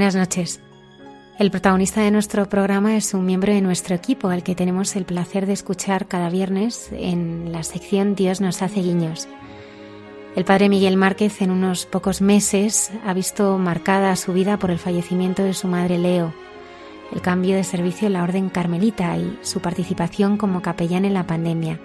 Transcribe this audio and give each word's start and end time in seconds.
Buenas 0.00 0.16
noches. 0.16 0.60
El 1.38 1.50
protagonista 1.50 2.00
de 2.00 2.10
nuestro 2.10 2.48
programa 2.48 2.96
es 2.96 3.12
un 3.12 3.26
miembro 3.26 3.52
de 3.52 3.60
nuestro 3.60 3.94
equipo 3.94 4.30
al 4.30 4.42
que 4.42 4.54
tenemos 4.54 4.96
el 4.96 5.04
placer 5.04 5.44
de 5.44 5.52
escuchar 5.52 6.08
cada 6.08 6.30
viernes 6.30 6.88
en 6.90 7.52
la 7.52 7.62
sección 7.64 8.14
Dios 8.14 8.40
nos 8.40 8.62
hace 8.62 8.80
guiños. 8.80 9.28
El 10.36 10.46
padre 10.46 10.70
Miguel 10.70 10.96
Márquez 10.96 11.42
en 11.42 11.50
unos 11.50 11.84
pocos 11.84 12.22
meses 12.22 12.90
ha 13.04 13.12
visto 13.12 13.58
marcada 13.58 14.16
su 14.16 14.32
vida 14.32 14.58
por 14.58 14.70
el 14.70 14.78
fallecimiento 14.78 15.42
de 15.42 15.52
su 15.52 15.68
madre 15.68 15.98
Leo, 15.98 16.32
el 17.12 17.20
cambio 17.20 17.54
de 17.54 17.62
servicio 17.62 18.06
en 18.06 18.14
la 18.14 18.22
Orden 18.22 18.48
Carmelita 18.48 19.18
y 19.18 19.38
su 19.42 19.60
participación 19.60 20.38
como 20.38 20.62
capellán 20.62 21.04
en 21.04 21.12
la 21.12 21.26
pandemia. 21.26 21.78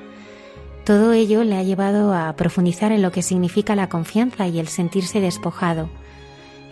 Todo 0.85 1.11
ello 1.11 1.44
le 1.44 1.57
ha 1.57 1.63
llevado 1.63 2.13
a 2.13 2.33
profundizar 2.38 2.94
en 2.94 3.02
lo 3.02 3.11
que 3.11 3.22
significa 3.22 3.75
la 3.75 3.89
confianza 3.89 4.47
y 4.47 4.59
el 4.59 4.69
sentirse 4.69 5.19
despojado 5.19 5.89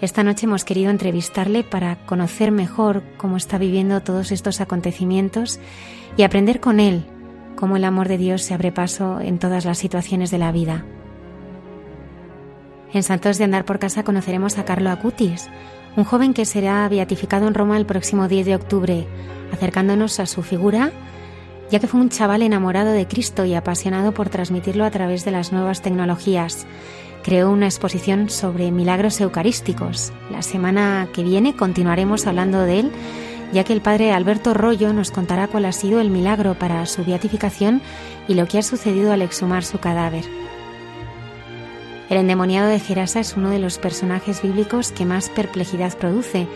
esta 0.01 0.23
noche 0.23 0.45
hemos 0.45 0.65
querido 0.65 0.91
entrevistarle 0.91 1.63
para 1.63 2.05
conocer 2.05 2.51
mejor 2.51 3.03
cómo 3.17 3.37
está 3.37 3.57
viviendo 3.57 4.01
todos 4.01 4.31
estos 4.31 4.61
acontecimientos 4.61 5.59
y 6.17 6.23
aprender 6.23 6.59
con 6.59 6.79
él 6.79 7.05
cómo 7.55 7.77
el 7.77 7.85
amor 7.85 8.07
de 8.07 8.17
Dios 8.17 8.41
se 8.41 8.53
abre 8.53 8.71
paso 8.71 9.21
en 9.21 9.39
todas 9.39 9.65
las 9.65 9.77
situaciones 9.77 10.31
de 10.31 10.37
la 10.37 10.51
vida. 10.51 10.83
En 12.91 13.03
Santos 13.03 13.37
de 13.37 13.45
Andar 13.45 13.65
por 13.65 13.79
Casa 13.79 14.03
conoceremos 14.03 14.57
a 14.57 14.65
Carlo 14.65 14.89
Acutis, 14.89 15.49
un 15.95 16.03
joven 16.03 16.33
que 16.33 16.45
será 16.45 16.87
beatificado 16.89 17.47
en 17.47 17.53
Roma 17.53 17.77
el 17.77 17.85
próximo 17.85 18.27
10 18.27 18.45
de 18.45 18.55
octubre, 18.55 19.07
acercándonos 19.51 20.19
a 20.19 20.25
su 20.25 20.43
figura, 20.43 20.91
ya 21.71 21.79
que 21.79 21.87
fue 21.87 22.01
un 22.01 22.09
chaval 22.09 22.41
enamorado 22.41 22.91
de 22.91 23.07
Cristo 23.07 23.45
y 23.45 23.55
apasionado 23.55 24.13
por 24.13 24.29
transmitirlo 24.29 24.85
a 24.85 24.91
través 24.91 25.25
de 25.25 25.31
las 25.31 25.51
nuevas 25.51 25.81
tecnologías 25.81 26.67
creó 27.23 27.49
una 27.49 27.65
exposición 27.65 28.29
sobre 28.29 28.71
milagros 28.71 29.19
eucarísticos. 29.21 30.13
La 30.29 30.41
semana 30.41 31.07
que 31.13 31.23
viene 31.23 31.55
continuaremos 31.55 32.27
hablando 32.27 32.61
de 32.61 32.81
él, 32.81 32.91
ya 33.53 33.63
que 33.63 33.73
el 33.73 33.81
padre 33.81 34.11
Alberto 34.11 34.53
Rollo 34.53 34.93
nos 34.93 35.11
contará 35.11 35.47
cuál 35.47 35.65
ha 35.65 35.71
sido 35.71 36.01
el 36.01 36.09
milagro 36.09 36.55
para 36.55 36.85
su 36.85 37.03
beatificación 37.03 37.81
y 38.27 38.35
lo 38.35 38.47
que 38.47 38.59
ha 38.59 38.63
sucedido 38.63 39.13
al 39.13 39.21
exhumar 39.21 39.63
su 39.63 39.79
cadáver. 39.79 40.25
El 42.09 42.17
endemoniado 42.17 42.67
de 42.67 42.79
Gerasa 42.79 43.21
es 43.21 43.35
uno 43.37 43.49
de 43.49 43.59
los 43.59 43.77
personajes 43.77 44.41
bíblicos 44.41 44.91
que 44.91 45.05
más 45.05 45.29
perplejidad 45.29 45.97
produce. 45.97 46.47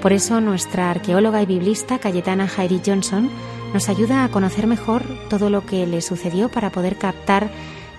Por 0.00 0.12
eso 0.12 0.40
nuestra 0.40 0.90
arqueóloga 0.90 1.42
y 1.42 1.46
biblista 1.46 1.98
Cayetana 1.98 2.48
Jairi 2.48 2.80
Johnson 2.84 3.28
nos 3.74 3.88
ayuda 3.88 4.24
a 4.24 4.28
conocer 4.28 4.66
mejor 4.66 5.02
todo 5.28 5.50
lo 5.50 5.66
que 5.66 5.86
le 5.86 6.00
sucedió 6.02 6.48
para 6.48 6.70
poder 6.70 6.96
captar 6.96 7.50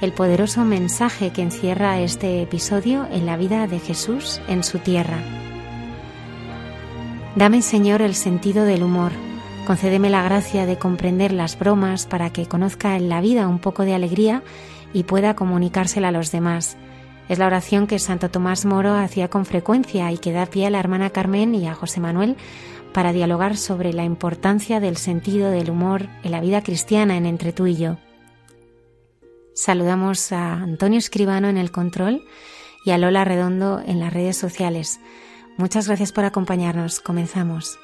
el 0.03 0.11
poderoso 0.11 0.65
mensaje 0.65 1.31
que 1.31 1.41
encierra 1.41 2.01
este 2.01 2.41
episodio 2.41 3.07
en 3.09 3.25
la 3.25 3.37
vida 3.37 3.67
de 3.67 3.79
Jesús 3.79 4.41
en 4.49 4.65
su 4.65 4.79
tierra. 4.79 5.17
Dame, 7.37 7.61
Señor, 7.61 8.01
el 8.01 8.13
sentido 8.13 8.65
del 8.65 8.83
humor. 8.83 9.13
Concédeme 9.65 10.09
la 10.09 10.21
gracia 10.21 10.65
de 10.65 10.77
comprender 10.77 11.31
las 11.31 11.57
bromas 11.57 12.05
para 12.05 12.31
que 12.31 12.47
conozca 12.47 12.97
en 12.97 13.07
la 13.07 13.21
vida 13.21 13.47
un 13.47 13.59
poco 13.59 13.83
de 13.83 13.93
alegría 13.93 14.43
y 14.91 15.03
pueda 15.03 15.37
comunicársela 15.37 16.09
a 16.09 16.11
los 16.11 16.33
demás. 16.33 16.75
Es 17.29 17.39
la 17.39 17.47
oración 17.47 17.87
que 17.87 17.97
Santo 17.97 18.29
Tomás 18.29 18.65
Moro 18.65 18.95
hacía 18.95 19.29
con 19.29 19.45
frecuencia 19.45 20.11
y 20.11 20.17
que 20.17 20.33
da 20.33 20.47
pie 20.47 20.67
a 20.67 20.69
la 20.69 20.79
hermana 20.79 21.11
Carmen 21.11 21.55
y 21.55 21.65
a 21.65 21.75
José 21.75 22.01
Manuel 22.01 22.35
para 22.91 23.13
dialogar 23.13 23.55
sobre 23.55 23.93
la 23.93 24.03
importancia 24.03 24.81
del 24.81 24.97
sentido 24.97 25.49
del 25.49 25.69
humor 25.69 26.09
en 26.23 26.31
la 26.31 26.41
vida 26.41 26.61
cristiana 26.61 27.15
en 27.15 27.25
entre 27.25 27.53
tú 27.53 27.67
y 27.67 27.77
yo. 27.77 27.97
Saludamos 29.53 30.31
a 30.31 30.53
Antonio 30.53 30.97
Escribano 30.97 31.47
en 31.47 31.57
el 31.57 31.71
control 31.71 32.25
y 32.85 32.91
a 32.91 32.97
Lola 32.97 33.23
Redondo 33.23 33.81
en 33.85 33.99
las 33.99 34.11
redes 34.11 34.37
sociales. 34.37 34.99
Muchas 35.57 35.87
gracias 35.87 36.11
por 36.11 36.25
acompañarnos. 36.25 36.99
Comenzamos. 36.99 37.77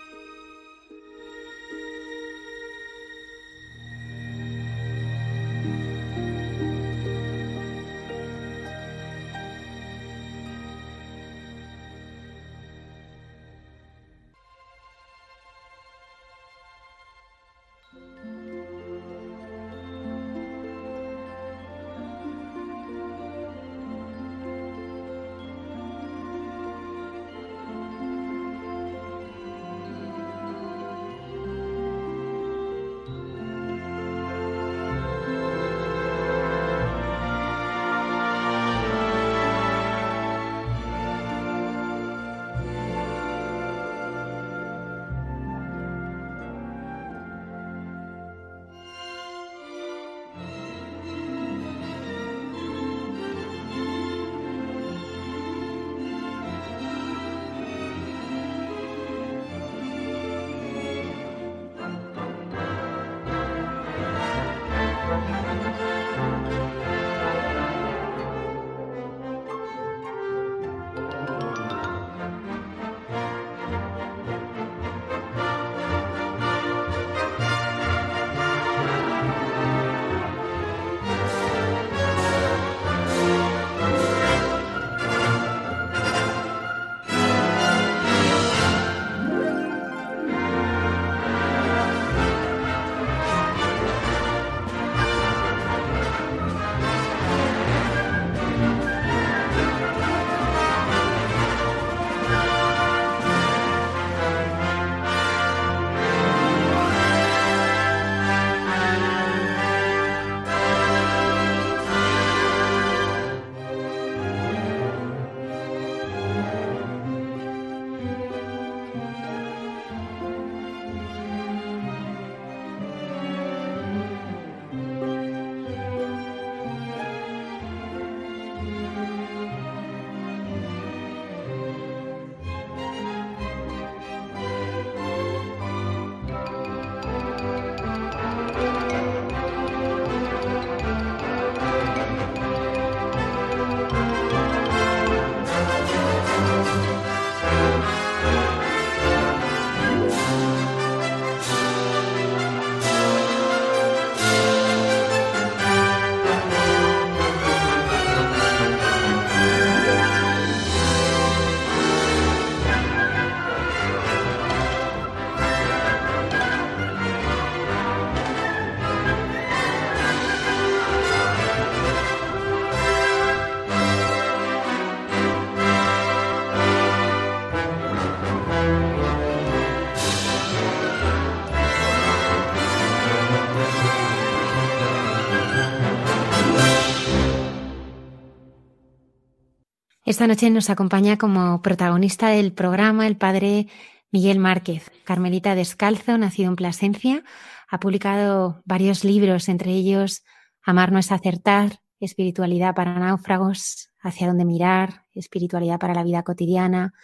Esta 190.09 190.25
noche 190.25 190.49
nos 190.49 190.71
acompaña 190.71 191.19
como 191.19 191.61
protagonista 191.61 192.29
del 192.29 192.51
programa 192.51 193.05
el 193.05 193.15
padre 193.15 193.67
Miguel 194.09 194.39
Márquez, 194.39 194.89
carmelita 195.03 195.53
descalzo, 195.53 196.17
nacido 196.17 196.49
en 196.49 196.55
Plasencia. 196.55 197.23
Ha 197.69 197.79
publicado 197.79 198.63
varios 198.65 199.03
libros, 199.03 199.49
entre 199.49 199.69
ellos 199.69 200.23
Amar 200.63 200.91
no 200.91 200.97
es 200.97 201.11
acertar, 201.11 201.81
Espiritualidad 201.99 202.73
para 202.73 202.97
náufragos, 202.97 203.91
Hacia 204.01 204.25
dónde 204.25 204.45
mirar, 204.45 205.05
Espiritualidad 205.13 205.77
para 205.77 205.93
la 205.93 206.03
vida 206.03 206.23
cotidiana, 206.23 206.95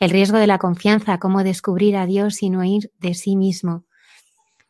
El 0.00 0.08
riesgo 0.08 0.38
de 0.38 0.46
la 0.46 0.56
confianza, 0.56 1.18
cómo 1.18 1.44
descubrir 1.44 1.98
a 1.98 2.06
Dios 2.06 2.42
y 2.42 2.48
no 2.48 2.64
ir 2.64 2.90
de 2.98 3.12
sí 3.12 3.36
mismo. 3.36 3.84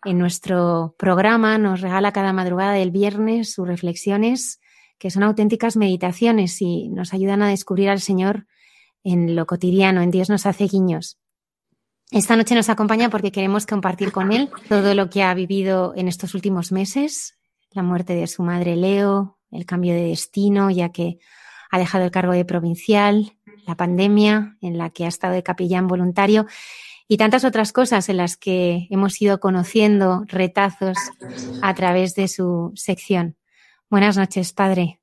En 0.05 0.19
nuestro 0.19 0.97
programa 0.99 1.59
nos 1.59 1.81
regala 1.81 2.11
cada 2.11 2.33
madrugada 2.33 2.73
del 2.73 2.91
viernes 2.91 3.53
sus 3.53 3.69
reflexiones 3.69 4.59
que 4.99 5.11
son 5.11 5.23
auténticas 5.23 5.77
meditaciones 5.77 6.61
y 6.61 6.89
nos 6.89 7.15
ayudan 7.15 7.43
a 7.43 7.49
descubrir 7.49 7.89
al 7.89 8.01
Señor 8.01 8.47
en 9.05 9.37
lo 9.37 9.47
cotidiano, 9.47 10.03
en 10.03 10.11
Dios 10.11 10.29
nos 10.29 10.47
hace 10.47 10.67
guiños. 10.67 11.19
Esta 12.11 12.37
noche 12.37 12.55
nos 12.55 12.69
acompaña 12.69 13.11
porque 13.11 13.33
queremos 13.33 13.67
compartir 13.67 14.13
con 14.13 14.33
Él 14.33 14.51
todo 14.69 14.95
lo 14.95 15.11
que 15.11 15.23
ha 15.23 15.35
vivido 15.35 15.93
en 15.95 16.09
estos 16.09 16.35
últimos 16.35 16.73
meses, 16.73 17.39
la 17.73 17.83
muerte 17.83 18.15
de 18.15 18.27
su 18.27 18.43
madre 18.43 18.77
Leo, 18.77 19.39
el 19.51 19.67
cambio 19.67 19.95
de 19.95 20.05
destino, 20.05 20.71
ya 20.71 20.91
que 20.91 21.19
ha 21.71 21.79
dejado 21.79 22.05
el 22.05 22.11
cargo 22.11 22.33
de 22.33 22.45
provincial, 22.45 23.37
la 23.67 23.77
pandemia 23.77 24.57
en 24.63 24.79
la 24.79 24.91
que 24.91 25.05
ha 25.05 25.09
estado 25.09 25.35
de 25.35 25.43
capellán 25.43 25.87
voluntario 25.87 26.47
y 27.07 27.17
tantas 27.17 27.45
otras 27.45 27.73
cosas 27.73 28.09
en 28.09 28.19
las 28.19 28.37
que 28.37 28.87
hemos 28.91 29.21
ido 29.21 29.41
conociendo 29.41 30.25
retazos 30.27 30.97
a 31.63 31.75
través 31.75 32.15
de 32.15 32.29
su 32.29 32.73
sección. 32.75 33.38
Buenas 33.91 34.19
noches, 34.19 34.53
padre. 34.53 35.01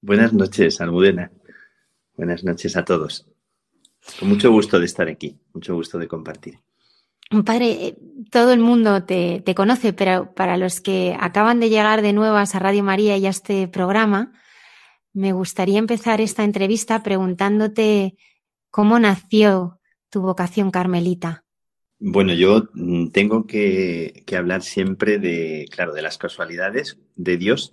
Buenas 0.00 0.32
noches, 0.32 0.80
Almudena. 0.80 1.30
Buenas 2.16 2.44
noches 2.44 2.76
a 2.76 2.84
todos. 2.84 3.26
Con 4.18 4.30
mucho 4.30 4.50
gusto 4.50 4.78
de 4.80 4.86
estar 4.86 5.08
aquí, 5.08 5.38
mucho 5.52 5.74
gusto 5.74 5.98
de 5.98 6.08
compartir. 6.08 6.58
Padre, 7.44 7.70
eh, 7.70 7.98
todo 8.30 8.52
el 8.52 8.60
mundo 8.60 9.04
te, 9.04 9.42
conoce, 9.54 9.92
pero 9.92 10.34
para 10.34 10.56
los 10.56 10.80
que 10.80 11.16
acaban 11.18 11.60
de 11.60 11.68
llegar 11.68 12.02
de 12.02 12.12
nuevas 12.12 12.54
a 12.54 12.58
Radio 12.58 12.82
María 12.82 13.16
y 13.16 13.26
a 13.26 13.30
este 13.30 13.68
programa, 13.68 14.32
me 15.12 15.32
gustaría 15.32 15.78
empezar 15.78 16.20
esta 16.20 16.42
entrevista 16.42 17.02
preguntándote 17.02 18.16
cómo 18.70 18.98
nació 18.98 19.78
tu 20.10 20.22
vocación 20.22 20.70
carmelita. 20.70 21.44
Bueno, 21.98 22.34
yo 22.34 22.68
mm, 22.74 23.08
tengo 23.08 23.46
que, 23.46 24.24
que 24.26 24.36
hablar 24.36 24.62
siempre 24.62 25.18
de, 25.18 25.66
claro, 25.70 25.94
de 25.94 26.02
las 26.02 26.18
casualidades 26.18 26.98
de 27.14 27.36
Dios 27.36 27.72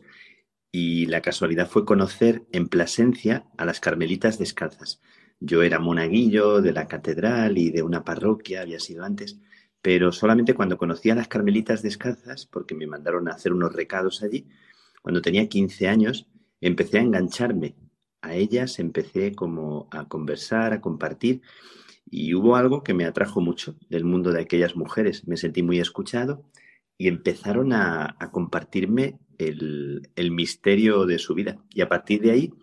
y 0.71 1.07
la 1.07 1.21
casualidad 1.21 1.67
fue 1.67 1.85
conocer 1.85 2.45
en 2.51 2.67
Plasencia 2.67 3.45
a 3.57 3.65
las 3.65 3.79
Carmelitas 3.79 4.37
Descalzas. 4.37 5.01
Yo 5.39 5.63
era 5.63 5.79
monaguillo 5.79 6.61
de 6.61 6.73
la 6.73 6.87
catedral 6.87 7.57
y 7.57 7.71
de 7.71 7.81
una 7.81 8.03
parroquia, 8.03 8.61
había 8.61 8.79
sido 8.79 9.03
antes, 9.03 9.39
pero 9.81 10.11
solamente 10.11 10.53
cuando 10.53 10.77
conocí 10.77 11.09
a 11.09 11.15
las 11.15 11.27
Carmelitas 11.27 11.81
Descalzas, 11.81 12.45
porque 12.45 12.75
me 12.75 12.87
mandaron 12.87 13.27
a 13.27 13.33
hacer 13.33 13.53
unos 13.53 13.73
recados 13.73 14.21
allí, 14.21 14.47
cuando 15.01 15.21
tenía 15.21 15.47
15 15.47 15.87
años, 15.87 16.27
empecé 16.61 16.99
a 16.99 17.03
engancharme 17.03 17.75
a 18.21 18.35
ellas, 18.35 18.79
empecé 18.79 19.33
como 19.33 19.87
a 19.91 20.07
conversar, 20.07 20.73
a 20.73 20.81
compartir, 20.81 21.41
y 22.11 22.33
hubo 22.33 22.55
algo 22.55 22.83
que 22.83 22.93
me 22.93 23.05
atrajo 23.05 23.39
mucho 23.39 23.75
del 23.89 24.03
mundo 24.03 24.31
de 24.31 24.41
aquellas 24.41 24.75
mujeres. 24.75 25.27
Me 25.27 25.37
sentí 25.37 25.63
muy 25.63 25.79
escuchado 25.79 26.43
y 26.99 27.07
empezaron 27.07 27.71
a, 27.71 28.17
compartirme 28.31 29.19
el, 29.37 30.31
misterio 30.31 31.05
de 31.05 31.17
su 31.17 31.33
vida. 31.33 31.57
Y 31.73 31.79
a 31.79 31.87
partir 31.87 32.21
de 32.21 32.31
ahí 32.31 32.53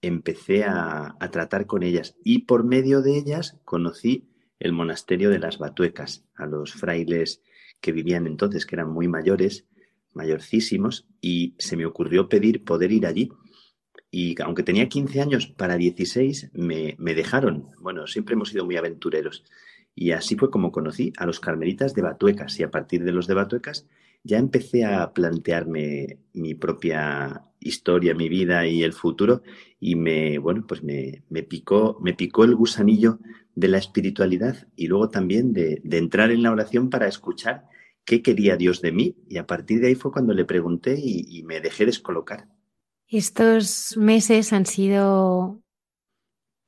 empecé 0.00 0.64
a, 0.64 1.14
tratar 1.30 1.66
con 1.66 1.82
ellas 1.82 2.16
y 2.24 2.40
por 2.40 2.64
medio 2.64 3.02
de 3.02 3.18
ellas 3.18 3.60
conocí 3.64 4.30
el 4.58 4.72
monasterio 4.72 5.28
de 5.28 5.38
las 5.38 5.58
Batuecas, 5.58 6.24
a 6.36 6.46
los 6.46 6.72
frailes 6.72 7.42
que 7.82 7.92
vivían 7.92 8.26
entonces, 8.26 8.64
que 8.64 8.76
eran 8.76 8.90
muy 8.90 9.08
mayores, 9.08 9.66
mayorcísimos, 10.14 11.06
y 11.20 11.54
se 11.58 11.76
me 11.76 11.84
ocurrió 11.84 12.30
pedir 12.30 12.64
poder 12.64 12.92
ir 12.92 13.06
allí. 13.06 13.30
Y 14.10 14.40
aunque 14.40 14.62
tenía 14.62 14.88
15 14.88 15.20
años, 15.20 15.46
para 15.48 15.76
16 15.76 16.52
me, 16.54 16.96
me 16.98 17.14
dejaron. 17.14 17.68
Bueno, 17.78 18.06
siempre 18.06 18.36
hemos 18.36 18.48
sido 18.48 18.64
muy 18.64 18.76
aventureros. 18.76 19.44
Y 19.94 20.12
así 20.12 20.36
fue 20.36 20.50
como 20.50 20.72
conocí 20.72 21.12
a 21.18 21.26
los 21.26 21.40
carmelitas 21.40 21.94
de 21.94 22.02
Batuecas. 22.02 22.58
Y 22.58 22.62
a 22.62 22.70
partir 22.70 23.04
de 23.04 23.12
los 23.12 23.26
de 23.26 23.34
Batuecas 23.34 23.86
ya 24.24 24.38
empecé 24.38 24.84
a 24.84 25.12
plantearme 25.12 26.18
mi 26.32 26.54
propia 26.54 27.44
historia, 27.60 28.14
mi 28.14 28.28
vida 28.28 28.66
y 28.66 28.82
el 28.82 28.92
futuro 28.92 29.42
y 29.80 29.96
me, 29.96 30.38
bueno, 30.38 30.64
pues 30.66 30.82
me, 30.82 31.22
picó, 31.48 31.98
me 32.00 32.14
picó 32.14 32.44
el 32.44 32.54
gusanillo 32.54 33.18
de 33.54 33.68
la 33.68 33.78
espiritualidad 33.78 34.68
y 34.76 34.86
luego 34.86 35.10
también 35.10 35.52
de, 35.52 35.80
entrar 35.90 36.30
en 36.30 36.42
la 36.42 36.50
oración 36.50 36.90
para 36.90 37.08
escuchar 37.08 37.68
qué 38.04 38.22
quería 38.22 38.56
Dios 38.56 38.80
de 38.80 38.92
mí 38.92 39.16
y 39.28 39.38
a 39.38 39.46
partir 39.46 39.80
de 39.80 39.88
ahí 39.88 39.94
fue 39.94 40.12
cuando 40.12 40.34
le 40.34 40.44
pregunté 40.44 40.98
y, 40.98 41.42
me 41.44 41.60
dejé 41.60 41.86
descolocar. 41.86 42.48
Estos 43.08 43.96
meses 43.96 44.52
han 44.52 44.66
sido, 44.66 45.60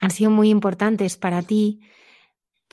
han 0.00 0.10
sido 0.10 0.30
muy 0.30 0.50
importantes 0.50 1.16
para 1.16 1.42
ti 1.42 1.80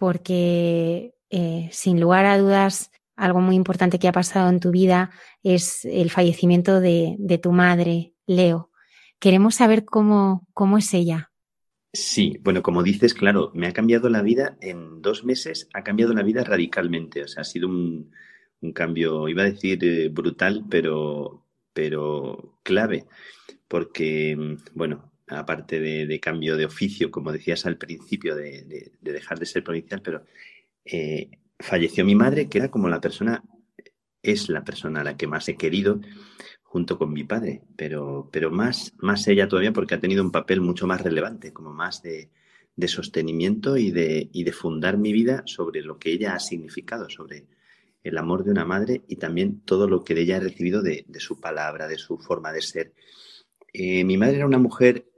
porque 0.02 1.14
eh, 1.30 1.70
sin 1.72 2.02
lugar 2.02 2.26
a 2.26 2.40
dudas 2.40 2.90
algo 3.16 3.40
muy 3.40 3.56
importante 3.56 4.00
que 4.00 4.08
ha 4.08 4.12
pasado 4.12 4.50
en 4.50 4.60
tu 4.60 4.72
vida 4.72 5.12
es 5.44 5.86
el 5.86 6.10
fallecimiento 6.10 6.80
de, 6.80 7.40
tu 7.40 7.52
madre, 7.52 8.16
Leo. 8.26 8.72
Queremos 9.20 9.54
saber 9.54 9.86
cómo, 9.86 10.48
cómo 10.56 10.80
es 10.80 10.92
ella. 10.96 11.30
Sí, 11.94 12.40
bueno, 12.42 12.64
como 12.64 12.82
dices, 12.82 13.14
claro, 13.14 13.52
me 13.54 13.68
ha 13.68 13.74
cambiado 13.74 14.10
la 14.10 14.24
vida 14.24 14.58
en 14.60 15.04
dos 15.04 15.24
meses, 15.24 15.70
ha 15.76 15.84
cambiado 15.84 16.16
la 16.16 16.24
vida 16.24 16.44
radicalmente. 16.44 17.22
O 17.22 17.28
sea, 17.28 17.42
ha 17.42 17.44
sido 17.44 17.68
un, 17.68 18.12
cambio, 18.74 19.30
iba 19.30 19.44
a 19.44 19.52
decir 19.52 19.84
eh, 19.84 20.10
brutal, 20.10 20.66
pero, 20.68 21.46
pero 21.74 22.58
clave. 22.64 23.06
Porque, 23.68 24.58
bueno, 24.74 25.11
aparte 25.32 25.80
de, 25.80 26.20
cambio 26.20 26.58
de 26.58 26.66
oficio, 26.66 27.10
como 27.12 27.32
decías 27.32 27.66
al 27.66 27.78
principio, 27.78 28.36
de, 28.36 28.92
dejar 29.02 29.40
de 29.40 29.46
ser 29.46 29.64
provincial, 29.64 30.02
pero 30.02 30.26
eh, 30.86 31.30
falleció 31.60 32.06
mi 32.06 32.16
madre, 32.16 32.50
que 32.50 32.58
era 32.58 32.72
como 32.72 32.90
la 32.90 33.02
persona, 33.02 33.44
es 34.22 34.50
la 34.50 34.64
persona 34.64 35.02
a 35.02 35.04
la 35.04 35.18
que 35.18 35.28
más 35.28 35.48
he 35.50 35.56
querido 35.56 36.02
junto 36.64 36.98
con 36.98 37.12
mi 37.12 37.24
padre, 37.24 37.64
pero, 37.76 38.30
pero 38.32 38.52
más, 38.52 38.94
más 39.00 39.28
ella 39.28 39.48
todavía 39.48 39.74
porque 39.74 39.96
ha 39.96 40.00
tenido 40.00 40.24
un 40.24 40.32
papel 40.32 40.62
mucho 40.62 40.88
más 40.88 41.02
relevante, 41.02 41.52
como 41.52 41.74
más 41.74 42.02
de, 42.02 42.30
sostenimiento 42.88 43.78
y 43.78 43.92
de, 43.92 44.30
y 44.34 44.44
de 44.44 44.52
fundar 44.52 44.98
mi 44.98 45.14
vida 45.14 45.44
sobre 45.46 45.82
lo 45.82 46.00
que 46.00 46.12
ella 46.12 46.34
ha 46.34 46.40
significado, 46.40 47.10
sobre 47.10 47.46
el 48.04 48.18
amor 48.18 48.44
de 48.44 48.52
una 48.52 48.66
madre 48.66 49.04
y 49.08 49.18
también 49.18 49.62
todo 49.62 49.88
lo 49.88 50.04
que 50.04 50.16
de 50.16 50.22
ella 50.22 50.38
he 50.38 50.42
recibido 50.42 50.82
de, 50.82 51.06
su 51.20 51.40
palabra, 51.40 51.88
de 51.88 51.98
su 51.98 52.18
forma 52.18 52.52
de 52.52 52.62
ser. 52.62 52.94
Eh, 53.74 54.04
mi 54.04 54.18
madre 54.18 54.38
era 54.38 54.48
una 54.48 54.58
mujer, 54.58 55.11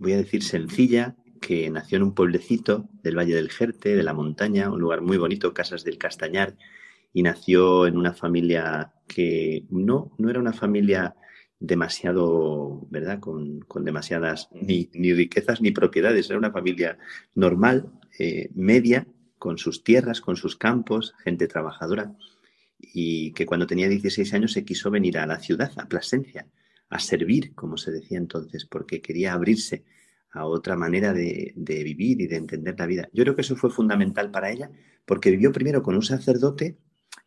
voy 0.00 0.14
a 0.14 0.16
decir, 0.16 0.42
sencilla, 0.42 1.14
que 1.40 1.68
nació 1.70 1.96
en 1.96 2.02
un 2.04 2.14
pueblecito 2.14 2.88
del 3.02 3.16
Valle 3.16 3.34
del 3.34 3.50
Jerte, 3.50 3.94
de 3.94 4.02
la 4.02 4.14
montaña, 4.14 4.70
un 4.70 4.80
lugar 4.80 5.02
muy 5.02 5.18
bonito, 5.18 5.52
Casas 5.52 5.84
del 5.84 5.98
Castañar, 5.98 6.56
y 7.12 7.22
nació 7.22 7.86
en 7.86 7.96
una 7.96 8.14
familia 8.14 8.92
que 9.06 9.64
no, 9.70 10.12
no 10.18 10.30
era 10.30 10.40
una 10.40 10.54
familia 10.54 11.16
demasiado, 11.58 12.86
¿verdad? 12.90 13.20
Con, 13.20 13.66
demasiadas 13.84 14.48
ni, 14.52 14.88
riquezas 14.94 15.60
ni 15.60 15.70
propiedades, 15.70 16.30
era 16.30 16.38
una 16.38 16.50
familia 16.52 16.98
normal, 17.34 17.92
eh, 18.18 18.50
media, 18.54 19.06
con 19.38 19.58
sus 19.58 19.84
tierras, 19.84 20.22
con 20.22 20.36
sus 20.36 20.56
campos, 20.56 21.14
gente 21.22 21.46
trabajadora, 21.46 22.14
y 22.78 23.32
que 23.32 23.44
cuando 23.44 23.66
tenía 23.66 23.88
16 23.88 24.32
años 24.32 24.52
se 24.52 24.64
quiso 24.64 24.90
venir 24.90 25.18
a 25.18 25.26
la 25.26 25.38
ciudad, 25.38 25.72
a 25.76 25.86
Plasencia, 25.86 26.46
a 26.90 26.98
servir, 26.98 27.54
como 27.54 27.76
se 27.76 27.92
decía 27.92 28.18
entonces, 28.18 28.66
porque 28.66 29.00
quería 29.00 29.32
abrirse 29.32 29.84
a 30.32 30.44
otra 30.44 30.76
manera 30.76 31.12
de, 31.12 31.54
vivir 31.56 32.20
y 32.20 32.26
de 32.26 32.36
entender 32.36 32.74
la 32.78 32.86
vida. 32.86 33.08
Yo 33.12 33.24
creo 33.24 33.34
que 33.34 33.42
eso 33.42 33.56
fue 33.56 33.70
fundamental 33.70 34.30
para 34.30 34.50
ella, 34.50 34.70
porque 35.06 35.30
vivió 35.30 35.52
primero 35.52 35.82
con 35.82 35.94
un 35.94 36.02
sacerdote. 36.02 36.76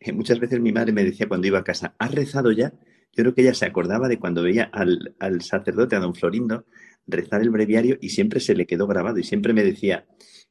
Eh, 0.00 0.12
muchas 0.12 0.38
veces 0.38 0.60
mi 0.60 0.72
madre 0.72 0.92
me 0.92 1.04
decía 1.04 1.28
cuando 1.28 1.46
iba 1.46 1.58
a 1.58 1.64
casa, 1.64 1.94
¿has 1.98 2.14
rezado 2.14 2.52
ya? 2.52 2.72
Yo 3.12 3.22
creo 3.22 3.34
que 3.34 3.42
ella 3.42 3.54
se 3.54 3.66
acordaba 3.66 4.08
de 4.08 4.18
cuando 4.18 4.42
veía 4.42 4.64
al, 4.64 5.42
sacerdote, 5.42 5.96
a 5.96 6.00
don 6.00 6.14
Florindo, 6.14 6.66
rezar 7.06 7.42
el 7.42 7.50
breviario 7.50 7.96
y 8.00 8.10
siempre 8.10 8.40
se 8.40 8.54
le 8.54 8.66
quedó 8.66 8.86
grabado 8.86 9.18
y 9.18 9.24
siempre 9.24 9.52
me 9.52 9.62
decía 9.62 10.06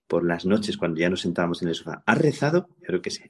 por 0.07 0.25
las 0.25 0.45
noches 0.45 0.77
cuando 0.77 0.99
ya 0.99 1.09
nos 1.09 1.21
sentábamos 1.21 1.61
en 1.61 1.69
el 1.69 1.75
sofá, 1.75 2.03
¿has 2.05 2.17
rezado? 2.17 2.69
Yo 2.81 2.87
creo 2.87 3.01
que 3.01 3.09
sí. 3.09 3.23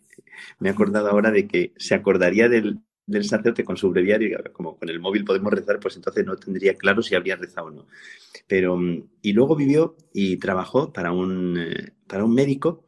Me 0.60 0.70
he 0.70 0.72
acordado 0.72 1.10
ahora 1.10 1.32
de 1.32 1.48
que 1.48 1.74
se 1.78 1.96
acordaría 1.96 2.50
del, 2.50 2.80
del 3.06 3.24
sacerdote 3.26 3.64
con 3.64 3.78
su 3.78 3.90
breviario, 3.90 4.40
como 4.54 4.78
con 4.78 4.90
el 4.90 5.00
móvil 5.00 5.26
podemos 5.26 5.52
rezar, 5.52 5.80
pues 5.80 5.96
entonces 5.96 6.26
no 6.26 6.36
tendría 6.38 6.76
claro 6.76 7.02
si 7.02 7.16
habría 7.16 7.36
rezado 7.36 7.68
o 7.68 7.72
no. 7.72 7.88
Pero, 8.48 8.80
y 9.22 9.34
luego 9.34 9.56
vivió 9.56 9.96
y 10.14 10.38
trabajó 10.38 10.94
para 10.94 11.12
un, 11.12 11.58
eh, 11.58 11.94
para 12.08 12.24
un 12.24 12.34
médico 12.34 12.86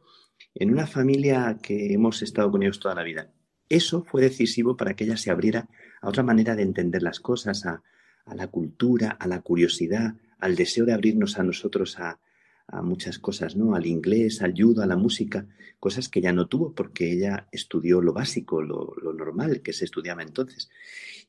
en 0.54 0.72
una 0.72 0.86
familia 0.86 1.58
que 1.62 1.92
hemos 1.92 2.22
estado 2.22 2.50
con 2.50 2.62
ellos 2.62 2.80
toda 2.80 2.94
la 2.94 3.02
vida. 3.02 3.30
Eso 3.68 4.04
fue 4.04 4.22
decisivo 4.22 4.76
para 4.76 4.94
que 4.94 5.04
ella 5.04 5.16
se 5.16 5.30
abriera 5.30 5.68
a 6.00 6.08
otra 6.08 6.22
manera 6.22 6.54
de 6.54 6.62
entender 6.62 7.02
las 7.02 7.20
cosas, 7.20 7.66
a, 7.66 7.82
a 8.24 8.34
la 8.34 8.46
cultura, 8.48 9.10
a 9.10 9.26
la 9.26 9.42
curiosidad, 9.42 10.14
al 10.38 10.56
deseo 10.56 10.86
de 10.86 10.92
abrirnos 10.92 11.38
a 11.38 11.42
nosotros 11.42 11.98
a, 11.98 12.20
a 12.68 12.82
muchas 12.82 13.18
cosas, 13.18 13.56
¿no? 13.56 13.74
Al 13.74 13.86
inglés, 13.86 14.42
al 14.42 14.54
judo, 14.56 14.82
a 14.82 14.86
la 14.86 14.96
música, 14.96 15.46
cosas 15.78 16.08
que 16.08 16.20
ya 16.20 16.32
no 16.32 16.46
tuvo 16.46 16.72
porque 16.74 17.12
ella 17.12 17.48
estudió 17.52 18.00
lo 18.00 18.12
básico, 18.12 18.62
lo, 18.62 18.94
lo, 19.00 19.12
normal 19.12 19.62
que 19.62 19.72
se 19.72 19.84
estudiaba 19.84 20.22
entonces. 20.22 20.68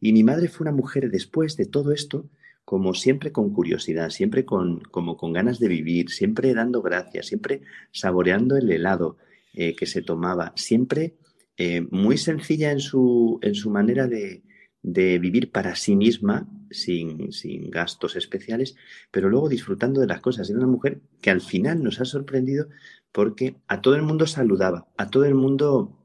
Y 0.01 0.13
mi 0.13 0.24
madre 0.24 0.48
fue 0.48 0.65
una 0.65 0.75
mujer 0.75 1.10
después 1.12 1.58
de 1.58 1.65
todo 1.65 1.91
esto, 1.91 2.29
como 2.65 2.94
siempre 2.94 3.32
con 3.32 3.53
curiosidad, 3.53 4.10
siempre 4.10 4.46
con, 4.46 4.82
como 4.82 5.15
con 5.15 5.32
ganas 5.32 5.60
de 5.60 5.67
vivir, 5.67 6.10
siempre 6.10 6.53
dando 6.53 6.82
gracias, 6.82 7.27
siempre 7.27 7.62
saboreando 7.91 8.58
el 8.58 8.72
helado 8.72 9.17
eh, 9.53 9.75
que 9.75 9.86
se 9.86 10.01
tomaba, 10.01 10.53
siempre 10.56 11.15
eh, 11.56 11.82
muy 11.91 12.17
sencilla 12.17 12.72
en 12.72 12.79
su, 12.79 13.39
en 13.41 13.56
su 13.56 13.70
manera 13.70 14.08
de, 14.08 14.44
de 14.94 15.20
vivir 15.20 15.51
para 15.51 15.75
sí 15.75 15.98
misma, 15.98 16.48
sin, 16.72 17.34
sin, 17.34 17.70
gastos 17.70 18.15
especiales, 18.15 18.77
pero 19.12 19.29
luego 19.29 19.50
disfrutando 19.50 20.00
de 20.00 20.08
las 20.08 20.22
cosas. 20.22 20.50
Era 20.50 20.60
una 20.60 20.67
mujer 20.67 21.01
que 21.22 21.29
al 21.29 21.41
final 21.41 21.84
nos 21.84 22.00
ha 22.00 22.06
sorprendido 22.06 22.70
porque 23.12 23.58
a 23.67 23.82
todo 23.82 23.96
el 23.96 24.03
mundo 24.03 24.27
saludaba, 24.27 24.88
a 24.96 25.10
todo 25.10 25.25
el 25.25 25.36
mundo 25.36 25.98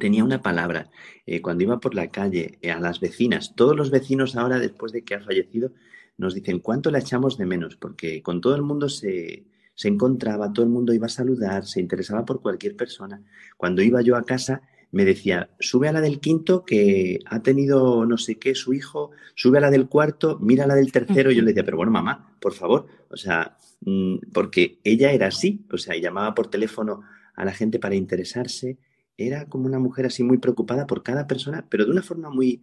tenía 0.00 0.24
una 0.24 0.40
palabra. 0.40 0.90
Eh, 1.26 1.42
cuando 1.42 1.64
iba 1.64 1.80
por 1.80 1.94
la 1.94 2.10
calle, 2.10 2.58
eh, 2.62 2.70
a 2.70 2.80
las 2.80 2.98
vecinas, 2.98 3.54
todos 3.54 3.76
los 3.76 3.90
vecinos 3.90 4.36
ahora, 4.36 4.58
después 4.58 4.92
de 4.92 5.04
que 5.04 5.16
ha 5.16 5.20
fallecido, 5.20 5.72
nos 6.16 6.34
dicen 6.34 6.60
cuánto 6.60 6.90
la 6.90 7.00
echamos 7.00 7.36
de 7.36 7.44
menos, 7.44 7.76
porque 7.76 8.22
con 8.22 8.40
todo 8.40 8.54
el 8.56 8.62
mundo 8.62 8.88
se, 8.88 9.44
se 9.74 9.88
encontraba, 9.88 10.50
todo 10.52 10.64
el 10.64 10.72
mundo 10.72 10.94
iba 10.94 11.06
a 11.06 11.10
saludar, 11.10 11.66
se 11.66 11.80
interesaba 11.80 12.24
por 12.24 12.40
cualquier 12.40 12.74
persona. 12.74 13.22
Cuando 13.58 13.82
iba 13.82 14.00
yo 14.00 14.16
a 14.16 14.24
casa, 14.24 14.62
me 14.94 15.04
decía, 15.04 15.50
sube 15.58 15.88
a 15.88 15.92
la 15.92 16.00
del 16.00 16.20
quinto 16.20 16.64
que 16.64 17.18
ha 17.26 17.42
tenido 17.42 18.06
no 18.06 18.16
sé 18.16 18.36
qué 18.36 18.54
su 18.54 18.72
hijo, 18.72 19.10
sube 19.34 19.58
a 19.58 19.60
la 19.60 19.72
del 19.72 19.88
cuarto, 19.88 20.38
mira 20.40 20.64
a 20.64 20.66
la 20.68 20.76
del 20.76 20.92
tercero. 20.92 21.32
Y 21.32 21.34
yo 21.34 21.42
le 21.42 21.48
decía, 21.48 21.64
pero 21.64 21.76
bueno, 21.76 21.90
mamá, 21.90 22.36
por 22.40 22.52
favor, 22.52 22.86
o 23.10 23.16
sea, 23.16 23.58
mm, 23.80 24.30
porque 24.32 24.78
ella 24.84 25.10
era 25.10 25.26
así, 25.26 25.66
o 25.72 25.78
sea, 25.78 25.96
llamaba 25.96 26.32
por 26.32 26.46
teléfono 26.46 27.02
a 27.34 27.44
la 27.44 27.52
gente 27.52 27.80
para 27.80 27.96
interesarse, 27.96 28.78
era 29.16 29.46
como 29.46 29.66
una 29.66 29.80
mujer 29.80 30.06
así 30.06 30.22
muy 30.22 30.38
preocupada 30.38 30.86
por 30.86 31.02
cada 31.02 31.26
persona, 31.26 31.66
pero 31.68 31.86
de 31.86 31.90
una 31.90 32.02
forma 32.02 32.30
muy, 32.30 32.62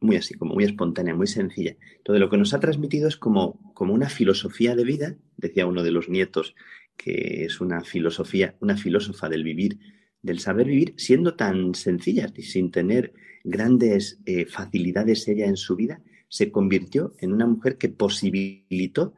muy 0.00 0.16
así, 0.16 0.34
como 0.34 0.52
muy 0.52 0.64
espontánea, 0.64 1.14
muy 1.14 1.26
sencilla. 1.26 1.76
Todo 2.02 2.18
lo 2.18 2.28
que 2.28 2.36
nos 2.36 2.52
ha 2.52 2.60
transmitido 2.60 3.08
es 3.08 3.16
como, 3.16 3.72
como 3.72 3.94
una 3.94 4.10
filosofía 4.10 4.76
de 4.76 4.84
vida, 4.84 5.16
decía 5.38 5.66
uno 5.66 5.82
de 5.82 5.92
los 5.92 6.10
nietos, 6.10 6.54
que 6.98 7.46
es 7.46 7.62
una 7.62 7.80
filosofía, 7.80 8.54
una 8.60 8.76
filósofa 8.76 9.30
del 9.30 9.44
vivir 9.44 9.78
del 10.24 10.40
saber 10.40 10.66
vivir 10.66 10.94
siendo 10.96 11.34
tan 11.36 11.74
sencilla 11.74 12.32
y 12.34 12.42
sin 12.42 12.70
tener 12.70 13.12
grandes 13.44 14.18
eh, 14.24 14.46
facilidades 14.46 15.28
ella 15.28 15.46
en 15.46 15.58
su 15.58 15.76
vida, 15.76 16.00
se 16.28 16.50
convirtió 16.50 17.14
en 17.20 17.32
una 17.32 17.46
mujer 17.46 17.76
que 17.76 17.90
posibilitó 17.90 19.14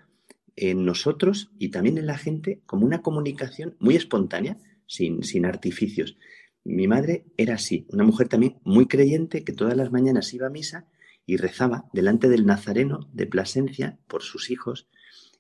en 0.57 0.85
nosotros 0.85 1.53
y 1.59 1.69
también 1.69 1.97
en 1.97 2.07
la 2.07 2.19
gente 2.19 2.61
como 2.67 2.85
una 2.85 3.03
comunicación 3.03 3.77
muy 3.79 3.95
espontánea, 3.95 4.59
sin, 4.87 5.23
sin 5.23 5.47
artificios. 5.47 6.19
Mi 6.65 6.89
madre 6.89 7.25
era 7.37 7.55
así, 7.55 7.87
una 7.91 8.03
mujer 8.03 8.29
también 8.29 8.57
muy 8.65 8.87
creyente 8.87 9.45
que 9.45 9.53
todas 9.53 9.77
las 9.77 9.93
mañanas 9.93 10.35
iba 10.35 10.49
a 10.49 10.51
misa 10.51 10.89
y 11.25 11.37
rezaba 11.37 11.89
delante 11.93 12.29
del 12.29 12.47
Nazareno 12.47 13.09
de 13.13 13.27
Plasencia 13.27 13.99
por 14.09 14.23
sus 14.23 14.51
hijos 14.51 14.89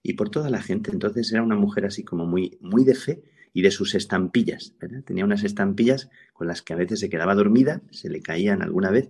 y 0.01 0.13
por 0.13 0.31
toda 0.31 0.49
la 0.49 0.63
gente. 0.63 0.93
Entonces 0.93 1.33
era 1.33 1.43
una 1.43 1.57
mujer 1.57 1.87
así 1.87 2.05
como 2.05 2.25
muy, 2.25 2.57
muy 2.61 2.85
de 2.85 2.95
fe 2.95 3.23
y 3.57 3.63
de 3.63 3.71
sus 3.71 3.95
estampillas. 3.95 4.75
Tenía 5.07 5.25
unas 5.25 5.43
estampillas 5.43 6.11
con 6.35 6.47
las 6.47 6.61
que 6.61 6.75
a 6.75 6.77
veces 6.77 7.01
se 7.01 7.09
quedaba 7.09 7.35
dormida, 7.35 7.81
se 7.91 8.11
le 8.11 8.21
caían 8.21 8.61
alguna 8.61 8.91
vez, 8.91 9.09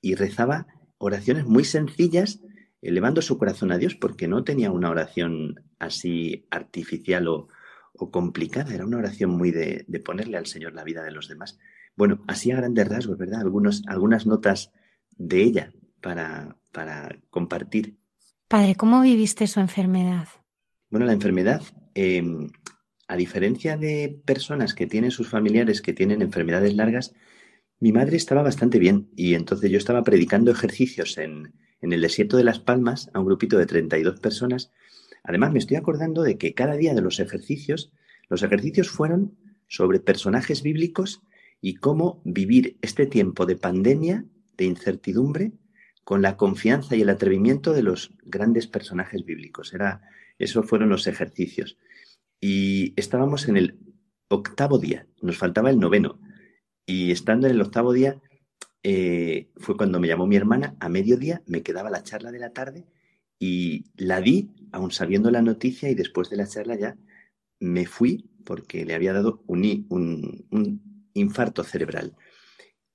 y 0.00 0.16
rezaba 0.16 0.66
oraciones 0.98 1.46
muy 1.46 1.62
sencillas, 1.62 2.40
elevando 2.82 3.22
su 3.22 3.38
corazón 3.38 3.70
a 3.70 3.78
Dios, 3.78 3.94
porque 3.94 4.26
no 4.26 4.42
tenía 4.42 4.72
una 4.72 4.90
oración 4.90 5.62
así 5.78 6.48
artificial 6.50 7.28
o, 7.28 7.46
complicada, 8.10 8.74
era 8.74 8.84
una 8.84 8.96
oración 8.96 9.30
muy 9.30 9.52
de, 9.52 9.86
ponerle 10.04 10.36
al 10.36 10.46
Señor 10.46 10.74
la 10.74 10.82
vida 10.82 11.04
de 11.04 11.12
los 11.12 11.28
demás. 11.28 11.56
Bueno, 11.94 12.24
así 12.26 12.50
a 12.50 12.56
grandes 12.56 12.88
rasgos, 12.88 13.16
¿verdad? 13.18 13.42
Algunos, 13.42 13.84
algunas 13.86 14.26
notas 14.26 14.72
de 15.16 15.44
ella 15.44 15.72
para, 16.00 16.56
para 16.72 17.20
compartir. 17.30 17.98
Padre, 18.48 18.74
¿cómo 18.74 19.00
viviste 19.00 19.46
su 19.46 19.60
enfermedad? 19.60 20.26
Bueno, 20.90 21.06
la 21.06 21.12
enfermedad 21.12 21.62
em, 21.94 22.50
a 23.08 23.16
diferencia 23.16 23.76
de 23.76 24.20
personas 24.24 24.74
que 24.74 24.86
tienen 24.86 25.10
sus 25.10 25.28
familiares 25.28 25.82
que 25.82 25.92
tienen 25.92 26.22
enfermedades 26.22 26.74
largas, 26.74 27.14
mi 27.78 27.92
madre 27.92 28.16
estaba 28.16 28.42
bastante 28.42 28.78
bien 28.78 29.08
y 29.16 29.34
entonces 29.34 29.70
yo 29.70 29.78
estaba 29.78 30.02
predicando 30.02 30.50
ejercicios 30.50 31.18
en, 31.18 31.52
en 31.80 31.92
el 31.92 32.00
desierto 32.00 32.36
de 32.36 32.44
Las 32.44 32.58
Palmas 32.58 33.10
a 33.12 33.20
un 33.20 33.26
grupito 33.26 33.58
de 33.58 33.66
32 33.66 34.20
personas. 34.20 34.72
Además, 35.22 35.52
me 35.52 35.58
estoy 35.58 35.76
acordando 35.76 36.22
de 36.22 36.38
que 36.38 36.54
cada 36.54 36.76
día 36.76 36.94
de 36.94 37.02
los 37.02 37.20
ejercicios, 37.20 37.92
los 38.28 38.42
ejercicios 38.42 38.88
fueron 38.88 39.36
sobre 39.68 40.00
personajes 40.00 40.62
bíblicos 40.62 41.22
y 41.60 41.74
cómo 41.74 42.22
vivir 42.24 42.76
este 42.80 43.06
tiempo 43.06 43.46
de 43.46 43.56
pandemia, 43.56 44.24
de 44.56 44.64
incertidumbre, 44.64 45.52
con 46.04 46.22
la 46.22 46.36
confianza 46.36 46.96
y 46.96 47.02
el 47.02 47.10
atrevimiento 47.10 47.72
de 47.72 47.82
los 47.82 48.14
grandes 48.24 48.68
personajes 48.68 49.24
bíblicos. 49.24 49.74
Era, 49.74 50.02
esos 50.38 50.66
fueron 50.66 50.88
los 50.88 51.06
ejercicios 51.08 51.76
y 52.40 52.92
estábamos 52.96 53.48
en 53.48 53.56
el 53.56 53.78
octavo 54.28 54.78
día, 54.78 55.06
nos 55.22 55.38
faltaba 55.38 55.70
el 55.70 55.78
noveno. 55.78 56.20
Y 56.84 57.10
estando 57.10 57.46
en 57.46 57.54
el 57.54 57.60
octavo 57.60 57.92
día, 57.92 58.20
eh, 58.82 59.50
fue 59.56 59.76
cuando 59.76 59.98
me 59.98 60.08
llamó 60.08 60.26
mi 60.26 60.36
hermana 60.36 60.76
a 60.80 60.88
mediodía, 60.88 61.42
me 61.46 61.62
quedaba 61.62 61.90
la 61.90 62.02
charla 62.02 62.30
de 62.30 62.38
la 62.38 62.52
tarde 62.52 62.86
y 63.38 63.86
la 63.96 64.20
di, 64.20 64.50
aún 64.72 64.90
sabiendo 64.90 65.30
la 65.30 65.42
noticia, 65.42 65.90
y 65.90 65.94
después 65.94 66.30
de 66.30 66.36
la 66.36 66.46
charla 66.46 66.76
ya 66.76 66.96
me 67.58 67.86
fui 67.86 68.30
porque 68.44 68.84
le 68.84 68.94
había 68.94 69.12
dado 69.12 69.42
un, 69.46 69.86
un, 69.90 71.10
infarto 71.14 71.64
cerebral. 71.64 72.14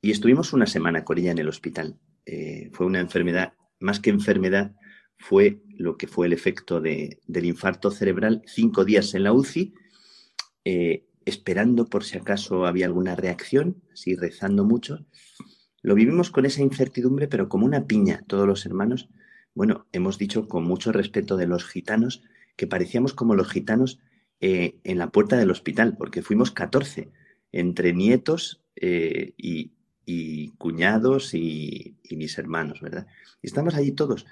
Y 0.02 0.12
estuvimos 0.12 0.54
una 0.54 0.66
semana 0.66 1.04
con 1.04 1.18
ella 1.18 1.32
en 1.32 1.40
el 1.40 1.50
hospital. 1.50 2.00
Eh, 2.26 2.70
fue 2.72 2.86
una 2.86 3.00
enfermedad, 3.00 3.54
más 3.80 4.00
que 4.00 4.12
enfermedad, 4.12 4.76
fue 5.22 5.62
lo 5.78 5.98
que 5.98 6.08
fue 6.08 6.28
el 6.28 6.34
efecto 6.34 6.82
del 6.82 7.46
infarto 7.46 7.92
cerebral, 7.92 8.42
cinco 8.48 8.84
días 8.84 9.14
en 9.14 9.24
la 9.24 9.34
UCI, 9.34 9.74
eh, 10.66 11.06
esperando 11.26 11.86
por 11.86 12.04
si 12.04 12.18
acaso 12.18 12.66
había 12.66 12.88
alguna 12.88 13.16
reacción, 13.16 13.82
así 13.94 14.16
rezando 14.16 14.66
mucho. 14.66 15.06
Lo 15.84 15.96
vivimos 15.96 16.32
con 16.32 16.46
esa 16.46 16.62
incertidumbre, 16.62 17.28
pero 17.28 17.50
como 17.50 17.66
una 17.66 17.86
piña, 17.86 18.24
todos 18.28 18.48
los 18.48 18.66
hermanos. 18.66 19.10
Bueno, 19.54 19.86
hemos 19.92 20.18
dicho 20.18 20.48
con 20.48 20.64
mucho 20.64 20.92
respeto 20.92 21.38
de 21.38 21.48
los 21.48 21.66
gitanos, 21.66 22.24
que 22.56 22.68
parecíamos 22.68 23.14
como 23.14 23.36
los 23.36 23.50
gitanos 23.50 24.00
eh, 24.40 24.80
en 24.84 24.98
la 24.98 25.12
puerta 25.12 25.38
del 25.38 25.52
hospital, 25.52 25.98
porque 25.98 26.24
fuimos 26.24 26.52
14, 26.52 27.12
entre 27.52 27.94
nietos 27.94 28.64
eh, 28.76 29.34
y, 29.38 29.72
cuñados 30.58 31.34
y, 31.34 31.96
y, 32.04 32.18
mis 32.18 32.38
hermanos, 32.38 32.82
¿verdad? 32.82 33.08
Y 33.42 33.48
estamos 33.48 33.76
allí 33.76 33.94
todos 33.94 34.26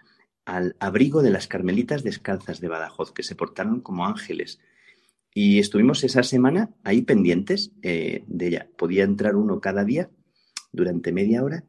al 0.56 0.76
abrigo 0.80 1.22
de 1.22 1.30
las 1.30 1.48
carmelitas 1.48 2.04
descalzas 2.04 2.60
de 2.60 2.68
Badajoz, 2.68 3.14
que 3.14 3.24
se 3.24 3.36
portaron 3.36 3.82
como 3.82 4.08
ángeles. 4.08 4.60
Y 5.32 5.60
estuvimos 5.60 6.04
esa 6.04 6.24
semana 6.24 6.72
ahí 6.84 7.04
pendientes 7.04 7.72
eh, 7.84 8.24
de 8.28 8.48
ella. 8.48 8.70
Podía 8.76 9.04
entrar 9.04 9.36
uno 9.36 9.62
cada 9.62 9.84
día 9.84 10.10
durante 10.72 11.12
media 11.12 11.44
hora 11.44 11.66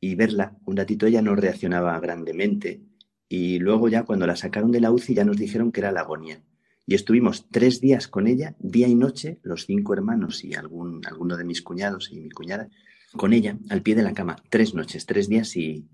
y 0.00 0.16
verla. 0.16 0.56
Un 0.64 0.76
ratito 0.76 1.06
ella 1.06 1.22
no 1.22 1.36
reaccionaba 1.36 1.98
grandemente. 2.00 2.82
Y 3.28 3.60
luego 3.60 3.88
ya 3.88 4.02
cuando 4.02 4.26
la 4.26 4.34
sacaron 4.34 4.72
de 4.72 4.80
la 4.80 4.90
UCI 4.90 5.14
ya 5.14 5.24
nos 5.24 5.36
dijeron 5.36 5.70
que 5.70 5.80
era 5.80 5.92
la 5.92 6.00
agonía. 6.00 6.42
Y 6.84 6.94
estuvimos 6.94 7.46
tres 7.48 7.80
días 7.80 8.08
con 8.08 8.26
ella, 8.26 8.56
día 8.58 8.88
y 8.88 8.96
noche, 8.96 9.38
los 9.42 9.66
cinco 9.66 9.92
hermanos 9.94 10.44
y 10.44 10.54
algún, 10.54 11.04
alguno 11.06 11.36
de 11.36 11.44
mis 11.44 11.62
cuñados 11.62 12.10
y 12.12 12.20
mi 12.20 12.30
cuñada, 12.30 12.68
con 13.16 13.32
ella 13.32 13.58
al 13.70 13.82
pie 13.82 13.94
de 13.94 14.02
la 14.02 14.14
cama. 14.14 14.36
Tres 14.50 14.74
noches, 14.74 15.06
tres 15.06 15.28
días 15.28 15.56
y 15.56 15.88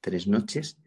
tres 0.00 0.26
noches 0.26 0.78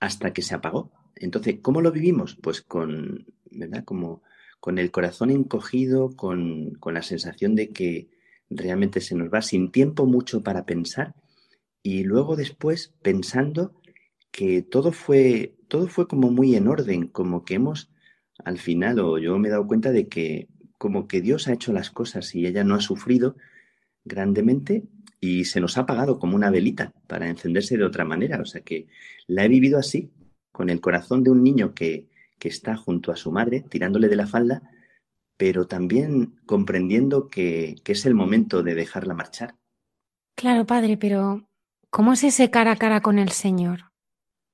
hasta 0.00 0.32
que 0.32 0.42
se 0.42 0.54
apagó. 0.54 0.92
Entonces, 1.16 1.56
¿cómo 1.62 1.80
lo 1.80 1.92
vivimos? 1.92 2.36
Pues 2.36 2.62
con, 2.62 3.26
¿verdad? 3.50 3.84
Como 3.84 4.22
con 4.60 4.78
el 4.78 4.90
corazón 4.90 5.30
encogido, 5.30 6.16
con, 6.16 6.74
con 6.80 6.94
la 6.94 7.02
sensación 7.02 7.54
de 7.54 7.70
que 7.70 8.08
realmente 8.50 9.00
se 9.00 9.14
nos 9.14 9.32
va 9.32 9.42
sin 9.42 9.70
tiempo 9.70 10.06
mucho 10.06 10.42
para 10.42 10.64
pensar 10.64 11.14
y 11.82 12.04
luego 12.04 12.36
después 12.36 12.94
pensando 13.02 13.74
que 14.30 14.62
todo 14.62 14.92
fue, 14.92 15.56
todo 15.68 15.88
fue 15.88 16.06
como 16.06 16.30
muy 16.30 16.54
en 16.54 16.68
orden, 16.68 17.08
como 17.08 17.44
que 17.44 17.54
hemos, 17.54 17.90
al 18.44 18.58
final, 18.58 19.00
o 19.00 19.18
yo 19.18 19.38
me 19.38 19.48
he 19.48 19.50
dado 19.50 19.66
cuenta 19.66 19.92
de 19.92 20.08
que 20.08 20.48
como 20.76 21.08
que 21.08 21.20
Dios 21.20 21.48
ha 21.48 21.52
hecho 21.52 21.72
las 21.72 21.90
cosas 21.90 22.34
y 22.34 22.46
ella 22.46 22.64
no 22.64 22.74
ha 22.74 22.80
sufrido 22.80 23.36
grandemente 24.04 24.84
y 25.20 25.44
se 25.44 25.60
nos 25.60 25.76
ha 25.76 25.82
apagado 25.82 26.18
como 26.18 26.36
una 26.36 26.50
velita 26.50 26.92
para 27.06 27.28
encenderse 27.28 27.76
de 27.76 27.84
otra 27.84 28.04
manera. 28.04 28.40
O 28.40 28.44
sea 28.44 28.60
que 28.60 28.86
la 29.26 29.44
he 29.44 29.48
vivido 29.48 29.78
así, 29.78 30.10
con 30.52 30.70
el 30.70 30.80
corazón 30.80 31.22
de 31.22 31.30
un 31.30 31.42
niño 31.42 31.74
que, 31.74 32.08
que 32.38 32.48
está 32.48 32.76
junto 32.76 33.12
a 33.12 33.16
su 33.16 33.32
madre, 33.32 33.64
tirándole 33.68 34.08
de 34.08 34.16
la 34.16 34.26
falda, 34.26 34.62
pero 35.36 35.66
también 35.66 36.38
comprendiendo 36.46 37.28
que, 37.28 37.76
que 37.84 37.92
es 37.92 38.06
el 38.06 38.14
momento 38.14 38.62
de 38.62 38.74
dejarla 38.74 39.14
marchar. 39.14 39.54
Claro, 40.36 40.66
padre, 40.66 40.96
pero 40.96 41.48
¿cómo 41.90 42.12
es 42.12 42.24
ese 42.24 42.50
cara 42.50 42.72
a 42.72 42.76
cara 42.76 43.00
con 43.00 43.18
el 43.18 43.30
Señor? 43.30 43.92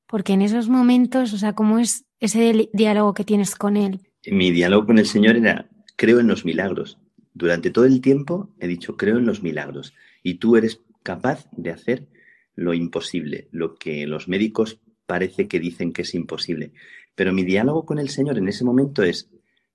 Porque 0.07 0.35
en 0.35 0.43
esos 0.43 0.69
momentos, 0.69 1.33
o 1.33 1.39
sea, 1.39 1.55
¿cómo 1.55 1.79
es 1.79 2.05
ese 2.21 2.69
diálogo 2.73 3.15
que 3.15 3.25
tienes 3.25 3.55
con 3.57 3.77
Él? 3.77 4.01
Mi 4.27 4.51
diálogo 4.51 4.87
con 4.87 4.99
el 4.99 5.07
Señor 5.07 5.37
era, 5.37 5.69
creo 5.97 6.21
en 6.21 6.27
los 6.27 6.45
milagros. 6.45 6.99
Durante 7.33 7.71
todo 7.71 7.85
el 7.85 8.01
tiempo 8.01 8.55
he 8.61 8.67
dicho, 8.67 8.97
creo 8.97 9.19
en 9.19 9.27
los 9.27 9.43
milagros. 9.43 9.93
Y 10.25 10.39
tú 10.39 10.57
eres 10.57 10.81
capaz 11.05 11.47
de 11.53 11.71
hacer 11.71 12.09
lo 12.57 12.75
imposible, 12.75 13.47
lo 13.53 13.77
que 13.77 14.09
los 14.09 14.27
médicos 14.27 14.81
parece 15.07 15.47
que 15.47 15.61
dicen 15.61 15.93
que 15.93 16.03
es 16.03 16.15
imposible. 16.15 16.73
Pero 17.15 17.33
mi 17.33 17.45
diálogo 17.45 17.85
con 17.85 18.01
el 18.01 18.09
Señor 18.09 18.39
en 18.39 18.49
ese 18.49 18.65
momento 18.65 19.05
es, 19.05 19.31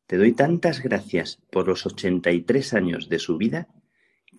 te 0.08 0.18
doy 0.18 0.34
tantas 0.34 0.82
gracias 0.82 1.40
por 1.52 1.68
los 1.68 1.86
83 1.86 2.74
años 2.74 3.08
de 3.08 3.20
su 3.20 3.38
vida 3.38 3.70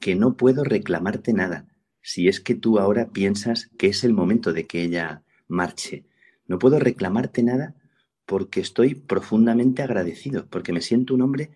que 0.01 0.17
no 0.17 0.37
puedo 0.37 0.65
reclamarte 0.65 1.33
nada 1.33 1.67
si 2.03 2.29
es 2.29 2.41
que 2.41 2.55
tú 2.55 2.79
ahora 2.79 3.11
piensas 3.11 3.71
que 3.79 3.89
es 3.89 4.05
el 4.05 4.13
momento 4.13 4.53
de 4.53 4.67
que 4.67 4.83
ella 4.83 5.23
marche. 5.49 6.07
No 6.47 6.59
puedo 6.59 6.79
reclamarte 6.79 7.43
nada 7.43 7.75
porque 8.27 8.61
estoy 8.61 8.95
profundamente 8.95 9.83
agradecido, 9.83 10.47
porque 10.49 10.73
me 10.73 10.81
siento 10.81 11.15
un 11.15 11.23
hombre 11.23 11.51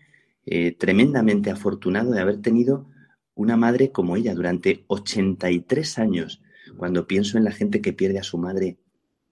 eh, 0.46 0.72
tremendamente 0.72 1.50
afortunado 1.50 2.12
de 2.12 2.20
haber 2.20 2.40
tenido 2.42 2.87
una 3.35 3.57
madre 3.57 3.90
como 3.90 4.16
ella 4.16 4.35
durante 4.35 4.85
83 4.87 5.99
años. 5.99 6.42
Cuando 6.77 7.07
pienso 7.07 7.38
en 7.38 7.44
la 7.44 7.53
gente 7.53 7.81
que 7.81 7.92
pierde 7.92 8.18
a 8.18 8.23
su 8.23 8.38
madre, 8.38 8.79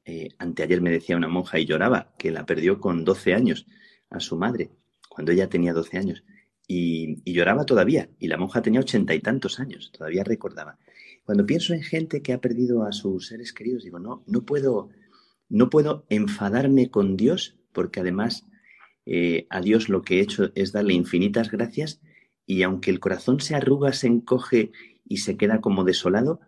eh, 0.05 0.29
anteayer 0.39 0.81
me 0.81 0.91
decía 0.91 1.17
una 1.17 1.29
monja 1.29 1.59
y 1.59 1.67
lloraba 1.67 2.13
que 2.19 2.31
la 2.31 2.45
perdió 2.45 2.81
con 2.81 3.05
12 3.05 3.35
años 3.35 3.67
a 4.11 4.21
su 4.21 4.37
madre, 4.37 4.71
cuando 5.09 5.33
ella 5.33 5.49
tenía 5.49 5.73
12 5.73 5.99
años. 5.99 6.25
Y, 6.67 7.19
y 7.25 7.33
lloraba 7.33 7.65
todavía, 7.65 8.09
y 8.19 8.29
la 8.29 8.37
monja 8.37 8.63
tenía 8.63 8.81
ochenta 8.81 9.15
y 9.15 9.21
tantos 9.21 9.61
años, 9.61 9.91
todavía 9.93 10.25
recordaba. 10.25 10.79
Cuando 11.25 11.47
pienso 11.47 11.75
en 11.75 11.83
gente 11.83 12.23
que 12.23 12.33
ha 12.33 12.41
perdido 12.41 12.85
a 12.85 12.93
sus 12.93 13.29
seres 13.29 13.53
queridos, 13.53 13.85
digo, 13.85 13.99
no, 13.99 14.25
no 14.27 14.45
puedo, 14.45 14.91
no 15.49 15.71
puedo 15.71 16.05
enfadarme 16.09 16.91
con 16.91 17.17
Dios, 17.17 17.57
porque 17.73 18.01
además 18.01 18.47
eh, 19.07 19.47
a 19.51 19.61
Dios 19.61 19.89
lo 19.89 20.03
que 20.03 20.19
he 20.19 20.21
hecho 20.21 20.51
es 20.55 20.73
darle 20.73 20.95
infinitas 20.95 21.51
gracias, 21.51 22.01
y 22.53 22.65
aunque 22.65 22.91
el 22.91 23.01
corazón 23.01 23.41
se 23.41 23.55
arruga, 23.55 23.95
se 23.95 24.09
encoge 24.09 24.73
y 25.09 25.19
se 25.19 25.39
queda 25.39 25.63
como 25.63 25.85
desolado, 25.85 26.41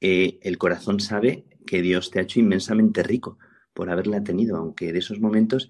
eh, 0.00 0.38
el 0.42 0.56
corazón 0.56 1.00
sabe 1.00 1.46
que 1.66 1.82
Dios 1.82 2.12
te 2.12 2.20
ha 2.20 2.22
hecho 2.22 2.38
inmensamente 2.38 3.02
rico 3.02 3.38
por 3.74 3.90
haberla 3.90 4.22
tenido, 4.22 4.56
aunque 4.56 4.92
de 4.92 5.00
esos 5.00 5.18
momentos 5.18 5.68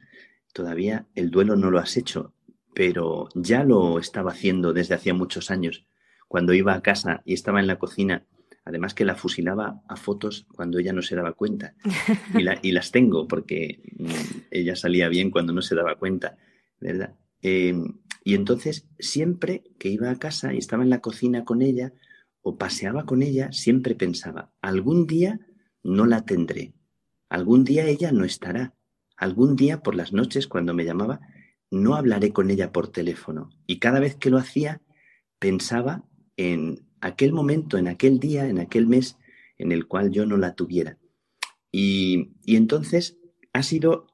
todavía 0.52 1.06
el 1.14 1.30
duelo 1.30 1.56
no 1.56 1.70
lo 1.70 1.78
has 1.78 1.96
hecho, 1.96 2.34
pero 2.74 3.30
ya 3.34 3.64
lo 3.64 3.98
estaba 3.98 4.32
haciendo 4.32 4.74
desde 4.74 4.94
hacía 4.94 5.14
muchos 5.14 5.50
años. 5.50 5.86
Cuando 6.28 6.52
iba 6.52 6.74
a 6.74 6.82
casa 6.82 7.22
y 7.24 7.32
estaba 7.32 7.58
en 7.58 7.66
la 7.66 7.78
cocina 7.78 8.26
Además 8.66 8.92
que 8.92 9.06
la 9.06 9.14
fusilaba 9.14 9.80
a 9.88 9.96
fotos 9.96 10.46
cuando 10.54 10.78
ella 10.78 10.92
no 10.92 11.00
se 11.00 11.16
daba 11.16 11.32
cuenta. 11.32 11.72
Y, 12.62 12.72
las 12.72 12.90
tengo 12.90 13.26
porque 13.26 13.80
mm, 13.96 14.40
ella 14.50 14.76
salía 14.76 15.08
bien 15.08 15.30
cuando 15.30 15.54
no 15.54 15.62
se 15.62 15.74
daba 15.74 15.94
cuenta, 15.94 16.36
¿verdad? 16.78 17.14
Eh, 17.40 17.72
y 18.28 18.34
entonces 18.34 18.86
siempre 18.98 19.62
que 19.78 19.88
iba 19.88 20.10
a 20.10 20.18
casa 20.18 20.52
y 20.52 20.58
estaba 20.58 20.82
en 20.82 20.90
la 20.90 21.00
cocina 21.00 21.46
con 21.46 21.62
ella 21.62 21.94
o 22.42 22.58
paseaba 22.58 23.06
con 23.06 23.22
ella, 23.22 23.52
siempre 23.52 23.94
pensaba, 23.94 24.52
algún 24.60 25.06
día 25.06 25.40
no 25.82 26.04
la 26.04 26.26
tendré, 26.26 26.74
algún 27.30 27.64
día 27.64 27.86
ella 27.86 28.12
no 28.12 28.26
estará, 28.26 28.74
algún 29.16 29.56
día 29.56 29.80
por 29.80 29.94
las 29.94 30.12
noches 30.12 30.46
cuando 30.46 30.74
me 30.74 30.84
llamaba, 30.84 31.22
no 31.70 31.94
hablaré 31.94 32.34
con 32.34 32.50
ella 32.50 32.70
por 32.70 32.88
teléfono. 32.88 33.48
Y 33.66 33.78
cada 33.78 33.98
vez 33.98 34.14
que 34.14 34.28
lo 34.28 34.36
hacía, 34.36 34.82
pensaba 35.38 36.04
en 36.36 36.86
aquel 37.00 37.32
momento, 37.32 37.78
en 37.78 37.88
aquel 37.88 38.20
día, 38.20 38.46
en 38.46 38.58
aquel 38.58 38.86
mes 38.86 39.16
en 39.56 39.72
el 39.72 39.86
cual 39.86 40.10
yo 40.10 40.26
no 40.26 40.36
la 40.36 40.54
tuviera. 40.54 40.98
Y, 41.72 42.34
entonces 42.44 43.16
ha 43.54 43.62
sido, 43.62 44.06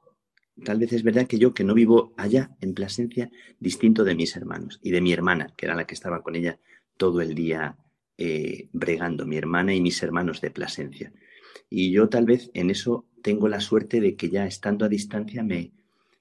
tal 0.63 0.79
vez 0.79 0.93
es 0.93 1.03
verdad 1.03 1.27
que 1.27 1.37
yo 1.37 1.53
que 1.53 1.63
no 1.63 1.73
vivo 1.73 2.13
allá 2.17 2.55
en 2.61 2.73
Plasencia, 2.73 3.29
distinto 3.59 4.03
de 4.03 4.15
mis 4.15 4.35
hermanos 4.35 4.79
y 4.81 4.91
de 4.91 5.01
mi 5.01 5.11
hermana, 5.11 5.53
que 5.55 5.65
era 5.65 5.75
la 5.75 5.85
que 5.85 5.93
estaba 5.93 6.23
con 6.23 6.35
ella 6.35 6.59
todo 6.97 7.21
el 7.21 7.35
día 7.35 7.77
eh, 8.17 8.69
bregando, 8.71 9.25
mi 9.25 9.37
hermana 9.37 9.73
y 9.73 9.81
mis 9.81 10.01
hermanos 10.01 10.41
de 10.41 10.51
Plasencia. 10.51 11.11
Y 11.69 11.91
yo 11.91 12.09
tal 12.09 12.25
vez 12.25 12.51
en 12.53 12.69
eso 12.69 13.05
tengo 13.21 13.47
la 13.47 13.59
suerte 13.59 13.99
de 13.99 14.15
que 14.15 14.29
ya 14.29 14.45
estando 14.45 14.85
a 14.85 14.89
distancia 14.89 15.43
me, 15.43 15.71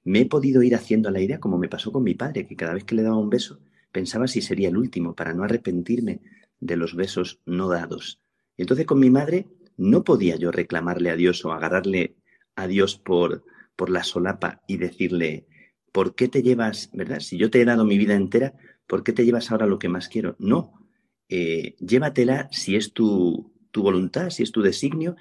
me 0.05 0.21
he 0.21 0.27
podido 0.27 0.63
ir 0.63 0.75
haciendo 0.75 1.11
la 1.11 1.21
idea, 1.21 1.41
como 1.41 1.59
me 1.59 1.69
pasó 1.69 1.93
con 1.93 2.03
mi 2.03 2.15
padre, 2.15 2.47
que 2.47 2.57
cada 2.57 2.75
vez 2.75 2.85
que 2.85 2.95
le 2.95 3.03
daba 3.03 3.17
un 3.17 3.31
beso 3.31 3.61
pensaba 3.93 4.27
si 4.27 4.43
sería 4.43 4.71
el 4.71 4.77
último, 4.77 5.15
para 5.15 5.35
no 5.35 5.45
arrepentirme 5.45 6.21
de 6.59 6.77
los 6.77 6.97
besos 6.97 7.39
no 7.47 7.69
dados. 7.69 8.21
Entonces 8.57 8.87
con 8.87 8.99
mi 8.99 9.09
madre 9.09 9.47
no 9.77 10.03
podía 10.03 10.35
yo 10.37 10.51
reclamarle 10.51 11.11
a 11.11 11.17
Dios 11.17 11.45
o 11.45 11.53
agarrarle 11.53 12.17
a 12.57 12.67
Dios 12.67 12.97
por, 12.97 13.45
por 13.77 13.91
la 13.91 14.05
solapa 14.05 14.63
y 14.67 14.77
decirle, 14.77 15.47
¿por 15.93 16.15
qué 16.15 16.29
te 16.29 16.43
llevas, 16.43 16.91
verdad? 16.93 17.21
Si 17.21 17.37
yo 17.39 17.51
te 17.51 17.61
he 17.61 17.65
dado 17.65 17.85
mi 17.85 17.99
vida 17.99 18.15
entera, 18.15 18.55
¿por 18.87 19.03
qué 19.03 19.13
te 19.13 19.25
llevas 19.25 19.51
ahora 19.51 19.67
lo 19.67 19.79
que 19.79 19.89
más 19.89 20.09
quiero? 20.09 20.37
No, 20.39 20.89
eh, 21.29 21.77
llévatela 21.81 22.49
si 22.53 22.77
es 22.77 22.93
tu, 22.93 23.53
tu 23.71 23.83
voluntad, 23.83 24.31
si 24.31 24.43
es 24.43 24.53
tu 24.53 24.63
designio, 24.63 25.17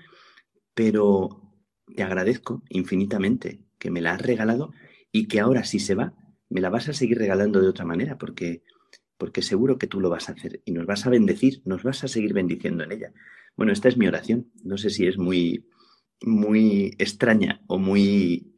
pero 0.74 1.42
te 1.96 2.04
agradezco 2.04 2.64
infinitamente 2.70 3.62
que 3.78 3.92
me 3.92 4.02
la 4.02 4.14
has 4.14 4.22
regalado 4.22 4.74
y 5.12 5.28
que 5.28 5.40
ahora 5.40 5.64
si 5.64 5.80
se 5.80 5.96
va, 5.96 6.14
me 6.50 6.62
la 6.62 6.70
vas 6.70 6.90
a 6.90 6.94
seguir 6.94 7.18
regalando 7.18 7.62
de 7.62 7.68
otra 7.68 7.86
manera, 7.86 8.18
porque 8.18 8.64
porque 9.24 9.42
seguro 9.42 9.78
que 9.78 9.88
tú 9.88 10.02
lo 10.02 10.10
vas 10.10 10.28
a 10.28 10.34
hacer 10.34 10.62
y 10.66 10.74
nos 10.74 10.86
vas 10.86 11.06
a 11.06 11.10
bendecir, 11.10 11.62
nos 11.64 11.84
vas 11.84 12.04
a 12.04 12.10
seguir 12.10 12.34
bendiciendo 12.34 12.84
en 12.84 12.92
ella. 12.92 13.14
Bueno, 13.56 13.72
esta 13.72 13.88
es 13.88 13.96
mi 13.96 14.06
oración. 14.06 14.52
No 14.64 14.78
sé 14.78 14.90
si 14.90 15.08
es 15.08 15.18
muy, 15.18 15.70
muy 16.24 16.96
extraña 16.98 17.62
o 17.68 17.78
muy, 17.78 18.56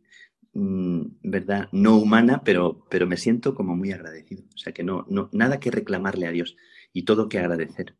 mm, 0.53 1.01
¿verdad? 1.23 1.69
No 1.71 1.97
humana, 1.97 2.41
pero, 2.43 2.85
pero 2.89 3.07
me 3.07 3.17
siento 3.17 3.55
como 3.55 3.75
muy 3.75 3.91
agradecido. 3.91 4.43
O 4.53 4.57
sea 4.57 4.73
que 4.73 4.83
no, 4.83 5.05
no, 5.09 5.29
nada 5.33 5.59
que 5.59 5.71
reclamarle 5.71 6.27
a 6.27 6.31
Dios 6.31 6.55
y 6.93 7.03
todo 7.03 7.29
que 7.29 7.39
agradecer. 7.39 7.95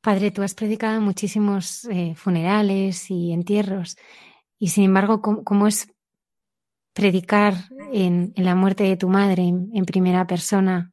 Padre, 0.00 0.32
tú 0.32 0.42
has 0.42 0.54
predicado 0.54 1.00
muchísimos 1.00 1.84
eh, 1.84 2.14
funerales 2.16 3.10
y 3.10 3.32
entierros, 3.32 3.96
y 4.58 4.68
sin 4.68 4.84
embargo, 4.84 5.20
¿cómo, 5.20 5.66
es 5.66 5.88
predicar 6.92 7.54
en, 7.92 8.32
la 8.36 8.54
muerte 8.54 8.84
de 8.84 8.96
tu 8.96 9.08
madre 9.08 9.42
en 9.42 9.84
primera 9.84 10.26
persona? 10.26 10.92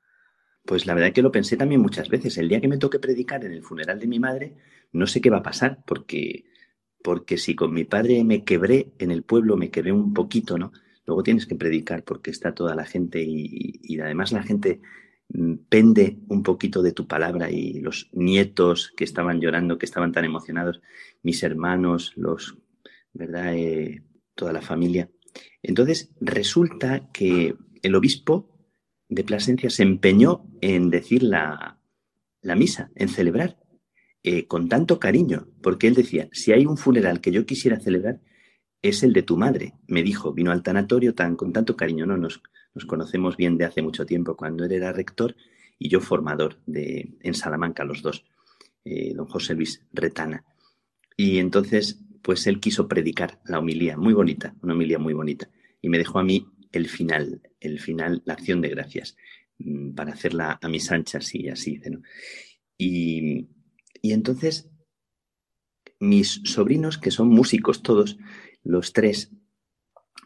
Pues 0.70 0.86
la 0.86 0.94
verdad 0.94 1.14
que 1.14 1.24
lo 1.24 1.32
pensé 1.32 1.58
también 1.58 1.82
muchas 1.82 2.10
veces. 2.10 2.38
El 2.38 2.48
día 2.48 2.62
que 2.62 2.68
me 2.68 2.78
toque 2.78 3.00
predicar 3.00 3.44
en 3.44 3.54
el 3.54 3.64
funeral 3.64 4.00
de 4.00 4.06
mi 4.06 4.20
madre, 4.20 4.56
no 4.92 5.08
sé 5.08 5.20
qué 5.20 5.32
va 5.32 5.38
a 5.38 5.44
pasar, 5.44 5.80
porque, 5.84 6.46
porque 7.04 7.38
si 7.38 7.56
con 7.56 7.74
mi 7.74 7.86
padre 7.86 8.24
me 8.24 8.44
quebré 8.44 8.92
en 9.00 9.12
el 9.12 9.24
pueblo, 9.24 9.58
me 9.58 9.72
quebré 9.72 9.92
un 9.92 10.14
poquito, 10.14 10.58
¿no? 10.58 10.72
Luego 11.06 11.24
tienes 11.24 11.46
que 11.48 11.56
predicar 11.56 12.04
porque 12.04 12.32
está 12.32 12.54
toda 12.54 12.76
la 12.76 12.86
gente 12.86 13.24
y, 13.24 14.00
además 14.00 14.32
la 14.32 14.44
gente 14.44 14.82
mm, 15.30 15.54
pende 15.70 16.20
un 16.28 16.44
poquito 16.44 16.82
de 16.82 16.92
tu 16.92 17.08
palabra 17.08 17.50
y 17.50 17.80
los 17.80 18.10
nietos 18.14 18.94
que 18.96 19.04
estaban 19.04 19.42
llorando, 19.42 19.78
que 19.78 19.86
estaban 19.86 20.12
tan 20.12 20.26
emocionados, 20.26 20.82
mis 21.24 21.42
hermanos, 21.44 22.14
los, 22.16 22.58
¿verdad? 23.14 23.56
Eh, 23.56 24.04
toda 24.36 24.54
la 24.54 24.62
familia. 24.62 25.10
Entonces 25.62 26.12
resulta 26.22 27.10
que 27.12 27.56
el 27.82 27.96
obispo 27.96 28.50
de 29.10 29.24
Plasencia 29.24 29.70
se 29.70 29.84
empeñó 29.84 30.46
en 30.62 30.90
decir 30.90 31.24
la, 31.24 31.80
misa, 32.44 32.92
en 32.96 33.10
celebrar, 33.10 33.58
eh, 34.24 34.48
con 34.48 34.70
tanto 34.70 35.00
cariño, 35.00 35.48
porque 35.62 35.88
él 35.88 35.96
decía, 35.96 36.30
si 36.32 36.52
hay 36.52 36.66
un 36.66 36.78
funeral 36.78 37.22
que 37.22 37.32
yo 37.32 37.46
quisiera 37.46 37.80
celebrar, 37.80 38.22
es 38.82 39.04
el 39.04 39.14
de 39.14 39.24
tu 39.24 39.38
madre. 39.38 39.74
Me 39.88 40.04
dijo, 40.04 40.34
vino 40.34 40.52
al 40.52 40.64
tanatorio 40.64 41.14
tan, 41.14 41.36
con 41.36 41.54
tanto 41.54 41.76
cariño, 41.76 42.06
¿no? 42.06 42.18
Nos, 42.18 42.42
nos 42.74 42.86
conocemos 42.86 43.38
bien 43.38 43.58
de 43.58 43.66
hace 43.66 43.82
mucho 43.82 44.06
tiempo, 44.06 44.36
cuando 44.36 44.66
él 44.66 44.72
era 44.72 44.94
rector 44.94 45.36
y 45.78 45.90
yo 45.90 46.02
formador 46.02 46.60
de, 46.66 47.18
en 47.22 47.34
Salamanca, 47.34 47.86
los 47.86 48.02
dos, 48.02 48.26
eh, 48.84 49.14
don 49.14 49.28
José 49.28 49.56
Luis 49.56 49.82
Retana. 49.94 50.44
Y 51.16 51.40
entonces, 51.40 52.02
pues 52.22 52.48
él 52.48 52.60
quiso 52.60 52.88
predicar 52.88 53.40
la 53.46 53.60
homilía, 53.60 53.98
muy 53.98 54.14
bonita, 54.14 54.56
una 54.62 54.74
homilía 54.74 55.00
muy 55.00 55.14
bonita, 55.14 55.50
y 55.82 55.90
me 55.90 55.98
dejó 55.98 56.20
a 56.20 56.24
mí 56.24 56.48
el 56.72 56.88
final, 56.88 57.42
el 57.60 57.80
final, 57.80 58.22
la 58.26 58.34
acción 58.34 58.62
de 58.62 58.70
gracias, 58.70 59.16
mm, 59.58 59.94
para 59.96 60.14
hacerla 60.14 60.60
a 60.62 60.70
mis 60.70 60.92
anchas 60.92 61.34
y 61.34 61.50
así. 61.50 61.80
Y, 62.78 63.48
y 64.02 64.14
entonces, 64.14 64.70
mis 66.00 66.42
sobrinos, 66.46 66.98
que 66.98 67.12
son 67.12 67.30
músicos 67.30 67.82
todos, 67.82 68.18
los 68.64 68.94
tres, 68.94 69.32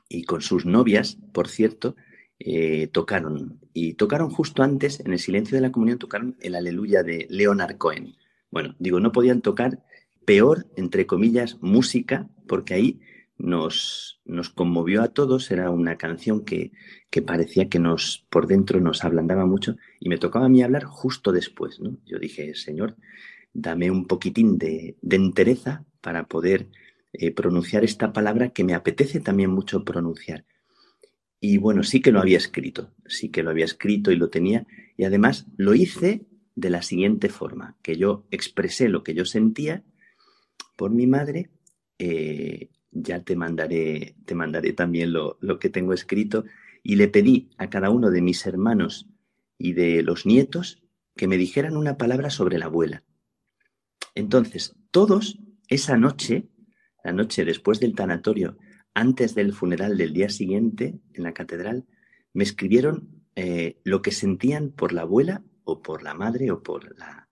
y 0.09 0.23
con 0.23 0.41
sus 0.41 0.65
novias, 0.65 1.17
por 1.33 1.47
cierto, 1.47 1.95
eh, 2.39 2.87
tocaron. 2.87 3.59
Y 3.73 3.93
tocaron 3.93 4.29
justo 4.29 4.63
antes, 4.63 4.99
en 4.99 5.13
el 5.13 5.19
silencio 5.19 5.55
de 5.55 5.61
la 5.61 5.71
comunión, 5.71 5.97
tocaron 5.97 6.35
el 6.41 6.55
Aleluya 6.55 7.03
de 7.03 7.27
Leonard 7.29 7.77
Cohen. 7.77 8.15
Bueno, 8.51 8.75
digo, 8.79 8.99
no 8.99 9.11
podían 9.11 9.41
tocar 9.41 9.83
peor, 10.25 10.67
entre 10.75 11.07
comillas, 11.07 11.57
música, 11.61 12.29
porque 12.47 12.73
ahí 12.73 13.01
nos, 13.37 14.21
nos 14.25 14.49
conmovió 14.49 15.01
a 15.01 15.09
todos, 15.09 15.51
era 15.51 15.69
una 15.71 15.97
canción 15.97 16.45
que, 16.45 16.71
que, 17.09 17.21
parecía 17.21 17.67
que 17.67 17.79
nos 17.79 18.25
por 18.29 18.47
dentro 18.47 18.79
nos 18.79 19.03
ablandaba 19.03 19.45
mucho 19.45 19.75
y 19.99 20.09
me 20.09 20.17
tocaba 20.17 20.45
a 20.45 20.49
mí 20.49 20.61
hablar 20.61 20.83
justo 20.83 21.31
después. 21.31 21.79
¿no? 21.79 21.97
Yo 22.05 22.19
dije, 22.19 22.53
Señor, 22.55 22.95
dame 23.53 23.91
un 23.91 24.05
poquitín 24.05 24.57
de, 24.57 24.97
entereza 25.09 25.85
para 26.01 26.27
poder 26.27 26.69
eh, 27.13 27.31
pronunciar 27.31 27.83
esta 27.83 28.11
palabra 28.11 28.49
que 28.49 28.63
me 28.63 28.73
apetece 28.73 29.19
también 29.19 29.51
mucho 29.51 29.85
pronunciar. 29.85 30.45
Y 31.39 31.57
bueno, 31.57 31.83
sí 31.83 32.01
que 32.01 32.11
lo 32.11 32.19
había 32.19 32.37
escrito, 32.37 32.91
sí 33.05 33.29
que 33.29 33.43
lo 33.43 33.51
había 33.51 33.65
escrito 33.65 34.11
y 34.11 34.15
lo 34.15 34.29
tenía. 34.29 34.65
Y 34.97 35.03
además 35.03 35.45
lo 35.57 35.75
hice 35.75 36.25
de 36.55 36.69
la 36.69 36.81
siguiente 36.81 37.29
forma, 37.29 37.77
que 37.81 37.97
yo 37.97 38.25
expresé 38.31 38.89
lo 38.89 39.03
que 39.03 39.13
yo 39.13 39.25
sentía 39.25 39.83
por 40.75 40.91
mi 40.91 41.05
madre. 41.05 41.49
Eh, 41.99 42.69
ya 42.91 43.23
te 43.23 43.35
mandaré, 43.35 44.15
te 44.25 44.35
mandaré 44.35 44.73
también 44.73 45.13
lo, 45.13 45.37
lo 45.41 45.59
que 45.59 45.69
tengo 45.69 45.93
escrito. 45.93 46.45
Y 46.81 46.95
le 46.95 47.07
pedí 47.07 47.49
a 47.57 47.69
cada 47.69 47.89
uno 47.89 48.09
de 48.09 48.21
mis 48.21 48.45
hermanos 48.45 49.07
y 49.57 49.73
de 49.73 50.01
los 50.01 50.25
nietos 50.25 50.81
que 51.15 51.27
me 51.27 51.37
dijeran 51.37 51.77
una 51.77 51.97
palabra 51.97 52.29
sobre 52.29 52.57
la 52.57 52.65
abuela. 52.65 53.03
Entonces, 54.15 54.75
todos 54.91 55.39
esa 55.67 55.97
noche 55.97 56.49
la 57.03 57.11
noche 57.11 57.43
después 57.45 57.79
del 57.79 57.95
tanatorio, 57.95 58.57
antes 58.93 59.35
del 59.35 59.53
funeral 59.53 59.97
del 59.97 60.13
día 60.13 60.29
siguiente 60.29 60.99
en 61.13 61.23
la 61.23 61.33
catedral, 61.33 61.85
me 62.33 62.43
escribieron 62.43 63.09
eh, 63.35 63.77
lo 63.83 64.01
que 64.01 64.11
sentían 64.11 64.71
por 64.71 64.93
la 64.93 65.01
abuela 65.01 65.43
o 65.65 65.81
por 65.81 66.01
la 66.01 66.13
madre 66.13 66.51
o 66.51 66.63
por 66.63 66.97
la, 66.97 67.29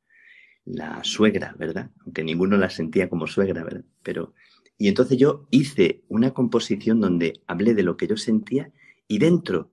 la 0.65 1.03
suegra, 1.03 1.55
¿verdad? 1.57 1.91
Aunque 2.01 2.23
ninguno 2.23 2.57
la 2.57 2.69
sentía 2.69 3.09
como 3.09 3.27
suegra, 3.27 3.63
¿verdad? 3.63 3.85
Pero, 4.03 4.33
y 4.77 4.87
entonces 4.89 5.17
yo 5.17 5.47
hice 5.51 6.03
una 6.09 6.33
composición 6.33 6.99
donde 6.99 7.41
hablé 7.47 7.73
de 7.73 7.83
lo 7.83 7.95
que 7.97 8.07
yo 8.07 8.17
sentía 8.17 8.71
y 9.07 9.19
dentro 9.19 9.71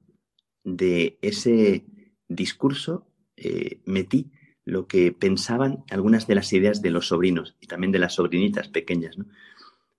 de 0.63 1.19
ese 1.23 1.87
discurso 2.29 3.11
eh, 3.37 3.81
metí 3.85 4.31
lo 4.69 4.87
que 4.87 5.13
pensaban 5.13 5.83
algunas 5.91 6.27
de 6.27 6.35
las 6.35 6.53
ideas 6.53 6.83
de 6.83 6.91
los 6.91 7.09
sobrinos 7.09 7.57
y 7.59 7.67
también 7.67 7.91
de 7.91 7.99
las 7.99 8.15
sobrinitas 8.15 8.69
pequeñas, 8.69 9.17
¿no? 9.17 9.25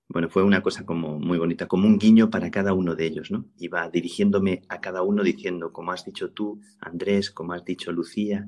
Bueno, 0.07 0.29
fue 0.29 0.43
una 0.43 0.61
cosa 0.61 0.85
como 0.85 1.19
muy 1.19 1.39
bonita, 1.39 1.67
como 1.67 1.87
un 1.87 1.97
guiño 1.97 2.29
para 2.29 2.51
cada 2.51 2.73
uno 2.73 2.95
de 2.95 3.07
ellos, 3.07 3.31
¿no? 3.31 3.45
Iba 3.57 3.89
dirigiéndome 3.89 4.61
a 4.69 4.79
cada 4.79 5.01
uno 5.01 5.23
diciendo, 5.23 5.73
como 5.73 5.91
has 5.91 6.05
dicho 6.05 6.31
tú, 6.31 6.61
Andrés, 6.79 7.31
como 7.31 7.53
has 7.53 7.65
dicho 7.65 7.91
Lucía, 7.91 8.47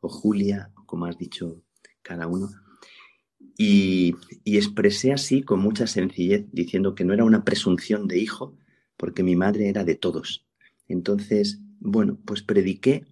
o 0.00 0.08
Julia, 0.08 0.70
como 0.84 1.06
has 1.06 1.18
dicho 1.18 1.62
cada 2.02 2.28
uno. 2.28 2.48
Y, 3.58 4.14
expresé 4.44 5.12
así 5.12 5.42
con 5.42 5.60
mucha 5.60 5.88
sencillez, 5.88 6.46
diciendo 6.52 6.94
que 6.94 7.04
no 7.04 7.12
era 7.12 7.24
una 7.24 7.44
presunción 7.44 8.06
de 8.06 8.18
hijo, 8.18 8.56
porque 8.96 9.24
mi 9.24 9.34
madre 9.34 9.68
era 9.68 9.82
de 9.82 9.96
todos. 9.96 10.46
Entonces, 10.86 11.60
bueno, 11.80 12.18
pues 12.24 12.42
prediqué 12.42 13.04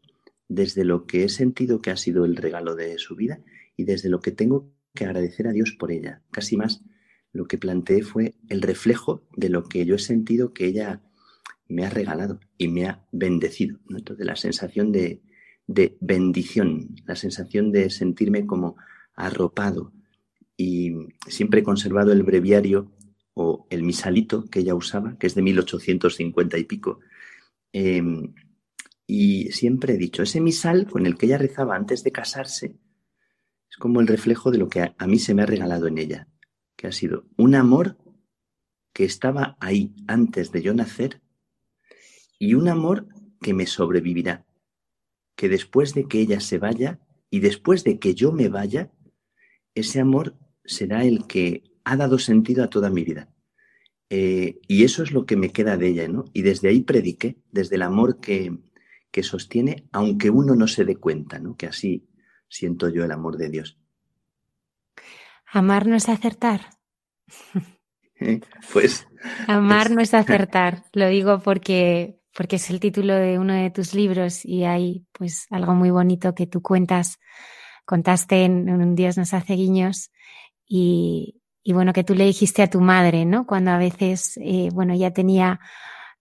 desde 0.49 0.85
lo 0.85 1.07
que 1.07 1.25
he 1.25 1.29
sentido 1.29 1.81
que 1.81 1.91
ha 1.91 1.97
sido 1.97 2.25
el 2.25 2.37
regalo 2.37 2.75
de 2.75 2.99
su 2.99 3.17
vida 3.17 3.41
y 3.77 3.85
desde 3.85 4.09
lo 4.09 4.21
que 4.21 4.31
tengo 4.31 4.73
que 4.95 5.05
agradecer 5.05 5.49
a 5.49 5.53
Dios 5.53 5.73
por 5.79 5.91
ella, 5.91 6.23
casi 6.31 6.57
más 6.57 6.83
lo 7.33 7.47
que 7.47 7.59
planteé 7.59 8.03
fue 8.03 8.35
el 8.49 8.63
reflejo 8.63 9.27
de 9.37 9.49
lo 9.49 9.65
que 9.65 9.85
yo 9.85 9.97
he 9.97 9.99
sentido 9.99 10.53
que 10.53 10.67
ella 10.67 11.03
me 11.69 11.85
ha 11.85 11.91
regalado 11.91 12.41
y 12.57 12.69
me 12.69 12.87
ha 12.87 13.05
bendecido. 13.11 13.79
Entonces, 13.91 14.25
la 14.25 14.37
sensación 14.37 14.93
de, 14.93 15.21
bendición, 16.01 16.95
la 17.07 17.17
sensación 17.17 17.73
de 17.73 17.91
sentirme 17.91 18.47
como 18.47 18.77
arropado. 19.17 19.93
Y 20.57 20.93
siempre 21.27 21.61
he 21.61 21.65
conservado 21.65 22.13
el 22.13 22.23
breviario 22.23 22.93
o 23.35 23.67
el 23.71 23.83
misalito 23.83 24.45
que 24.49 24.61
ella 24.61 24.77
usaba, 24.77 25.19
que 25.19 25.27
es 25.27 25.35
de 25.35 25.43
1850 25.43 26.59
y 26.59 26.65
pico. 26.65 27.01
Em, 27.73 28.33
y 29.07 29.53
siempre 29.53 29.95
he 29.95 29.99
dicho, 29.99 30.23
ese 30.23 30.41
misal 30.41 30.87
con 30.87 31.07
el 31.07 31.17
que 31.17 31.27
ella 31.27 31.39
rezaba 31.39 31.77
antes 31.77 32.05
de 32.05 32.13
casarse 32.13 32.77
es 33.71 33.77
como 33.77 34.01
el 34.01 34.07
reflejo 34.07 34.51
de 34.51 34.59
lo 34.59 34.69
que 34.69 34.95
a 34.97 35.07
mí 35.07 35.19
se 35.19 35.35
me 35.35 35.43
ha 35.43 35.47
regalado 35.47 35.87
en 35.87 35.99
ella 35.99 36.29
que 36.77 36.87
ha 36.87 36.93
sido 36.93 37.25
un 37.37 37.55
amor 37.55 37.97
que 38.93 39.05
estaba 39.05 39.57
ahí 39.61 39.95
antes 40.07 40.53
de 40.53 40.63
yo 40.63 40.75
nacer 40.75 41.21
y 42.39 42.55
un 42.55 42.69
amor 42.69 43.09
que 43.41 43.55
me 43.55 43.67
sobrevivirá, 43.67 44.47
que 45.37 45.49
después 45.49 45.95
de 45.95 46.07
que 46.07 46.21
ella 46.21 46.41
se 46.41 46.59
vaya 46.59 47.01
y 47.31 47.41
después 47.41 47.85
de 47.85 47.99
que 47.99 48.15
yo 48.15 48.33
me 48.33 48.49
vaya, 48.49 48.93
ese 49.75 50.01
amor 50.01 50.37
será 50.65 51.05
el 51.05 51.27
que 51.27 51.65
ha 51.85 51.97
dado 51.97 52.19
sentido 52.19 52.63
a 52.63 52.71
toda 52.71 52.91
mi 52.91 53.05
vida. 53.05 53.33
Eh, 54.11 54.61
y 54.69 54.85
eso 54.85 55.03
es 55.03 55.13
lo 55.13 55.27
que 55.27 55.37
me 55.37 55.51
queda 55.51 55.77
de 55.77 55.89
ella, 55.89 56.09
¿no? 56.09 56.25
Y 56.33 56.43
desde 56.43 56.69
ahí 56.69 56.83
prediqué, 56.83 57.37
desde 57.51 57.77
el 57.77 57.83
amor 57.83 58.21
que, 58.21 58.57
que 59.15 59.23
sostiene, 59.23 59.87
aunque 59.93 60.29
uno 60.29 60.57
no 60.57 60.67
se 60.67 60.85
dé 60.85 60.97
cuenta, 60.97 61.39
¿no? 61.39 61.57
Que 61.57 61.69
así 61.69 62.05
siento 62.49 62.89
yo 62.89 63.05
el 63.05 63.13
amor 63.13 63.37
de 63.37 63.49
Dios. 63.49 63.79
Amar 65.53 65.87
no 65.87 65.95
es 65.95 66.09
acertar. 66.09 66.71
Pues. 68.73 69.07
Amar 69.49 69.91
no 69.91 70.01
es 70.01 70.15
acertar. 70.15 70.85
Lo 70.93 71.09
digo 71.09 71.41
porque, 71.41 72.19
porque 72.35 72.57
es 72.57 72.71
el 72.71 72.81
título 72.81 73.15
de 73.15 73.39
uno 73.39 73.53
de 73.53 73.71
tus 73.71 73.93
libros 73.93 74.47
y 74.47 74.65
hay 74.65 75.05
pues 75.13 75.47
algo 75.51 75.75
muy 75.75 75.91
bonito 75.91 76.35
que 76.35 76.47
tú 76.47 76.63
cuentas, 76.63 77.19
contaste 77.85 78.45
en, 78.45 78.71
Un 78.71 78.95
Dios 78.95 79.19
nos 79.19 79.35
hace 79.35 79.55
guiños 79.55 80.11
y, 80.67 81.43
y, 81.63 81.73
bueno, 81.75 81.93
que 81.93 82.05
tú 82.05 82.15
le 82.15 82.25
dijiste 82.25 82.63
a 82.63 82.71
tu 82.71 82.81
madre, 82.81 83.27
¿no? 83.27 83.47
Cuando 83.47 83.73
a 83.73 83.79
veces, 83.79 84.39
eh, 84.41 84.71
bueno, 84.73 84.95
ya 84.95 85.11
tenía, 85.11 85.61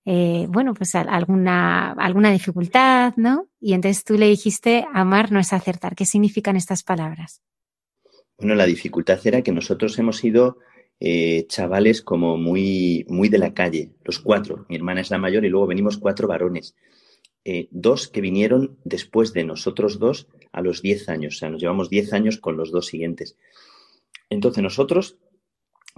eh, 0.06 0.48
bueno, 0.50 0.74
pues 0.74 0.96
alguna, 0.96 1.92
alguna 1.94 2.32
dificultad, 2.32 3.13
¿no? 3.16 3.48
Y 3.60 3.74
entonces 3.74 4.04
tú 4.04 4.18
le 4.18 4.28
dijiste, 4.28 4.86
amar 4.94 5.32
no 5.32 5.39
es 5.39 5.54
acertar. 5.54 5.96
¿Qué 5.96 6.06
significan 6.06 6.58
estas 6.58 6.84
palabras? 6.84 7.42
Bueno, 8.38 8.56
la 8.56 8.66
dificultad 8.66 9.20
era 9.26 9.42
que 9.42 9.54
nosotros 9.54 9.98
hemos 10.00 10.18
sido 10.18 10.58
eh, 11.00 11.46
chavales 11.48 12.02
como 12.02 12.38
muy, 12.38 13.06
muy 13.08 13.30
de 13.30 13.38
la 13.38 13.54
calle, 13.54 13.92
los 14.04 14.20
cuatro. 14.20 14.66
Mi 14.68 14.76
hermana 14.76 15.02
es 15.02 15.10
la 15.10 15.18
mayor 15.18 15.46
y 15.46 15.50
luego 15.50 15.68
venimos 15.68 15.98
cuatro 15.98 16.28
varones. 16.28 16.76
Eh, 17.46 17.68
dos 17.72 18.10
que 18.10 18.22
vinieron 18.22 18.78
después 18.84 19.32
de 19.34 19.44
nosotros 19.46 20.00
dos 20.00 20.28
a 20.52 20.62
los 20.62 20.82
diez 20.82 21.08
años. 21.08 21.36
O 21.36 21.39
sea, 21.39 21.50
nos 21.50 21.62
llevamos 21.62 21.89
diez 21.89 22.12
años 22.12 22.38
con 22.38 22.58
los 22.58 22.72
dos 22.72 22.88
siguientes. 22.88 23.38
Entonces 24.30 24.62
nosotros, 24.62 25.18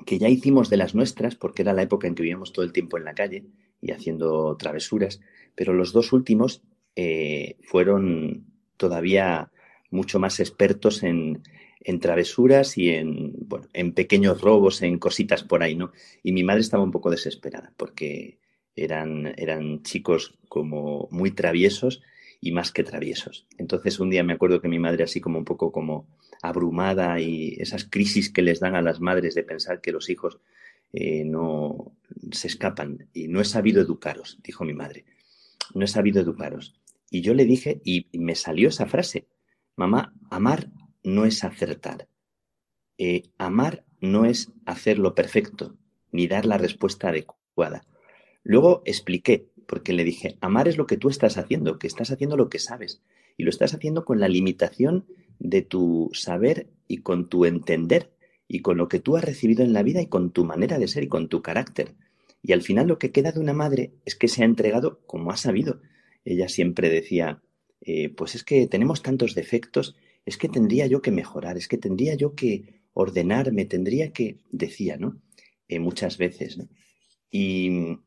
que 0.06 0.20
ya 0.20 0.30
hicimos 0.30 0.70
de 0.70 0.78
las 0.78 0.94
nuestras, 0.94 1.36
porque 1.36 1.64
era 1.64 1.74
la 1.74 1.84
época 1.84 2.08
en 2.08 2.14
que 2.14 2.22
vivíamos 2.22 2.54
todo 2.54 2.66
el 2.66 2.74
tiempo 2.74 2.98
en 2.98 3.06
la 3.06 3.16
calle 3.16 3.46
y 3.86 3.92
haciendo 3.92 4.56
travesuras, 4.58 5.22
pero 5.54 5.74
los 5.74 5.94
dos 5.94 6.12
últimos 6.12 6.64
eh, 6.96 7.58
fueron 7.64 8.46
todavía 8.78 9.52
mucho 9.92 10.20
más 10.20 10.40
expertos 10.40 11.04
en, 11.04 11.44
en 11.82 12.00
travesuras 12.00 12.78
y 12.78 12.90
en, 12.90 13.34
bueno, 13.48 13.68
en 13.74 13.94
pequeños 13.94 14.42
robos, 14.42 14.82
en 14.82 14.98
cositas 14.98 15.44
por 15.44 15.62
ahí, 15.62 15.76
¿no? 15.76 15.92
Y 16.24 16.32
mi 16.32 16.44
madre 16.44 16.62
estaba 16.62 16.84
un 16.84 16.92
poco 16.92 17.12
desesperada 17.12 17.74
porque 17.78 18.40
eran, 18.76 19.34
eran 19.38 19.84
chicos 19.84 20.38
como 20.50 21.08
muy 21.12 21.32
traviesos 21.32 22.02
y 22.42 22.52
más 22.52 22.72
que 22.72 22.84
traviesos. 22.84 23.46
Entonces 23.58 24.00
un 24.00 24.10
día 24.10 24.24
me 24.24 24.34
acuerdo 24.34 24.62
que 24.62 24.68
mi 24.68 24.80
madre 24.80 25.04
así 25.04 25.22
como 25.22 25.38
un 25.38 25.46
poco 25.46 25.72
como 25.72 26.08
abrumada 26.42 27.20
y 27.20 27.56
esas 27.60 27.86
crisis 27.86 28.32
que 28.32 28.42
les 28.42 28.60
dan 28.60 28.76
a 28.76 28.82
las 28.82 29.00
madres 29.00 29.36
de 29.36 29.44
pensar 29.44 29.80
que 29.80 29.92
los 29.92 30.10
hijos 30.10 30.40
eh, 30.96 31.26
no 31.26 31.94
se 32.32 32.48
escapan 32.48 33.10
y 33.14 33.28
no 33.28 33.42
he 33.42 33.46
sabido 33.46 33.82
educaros, 33.82 34.40
dijo 34.44 34.64
mi 34.64 34.74
madre, 34.74 35.06
no 35.74 35.84
he 35.84 35.88
sabido 35.88 36.22
educaros. 36.22 36.74
Y 37.10 37.22
yo 37.22 37.34
le 37.34 37.46
dije, 37.46 37.82
y 37.84 38.08
me 38.14 38.36
salió 38.36 38.70
esa 38.70 38.88
frase, 38.88 39.28
mamá, 39.76 40.14
amar 40.30 40.72
no 41.04 41.26
es 41.26 41.44
acertar. 41.44 42.08
Eh, 42.98 43.24
amar 43.38 43.84
no 44.00 44.26
es 44.26 44.52
hacer 44.66 44.98
lo 45.00 45.16
perfecto, 45.16 45.76
ni 46.12 46.28
dar 46.28 46.46
la 46.46 46.58
respuesta 46.58 47.10
adecuada. 47.10 47.86
Luego 48.44 48.82
expliqué, 48.86 49.50
porque 49.68 49.94
le 49.94 50.04
dije, 50.04 50.38
amar 50.40 50.68
es 50.68 50.78
lo 50.78 50.86
que 50.86 50.98
tú 50.98 51.10
estás 51.10 51.38
haciendo, 51.38 51.78
que 51.78 51.88
estás 51.88 52.12
haciendo 52.12 52.38
lo 52.38 52.50
que 52.50 52.60
sabes, 52.60 53.02
y 53.38 53.44
lo 53.44 53.50
estás 53.50 53.74
haciendo 53.74 54.06
con 54.06 54.20
la 54.20 54.30
limitación 54.30 55.06
de 55.40 55.62
tu 55.62 56.10
saber 56.14 56.70
y 56.88 57.00
con 57.00 57.28
tu 57.28 57.46
entender, 57.46 58.12
y 58.48 58.62
con 58.62 58.78
lo 58.78 58.88
que 58.88 59.00
tú 59.00 59.18
has 59.18 59.24
recibido 59.24 59.64
en 59.64 59.74
la 59.74 59.84
vida 59.84 60.02
y 60.02 60.08
con 60.08 60.32
tu 60.32 60.46
manera 60.46 60.78
de 60.80 60.88
ser 60.88 61.04
y 61.04 61.08
con 61.08 61.30
tu 61.30 61.42
carácter. 61.42 61.96
Y 62.42 62.54
al 62.54 62.62
final 62.62 62.88
lo 62.88 63.00
que 63.00 63.12
queda 63.12 63.32
de 63.32 63.40
una 63.40 63.54
madre 63.54 63.94
es 64.06 64.16
que 64.16 64.28
se 64.28 64.44
ha 64.44 64.46
entregado 64.46 65.02
como 65.08 65.32
ha 65.32 65.38
sabido. 65.38 65.82
Ella 66.24 66.48
siempre 66.48 66.90
decía, 66.90 67.42
eh, 67.82 68.10
pues 68.10 68.36
es 68.36 68.44
que 68.44 68.68
tenemos 68.68 69.02
tantos 69.02 69.36
defectos 69.36 69.96
es 70.26 70.38
que 70.38 70.50
tendría 70.50 70.88
yo 70.88 71.02
que 71.02 71.12
mejorar, 71.12 71.58
es 71.58 71.68
que 71.68 71.78
tendría 71.78 72.16
yo 72.16 72.34
que 72.34 72.82
ordenarme, 72.94 73.66
tendría 73.66 74.12
que, 74.12 74.38
decía, 74.52 74.98
¿no? 74.98 75.22
Eh, 75.68 75.80
muchas 75.80 76.18
veces, 76.18 76.58
¿no? 76.58 76.68
Y, 77.30 78.00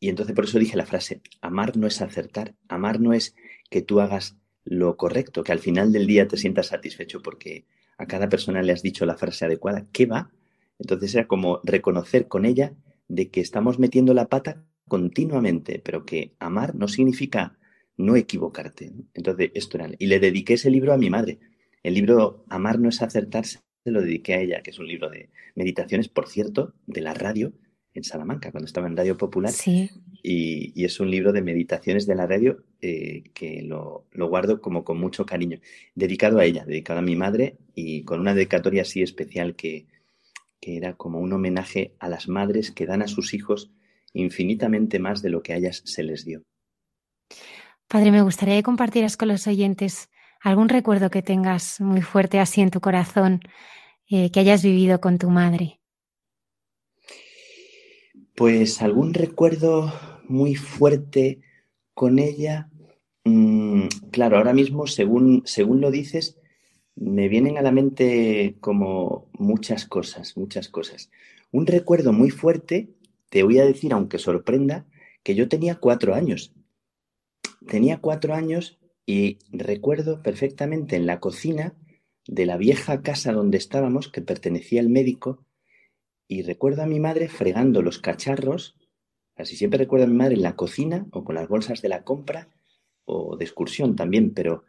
y 0.00 0.08
entonces 0.08 0.34
por 0.34 0.44
eso 0.44 0.58
dije 0.58 0.76
la 0.76 0.86
frase, 0.86 1.22
amar 1.40 1.76
no 1.76 1.86
es 1.86 2.02
acertar, 2.02 2.54
amar 2.68 3.00
no 3.00 3.12
es 3.12 3.34
que 3.70 3.82
tú 3.82 4.00
hagas 4.00 4.36
lo 4.64 4.96
correcto, 4.96 5.44
que 5.44 5.52
al 5.52 5.60
final 5.60 5.92
del 5.92 6.06
día 6.06 6.28
te 6.28 6.36
sientas 6.36 6.68
satisfecho 6.68 7.22
porque 7.22 7.64
a 7.98 8.06
cada 8.06 8.28
persona 8.28 8.62
le 8.62 8.72
has 8.72 8.82
dicho 8.82 9.06
la 9.06 9.16
frase 9.16 9.44
adecuada, 9.44 9.86
¿qué 9.92 10.06
va? 10.06 10.30
Entonces 10.78 11.14
era 11.14 11.26
como 11.26 11.60
reconocer 11.64 12.28
con 12.28 12.44
ella 12.44 12.74
de 13.08 13.30
que 13.30 13.40
estamos 13.40 13.78
metiendo 13.78 14.14
la 14.14 14.28
pata 14.28 14.64
continuamente, 14.88 15.80
pero 15.84 16.04
que 16.04 16.34
amar 16.38 16.74
no 16.74 16.88
significa 16.88 17.58
no 17.96 18.16
equivocarte. 18.16 18.92
Entonces, 19.14 19.50
esto 19.54 19.78
era. 19.78 19.90
Y 19.98 20.06
le 20.06 20.18
dediqué 20.18 20.54
ese 20.54 20.70
libro 20.70 20.92
a 20.92 20.98
mi 20.98 21.10
madre, 21.10 21.38
el 21.82 21.94
libro 21.94 22.44
Amar 22.48 22.78
no 22.78 22.88
es 22.88 23.02
acertar 23.02 23.44
se 23.44 23.60
lo 23.84 24.00
dediqué 24.00 24.34
a 24.34 24.40
ella, 24.40 24.62
que 24.62 24.70
es 24.70 24.78
un 24.78 24.86
libro 24.86 25.10
de 25.10 25.30
meditaciones, 25.56 26.08
por 26.08 26.28
cierto, 26.28 26.74
de 26.86 27.00
la 27.00 27.14
radio 27.14 27.52
en 27.94 28.04
Salamanca, 28.04 28.50
cuando 28.50 28.66
estaba 28.66 28.86
en 28.86 28.96
Radio 28.96 29.16
Popular. 29.16 29.52
Sí. 29.52 29.90
Y, 30.22 30.84
es 30.84 31.00
un 31.00 31.10
libro 31.10 31.32
de 31.32 31.42
meditaciones 31.42 32.06
de 32.06 32.14
la 32.14 32.26
radio 32.26 32.64
eh, 32.80 33.24
que 33.34 33.62
lo, 33.62 34.06
guardo 34.14 34.60
como 34.60 34.84
con 34.84 34.98
mucho 34.98 35.26
cariño, 35.26 35.60
dedicado 35.94 36.38
a 36.38 36.44
ella, 36.44 36.64
dedicado 36.64 37.00
a 37.00 37.02
mi 37.02 37.16
madre 37.16 37.58
y 37.74 38.04
con 38.04 38.20
una 38.20 38.34
dedicatoria 38.34 38.82
así 38.82 39.02
especial 39.02 39.54
que, 39.56 39.86
que 40.60 40.76
era 40.76 40.94
como 40.94 41.20
un 41.20 41.32
homenaje 41.32 41.94
a 41.98 42.08
las 42.08 42.28
madres 42.28 42.70
que 42.70 42.86
dan 42.86 43.02
a 43.02 43.08
sus 43.08 43.34
hijos 43.34 43.70
infinitamente 44.14 44.98
más 44.98 45.22
de 45.22 45.30
lo 45.30 45.42
que 45.42 45.52
a 45.52 45.56
ellas 45.56 45.82
se 45.84 46.02
les 46.02 46.24
dio. 46.24 46.42
Padre, 47.88 48.10
me 48.10 48.22
gustaría 48.22 48.56
que 48.56 48.62
compartieras 48.62 49.16
con 49.16 49.28
los 49.28 49.46
oyentes 49.46 50.08
algún 50.40 50.68
recuerdo 50.68 51.10
que 51.10 51.22
tengas 51.22 51.80
muy 51.80 52.02
fuerte 52.02 52.40
así 52.40 52.60
en 52.60 52.70
tu 52.70 52.80
corazón, 52.80 53.40
eh, 54.08 54.30
que 54.30 54.40
hayas 54.40 54.62
vivido 54.62 55.00
con 55.00 55.18
tu 55.18 55.30
madre. 55.30 55.81
Pues 58.34 58.80
algún 58.80 59.12
recuerdo 59.12 59.92
muy 60.28 60.54
fuerte 60.54 61.40
con 61.94 62.18
ella. 62.18 62.70
Mm, 63.24 63.86
claro, 64.10 64.38
ahora 64.38 64.54
mismo, 64.54 64.86
según, 64.86 65.42
según 65.44 65.80
lo 65.80 65.90
dices, 65.90 66.38
me 66.94 67.28
vienen 67.28 67.58
a 67.58 67.62
la 67.62 67.72
mente 67.72 68.56
como 68.60 69.28
muchas 69.34 69.86
cosas, 69.86 70.36
muchas 70.36 70.68
cosas. 70.68 71.10
Un 71.50 71.66
recuerdo 71.66 72.12
muy 72.12 72.30
fuerte, 72.30 72.88
te 73.28 73.42
voy 73.42 73.58
a 73.58 73.66
decir, 73.66 73.92
aunque 73.92 74.18
sorprenda, 74.18 74.86
que 75.22 75.34
yo 75.34 75.48
tenía 75.48 75.76
cuatro 75.76 76.14
años. 76.14 76.54
Tenía 77.68 77.98
cuatro 77.98 78.34
años 78.34 78.78
y 79.06 79.38
recuerdo 79.50 80.22
perfectamente 80.22 80.96
en 80.96 81.06
la 81.06 81.20
cocina 81.20 81.74
de 82.26 82.46
la 82.46 82.56
vieja 82.56 83.02
casa 83.02 83.32
donde 83.32 83.58
estábamos, 83.58 84.08
que 84.08 84.22
pertenecía 84.22 84.80
al 84.80 84.88
médico, 84.88 85.44
y 86.32 86.40
recuerdo 86.40 86.82
a 86.82 86.86
mi 86.86 86.98
madre 86.98 87.28
fregando 87.28 87.82
los 87.82 87.98
cacharros, 87.98 88.74
así 89.36 89.54
siempre 89.54 89.76
recuerdo 89.76 90.06
a 90.06 90.08
mi 90.08 90.16
madre 90.16 90.36
en 90.36 90.42
la 90.42 90.56
cocina 90.56 91.06
o 91.12 91.24
con 91.24 91.34
las 91.34 91.46
bolsas 91.46 91.82
de 91.82 91.90
la 91.90 92.04
compra 92.04 92.48
o 93.04 93.36
de 93.36 93.44
excursión 93.44 93.96
también, 93.96 94.32
pero... 94.32 94.64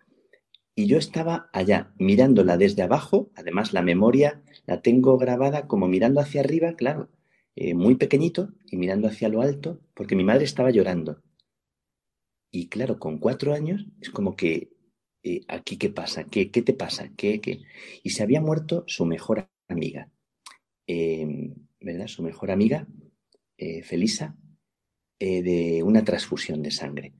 Y 0.75 0.87
yo 0.87 0.97
estaba 0.97 1.49
allá 1.53 1.93
mirándola 1.97 2.57
desde 2.57 2.81
abajo, 2.81 3.31
además 3.35 3.71
la 3.71 3.81
memoria 3.81 4.43
la 4.65 4.81
tengo 4.81 5.17
grabada 5.17 5.67
como 5.67 5.87
mirando 5.87 6.19
hacia 6.19 6.41
arriba, 6.41 6.73
claro, 6.73 7.07
eh, 7.55 7.75
muy 7.75 7.95
pequeñito 7.95 8.49
y 8.65 8.75
mirando 8.75 9.07
hacia 9.07 9.29
lo 9.29 9.41
alto, 9.41 9.79
porque 9.93 10.17
mi 10.17 10.25
madre 10.25 10.43
estaba 10.43 10.69
llorando. 10.69 11.21
Y 12.51 12.67
claro, 12.67 12.99
con 12.99 13.19
cuatro 13.19 13.53
años 13.53 13.85
es 14.01 14.09
como 14.09 14.35
que, 14.35 14.73
eh, 15.23 15.45
¿aquí 15.47 15.77
qué 15.77 15.89
pasa? 15.89 16.25
¿Qué, 16.25 16.51
qué 16.51 16.61
te 16.61 16.73
pasa? 16.73 17.11
¿Qué, 17.15 17.39
qué? 17.39 17.61
Y 18.03 18.09
se 18.09 18.23
había 18.23 18.41
muerto 18.41 18.83
su 18.87 19.05
mejor 19.05 19.47
amiga. 19.69 20.09
Em, 20.87 21.55
¿verdad? 21.79 22.07
Su 22.07 22.23
mejor 22.23 22.51
amiga, 22.51 22.87
eh, 23.57 23.83
Felisa, 23.83 24.37
eh, 25.19 25.41
de 25.41 25.83
una 25.83 26.03
transfusión 26.03 26.61
de 26.61 26.71
sangre. 26.71 27.13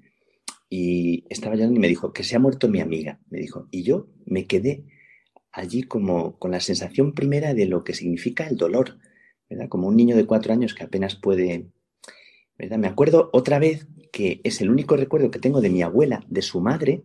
Y 0.70 1.26
estaba 1.30 1.56
llorando 1.56 1.78
y 1.78 1.82
me 1.82 1.88
dijo, 1.88 2.14
que 2.14 2.24
se 2.24 2.36
ha 2.36 2.40
muerto 2.40 2.68
mi 2.68 2.82
amiga, 2.82 3.20
me 3.30 3.40
dijo. 3.40 3.68
Y 3.72 3.84
yo 3.84 4.08
me 4.26 4.46
quedé 4.46 4.86
allí 5.52 5.84
como 5.84 6.38
con 6.40 6.52
la 6.52 6.60
sensación 6.60 7.14
primera 7.14 7.54
de 7.54 7.68
lo 7.68 7.84
que 7.84 7.94
significa 7.94 8.48
el 8.48 8.58
dolor, 8.58 8.98
¿verdad? 9.50 9.70
Como 9.70 9.88
un 9.88 9.96
niño 9.96 10.16
de 10.16 10.26
cuatro 10.26 10.52
años 10.52 10.74
que 10.74 10.84
apenas 10.84 11.16
puede, 11.16 11.68
¿verdad? 12.58 12.80
Me 12.80 12.88
acuerdo 12.88 13.30
otra 13.34 13.60
vez 13.60 13.88
que 14.12 14.42
es 14.44 14.62
el 14.62 14.70
único 14.70 14.98
recuerdo 14.98 15.32
que 15.32 15.40
tengo 15.40 15.62
de 15.62 15.70
mi 15.70 15.84
abuela, 15.84 16.26
de 16.28 16.42
su 16.42 16.60
madre, 16.60 17.04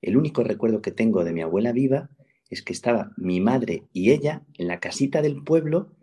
el 0.00 0.16
único 0.16 0.42
recuerdo 0.42 0.82
que 0.82 0.90
tengo 0.90 1.22
de 1.24 1.32
mi 1.32 1.42
abuela 1.42 1.72
viva, 1.72 2.10
es 2.52 2.62
que 2.62 2.74
estaba 2.74 3.12
mi 3.16 3.40
madre 3.40 3.84
y 3.94 4.10
ella 4.10 4.42
en 4.58 4.68
la 4.68 4.78
casita 4.78 5.22
del 5.22 5.42
pueblo 5.42 5.96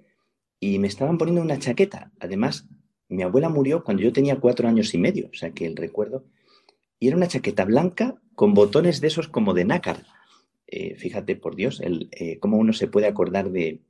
y 0.60 0.80
me 0.80 0.88
estaban 0.88 1.20
poniendo 1.20 1.44
una 1.44 1.60
chaqueta. 1.60 2.12
Además, 2.20 2.66
mi 3.08 3.22
abuela 3.22 3.50
murió 3.50 3.84
cuando 3.84 4.02
yo 4.02 4.12
tenía 4.12 4.40
cuatro 4.40 4.68
años 4.68 4.96
y 4.96 4.98
medio, 4.98 5.30
o 5.32 5.36
sea 5.36 5.52
que 5.52 5.68
el 5.68 5.76
recuerdo. 5.76 6.26
Y 7.00 7.08
era 7.08 7.18
una 7.18 7.28
chaqueta 7.28 7.66
blanca 7.66 8.20
con 8.34 8.56
botones 8.56 9.00
de 9.00 9.08
esos 9.10 9.28
como 9.28 9.54
de 9.54 9.66
nácar. 9.66 10.08
Eh, 10.66 10.96
fíjate, 10.96 11.36
por 11.36 11.56
Dios, 11.56 11.82
el, 11.82 12.10
eh, 12.12 12.40
cómo 12.40 12.58
uno 12.58 12.74
se 12.74 12.88
puede 12.88 13.06
acordar 13.06 13.52
de 13.52 13.82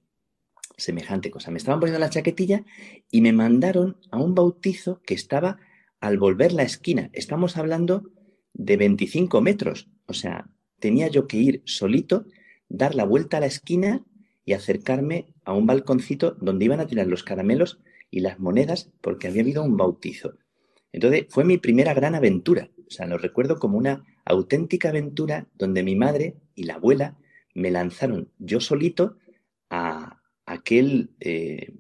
semejante 0.76 1.32
cosa. 1.32 1.52
Me 1.52 1.60
estaban 1.60 1.80
poniendo 1.80 2.00
la 2.00 2.10
chaquetilla 2.10 2.66
y 3.10 3.22
me 3.22 3.32
mandaron 3.32 3.98
a 4.12 4.18
un 4.18 4.36
bautizo 4.36 5.02
que 5.04 5.14
estaba 5.14 5.60
al 6.02 6.18
volver 6.18 6.52
la 6.52 6.64
esquina. 6.64 7.10
Estamos 7.14 7.56
hablando 7.56 8.12
de 8.52 8.76
25 8.76 9.40
metros. 9.40 9.88
O 10.08 10.14
sea, 10.14 10.50
tenía 10.80 11.08
yo 11.08 11.26
que 11.26 11.38
ir 11.38 11.62
solito 11.64 12.26
dar 12.70 12.96
la 12.96 13.04
vuelta 13.04 13.38
a 13.38 13.40
la 13.42 13.48
esquina 13.48 14.06
y 14.46 14.54
acercarme 14.54 15.34
a 15.44 15.54
un 15.54 15.66
balconcito 15.66 16.32
donde 16.40 16.66
iban 16.66 16.80
a 16.80 16.88
tirar 16.88 17.08
los 17.08 17.24
caramelos 17.24 17.80
y 18.10 18.22
las 18.22 18.40
monedas 18.40 18.92
porque 19.02 19.28
había 19.28 19.42
habido 19.42 19.64
un 19.64 19.78
bautizo. 19.78 20.36
Entonces 20.92 21.26
fue 21.30 21.44
mi 21.44 21.58
primera 21.58 21.94
gran 21.94 22.16
aventura. 22.16 22.70
O 22.88 22.92
sea, 22.92 23.06
lo 23.06 23.18
recuerdo 23.18 23.60
como 23.60 23.78
una 23.78 24.06
auténtica 24.26 24.90
aventura 24.90 25.48
donde 25.56 25.84
mi 25.84 25.96
madre 25.96 26.36
y 26.56 26.64
la 26.64 26.76
abuela 26.76 27.18
me 27.54 27.72
lanzaron 27.72 28.32
yo 28.40 28.60
solito 28.60 29.18
a 29.70 30.22
aquel, 30.46 31.12
eh, 31.20 31.76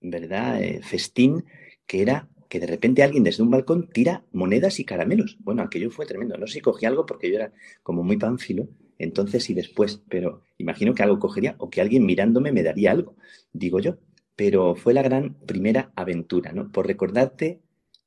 ¿verdad?, 0.00 0.62
eh, 0.62 0.80
festín 0.82 1.44
que 1.86 2.02
era 2.02 2.28
que 2.48 2.60
de 2.60 2.66
repente 2.66 3.02
alguien 3.02 3.24
desde 3.24 3.42
un 3.42 3.50
balcón 3.50 3.88
tira 3.88 4.24
monedas 4.32 4.78
y 4.78 4.84
caramelos. 4.84 5.36
Bueno, 5.40 5.62
aquello 5.62 5.90
fue 5.90 6.06
tremendo. 6.06 6.36
No 6.36 6.46
sé 6.46 6.54
si 6.54 6.60
cogí 6.60 6.86
algo 6.86 7.04
porque 7.04 7.28
yo 7.28 7.36
era 7.36 7.52
como 7.82 8.04
muy 8.04 8.16
pánfilo, 8.16 8.68
entonces 8.98 9.48
y 9.50 9.54
después, 9.54 10.02
pero 10.08 10.42
imagino 10.58 10.94
que 10.94 11.02
algo 11.02 11.18
cogería 11.18 11.54
o 11.58 11.70
que 11.70 11.80
alguien 11.80 12.06
mirándome 12.06 12.52
me 12.52 12.62
daría 12.62 12.92
algo, 12.92 13.16
digo 13.52 13.80
yo. 13.80 13.98
Pero 14.36 14.74
fue 14.74 14.92
la 14.92 15.02
gran 15.02 15.34
primera 15.46 15.92
aventura, 15.96 16.52
¿no? 16.52 16.70
Por 16.70 16.86
recordarte 16.86 17.60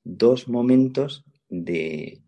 dos 0.04 0.48
momentos 0.48 1.26
de, 1.50 2.22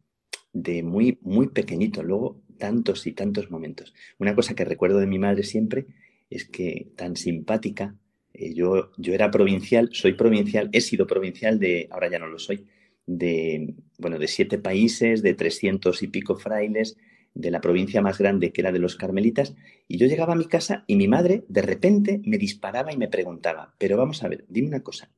de 0.54 0.84
muy, 0.84 1.20
muy 1.22 1.48
pequeñito, 1.48 2.04
luego 2.04 2.42
tantos 2.58 3.08
y 3.08 3.14
tantos 3.14 3.50
momentos. 3.50 3.94
Una 4.20 4.36
cosa 4.36 4.54
que 4.56 4.66
recuerdo 4.66 5.00
de 5.00 5.08
mi 5.08 5.20
madre 5.20 5.44
siempre 5.44 5.88
es 6.30 6.46
que 6.46 6.92
tan 6.96 7.16
simpática, 7.16 7.96
eh, 8.34 8.54
yo, 8.54 8.92
yo 8.98 9.14
era 9.14 9.32
provincial, 9.32 9.90
soy 9.92 10.14
provincial, 10.14 10.70
he 10.72 10.82
sido 10.82 11.08
provincial 11.08 11.60
de, 11.60 11.88
ahora 11.92 12.10
ya 12.10 12.20
no 12.20 12.28
lo 12.28 12.40
soy, 12.40 12.66
de, 13.06 13.74
bueno, 13.98 14.20
de 14.20 14.28
siete 14.28 14.58
países, 14.58 15.22
de 15.22 15.34
trescientos 15.34 16.04
y 16.04 16.08
pico 16.08 16.36
frailes, 16.36 16.98
de 17.34 17.52
la 17.52 17.62
provincia 17.62 18.02
más 18.02 18.18
grande 18.18 18.52
que 18.52 18.62
era 18.62 18.72
de 18.72 18.80
los 18.80 18.96
carmelitas, 18.96 19.56
y 19.88 19.98
yo 19.98 20.08
llegaba 20.08 20.34
a 20.34 20.38
mi 20.38 20.46
casa 20.46 20.84
y 20.88 20.96
mi 20.96 21.08
madre 21.08 21.46
de 21.48 21.62
repente 21.62 22.22
me 22.26 22.38
disparaba 22.38 22.92
y 22.92 22.98
me 22.98 23.08
preguntaba, 23.08 23.74
pero 23.78 23.98
vamos 23.98 24.24
a 24.24 24.28
ver, 24.28 24.46
dime 24.50 24.68
una 24.68 24.84
cosa, 24.84 25.12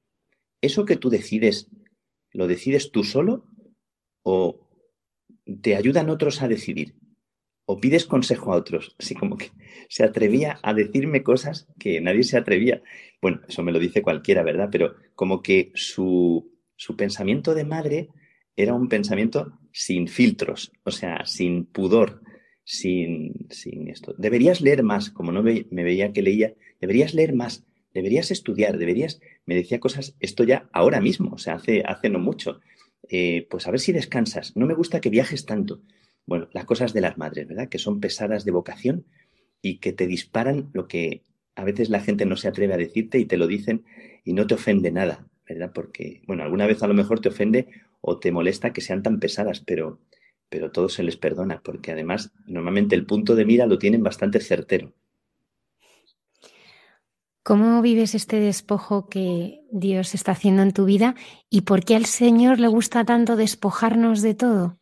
¿eso 0.62 0.86
que 0.86 0.98
tú 0.98 1.10
decides, 1.10 1.70
lo 2.32 2.48
decides 2.48 2.92
tú 2.92 3.04
solo 3.04 3.46
o 4.24 4.70
te 5.62 5.76
ayudan 5.76 6.10
otros 6.10 6.42
a 6.42 6.48
decidir? 6.48 6.96
¿O 7.66 7.80
pides 7.80 8.06
consejo 8.06 8.52
a 8.52 8.58
otros? 8.58 8.96
Así 9.00 9.16
como 9.16 9.38
que 9.38 9.52
se 9.88 10.04
atrevía 10.04 10.60
a 10.64 10.74
decirme 10.74 11.24
cosas 11.24 11.68
que 11.80 12.02
nadie 12.02 12.24
se 12.24 12.38
atrevía. 12.38 12.82
Bueno, 13.22 13.40
eso 13.48 13.64
me 13.64 13.72
lo 13.72 13.80
dice 13.80 14.02
cualquiera, 14.02 14.44
¿verdad? 14.44 14.68
Pero 14.70 14.96
como 15.16 15.42
que 15.42 15.72
su, 15.74 16.52
su 16.76 16.98
pensamiento 16.98 17.54
de 17.54 17.64
madre 17.64 18.10
era 18.58 18.74
un 18.74 18.90
pensamiento 18.90 19.60
sin 19.74 20.08
filtros, 20.08 20.72
o 20.84 20.92
sea, 20.92 21.26
sin 21.26 21.66
pudor, 21.66 22.22
sin, 22.64 23.48
sin 23.50 23.90
esto. 23.90 24.14
Deberías 24.18 24.62
leer 24.62 24.84
más, 24.84 25.10
como 25.10 25.32
no 25.32 25.42
me, 25.44 25.66
veía 25.72 26.14
que 26.14 26.22
leía, 26.22 26.54
deberías 26.80 27.14
leer 27.16 27.34
más, 27.34 27.66
deberías 27.92 28.30
estudiar, 28.32 28.78
deberías, 28.78 29.20
me 29.46 29.56
decía 29.56 29.80
cosas, 29.80 30.16
esto 30.20 30.44
ya 30.44 30.70
ahora 30.72 31.02
mismo, 31.02 31.32
o 31.34 31.38
sea, 31.40 31.56
hace, 31.56 31.82
hace 31.86 32.10
no 32.10 32.20
mucho. 32.20 32.62
Eh, 33.10 33.48
pues 33.50 33.68
a 33.68 33.72
ver 33.72 33.80
si 33.80 33.92
descansas, 33.92 34.56
no 34.56 34.68
me 34.68 34.76
gusta 34.76 35.02
que 35.02 35.10
viajes 35.10 35.46
tanto. 35.46 35.82
Bueno, 36.26 36.48
las 36.54 36.66
cosas 36.66 36.94
de 36.94 37.02
las 37.02 37.18
madres, 37.18 37.48
¿verdad? 37.48 37.68
Que 37.68 37.80
son 37.80 38.00
pesadas 38.00 38.46
de 38.46 38.52
vocación 38.52 39.06
y 39.62 39.80
que 39.80 39.92
te 39.92 40.08
disparan 40.08 40.70
lo 40.74 40.88
que 40.88 41.24
a 41.56 41.64
veces 41.64 41.90
la 41.90 42.00
gente 42.00 42.26
no 42.26 42.38
se 42.38 42.48
atreve 42.48 42.76
a 42.76 42.78
decirte 42.78 43.18
y 43.18 43.26
te 43.26 43.38
lo 43.38 43.48
dicen 43.48 43.84
y 44.24 44.34
no 44.34 44.48
te 44.48 44.54
ofende 44.54 44.92
nada, 44.92 45.28
¿verdad? 45.48 45.72
Porque, 45.74 46.22
bueno, 46.28 46.44
alguna 46.44 46.68
vez 46.68 46.82
a 46.84 46.88
lo 46.88 46.94
mejor 46.94 47.20
te 47.20 47.30
ofende 47.30 47.68
o 48.06 48.20
te 48.20 48.34
molesta 48.34 48.74
que 48.74 48.82
sean 48.82 49.02
tan 49.02 49.20
pesadas, 49.20 49.62
pero, 49.62 50.02
pero 50.50 50.72
todo 50.72 50.90
se 50.90 51.04
les 51.04 51.16
perdona, 51.16 51.62
porque 51.64 51.94
además 51.94 52.34
normalmente 52.46 52.96
el 52.96 53.06
punto 53.06 53.34
de 53.34 53.46
mira 53.46 53.66
lo 53.66 53.80
tienen 53.80 54.04
bastante 54.04 54.42
certero. 54.42 54.94
¿Cómo 57.44 57.82
vives 57.82 58.14
este 58.14 58.42
despojo 58.42 59.08
que 59.08 59.62
Dios 59.72 60.16
está 60.16 60.34
haciendo 60.34 60.64
en 60.64 60.74
tu 60.74 60.84
vida 60.84 61.16
y 61.50 61.62
por 61.62 61.86
qué 61.86 61.96
al 61.96 62.06
Señor 62.06 62.60
le 62.60 62.68
gusta 62.68 63.06
tanto 63.06 63.38
despojarnos 63.38 64.22
de 64.22 64.34
todo? 64.36 64.78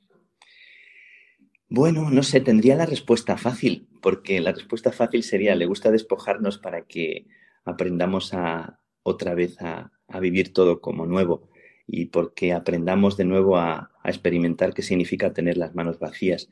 Bueno, 1.70 2.10
no 2.10 2.24
sé, 2.24 2.42
tendría 2.42 2.76
la 2.76 2.88
respuesta 2.88 3.38
fácil, 3.38 3.88
porque 4.02 4.42
la 4.42 4.52
respuesta 4.52 4.92
fácil 4.92 5.22
sería, 5.22 5.56
le 5.56 5.68
gusta 5.68 5.92
despojarnos 5.92 6.58
para 6.58 6.86
que 6.88 7.28
aprendamos 7.66 8.34
a 8.34 8.80
otra 9.04 9.36
vez 9.36 9.62
a, 9.62 9.92
a 10.08 10.20
vivir 10.20 10.54
todo 10.54 10.82
como 10.82 11.06
nuevo 11.06 11.51
y 11.94 12.06
porque 12.06 12.54
aprendamos 12.54 13.18
de 13.18 13.26
nuevo 13.26 13.58
a, 13.58 13.92
experimentar 14.04 14.74
qué 14.74 14.82
significa 14.82 15.34
tener 15.34 15.58
las 15.58 15.76
manos 15.76 16.00
vacías. 16.00 16.50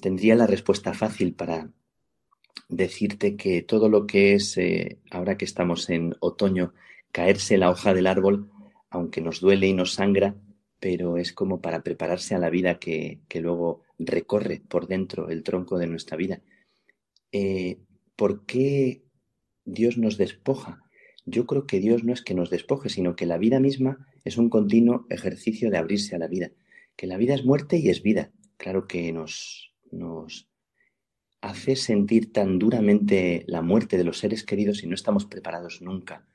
Tendría 0.00 0.36
la 0.36 0.46
respuesta 0.46 0.94
fácil 0.94 1.34
para, 1.34 1.70
decirte 2.68 3.36
que 3.36 3.62
todo 3.62 3.88
lo 3.88 4.06
que 4.06 4.34
es, 4.34 4.58
eh, 4.58 4.98
ahora 5.10 5.38
que 5.38 5.46
estamos 5.46 5.88
en 5.88 6.14
otoño, 6.20 6.74
caerse 7.12 7.56
la 7.56 7.70
hoja 7.70 7.94
del 7.94 8.06
árbol, 8.06 8.50
aunque 8.90 9.22
nos 9.22 9.40
duele 9.40 9.66
y 9.66 9.72
nos 9.72 9.94
sangra, 9.94 10.34
pero 10.78 11.16
es 11.16 11.32
como 11.32 11.60
para 11.60 11.82
prepararse 11.82 12.34
a 12.34 12.38
la 12.38 12.50
vida 12.50 12.78
que, 12.78 13.20
luego 13.34 13.82
recorre 13.98 14.62
por 14.68 14.86
dentro 14.86 15.30
el 15.30 15.42
tronco 15.42 15.78
de 15.78 15.86
nuestra 15.86 16.16
vida. 16.16 16.40
Eh, 17.32 17.78
¿Por 18.16 18.44
qué 18.44 19.02
Dios 19.64 19.96
nos 19.96 20.18
despoja? 20.18 20.82
Yo 21.24 21.46
creo 21.46 21.66
que 21.66 21.80
Dios 21.80 22.04
no 22.04 22.12
es 22.12 22.22
que 22.22 22.34
nos 22.34 22.50
despoje, 22.50 22.88
sino 22.90 23.16
que 23.16 23.26
la 23.26 23.38
vida 23.38 23.60
misma 23.60 24.06
es 24.28 24.36
un 24.36 24.50
continuo 24.50 25.06
ejercicio 25.08 25.70
de 25.70 25.78
abrirse 25.78 26.14
a 26.14 26.18
la 26.18 26.28
vida, 26.28 26.50
que 26.96 27.06
la 27.06 27.16
vida 27.16 27.34
es 27.34 27.44
muerte 27.44 27.78
y 27.78 27.88
es 27.88 28.02
vida. 28.02 28.30
Claro 28.56 28.86
que 28.86 29.12
nos, 29.12 29.72
nos 29.90 30.48
hace 31.40 31.76
sentir 31.76 32.32
tan 32.32 32.58
duramente 32.58 33.44
la 33.46 33.62
muerte 33.62 33.96
de 33.96 34.04
los 34.04 34.18
seres 34.18 34.44
queridos 34.44 34.82
y 34.82 34.86
no 34.86 34.94
estamos 34.94 35.26
preparados 35.26 35.80
nunca 35.80 36.26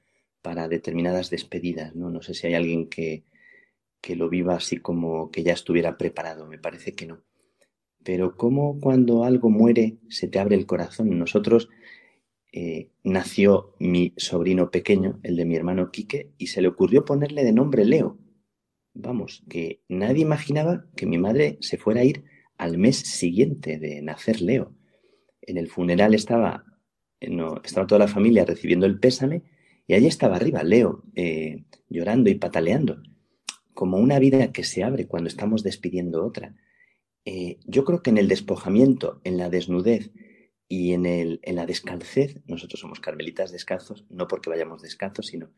para 0.41 0.67
determinadas 0.67 1.29
despedidas. 1.29 1.95
No, 1.95 2.09
no 2.09 2.21
sé 2.21 2.33
si 2.33 2.47
hay 2.47 2.55
alguien 2.55 2.89
que, 2.89 3.25
que 4.01 4.15
lo 4.15 4.29
viva 4.29 4.55
así 4.55 4.77
como 4.77 5.31
que 5.31 5.43
ya 5.43 5.53
estuviera 5.53 5.97
preparado, 5.97 6.47
me 6.47 6.57
parece 6.57 6.93
que 6.93 7.05
no. 7.05 7.23
Pero 8.03 8.35
como 8.35 8.79
cuando 8.79 9.23
algo 9.23 9.49
muere 9.49 9.97
se 10.09 10.27
te 10.27 10.39
abre 10.39 10.55
el 10.55 10.65
corazón. 10.65 11.17
Nosotros 11.17 11.69
eh, 12.55 12.91
nació 13.03 13.73
mi 13.79 14.13
sobrino 14.15 14.69
pequeño, 14.69 15.19
el 15.23 15.35
de 15.37 15.45
mi 15.45 15.55
hermano 15.55 15.89
Quique, 15.89 16.33
y 16.37 16.47
se 16.47 16.61
le 16.61 16.67
ocurrió 16.67 17.03
ponerle 17.03 17.43
de 17.43 17.51
nombre 17.51 17.83
Leo. 17.83 18.19
Vamos, 18.93 19.43
que 19.49 19.81
nadie 19.89 20.21
imaginaba 20.21 20.85
que 20.95 21.07
mi 21.07 21.17
madre 21.17 21.57
se 21.61 21.79
fuera 21.79 22.01
a 22.01 22.03
ir 22.03 22.25
al 22.59 22.77
mes 22.77 22.97
siguiente 22.97 23.79
de 23.79 24.03
nacer 24.03 24.39
Leo. 24.39 24.71
En 25.41 25.57
el 25.57 25.67
funeral 25.67 26.13
estaba, 26.13 26.63
eh, 27.19 27.35
estaba 27.63 27.87
toda 27.87 27.97
la 27.97 28.07
familia 28.07 28.45
recibiendo 28.45 28.85
el 28.85 28.99
pésame 28.99 29.41
y 29.87 29.95
allí 29.95 30.05
estaba 30.05 30.35
arriba 30.35 30.61
Leo, 30.61 31.05
eh, 31.15 31.63
llorando 31.89 32.29
y 32.29 32.35
pataleando, 32.35 33.01
como 33.73 33.97
una 33.97 34.19
vida 34.19 34.51
que 34.51 34.63
se 34.63 34.83
abre 34.83 35.07
cuando 35.07 35.27
estamos 35.27 35.63
despidiendo 35.63 36.23
otra. 36.23 36.55
Yo 37.65 37.85
creo 37.85 38.03
que 38.03 38.09
en 38.09 38.17
el 38.17 38.27
despojamiento, 38.27 39.21
en 39.23 39.37
la 39.37 39.49
desnudez 39.49 40.11
y 40.75 40.93
en, 40.93 41.05
el, 41.05 41.39
en 41.43 41.55
la 41.55 41.67
descalcez, 41.67 42.41
nosotros 42.47 42.79
somos 42.79 42.99
carmelitas 42.99 43.51
descalzos, 43.51 44.05
no 44.09 44.27
porque 44.27 44.49
vayamos 44.49 44.81
descalzos, 44.81 45.27
sino 45.27 45.51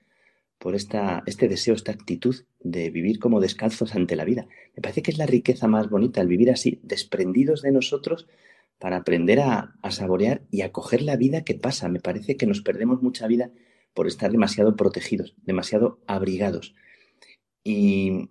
por 0.57 0.75
esta, 0.75 1.23
este 1.25 1.47
deseo, 1.47 1.73
esta 1.73 1.93
actitud 1.93 2.35
de 2.59 2.89
vivir 2.89 3.17
como 3.17 3.39
descalzos 3.39 3.95
ante 3.95 4.17
la 4.17 4.25
vida. 4.25 4.45
Me 4.75 4.81
parece 4.81 5.01
que 5.01 5.11
es 5.11 5.17
la 5.17 5.25
riqueza 5.25 5.69
más 5.69 5.89
bonita, 5.89 6.19
el 6.19 6.27
vivir 6.27 6.51
así, 6.51 6.81
desprendidos 6.83 7.61
de 7.61 7.71
nosotros 7.71 8.27
para 8.77 8.97
aprender 8.97 9.39
a, 9.39 9.75
saborear 9.89 10.41
y 10.51 10.63
a 10.63 10.73
coger 10.73 11.01
la 11.01 11.15
vida 11.15 11.45
que 11.45 11.55
pasa. 11.55 11.87
Me 11.87 12.01
parece 12.01 12.35
que 12.35 12.45
nos 12.45 12.59
perdemos 12.59 13.01
mucha 13.01 13.25
vida 13.25 13.51
por 13.93 14.07
estar 14.07 14.33
demasiado 14.33 14.75
protegidos, 14.75 15.33
demasiado 15.43 16.01
abrigados. 16.07 16.75
¿Y 17.63 18.27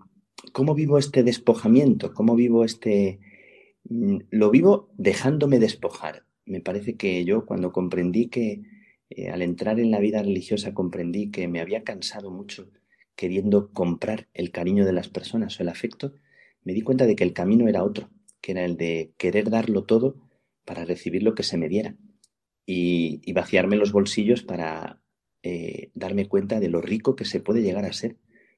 cómo 0.53 0.75
vivo 0.75 0.99
este 0.99 1.23
despojamiento? 1.23 2.13
¿Cómo 2.13 2.37
vivo 2.37 2.63
este... 2.63 3.21
Mm, 3.89 4.19
lo 4.29 4.51
vivo 4.51 4.91
dejándome 4.99 5.59
despojar. 5.59 6.25
Me 6.47 6.61
parece 6.61 6.97
que 6.97 7.25
yo 7.25 7.47
cuando 7.47 7.73
comprendí 7.73 8.29
que 8.29 8.63
eh, 9.11 9.29
al 9.31 9.43
entrar 9.43 9.81
en 9.81 9.91
la 9.91 10.01
vida 10.01 10.23
religiosa 10.23 10.75
comprendí 10.75 11.31
que 11.31 11.49
me 11.49 11.61
había 11.61 11.85
cansado 11.85 12.31
mucho 12.31 12.71
queriendo 13.17 13.73
comprar 13.73 14.29
el 14.35 14.51
cariño 14.51 14.85
de 14.85 14.93
las 14.93 15.09
personas 15.09 15.59
o 15.59 15.63
el 15.63 15.69
afecto, 15.69 16.15
me 16.65 16.73
di 16.73 16.83
cuenta 16.83 17.07
de 17.07 17.15
que 17.15 17.25
el 17.25 17.33
camino 17.33 17.69
era 17.69 17.85
otro, 17.85 18.11
que 18.41 18.53
era 18.53 18.65
el 18.65 18.77
de 18.77 19.13
querer 19.19 19.51
darlo 19.51 19.85
todo 19.85 20.17
para 20.65 20.85
recibir 20.85 21.23
lo 21.23 21.35
que 21.35 21.45
se 21.45 21.57
me 21.57 21.69
diera 21.69 21.97
y 22.67 23.33
vaciarme 23.33 23.77
los 23.77 23.93
bolsillos 23.93 24.43
para 24.43 25.05
eh, 25.47 25.91
darme 25.93 26.27
cuenta 26.27 26.59
de 26.59 26.71
lo 26.71 26.81
rico 26.81 27.17
que 27.17 27.27
se 27.27 27.39
puede 27.39 27.61
llegar 27.61 27.85
a 27.85 27.93
ser 27.93 28.17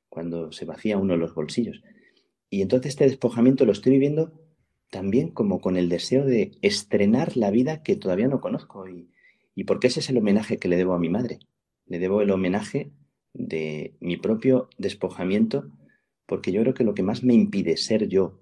cuando 0.09 0.53
se 0.53 0.65
vacía 0.65 0.99
uno 0.99 1.17
los 1.17 1.35
bolsillos. 1.35 1.83
Y 2.49 2.63
entonces 2.63 2.91
este 2.91 3.05
despojamiento 3.05 3.65
lo 3.65 3.73
estoy 3.73 3.91
viviendo 3.91 4.46
también 4.91 5.31
como 5.31 5.61
con 5.61 5.77
el 5.77 5.89
deseo 5.89 6.25
de 6.25 6.53
estrenar 6.63 7.37
la 7.37 7.51
vida 7.51 7.83
que 7.83 7.97
todavía 7.97 8.29
no 8.29 8.41
conozco. 8.41 8.89
Y, 8.89 9.11
y 9.55 9.65
porque 9.65 9.89
ese 9.89 10.01
es 10.01 10.11
el 10.11 10.19
homenaje 10.19 10.59
que 10.59 10.69
le 10.69 10.77
debo 10.77 10.95
a 10.95 10.99
mi 10.99 11.09
madre. 11.09 11.39
Le 11.87 11.99
debo 11.99 12.21
el 12.21 12.31
homenaje 12.31 12.91
de 13.33 13.95
mi 14.01 14.17
propio 14.17 14.69
despojamiento, 14.79 15.71
porque 16.27 16.53
yo 16.53 16.63
creo 16.63 16.75
que 16.75 16.85
lo 16.85 16.95
que 16.95 17.03
más 17.03 17.23
me 17.23 17.35
impide 17.35 17.77
ser 17.77 18.09
yo 18.09 18.41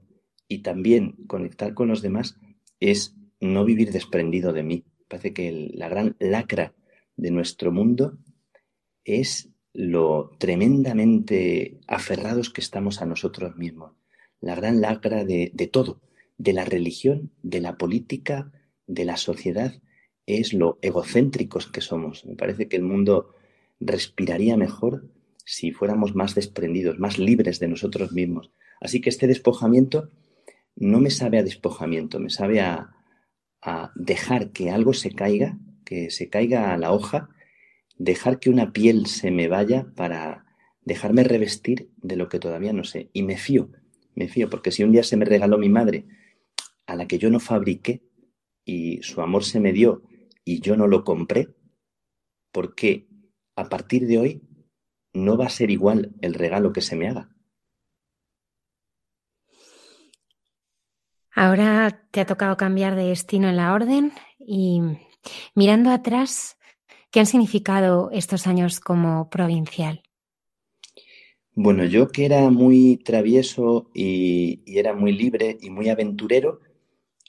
y 0.49 0.59
también 0.59 1.13
conectar 1.27 1.75
con 1.75 1.89
los 1.89 2.03
demás 2.03 2.39
es 2.81 3.17
no 3.41 3.65
vivir 3.65 3.93
desprendido 3.93 4.53
de 4.53 4.63
mí. 4.63 4.85
Parece 5.09 5.33
que 5.33 5.71
la 5.75 5.89
gran 5.89 6.17
lacra 6.19 6.75
de 7.17 7.31
nuestro 7.31 7.73
mundo 7.73 8.19
es 9.05 9.51
lo 9.73 10.31
tremendamente 10.39 11.81
aferrados 11.87 12.51
que 12.51 12.61
estamos 12.61 13.03
a 13.03 13.07
nosotros 13.07 13.57
mismos. 13.57 13.93
La 14.41 14.55
gran 14.55 14.81
lacra 14.81 15.25
de, 15.25 15.51
todo, 15.73 16.01
de 16.39 16.53
la 16.53 16.65
religión, 16.65 17.31
de 17.43 17.61
la 17.61 17.77
política, 17.77 18.53
de 18.87 19.05
la 19.05 19.17
sociedad, 19.17 19.81
es 20.27 20.53
lo 20.53 20.79
egocéntricos 20.83 21.67
que 21.67 21.81
somos. 21.81 22.25
Me 22.25 22.35
parece 22.35 22.69
que 22.69 22.77
el 22.77 22.83
mundo 22.83 23.35
respiraría 23.81 24.57
mejor 24.57 25.09
si 25.45 25.73
fuéramos 25.73 26.15
más 26.15 26.35
desprendidos, 26.35 26.99
más 26.99 27.19
libres 27.19 27.61
de 27.61 27.69
nosotros 27.69 28.13
mismos. 28.13 28.51
Así 28.81 29.01
que 29.01 29.11
este 29.11 29.27
despojamiento 29.27 30.11
no 30.77 31.01
me 31.01 31.11
sabe 31.11 31.39
a 31.39 31.43
despojamiento, 31.43 32.19
me 32.19 32.31
sabe 32.31 32.61
a, 32.61 32.91
dejar 33.95 34.51
que 34.51 34.71
algo 34.71 34.93
se 34.93 35.11
caiga, 35.13 35.59
que 35.87 36.11
se 36.11 36.29
caiga 36.29 36.75
a 36.75 36.77
la 36.77 36.93
hoja 36.93 37.31
dejar 37.97 38.39
que 38.39 38.51
una 38.51 38.73
piel 38.73 39.07
se 39.07 39.31
me 39.31 39.49
vaya 39.49 39.87
para 39.97 40.45
dejarme 40.83 41.25
revestir 41.25 41.89
de 41.97 42.17
lo 42.17 42.29
que 42.29 42.39
todavía 42.39 42.73
no 42.73 42.85
sé. 42.85 43.09
Y 43.13 43.23
me 43.23 43.39
fío, 43.39 43.71
me 44.15 44.29
fío, 44.29 44.51
porque 44.51 44.71
si 44.71 44.83
un 44.83 44.93
día 44.93 45.03
se 45.03 45.17
me 45.17 45.25
regaló 45.25 45.57
mi 45.57 45.69
madre, 45.69 46.05
a 46.87 46.97
la 46.97 47.07
que 47.07 47.19
yo 47.19 47.31
no 47.31 47.41
fabriqué, 47.41 48.03
y 48.65 49.03
su 49.03 49.21
amor 49.21 49.45
se 49.45 49.61
me 49.61 49.73
dio 49.73 50.03
y 50.45 50.61
yo 50.61 50.77
no 50.77 50.87
lo 50.87 51.05
compré, 51.05 51.55
porque 52.53 53.09
a 53.57 53.69
partir 53.69 54.07
de 54.07 54.19
hoy 54.19 54.43
no 55.13 55.37
va 55.37 55.47
a 55.47 55.51
ser 55.51 55.71
igual 55.71 56.15
el 56.21 56.35
regalo 56.35 56.73
que 56.73 56.81
se 56.81 56.97
me 56.97 57.09
haga. 57.09 57.31
Ahora 61.31 62.07
te 62.11 62.21
ha 62.21 62.27
tocado 62.27 62.57
cambiar 62.57 62.95
de 62.95 63.09
destino 63.09 63.49
en 63.49 63.57
la 63.57 63.73
orden 63.73 64.13
y 64.39 64.81
mirando 65.55 65.91
atrás, 65.91 66.57
¿Qué 67.15 67.21
han 67.21 67.27
significado 67.27 68.11
estos 68.11 68.49
años 68.49 68.81
como 68.81 69.31
provincial? 69.31 70.03
Bueno, 71.53 71.85
yo 71.85 72.09
que 72.09 72.25
era 72.25 72.51
muy 72.51 72.97
travieso 72.97 73.89
y, 73.95 74.65
era 74.67 74.95
muy 74.95 75.13
libre 75.13 75.57
y 75.61 75.71
muy 75.71 75.91
aventurero 75.91 76.59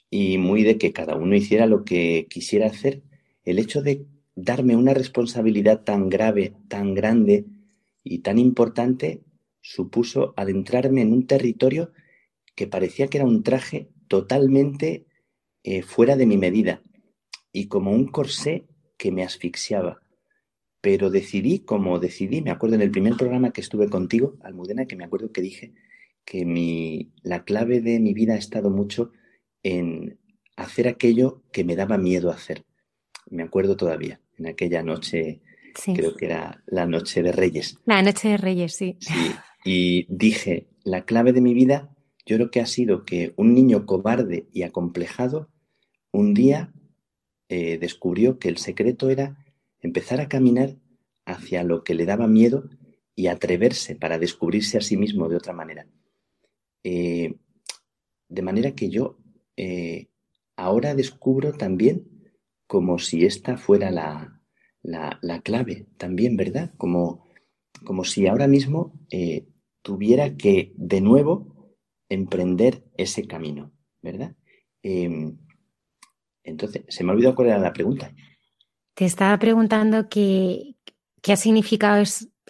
y 0.10 0.38
muy 0.38 0.64
de 0.64 0.78
que 0.78 0.94
cada 0.94 1.16
uno 1.16 1.36
hiciera 1.36 1.66
lo 1.66 1.84
que 1.84 2.28
quisiera 2.30 2.68
hacer, 2.68 3.02
el 3.44 3.60
hecho 3.60 3.82
de 3.82 4.06
darme 4.36 4.76
una 4.76 4.94
responsabilidad 4.94 5.84
tan 5.84 6.10
grave, 6.10 6.54
tan 6.68 6.94
grande 6.94 7.46
y 8.04 8.20
tan 8.20 8.38
importante 8.38 9.24
supuso 9.62 10.34
adentrarme 10.38 11.02
en 11.02 11.14
un 11.14 11.26
territorio 11.26 11.92
que 12.56 12.68
parecía 12.68 13.08
que 13.08 13.18
era 13.18 13.26
un 13.26 13.44
traje 13.44 13.90
totalmente 14.08 15.06
eh, 15.64 15.82
fuera 15.82 16.16
de 16.16 16.26
mi 16.26 16.38
medida 16.38 16.82
y 17.52 17.68
como 17.68 17.92
un 17.92 18.08
corsé 18.08 18.68
que 18.98 19.12
me 19.12 19.24
asfixiaba. 19.24 20.02
Pero 20.82 21.10
decidí, 21.10 21.60
como 21.60 22.00
decidí, 22.00 22.42
me 22.42 22.52
acuerdo 22.52 22.76
en 22.76 22.82
el 22.82 22.92
primer 22.92 23.16
programa 23.16 23.52
que 23.52 23.62
estuve 23.62 23.90
contigo, 23.90 24.38
Almudena, 24.44 24.86
que 24.86 24.96
me 24.96 25.04
acuerdo 25.04 25.32
que 25.32 25.42
dije 25.42 25.74
que 26.26 26.46
mi, 26.46 27.12
la 27.24 27.44
clave 27.44 27.82
de 27.82 28.00
mi 28.00 28.14
vida 28.14 28.34
ha 28.34 28.38
estado 28.38 28.70
mucho 28.70 29.12
en 29.66 30.20
hacer 30.56 30.88
aquello 30.88 31.42
que 31.52 31.64
me 31.64 31.76
daba 31.76 31.98
miedo 31.98 32.30
hacer. 32.30 32.64
Me 33.32 33.42
acuerdo 33.42 33.76
todavía, 33.76 34.22
en 34.38 34.46
aquella 34.46 34.84
noche, 34.84 35.42
creo 35.84 36.16
que 36.16 36.26
era 36.28 36.64
la 36.68 36.86
noche 36.86 37.24
de 37.24 37.32
Reyes. 37.32 37.80
La 37.86 38.04
noche 38.04 38.30
de 38.30 38.38
Reyes, 38.38 38.76
sí. 38.76 38.96
sí. 39.00 39.32
Y 39.66 40.06
dije, 40.08 40.68
la 40.84 41.04
clave 41.06 41.34
de 41.34 41.42
mi 41.42 41.56
vida, 41.56 41.90
yo 42.28 42.36
creo 42.36 42.52
que 42.52 42.62
ha 42.62 42.68
sido 42.68 43.06
que 43.06 43.34
un 43.38 43.56
niño 43.56 43.88
cobarde 43.88 44.48
y 44.54 44.62
acomplejado 44.62 45.50
un 46.12 46.36
día 46.36 46.72
eh, 47.50 47.80
descubrió 47.80 48.38
que 48.38 48.50
el 48.50 48.58
secreto 48.58 49.10
era 49.10 49.36
empezar 49.82 50.22
a 50.22 50.30
caminar 50.30 50.76
hacia 51.26 51.64
lo 51.64 51.84
que 51.84 51.96
le 51.96 52.06
daba 52.06 52.28
miedo 52.28 52.70
y 53.16 53.28
atreverse 53.28 53.96
para 53.96 54.20
descubrirse 54.20 54.78
a 54.78 54.82
sí 54.82 54.96
mismo 54.96 55.28
de 55.28 55.38
otra 55.38 55.54
manera. 55.54 55.88
Eh, 56.84 57.34
de 58.30 58.42
manera 58.44 58.76
que 58.76 58.90
yo 58.90 59.18
eh, 59.58 60.08
ahora 60.56 60.96
descubro 60.96 61.54
también 61.54 62.34
como 62.68 62.98
si 63.00 63.26
esta 63.26 63.58
fuera 63.58 63.92
la, 63.92 64.42
la, 64.82 65.42
clave, 65.42 65.88
también, 65.98 66.36
¿verdad? 66.36 66.74
Como, 66.78 67.26
como 67.84 68.04
si 68.04 68.28
ahora 68.28 68.48
mismo 68.48 68.94
tuviera 69.82 70.36
que 70.36 70.74
de 70.76 71.00
nuevo 71.00 71.56
emprender 72.10 72.84
ese 72.98 73.28
camino, 73.28 73.72
¿verdad? 74.02 74.36
Em, 74.82 75.38
Entonces, 76.44 76.84
se 76.88 77.04
me 77.04 77.12
ha 77.12 77.14
olvidado 77.14 77.36
cuál 77.36 77.50
era 77.50 77.60
la 77.60 77.74
pregunta. 77.74 78.14
Te 78.94 79.06
estaba 79.06 79.38
preguntando 79.38 80.10
qué, 80.10 80.76
qué 81.22 81.34
ha 81.34 81.38
significado 81.38 82.04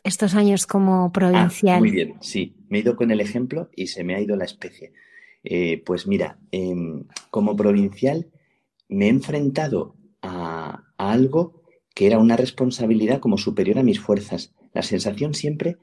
estos 0.04 0.36
años 0.36 0.68
como 0.68 1.12
provincial. 1.12 1.78
Ah, 1.78 1.80
muy 1.80 1.92
bien, 1.92 2.18
sí. 2.22 2.56
Me 2.70 2.78
he 2.78 2.82
ido 2.82 2.96
con 2.96 3.10
el 3.12 3.22
ejemplo 3.22 3.70
y 3.76 3.88
se 3.88 4.04
me 4.04 4.16
ha 4.16 4.22
ido 4.22 4.36
la 4.36 4.46
especie. 4.46 4.94
Eh, 5.46 5.84
pues 5.86 6.08
mira, 6.08 6.40
em, 6.52 7.06
como 7.30 7.56
provincial 7.56 8.28
me 8.90 9.06
he 9.06 9.10
enfrentado 9.10 9.96
a, 10.22 10.84
algo 10.98 11.62
que 11.94 12.08
era 12.08 12.20
una 12.20 12.36
responsabilidad 12.36 13.20
como 13.20 13.38
superior 13.38 13.78
a 13.78 13.84
mis 13.84 14.00
fuerzas. 14.00 14.54
La 14.74 14.82
sensación 14.82 15.34
siempre 15.34 15.78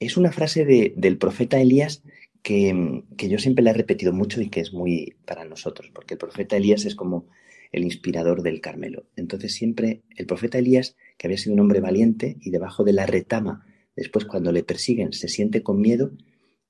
es 0.00 0.16
una 0.16 0.32
frase 0.32 0.64
del 0.64 1.18
profeta 1.18 1.60
Elías 1.60 2.02
que, 2.42 3.04
que, 3.16 3.28
yo 3.28 3.38
siempre 3.38 3.62
le 3.62 3.70
he 3.70 3.74
repetido 3.74 4.12
mucho 4.12 4.40
y 4.40 4.48
que 4.48 4.60
es 4.60 4.72
muy 4.72 5.14
para 5.26 5.44
nosotros, 5.44 5.90
porque 5.94 6.14
el 6.14 6.18
profeta 6.18 6.56
Elías 6.56 6.84
es 6.84 6.94
como 6.94 7.26
el 7.72 7.84
inspirador 7.84 8.42
del 8.42 8.60
Carmelo. 8.60 9.04
Entonces 9.16 9.54
siempre 9.54 10.02
el 10.16 10.26
profeta 10.26 10.58
Elías, 10.58 10.96
que 11.18 11.26
había 11.26 11.38
sido 11.38 11.54
un 11.54 11.60
hombre 11.60 11.80
valiente 11.80 12.36
y 12.40 12.50
debajo 12.50 12.84
de 12.84 12.92
la 12.92 13.06
retama, 13.06 13.66
después 13.96 14.24
cuando 14.24 14.50
le 14.50 14.64
persiguen 14.64 15.12
se 15.12 15.28
siente 15.28 15.62
con 15.62 15.80
miedo 15.80 16.12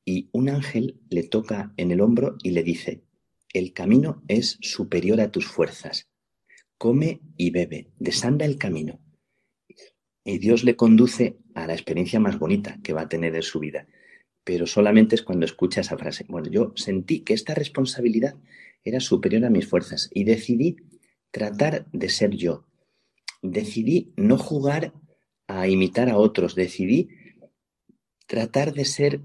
y 0.04 0.28
un 0.32 0.48
ángel 0.48 1.00
le 1.08 1.22
toca 1.22 1.72
en 1.76 1.90
el 1.90 2.00
hombro 2.00 2.36
y 2.42 2.50
le 2.50 2.62
dice, 2.62 3.02
el 3.52 3.72
camino 3.72 4.22
es 4.28 4.58
superior 4.60 5.20
a 5.20 5.30
tus 5.30 5.46
fuerzas, 5.46 6.08
come 6.76 7.20
y 7.36 7.50
bebe, 7.50 7.92
desanda 7.98 8.44
el 8.44 8.58
camino. 8.58 9.00
Y 10.24 10.38
Dios 10.38 10.64
le 10.64 10.76
conduce 10.76 11.38
a 11.54 11.66
la 11.66 11.74
experiencia 11.74 12.18
más 12.18 12.38
bonita 12.38 12.78
que 12.82 12.92
va 12.92 13.02
a 13.02 13.08
tener 13.08 13.34
en 13.34 13.42
su 13.42 13.60
vida. 13.60 13.86
Pero 14.42 14.66
solamente 14.66 15.14
es 15.14 15.22
cuando 15.22 15.46
escucha 15.46 15.82
esa 15.82 15.96
frase. 15.98 16.24
Bueno, 16.28 16.50
yo 16.50 16.72
sentí 16.76 17.20
que 17.20 17.34
esta 17.34 17.54
responsabilidad 17.54 18.34
era 18.82 19.00
superior 19.00 19.44
a 19.44 19.50
mis 19.50 19.66
fuerzas 19.66 20.10
y 20.12 20.24
decidí 20.24 20.76
tratar 21.30 21.86
de 21.92 22.08
ser 22.08 22.30
yo. 22.30 22.66
Decidí 23.42 24.12
no 24.16 24.38
jugar 24.38 24.92
a 25.46 25.68
imitar 25.68 26.08
a 26.08 26.16
otros, 26.16 26.54
decidí 26.54 27.08
tratar 28.26 28.72
de 28.72 28.84
ser 28.84 29.20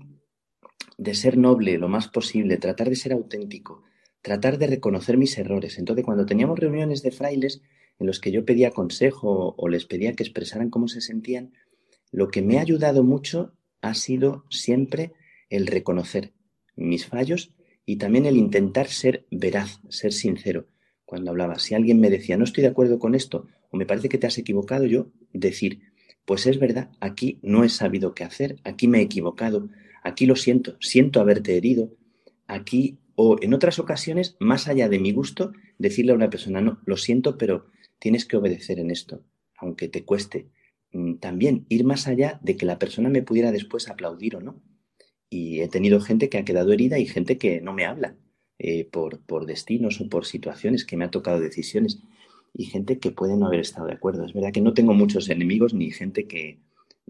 de 0.99 1.15
ser 1.15 1.37
noble 1.37 1.77
lo 1.77 1.87
más 1.87 2.09
posible, 2.09 2.57
tratar 2.57 2.89
de 2.89 2.97
ser 2.97 3.13
auténtico, 3.13 3.83
tratar 4.21 4.57
de 4.57 4.67
reconocer 4.67 5.17
mis 5.17 5.37
errores. 5.37 5.79
Entonces, 5.79 6.03
cuando 6.03 6.25
teníamos 6.25 6.59
reuniones 6.59 7.01
de 7.01 7.11
frailes 7.11 7.61
en 7.99 8.05
los 8.05 8.19
que 8.19 8.31
yo 8.31 8.43
pedía 8.43 8.71
consejo 8.71 9.55
o 9.57 9.69
les 9.69 9.85
pedía 9.85 10.13
que 10.13 10.23
expresaran 10.23 10.69
cómo 10.69 10.89
se 10.89 10.99
sentían, 10.99 11.53
lo 12.11 12.27
que 12.27 12.41
me 12.41 12.57
ha 12.57 12.61
ayudado 12.61 13.03
mucho 13.03 13.53
ha 13.81 13.93
sido 13.93 14.43
siempre 14.49 15.13
el 15.49 15.67
reconocer 15.67 16.33
mis 16.75 17.05
fallos 17.05 17.53
y 17.85 17.95
también 17.95 18.25
el 18.25 18.35
intentar 18.35 18.87
ser 18.89 19.25
veraz, 19.31 19.79
ser 19.87 20.11
sincero. 20.11 20.67
Cuando 21.05 21.31
hablaba, 21.31 21.59
si 21.59 21.75
alguien 21.75 22.01
me 22.01 22.09
decía, 22.09 22.35
no 22.35 22.43
estoy 22.43 22.63
de 22.63 22.69
acuerdo 22.69 22.99
con 22.99 23.15
esto, 23.15 23.47
o 23.71 23.77
me 23.77 23.85
parece 23.85 24.09
que 24.09 24.17
te 24.17 24.27
has 24.27 24.37
equivocado, 24.37 24.85
yo 24.85 25.07
decir, 25.31 25.79
pues 26.25 26.45
es 26.45 26.59
verdad, 26.59 26.91
aquí 26.99 27.39
no 27.41 27.63
he 27.63 27.69
sabido 27.69 28.13
qué 28.13 28.25
hacer, 28.25 28.57
aquí 28.65 28.87
me 28.89 28.99
he 28.99 29.03
equivocado, 29.03 29.69
aquí 30.03 30.25
lo 30.25 30.35
siento, 30.35 30.77
siento 30.79 31.19
haberte 31.19 31.57
herido, 31.57 31.91
aquí 32.47 32.99
o 33.15 33.37
en 33.41 33.53
otras 33.53 33.79
ocasiones, 33.79 34.37
más 34.39 34.69
allá 34.69 34.87
de 34.87 34.97
mi 34.97 35.11
gusto, 35.11 35.51
decirle 35.77 36.13
a 36.13 36.15
una 36.15 36.29
persona, 36.29 36.61
no, 36.61 36.79
lo 36.85 36.95
siento, 36.95 37.37
pero 37.37 37.65
tienes 37.99 38.25
que 38.25 38.37
obedecer 38.37 38.79
en 38.79 38.91
esto, 38.91 39.23
aunque 39.57 39.89
te 39.89 40.05
cueste. 40.05 40.47
Mm, 40.93 41.15
también 41.15 41.65
ir 41.67 41.83
más 41.83 42.07
allá 42.07 42.39
de 42.41 42.55
que 42.55 42.65
la 42.65 42.79
persona 42.79 43.09
me 43.09 43.21
pudiera 43.21 43.51
después 43.51 43.89
aplaudir 43.89 44.37
o 44.37 44.41
no. 44.41 44.61
Y 45.29 45.59
he 45.59 45.67
tenido 45.67 45.99
gente 45.99 46.29
que 46.29 46.37
ha 46.37 46.45
quedado 46.45 46.71
herida 46.71 46.97
y 46.97 47.05
gente 47.05 47.37
que 47.37 47.59
no 47.59 47.73
me 47.73 47.85
habla 47.85 48.15
eh, 48.57 48.85
por, 48.85 49.19
por 49.19 49.45
destinos 49.45 49.99
o 49.99 50.07
por 50.07 50.25
situaciones 50.25 50.85
que 50.85 50.95
me 50.95 51.05
ha 51.05 51.11
tocado 51.11 51.41
decisiones 51.41 51.99
y 52.53 52.65
gente 52.65 52.99
que 52.99 53.11
puede 53.11 53.35
no 53.35 53.47
haber 53.47 53.59
estado 53.59 53.87
de 53.87 53.93
acuerdo. 53.93 54.25
Es 54.25 54.33
verdad 54.33 54.53
que 54.53 54.61
no 54.61 54.73
tengo 54.73 54.93
muchos 54.93 55.29
enemigos 55.29 55.73
ni 55.73 55.91
gente 55.91 56.25
que 56.25 56.59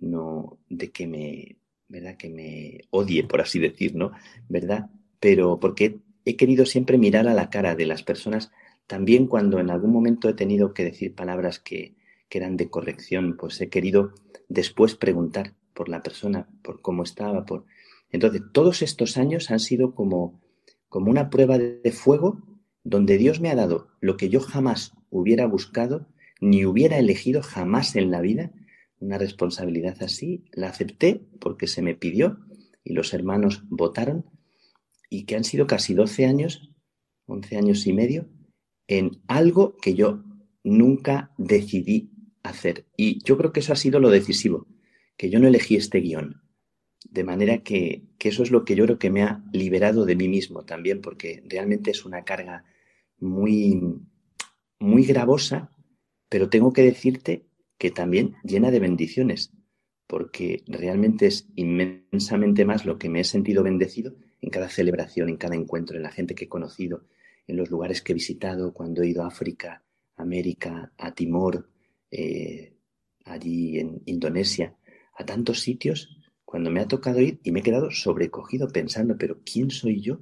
no, 0.02 0.58
de 0.70 0.90
que 0.92 1.06
me, 1.06 1.59
¿verdad? 1.90 2.16
Que 2.16 2.30
me 2.30 2.86
odie, 2.92 3.24
por 3.24 3.42
así 3.42 3.60
decir, 3.60 3.96
¿no? 3.96 4.12
¿Verdad? 4.48 4.90
Pero 5.20 5.60
porque 5.60 5.98
he 6.24 6.38
querido 6.38 6.66
siempre 6.66 6.98
mirar 6.98 7.28
a 7.28 7.34
la 7.34 7.50
cara 7.50 7.76
de 7.76 7.86
las 7.86 8.04
personas, 8.04 8.52
también 8.88 9.28
cuando 9.28 9.60
en 9.60 9.70
algún 9.70 9.92
momento 9.92 10.30
he 10.30 10.34
tenido 10.34 10.74
que 10.74 10.86
decir 10.86 11.14
palabras 11.14 11.60
que, 11.60 11.96
que 12.30 12.38
eran 12.38 12.56
de 12.56 12.70
corrección, 12.70 13.36
pues 13.38 13.60
he 13.60 13.70
querido 13.70 14.14
después 14.48 14.96
preguntar 14.96 15.54
por 15.74 15.90
la 15.90 16.02
persona, 16.02 16.48
por 16.62 16.82
cómo 16.82 17.04
estaba, 17.04 17.46
por... 17.46 17.66
Entonces, 18.12 18.42
todos 18.52 18.82
estos 18.82 19.18
años 19.18 19.52
han 19.52 19.60
sido 19.60 19.94
como, 19.94 20.40
como 20.88 21.12
una 21.12 21.30
prueba 21.30 21.58
de 21.58 21.92
fuego 21.92 22.42
donde 22.84 23.18
Dios 23.18 23.40
me 23.40 23.50
ha 23.50 23.56
dado 23.56 23.88
lo 24.00 24.18
que 24.18 24.30
yo 24.30 24.40
jamás 24.40 24.94
hubiera 25.10 25.46
buscado, 25.46 26.08
ni 26.42 26.66
hubiera 26.66 26.98
elegido 26.98 27.42
jamás 27.42 27.96
en 27.96 28.12
la 28.12 28.22
vida, 28.22 28.52
una 29.00 29.18
responsabilidad 29.18 30.02
así, 30.02 30.46
la 30.52 30.70
acepté 30.70 31.22
porque 31.40 31.68
se 31.68 31.82
me 31.82 31.96
pidió 31.96 32.40
y 32.84 32.94
los 32.94 33.14
hermanos 33.14 33.64
votaron 33.70 34.26
y 35.10 35.26
que 35.26 35.36
han 35.36 35.44
sido 35.44 35.68
casi 35.68 35.94
12 35.94 36.26
años, 36.26 36.72
11 37.26 37.58
años 37.58 37.88
y 37.88 37.94
medio, 37.94 38.30
en 38.88 39.22
algo 39.28 39.78
que 39.78 39.96
yo 39.96 40.24
nunca 40.64 41.34
decidí 41.38 42.12
hacer. 42.44 42.86
Y 42.98 43.24
yo 43.24 43.38
creo 43.38 43.52
que 43.52 43.62
eso 43.62 43.74
ha 43.74 43.78
sido 43.78 44.00
lo 44.00 44.10
decisivo, 44.10 44.68
que 45.18 45.30
yo 45.30 45.40
no 45.40 45.48
elegí 45.48 45.76
este 45.76 46.00
guion. 46.00 46.42
De 47.10 47.24
manera 47.24 47.64
que, 47.64 48.04
que 48.18 48.30
eso 48.30 48.44
es 48.44 48.52
lo 48.52 48.66
que 48.66 48.76
yo 48.76 48.86
creo 48.86 49.00
que 49.00 49.10
me 49.10 49.24
ha 49.24 49.44
liberado 49.52 50.06
de 50.06 50.16
mí 50.16 50.28
mismo 50.28 50.66
también, 50.66 51.02
porque 51.02 51.42
realmente 51.48 51.92
es 51.92 52.06
una 52.06 52.24
carga 52.24 52.66
muy, 53.18 53.82
muy 54.80 55.04
gravosa, 55.04 55.72
pero 56.30 56.50
tengo 56.50 56.74
que 56.74 56.84
decirte 56.84 57.49
que 57.80 57.90
también 57.90 58.36
llena 58.44 58.70
de 58.70 58.80
bendiciones, 58.80 59.52
porque 60.06 60.64
realmente 60.68 61.26
es 61.26 61.48
inmensamente 61.56 62.66
más 62.66 62.86
lo 62.86 63.00
que 63.00 63.10
me 63.10 63.22
he 63.22 63.24
sentido 63.24 63.64
bendecido 63.64 64.16
en 64.42 64.50
cada 64.50 64.70
celebración, 64.70 65.30
en 65.30 65.38
cada 65.38 65.56
encuentro, 65.56 65.98
en 65.98 66.04
la 66.04 66.12
gente 66.12 66.36
que 66.36 66.46
he 66.46 66.50
conocido, 66.50 67.06
en 67.48 67.58
los 67.58 67.72
lugares 67.72 68.02
que 68.02 68.12
he 68.12 68.16
visitado, 68.16 68.74
cuando 68.74 69.02
he 69.02 69.08
ido 69.08 69.24
a 69.24 69.28
África, 69.28 69.84
América, 70.18 70.92
a 70.98 71.16
Timor, 71.16 71.70
eh, 72.12 72.74
allí 73.26 73.80
en 73.80 74.02
Indonesia, 74.06 74.76
a 75.18 75.26
tantos 75.26 75.62
sitios, 75.62 76.18
cuando 76.44 76.70
me 76.72 76.82
ha 76.82 76.88
tocado 76.88 77.22
ir 77.22 77.40
y 77.44 77.52
me 77.52 77.62
he 77.62 77.64
quedado 77.64 77.92
sobrecogido 77.92 78.68
pensando, 78.68 79.18
pero 79.18 79.40
¿quién 79.46 79.72
soy 79.72 80.02
yo 80.02 80.22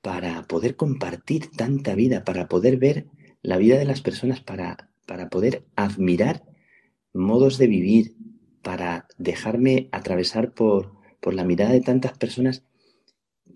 para 0.00 0.42
poder 0.44 0.76
compartir 0.76 1.50
tanta 1.50 1.94
vida, 1.94 2.24
para 2.24 2.48
poder 2.48 2.78
ver 2.78 3.06
la 3.42 3.58
vida 3.58 3.76
de 3.76 3.84
las 3.84 4.00
personas, 4.00 4.40
para, 4.40 4.90
para 5.06 5.28
poder 5.30 5.64
admirar 5.76 6.44
modos 7.14 7.58
de 7.58 7.66
vivir, 7.66 8.16
para 8.62 9.06
dejarme 9.16 9.88
atravesar 9.92 10.52
por, 10.52 10.92
por 11.20 11.34
la 11.34 11.44
mirada 11.44 11.72
de 11.72 11.80
tantas 11.80 12.16
personas 12.18 12.64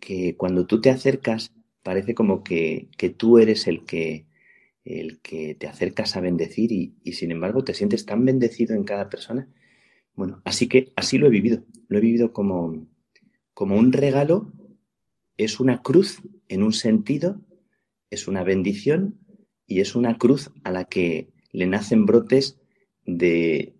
que 0.00 0.36
cuando 0.36 0.66
tú 0.66 0.80
te 0.80 0.90
acercas 0.90 1.52
parece 1.82 2.14
como 2.14 2.42
que, 2.42 2.88
que 2.96 3.10
tú 3.10 3.38
eres 3.38 3.66
el 3.66 3.84
que, 3.84 4.26
el 4.84 5.20
que 5.20 5.54
te 5.54 5.66
acercas 5.66 6.16
a 6.16 6.20
bendecir 6.20 6.72
y, 6.72 6.94
y, 7.02 7.12
sin 7.12 7.30
embargo 7.30 7.64
te 7.64 7.74
sientes 7.74 8.06
tan 8.06 8.24
bendecido 8.24 8.74
en 8.74 8.84
cada 8.84 9.08
persona. 9.08 9.48
Bueno, 10.14 10.40
así 10.44 10.68
que 10.68 10.92
así 10.96 11.18
lo 11.18 11.26
he 11.26 11.30
vivido. 11.30 11.64
Lo 11.88 11.98
he 11.98 12.00
vivido 12.00 12.32
como, 12.32 12.86
como 13.54 13.76
un 13.76 13.92
regalo, 13.92 14.52
es 15.36 15.60
una 15.60 15.82
cruz 15.82 16.22
en 16.48 16.62
un 16.62 16.72
sentido, 16.72 17.40
es 18.10 18.28
una 18.28 18.44
bendición 18.44 19.18
y 19.66 19.80
es 19.80 19.94
una 19.94 20.18
cruz 20.18 20.50
a 20.64 20.70
la 20.70 20.84
que 20.84 21.30
le 21.52 21.66
nacen 21.66 22.06
brotes 22.06 22.58
de, 23.06 23.74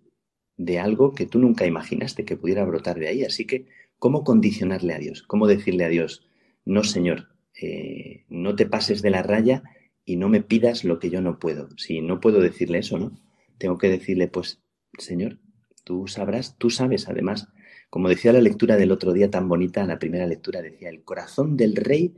de 0.57 0.79
algo 0.79 1.13
que 1.13 1.25
tú 1.25 1.39
nunca 1.39 1.65
imaginaste 1.65 2.25
que 2.25 2.37
pudiera 2.37 2.65
brotar 2.65 2.99
de 2.99 3.07
ahí. 3.07 3.23
Así 3.23 3.45
que, 3.45 3.67
¿cómo 3.97 4.23
condicionarle 4.23 4.93
a 4.93 4.99
Dios? 4.99 5.23
¿Cómo 5.23 5.47
decirle 5.47 5.85
a 5.85 5.89
Dios, 5.89 6.27
no, 6.65 6.83
Señor, 6.83 7.29
eh, 7.61 8.25
no 8.29 8.55
te 8.55 8.65
pases 8.65 9.01
de 9.01 9.09
la 9.09 9.23
raya 9.23 9.63
y 10.05 10.15
no 10.15 10.29
me 10.29 10.41
pidas 10.41 10.83
lo 10.83 10.99
que 10.99 11.09
yo 11.09 11.21
no 11.21 11.39
puedo? 11.39 11.69
Si 11.77 12.01
no 12.01 12.19
puedo 12.19 12.39
decirle 12.41 12.79
eso, 12.79 12.97
¿no? 12.99 13.19
Tengo 13.57 13.77
que 13.77 13.89
decirle, 13.89 14.27
pues, 14.27 14.59
Señor, 14.97 15.39
tú 15.83 16.07
sabrás, 16.07 16.57
tú 16.57 16.69
sabes 16.69 17.07
además, 17.07 17.47
como 17.89 18.09
decía 18.09 18.33
la 18.33 18.41
lectura 18.41 18.77
del 18.77 18.91
otro 18.91 19.13
día 19.13 19.29
tan 19.29 19.49
bonita, 19.49 19.85
la 19.85 19.99
primera 19.99 20.25
lectura 20.25 20.61
decía, 20.61 20.89
el 20.89 21.03
corazón 21.03 21.57
del 21.57 21.75
rey 21.75 22.13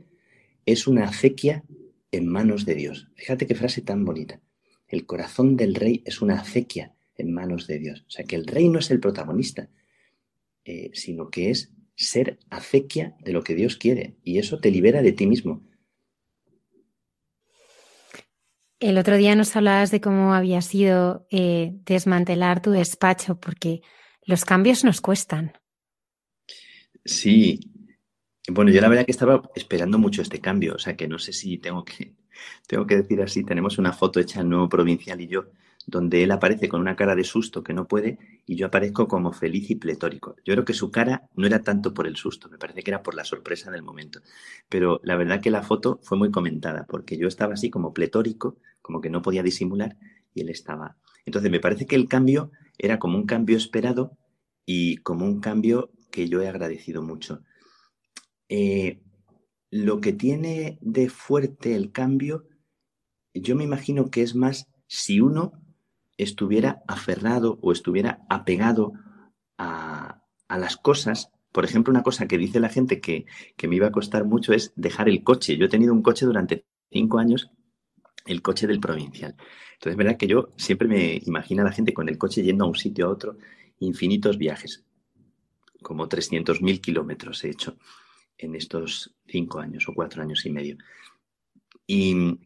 es 0.66 0.86
una 0.86 1.04
acequia 1.04 1.64
en 2.12 2.28
manos 2.28 2.64
de 2.64 2.74
Dios. 2.74 3.08
Fíjate 3.16 3.46
qué 3.46 3.54
frase 3.54 3.82
tan 3.82 4.04
bonita. 4.04 4.40
El 4.94 5.06
corazón 5.06 5.56
del 5.56 5.74
rey 5.74 6.04
es 6.06 6.22
una 6.22 6.36
acequia 6.36 6.94
en 7.16 7.34
manos 7.34 7.66
de 7.66 7.80
Dios. 7.80 8.04
O 8.06 8.10
sea 8.10 8.24
que 8.24 8.36
el 8.36 8.46
rey 8.46 8.68
no 8.68 8.78
es 8.78 8.92
el 8.92 9.00
protagonista, 9.00 9.68
eh, 10.64 10.92
sino 10.94 11.30
que 11.30 11.50
es 11.50 11.72
ser 11.96 12.38
acequia 12.48 13.16
de 13.18 13.32
lo 13.32 13.42
que 13.42 13.56
Dios 13.56 13.76
quiere. 13.76 14.14
Y 14.22 14.38
eso 14.38 14.60
te 14.60 14.70
libera 14.70 15.02
de 15.02 15.10
ti 15.10 15.26
mismo. 15.26 15.64
El 18.78 18.96
otro 18.96 19.16
día 19.16 19.34
nos 19.34 19.56
hablabas 19.56 19.90
de 19.90 20.00
cómo 20.00 20.32
había 20.32 20.62
sido 20.62 21.26
eh, 21.28 21.72
desmantelar 21.84 22.62
tu 22.62 22.70
despacho, 22.70 23.40
porque 23.40 23.82
los 24.22 24.44
cambios 24.44 24.84
nos 24.84 25.00
cuestan. 25.00 25.54
Sí, 27.04 27.58
bueno, 28.46 28.70
yo 28.70 28.80
la 28.80 28.88
verdad 28.88 29.06
que 29.06 29.10
estaba 29.10 29.42
esperando 29.56 29.98
mucho 29.98 30.22
este 30.22 30.40
cambio, 30.40 30.76
o 30.76 30.78
sea 30.78 30.96
que 30.96 31.08
no 31.08 31.18
sé 31.18 31.32
si 31.32 31.58
tengo 31.58 31.84
que, 31.84 32.14
tengo 32.66 32.86
que 32.86 32.96
decir 32.96 33.20
así, 33.22 33.44
tenemos 33.44 33.78
una 33.78 33.92
foto 33.92 34.20
hecha 34.20 34.40
en 34.40 34.48
Nuevo 34.48 34.68
Provincial 34.68 35.20
y 35.20 35.26
yo, 35.26 35.46
donde 35.86 36.22
él 36.22 36.30
aparece 36.30 36.68
con 36.68 36.80
una 36.80 36.96
cara 36.96 37.14
de 37.14 37.24
susto 37.24 37.62
que 37.62 37.74
no 37.74 37.86
puede 37.86 38.18
y 38.46 38.56
yo 38.56 38.66
aparezco 38.66 39.06
como 39.06 39.32
feliz 39.32 39.70
y 39.70 39.74
pletórico. 39.74 40.36
Yo 40.44 40.54
creo 40.54 40.64
que 40.64 40.72
su 40.72 40.90
cara 40.90 41.28
no 41.36 41.46
era 41.46 41.62
tanto 41.62 41.92
por 41.92 42.06
el 42.06 42.16
susto, 42.16 42.48
me 42.48 42.58
parece 42.58 42.82
que 42.82 42.90
era 42.90 43.02
por 43.02 43.14
la 43.14 43.24
sorpresa 43.24 43.70
del 43.70 43.82
momento. 43.82 44.20
Pero 44.68 45.00
la 45.04 45.16
verdad 45.16 45.40
que 45.40 45.50
la 45.50 45.62
foto 45.62 46.00
fue 46.02 46.16
muy 46.18 46.30
comentada 46.30 46.86
porque 46.88 47.16
yo 47.16 47.28
estaba 47.28 47.54
así 47.54 47.70
como 47.70 47.92
pletórico, 47.92 48.56
como 48.80 49.00
que 49.00 49.10
no 49.10 49.22
podía 49.22 49.42
disimular 49.42 49.96
y 50.34 50.40
él 50.40 50.48
estaba. 50.48 50.96
Entonces 51.26 51.50
me 51.50 51.60
parece 51.60 51.86
que 51.86 51.96
el 51.96 52.08
cambio 52.08 52.50
era 52.78 52.98
como 52.98 53.16
un 53.16 53.26
cambio 53.26 53.56
esperado 53.56 54.16
y 54.66 54.96
como 54.98 55.24
un 55.24 55.40
cambio 55.40 55.90
que 56.10 56.28
yo 56.28 56.40
he 56.42 56.48
agradecido 56.48 57.02
mucho. 57.02 57.42
Eh, 58.48 59.00
lo 59.74 60.00
que 60.00 60.12
tiene 60.12 60.78
de 60.82 61.08
fuerte 61.08 61.74
el 61.74 61.90
cambio, 61.90 62.46
yo 63.34 63.56
me 63.56 63.64
imagino 63.64 64.08
que 64.08 64.22
es 64.22 64.36
más 64.36 64.68
si 64.86 65.20
uno 65.20 65.60
estuviera 66.16 66.84
aferrado 66.86 67.58
o 67.60 67.72
estuviera 67.72 68.24
apegado 68.28 68.92
a, 69.58 70.22
las 70.48 70.76
cosas. 70.76 71.32
Por 71.50 71.64
ejemplo, 71.64 71.90
una 71.90 72.04
cosa 72.04 72.28
que 72.28 72.38
dice 72.38 72.60
la 72.60 72.68
gente 72.68 73.00
que, 73.00 73.26
que, 73.56 73.66
me 73.66 73.74
iba 73.74 73.88
a 73.88 73.90
costar 73.90 74.24
mucho 74.24 74.52
es 74.52 74.72
dejar 74.76 75.08
el 75.08 75.24
coche. 75.24 75.56
Yo 75.56 75.66
he 75.66 75.68
tenido 75.68 75.92
un 75.92 76.02
coche 76.02 76.24
durante 76.24 76.66
cinco 76.92 77.18
años, 77.18 77.50
el 78.26 78.42
coche 78.42 78.68
del 78.68 78.78
provincial. 78.78 79.34
Entonces, 79.72 79.90
es 79.90 79.96
verdad 79.96 80.16
que 80.16 80.28
yo 80.28 80.50
siempre 80.56 80.86
me 80.86 81.20
imagino 81.26 81.62
a 81.62 81.64
la 81.64 81.72
gente 81.72 81.92
con 81.92 82.08
el 82.08 82.16
coche 82.16 82.44
yendo 82.44 82.64
a 82.64 82.68
un 82.68 82.76
sitio 82.76 83.06
a 83.06 83.10
otro, 83.10 83.38
infinitos 83.80 84.38
viajes, 84.38 84.84
como 85.82 86.08
300.000 86.08 86.80
kilómetros 86.80 87.42
he 87.42 87.50
hecho 87.50 87.76
en 88.38 88.54
estos 88.54 89.14
cinco 89.26 89.60
años 89.60 89.88
o 89.88 89.94
cuatro 89.94 90.22
años 90.22 90.44
y 90.46 90.50
medio. 90.50 90.76
Y 91.86 92.38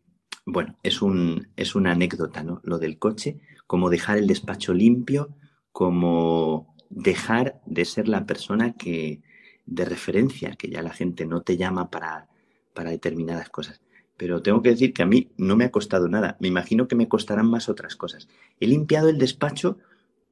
bueno, 0.44 0.76
es, 0.82 1.02
un, 1.02 1.48
es 1.56 1.74
una 1.74 1.92
anécdota, 1.92 2.42
¿no? 2.42 2.60
Lo 2.64 2.78
del 2.78 2.98
coche, 2.98 3.38
como 3.66 3.90
dejar 3.90 4.18
el 4.18 4.26
despacho 4.26 4.72
limpio, 4.72 5.34
como 5.72 6.74
dejar 6.90 7.60
de 7.66 7.84
ser 7.84 8.08
la 8.08 8.24
persona 8.26 8.74
que 8.74 9.20
de 9.66 9.84
referencia, 9.84 10.56
que 10.56 10.70
ya 10.70 10.82
la 10.82 10.92
gente 10.92 11.26
no 11.26 11.42
te 11.42 11.58
llama 11.58 11.90
para, 11.90 12.28
para 12.74 12.90
determinadas 12.90 13.50
cosas. 13.50 13.82
Pero 14.16 14.42
tengo 14.42 14.62
que 14.62 14.70
decir 14.70 14.92
que 14.92 15.02
a 15.02 15.06
mí 15.06 15.30
no 15.36 15.56
me 15.56 15.64
ha 15.64 15.70
costado 15.70 16.08
nada. 16.08 16.36
Me 16.40 16.48
imagino 16.48 16.88
que 16.88 16.96
me 16.96 17.08
costarán 17.08 17.48
más 17.48 17.68
otras 17.68 17.94
cosas. 17.94 18.28
He 18.58 18.66
limpiado 18.66 19.10
el 19.10 19.18
despacho, 19.18 19.78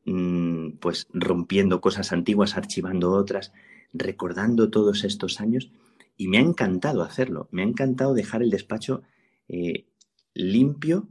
mm, 0.07 0.46
pues 0.81 1.07
rompiendo 1.13 1.81
cosas 1.81 2.13
antiguas, 2.13 2.57
archivando 2.57 3.13
otras, 3.13 3.53
recordando 3.93 4.71
todos 4.71 5.05
estos 5.05 5.41
años 5.41 5.71
y 6.17 6.29
me 6.29 6.39
ha 6.39 6.43
encantado 6.43 7.03
hacerlo. 7.03 7.49
Me 7.51 7.63
ha 7.63 7.67
encantado 7.67 8.15
dejar 8.15 8.43
el 8.43 8.51
despacho 8.51 9.03
eh, 9.49 9.87
limpio 10.35 11.09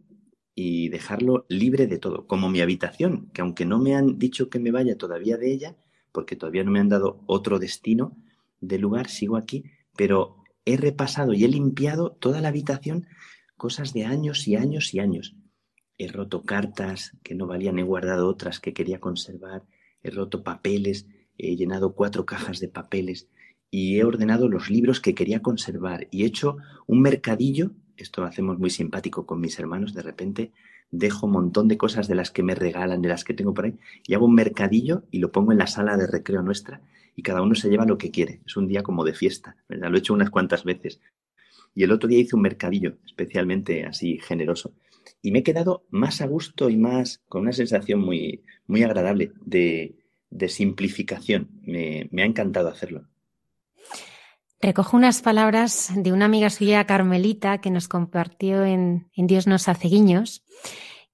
y 0.56 0.90
dejarlo 0.90 1.46
libre 1.50 1.88
de 1.88 1.98
todo, 1.98 2.28
como 2.28 2.50
mi 2.50 2.62
habitación, 2.62 3.30
que 3.34 3.42
aunque 3.42 3.66
no 3.66 3.80
me 3.80 3.96
han 3.96 4.18
dicho 4.18 4.50
que 4.50 4.60
me 4.60 4.72
vaya 4.72 4.98
todavía 4.98 5.38
de 5.38 5.52
ella, 5.52 5.76
porque 6.12 6.36
todavía 6.36 6.64
no 6.64 6.72
me 6.72 6.80
han 6.80 6.90
dado 6.90 7.22
otro 7.28 7.60
destino 7.60 8.16
de 8.62 8.80
lugar, 8.80 9.10
sigo 9.10 9.36
aquí, 9.36 9.66
pero 9.98 10.38
he 10.64 10.78
repasado 10.78 11.34
y 11.34 11.44
he 11.44 11.48
limpiado 11.48 12.12
toda 12.12 12.40
la 12.40 12.48
habitación, 12.48 13.08
cosas 13.58 13.94
de 13.94 14.06
años 14.06 14.48
y 14.48 14.56
años 14.56 14.94
y 14.94 15.00
años. 15.00 15.36
He 15.98 16.08
roto 16.08 16.44
cartas 16.44 17.18
que 17.24 17.36
no 17.36 17.48
valían, 17.48 17.80
he 17.80 17.84
guardado 17.84 18.28
otras 18.28 18.60
que 18.60 18.74
quería 18.74 19.00
conservar, 19.00 19.64
he 20.04 20.10
roto 20.10 20.44
papeles, 20.44 21.08
he 21.38 21.56
llenado 21.56 21.94
cuatro 21.94 22.26
cajas 22.26 22.60
de 22.60 22.68
papeles 22.68 23.30
y 23.72 23.98
he 23.98 24.04
ordenado 24.04 24.48
los 24.48 24.70
libros 24.70 25.00
que 25.00 25.16
quería 25.16 25.42
conservar 25.42 26.08
y 26.12 26.24
he 26.24 26.28
hecho 26.28 26.58
un 26.88 27.02
mercadillo, 27.02 27.72
esto 27.98 28.22
lo 28.22 28.28
hacemos 28.28 28.60
muy 28.60 28.70
simpático 28.70 29.26
con 29.26 29.40
mis 29.40 29.58
hermanos, 29.58 29.94
de 29.94 30.02
repente 30.02 30.52
dejo 30.92 31.26
un 31.28 31.34
montón 31.34 31.68
de 31.68 31.78
cosas 31.78 32.08
de 32.08 32.16
las 32.16 32.32
que 32.32 32.44
me 32.44 32.56
regalan, 32.56 33.02
de 33.02 33.10
las 33.10 33.24
que 33.24 33.34
tengo 33.34 33.54
por 33.54 33.66
ahí, 33.66 33.78
y 34.08 34.14
hago 34.14 34.26
un 34.26 34.36
mercadillo 34.36 35.04
y 35.12 35.20
lo 35.20 35.32
pongo 35.32 35.52
en 35.52 35.58
la 35.58 35.68
sala 35.68 35.98
de 35.98 36.08
recreo 36.08 36.42
nuestra 36.42 36.82
y 37.16 37.24
cada 37.24 37.42
uno 37.42 37.56
se 37.56 37.70
lleva 37.70 37.86
lo 37.86 37.98
que 37.98 38.12
quiere. 38.12 38.42
Es 38.46 38.58
un 38.58 38.68
día 38.68 38.84
como 38.84 39.06
de 39.06 39.14
fiesta, 39.14 39.56
¿verdad? 39.70 39.90
Lo 39.90 39.96
he 39.96 40.00
hecho 40.00 40.14
unas 40.14 40.30
cuantas 40.30 40.64
veces. 40.64 41.00
Y 41.74 41.84
el 41.84 41.92
otro 41.92 42.08
día 42.08 42.20
hice 42.20 42.36
un 42.36 42.42
mercadillo 42.42 42.98
especialmente 43.06 43.86
así 43.86 44.20
generoso. 44.20 44.74
Y 45.22 45.32
me 45.32 45.40
he 45.40 45.44
quedado 45.44 45.86
más 45.90 46.22
a 46.22 46.28
gusto 46.28 46.70
y 46.70 46.78
más 46.78 47.22
con 47.28 47.44
una 47.44 47.54
sensación 47.54 48.00
muy, 48.00 48.44
muy 48.68 48.84
agradable 48.84 49.32
de, 49.46 49.96
de 50.36 50.50
simplificación. 50.50 51.50
Me, 51.64 52.10
ha 52.18 52.26
encantado 52.26 52.70
hacerlo. 52.70 53.08
Recojo 54.62 54.98
unas 54.98 55.22
palabras 55.22 55.92
de 55.96 56.12
una 56.12 56.26
amiga 56.26 56.50
suya, 56.50 56.86
Carmelita, 56.86 57.60
que 57.60 57.72
nos 57.72 57.88
compartió 57.88 58.64
en, 58.64 59.10
en 59.16 59.28
Dios 59.28 59.48
nos 59.48 59.68
hace 59.68 59.88
guiños, 59.88 60.44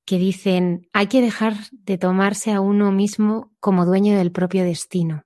que 0.06 0.18
dicen, 0.18 0.88
hay 0.94 1.08
que 1.08 1.22
dejar 1.22 1.56
de 1.72 1.98
tomarse 1.98 2.52
a 2.52 2.62
uno 2.62 2.92
mismo 2.92 3.52
como 3.60 3.86
dueño 3.86 4.18
del 4.18 4.32
propio 4.32 4.64
destino, 4.64 5.24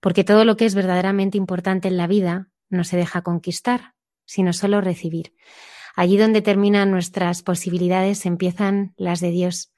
porque 0.00 0.24
todo 0.24 0.44
lo 0.44 0.56
que 0.56 0.66
es 0.66 0.74
verdaderamente 0.74 1.38
importante 1.38 1.88
en 1.88 1.96
la 1.96 2.06
vida 2.06 2.50
no 2.68 2.84
se 2.84 2.96
deja 2.96 3.22
conquistar, 3.22 3.94
sino 4.24 4.52
solo 4.52 4.80
recibir. 4.80 5.32
Allí 5.96 6.18
donde 6.18 6.42
terminan 6.42 6.90
nuestras 6.90 7.42
posibilidades 7.42 8.26
empiezan 8.26 8.92
las 8.98 9.20
de 9.20 9.30
Dios. 9.30 9.72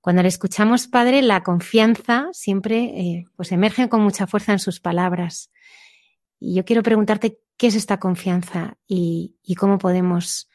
Cuando 0.00 0.22
le 0.22 0.28
escuchamos, 0.28 0.86
Padre, 0.86 1.20
la 1.22 1.42
confianza 1.42 2.28
siempre 2.32 2.84
eh, 2.84 3.24
pues 3.34 3.50
emerge 3.50 3.88
con 3.88 4.00
mucha 4.00 4.28
fuerza 4.28 4.52
en 4.52 4.60
sus 4.60 4.78
palabras. 4.78 5.50
Y 6.38 6.54
yo 6.54 6.64
quiero 6.64 6.84
preguntarte 6.84 7.40
qué 7.56 7.66
es 7.66 7.74
esta 7.74 7.98
confianza 7.98 8.78
y, 8.86 9.34
cómo 9.58 9.78
podemos 9.78 10.48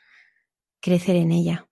crecer 0.80 1.18
en 1.18 1.32
ella. 1.34 1.68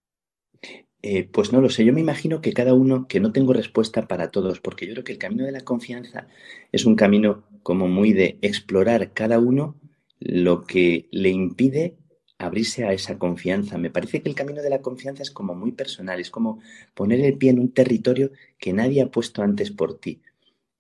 Eh, 1.02 1.24
pues 1.24 1.54
no 1.54 1.62
lo 1.62 1.70
sé, 1.70 1.86
yo 1.86 1.94
me 1.94 2.02
imagino 2.02 2.42
que 2.42 2.52
cada 2.52 2.74
uno, 2.74 3.08
que 3.08 3.22
no 3.22 3.32
tengo 3.32 3.54
respuesta 3.54 4.06
para 4.06 4.32
todos, 4.32 4.60
porque 4.60 4.86
yo 4.86 4.92
creo 4.96 5.04
que 5.06 5.14
el 5.14 5.18
camino 5.18 5.46
de 5.46 5.54
la 5.54 5.62
confianza 5.62 6.28
es 6.74 6.86
un 6.86 6.98
camino 6.98 7.46
como 7.64 7.88
muy 7.88 8.12
de 8.12 8.38
explorar 8.42 9.14
cada 9.14 9.40
uno 9.40 9.80
lo 10.20 10.66
que 10.66 11.08
le 11.12 11.30
impide 11.30 11.99
abrirse 12.40 12.86
a 12.86 12.94
esa 12.94 13.20
confianza. 13.20 13.78
Me 13.78 13.92
parece 13.92 14.22
que 14.22 14.30
el 14.30 14.36
camino 14.36 14.64
de 14.64 14.70
la 14.70 14.82
confianza 14.82 15.22
es 15.22 15.30
como 15.30 15.54
muy 15.54 15.74
personal, 15.74 16.20
es 16.20 16.32
como 16.32 16.60
poner 16.96 17.20
el 17.20 17.38
pie 17.38 17.52
en 17.52 17.60
un 17.60 17.72
territorio 17.72 18.32
que 18.58 18.74
nadie 18.74 19.02
ha 19.02 19.12
puesto 19.12 19.44
antes 19.44 19.70
por 19.72 20.00
ti. 20.00 20.22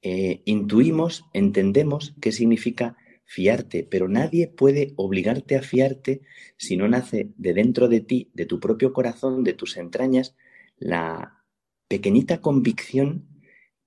Eh, 0.01 0.41
intuimos, 0.45 1.25
entendemos 1.33 2.15
qué 2.21 2.31
significa 2.31 2.95
fiarte, 3.25 3.83
pero 3.83 4.07
nadie 4.07 4.47
puede 4.47 4.93
obligarte 4.95 5.57
a 5.57 5.61
fiarte 5.61 6.21
si 6.57 6.77
no 6.77 6.87
nace 6.87 7.29
de 7.37 7.53
dentro 7.53 7.89
de 7.89 7.99
ti, 7.99 8.31
de 8.33 8.45
tu 8.45 8.59
propio 8.59 8.93
corazón, 8.93 9.43
de 9.43 9.53
tus 9.53 9.75
entrañas, 9.77 10.35
la 10.77 11.43
pequeñita 11.89 12.39
convicción 12.39 13.27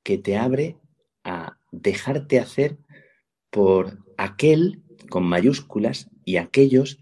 que 0.02 0.18
te 0.18 0.36
abre 0.36 0.76
a 1.24 1.58
dejarte 1.70 2.38
hacer 2.38 2.76
por 3.48 3.98
aquel 4.18 4.82
con 5.08 5.24
mayúsculas 5.24 6.10
y 6.24 6.36
aquellos 6.36 7.01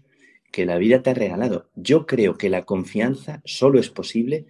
que 0.51 0.65
la 0.65 0.77
vida 0.77 1.01
te 1.01 1.09
ha 1.09 1.13
regalado. 1.13 1.69
Yo 1.75 2.05
creo 2.05 2.37
que 2.37 2.49
la 2.49 2.63
confianza 2.63 3.41
solo 3.45 3.79
es 3.79 3.89
posible 3.89 4.45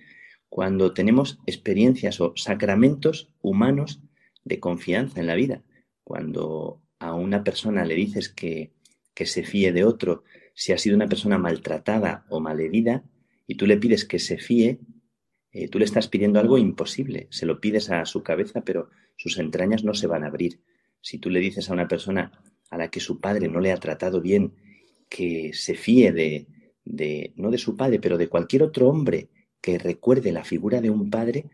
cuando 0.50 0.94
tenemos 0.94 1.40
experiencias 1.46 2.20
o 2.20 2.34
sacramentos 2.36 3.30
humanos 3.42 4.02
de 4.44 4.60
confianza 4.60 5.20
en 5.20 5.28
la 5.28 5.36
vida. 5.36 5.64
Cuando 6.04 6.82
a 7.00 7.14
una 7.14 7.44
persona 7.44 7.86
le 7.86 7.96
dices 7.96 8.30
que, 8.30 8.74
que 9.14 9.26
se 9.26 9.44
fíe 9.44 9.72
de 9.72 9.86
otro, 9.86 10.24
si 10.54 10.74
ha 10.74 10.78
sido 10.78 10.96
una 10.96 11.08
persona 11.08 11.38
maltratada 11.38 12.26
o 12.30 12.40
malherida, 12.40 13.04
y 13.48 13.56
tú 13.56 13.68
le 13.68 13.78
pides 13.78 14.06
que 14.06 14.20
se 14.20 14.38
fíe, 14.38 14.80
eh, 15.52 15.68
tú 15.68 15.80
le 15.80 15.86
estás 15.86 16.08
pidiendo 16.08 16.40
algo 16.40 16.58
imposible. 16.58 17.28
Se 17.30 17.46
lo 17.46 17.60
pides 17.60 17.90
a 17.90 18.06
su 18.06 18.24
cabeza, 18.24 18.62
pero 18.62 18.90
sus 19.18 19.38
entrañas 19.38 19.84
no 19.84 19.94
se 19.94 20.08
van 20.08 20.24
a 20.24 20.28
abrir. 20.28 20.62
Si 21.02 21.18
tú 21.18 21.30
le 21.30 21.40
dices 21.40 21.70
a 21.70 21.74
una 21.74 21.88
persona 21.88 22.32
a 22.70 22.78
la 22.78 22.90
que 22.90 23.00
su 23.00 23.20
padre 23.20 23.50
no 23.50 23.60
le 23.60 23.72
ha 23.72 23.78
tratado 23.78 24.22
bien 24.22 24.54
que 25.12 25.52
se 25.54 25.76
fíe 25.76 26.14
de, 26.14 26.48
de, 26.86 27.34
no 27.36 27.52
de 27.52 27.58
su 27.58 27.76
padre, 27.76 28.00
pero 28.00 28.18
de 28.18 28.30
cualquier 28.30 28.64
otro 28.64 28.88
hombre 28.88 29.28
que 29.60 29.78
recuerde 29.78 30.32
la 30.32 30.46
figura 30.46 30.80
de 30.80 30.90
un 30.90 31.10
padre, 31.10 31.50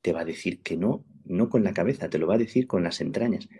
te 0.00 0.14
va 0.14 0.22
a 0.22 0.24
decir 0.24 0.62
que 0.62 0.78
no, 0.78 1.04
no 1.26 1.50
con 1.50 1.62
la 1.62 1.74
cabeza, 1.74 2.08
te 2.08 2.18
lo 2.18 2.26
va 2.26 2.36
a 2.36 2.38
decir 2.38 2.66
con 2.66 2.82
las 2.82 3.02
entrañas. 3.02 3.50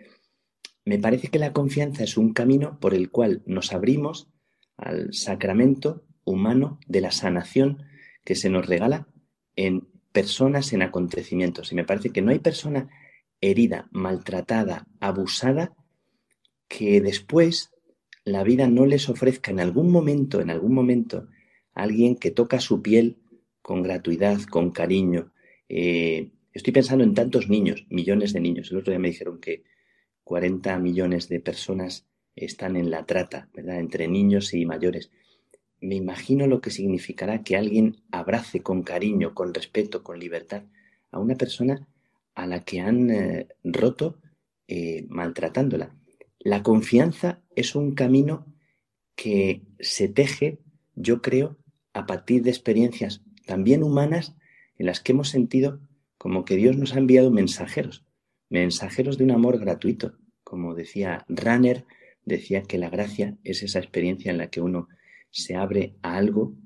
Me 0.85 0.97
parece 0.97 1.27
que 1.27 1.37
la 1.37 1.53
confianza 1.53 2.03
es 2.03 2.17
un 2.17 2.33
camino 2.33 2.79
por 2.79 2.95
el 2.95 3.11
cual 3.11 3.43
nos 3.45 3.73
abrimos 3.73 4.27
al 4.75 5.13
sacramento 5.13 6.03
humano 6.25 6.79
de 6.87 7.01
la 7.01 7.11
sanación 7.11 7.83
que 8.25 8.33
se 8.33 8.49
nos 8.49 8.65
regala 8.65 9.07
en 9.55 9.87
personas, 10.11 10.73
en 10.73 10.81
acontecimientos. 10.81 11.71
Y 11.71 11.75
me 11.75 11.85
parece 11.85 12.09
que 12.09 12.23
no 12.23 12.31
hay 12.31 12.39
persona 12.39 12.89
herida, 13.39 13.87
maltratada, 13.91 14.87
abusada, 14.99 15.75
que 16.67 17.01
después 17.01 17.72
la 18.25 18.43
vida 18.43 18.67
no 18.67 18.85
les 18.85 19.09
ofrezca 19.09 19.51
en 19.51 19.59
algún 19.59 19.91
momento, 19.91 20.41
en 20.41 20.49
algún 20.49 20.73
momento, 20.73 21.27
alguien 21.73 22.15
que 22.15 22.31
toca 22.31 22.59
su 22.59 22.81
piel 22.81 23.17
con 23.61 23.83
gratuidad, 23.83 24.41
con 24.43 24.71
cariño. 24.71 25.33
Eh, 25.69 26.31
estoy 26.53 26.73
pensando 26.73 27.03
en 27.03 27.13
tantos 27.13 27.49
niños, 27.49 27.85
millones 27.89 28.33
de 28.33 28.39
niños. 28.39 28.71
El 28.71 28.77
otro 28.77 28.91
día 28.91 28.99
me 28.99 29.09
dijeron 29.09 29.39
que 29.39 29.63
40 30.23 30.79
millones 30.79 31.27
de 31.29 31.39
personas 31.39 32.07
están 32.35 32.75
en 32.75 32.89
la 32.89 33.05
trata, 33.05 33.49
¿verdad? 33.53 33.79
Entre 33.79 34.07
niños 34.07 34.53
y 34.53 34.65
mayores. 34.65 35.11
me 35.81 35.95
imagino 35.95 36.47
lo 36.47 36.61
que 36.61 36.71
significará 36.71 37.43
que 37.43 37.57
alguien 37.57 37.97
abrace 38.09 38.61
con 38.61 38.83
cariño, 38.83 39.33
con 39.35 39.53
respeto, 39.53 40.01
con 40.01 40.17
libertad 40.17 40.63
a 41.11 41.19
una 41.19 41.35
persona 41.35 41.87
a 42.35 42.47
la 42.47 42.61
que 42.63 42.79
han 42.79 43.11
eh, 43.11 43.47
roto 43.63 44.17
eh, 44.67 45.05
maltratándola. 45.09 45.93
La 46.43 46.61
confianza 46.61 47.41
es 47.55 47.73
un 47.73 47.95
camino 47.95 48.45
que 49.15 49.61
se 49.79 50.09
teje, 50.09 50.59
yo 50.93 51.21
creo, 51.21 51.57
a 51.93 52.05
partir 52.05 52.43
de 52.43 52.49
experiencias 52.49 53.21
también 53.45 53.81
humanas 53.81 54.35
en 54.77 54.87
las 54.87 54.99
que 54.99 55.13
hemos 55.13 55.29
sentido 55.29 55.79
como 56.17 56.43
que 56.43 56.57
Dios 56.57 56.75
nos 56.75 56.95
ha 56.95 56.99
enviado 56.99 57.31
mensajeros, 57.31 58.03
mensajeros 58.49 59.17
de 59.17 59.23
un 59.23 59.31
amor 59.31 59.57
gratuito. 59.57 60.17
Como 60.43 60.75
decía 60.75 61.25
Runner, 61.29 61.85
decía 62.25 62.63
que 62.63 62.77
la 62.77 62.89
gracia 62.89 63.37
es 63.45 63.63
esa 63.63 63.79
experiencia 63.79 64.29
en 64.29 64.37
la 64.37 64.49
que 64.49 64.59
uno 64.59 64.89
se 65.31 65.55
abre 65.55 65.95
a 66.01 66.17
algo 66.17 66.57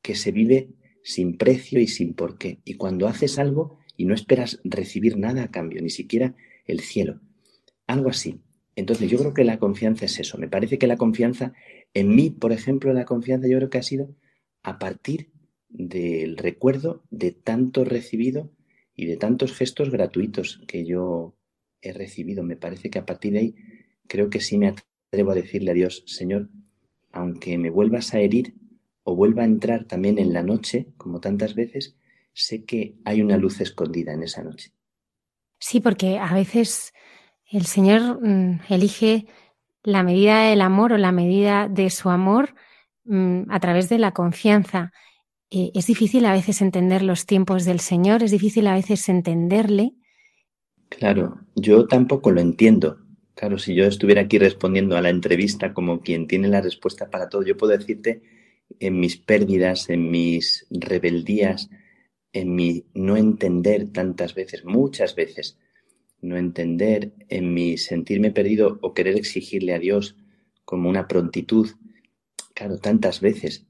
que 0.00 0.14
se 0.14 0.32
vive 0.32 0.70
sin 1.02 1.36
precio 1.36 1.78
y 1.78 1.88
sin 1.88 2.14
porqué. 2.14 2.60
Y 2.64 2.74
cuando 2.74 3.06
haces 3.06 3.38
algo 3.38 3.80
y 3.98 4.06
no 4.06 4.14
esperas 4.14 4.60
recibir 4.64 5.18
nada 5.18 5.42
a 5.42 5.50
cambio, 5.50 5.82
ni 5.82 5.90
siquiera 5.90 6.34
el 6.66 6.80
cielo. 6.80 7.20
Algo 7.86 8.08
así. 8.08 8.40
Entonces 8.80 9.10
yo 9.10 9.18
creo 9.18 9.34
que 9.34 9.44
la 9.44 9.58
confianza 9.58 10.06
es 10.06 10.18
eso. 10.18 10.38
Me 10.38 10.48
parece 10.48 10.78
que 10.78 10.86
la 10.86 10.96
confianza, 10.96 11.52
en 11.92 12.14
mí, 12.14 12.30
por 12.30 12.50
ejemplo, 12.50 12.92
la 12.94 13.04
confianza 13.04 13.46
yo 13.46 13.58
creo 13.58 13.70
que 13.70 13.78
ha 13.78 13.82
sido 13.82 14.16
a 14.62 14.78
partir 14.78 15.30
del 15.68 16.38
recuerdo 16.38 17.02
de 17.10 17.30
tanto 17.30 17.84
recibido 17.84 18.50
y 18.96 19.04
de 19.04 19.18
tantos 19.18 19.52
gestos 19.54 19.90
gratuitos 19.90 20.62
que 20.66 20.86
yo 20.86 21.36
he 21.82 21.92
recibido. 21.92 22.42
Me 22.42 22.56
parece 22.56 22.88
que 22.88 22.98
a 22.98 23.04
partir 23.04 23.34
de 23.34 23.38
ahí 23.38 23.54
creo 24.08 24.30
que 24.30 24.40
sí 24.40 24.56
me 24.56 24.74
atrevo 25.12 25.32
a 25.32 25.34
decirle 25.34 25.72
a 25.72 25.74
Dios, 25.74 26.02
Señor, 26.06 26.48
aunque 27.12 27.58
me 27.58 27.68
vuelvas 27.68 28.14
a 28.14 28.20
herir 28.20 28.54
o 29.02 29.14
vuelva 29.14 29.42
a 29.42 29.46
entrar 29.46 29.84
también 29.84 30.18
en 30.18 30.32
la 30.32 30.42
noche, 30.42 30.86
como 30.96 31.20
tantas 31.20 31.54
veces, 31.54 31.96
sé 32.32 32.64
que 32.64 32.94
hay 33.04 33.20
una 33.20 33.36
luz 33.36 33.60
escondida 33.60 34.14
en 34.14 34.22
esa 34.22 34.42
noche. 34.42 34.72
Sí, 35.58 35.80
porque 35.80 36.16
a 36.16 36.32
veces 36.32 36.94
el 37.50 37.66
Señor 37.66 38.20
mm, 38.22 38.60
elige 38.68 39.26
la 39.82 40.02
medida 40.02 40.44
del 40.44 40.60
amor 40.60 40.92
o 40.92 40.98
la 40.98 41.12
medida 41.12 41.68
de 41.68 41.90
su 41.90 42.10
amor 42.10 42.54
mm, 43.04 43.42
a 43.50 43.60
través 43.60 43.88
de 43.88 43.98
la 43.98 44.12
confianza. 44.12 44.92
Eh, 45.50 45.72
es 45.74 45.86
difícil 45.86 46.24
a 46.26 46.32
veces 46.32 46.62
entender 46.62 47.02
los 47.02 47.26
tiempos 47.26 47.64
del 47.64 47.80
Señor, 47.80 48.22
es 48.22 48.30
difícil 48.30 48.66
a 48.66 48.74
veces 48.74 49.08
entenderle. 49.08 49.92
Claro, 50.88 51.40
yo 51.54 51.86
tampoco 51.86 52.30
lo 52.30 52.40
entiendo. 52.40 52.98
Claro, 53.34 53.58
si 53.58 53.74
yo 53.74 53.84
estuviera 53.84 54.22
aquí 54.22 54.38
respondiendo 54.38 54.96
a 54.96 55.02
la 55.02 55.08
entrevista 55.08 55.72
como 55.72 56.00
quien 56.00 56.26
tiene 56.26 56.48
la 56.48 56.60
respuesta 56.60 57.10
para 57.10 57.28
todo, 57.28 57.42
yo 57.42 57.56
puedo 57.56 57.76
decirte 57.76 58.22
en 58.78 59.00
mis 59.00 59.16
pérdidas, 59.16 59.88
en 59.88 60.10
mis 60.10 60.66
rebeldías, 60.70 61.70
en 62.32 62.54
mi 62.54 62.84
no 62.94 63.16
entender 63.16 63.88
tantas 63.92 64.34
veces, 64.34 64.64
muchas 64.64 65.14
veces, 65.16 65.58
no 66.22 66.36
entender, 66.36 67.12
en 67.28 67.54
mi 67.54 67.78
sentirme 67.78 68.30
perdido 68.30 68.78
o 68.82 68.94
querer 68.94 69.16
exigirle 69.16 69.74
a 69.74 69.78
Dios 69.78 70.16
como 70.64 70.88
una 70.88 71.08
prontitud, 71.08 71.70
claro, 72.54 72.78
tantas 72.78 73.20
veces. 73.20 73.66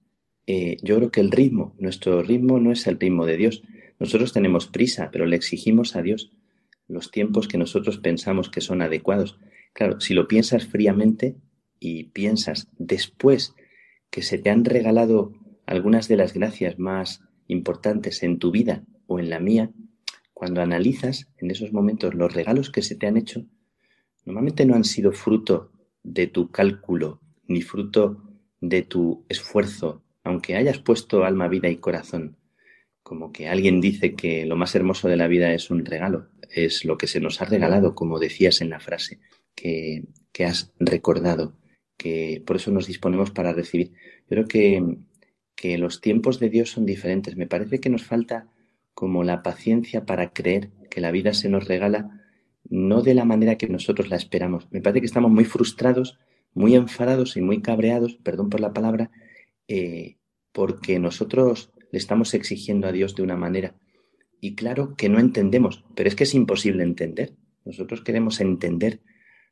Eh, 0.46 0.76
yo 0.82 0.96
creo 0.96 1.10
que 1.10 1.20
el 1.20 1.30
ritmo, 1.30 1.74
nuestro 1.78 2.22
ritmo 2.22 2.58
no 2.58 2.72
es 2.72 2.86
el 2.86 2.98
ritmo 2.98 3.26
de 3.26 3.36
Dios. 3.36 3.62
Nosotros 3.98 4.32
tenemos 4.32 4.66
prisa, 4.66 5.10
pero 5.12 5.26
le 5.26 5.36
exigimos 5.36 5.96
a 5.96 6.02
Dios 6.02 6.32
los 6.88 7.10
tiempos 7.10 7.46
que 7.46 7.58
nosotros 7.58 7.98
pensamos 7.98 8.50
que 8.50 8.60
son 8.60 8.82
adecuados. 8.82 9.38
Claro, 9.72 10.00
si 10.00 10.14
lo 10.14 10.26
piensas 10.26 10.66
fríamente 10.66 11.36
y 11.78 12.04
piensas 12.04 12.68
después 12.78 13.54
que 14.10 14.22
se 14.22 14.38
te 14.38 14.50
han 14.50 14.64
regalado 14.64 15.32
algunas 15.66 16.08
de 16.08 16.16
las 16.16 16.34
gracias 16.34 16.78
más 16.78 17.22
importantes 17.46 18.22
en 18.22 18.38
tu 18.38 18.50
vida 18.50 18.84
o 19.06 19.20
en 19.20 19.30
la 19.30 19.38
mía, 19.38 19.70
cuando 20.40 20.62
analizas 20.62 21.28
en 21.36 21.50
esos 21.50 21.70
momentos 21.70 22.14
los 22.14 22.32
regalos 22.32 22.70
que 22.70 22.80
se 22.80 22.96
te 22.96 23.06
han 23.06 23.18
hecho, 23.18 23.44
normalmente 24.24 24.64
no 24.64 24.74
han 24.74 24.84
sido 24.84 25.12
fruto 25.12 25.70
de 26.02 26.28
tu 26.28 26.50
cálculo 26.50 27.20
ni 27.46 27.60
fruto 27.60 28.22
de 28.58 28.80
tu 28.80 29.26
esfuerzo, 29.28 30.02
aunque 30.24 30.56
hayas 30.56 30.78
puesto 30.78 31.24
alma, 31.24 31.46
vida 31.48 31.68
y 31.68 31.76
corazón. 31.76 32.38
Como 33.02 33.32
que 33.32 33.48
alguien 33.50 33.82
dice 33.82 34.14
que 34.14 34.46
lo 34.46 34.56
más 34.56 34.74
hermoso 34.74 35.08
de 35.08 35.18
la 35.18 35.28
vida 35.28 35.52
es 35.52 35.70
un 35.70 35.84
regalo, 35.84 36.30
es 36.48 36.86
lo 36.86 36.96
que 36.96 37.06
se 37.06 37.20
nos 37.20 37.42
ha 37.42 37.44
regalado, 37.44 37.94
como 37.94 38.18
decías 38.18 38.62
en 38.62 38.70
la 38.70 38.80
frase 38.80 39.20
que, 39.54 40.04
que 40.32 40.46
has 40.46 40.72
recordado, 40.78 41.54
que 41.98 42.42
por 42.46 42.56
eso 42.56 42.70
nos 42.70 42.86
disponemos 42.86 43.30
para 43.30 43.52
recibir. 43.52 43.92
Yo 44.22 44.28
creo 44.28 44.48
que 44.48 44.96
que 45.54 45.76
los 45.76 46.00
tiempos 46.00 46.40
de 46.40 46.48
Dios 46.48 46.70
son 46.70 46.86
diferentes. 46.86 47.36
Me 47.36 47.46
parece 47.46 47.80
que 47.80 47.90
nos 47.90 48.02
falta 48.02 48.48
como 49.00 49.24
la 49.24 49.42
paciencia 49.42 50.04
para 50.04 50.34
creer 50.34 50.72
que 50.90 51.00
la 51.00 51.10
vida 51.10 51.32
se 51.32 51.48
nos 51.48 51.66
regala 51.66 52.20
no 52.68 53.00
de 53.00 53.14
la 53.14 53.24
manera 53.24 53.56
que 53.56 53.66
nosotros 53.66 54.10
la 54.10 54.16
esperamos. 54.16 54.68
Me 54.70 54.82
parece 54.82 55.00
que 55.00 55.06
estamos 55.06 55.30
muy 55.30 55.46
frustrados, 55.46 56.18
muy 56.52 56.74
enfadados 56.74 57.38
y 57.38 57.40
muy 57.40 57.62
cabreados, 57.62 58.16
perdón 58.22 58.50
por 58.50 58.60
la 58.60 58.74
palabra, 58.74 59.10
eh, 59.68 60.18
porque 60.52 60.98
nosotros 60.98 61.72
le 61.90 61.98
estamos 61.98 62.34
exigiendo 62.34 62.88
a 62.88 62.92
Dios 62.92 63.16
de 63.16 63.22
una 63.22 63.36
manera. 63.36 63.74
Y 64.38 64.54
claro 64.54 64.94
que 64.98 65.08
no 65.08 65.18
entendemos, 65.18 65.82
pero 65.94 66.06
es 66.06 66.14
que 66.14 66.24
es 66.24 66.34
imposible 66.34 66.82
entender. 66.82 67.32
Nosotros 67.64 68.02
queremos 68.02 68.38
entender 68.42 69.00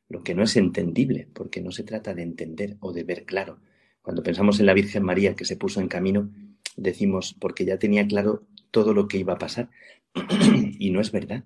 lo 0.09 0.21
que 0.21 0.35
no 0.35 0.43
es 0.43 0.55
entendible, 0.57 1.27
porque 1.33 1.59
no 1.59 1.71
se 1.71 1.81
trata 1.81 2.13
de 2.13 2.21
entender 2.21 2.77
o 2.81 2.93
de 2.93 3.03
ver 3.03 3.25
claro, 3.25 3.57
cuando 4.03 4.21
pensamos 4.21 4.59
en 4.59 4.67
la 4.67 4.75
Virgen 4.75 5.01
María 5.01 5.35
que 5.35 5.45
se 5.45 5.57
puso 5.57 5.81
en 5.81 5.87
camino, 5.87 6.29
decimos, 6.77 7.35
porque 7.39 7.65
ya 7.65 7.79
tenía 7.79 8.05
claro 8.05 8.43
todo 8.71 8.93
lo 8.93 9.07
que 9.07 9.17
iba 9.17 9.33
a 9.33 9.37
pasar. 9.37 9.69
y 10.79 10.89
no 10.91 11.01
es 11.01 11.11
verdad. 11.11 11.43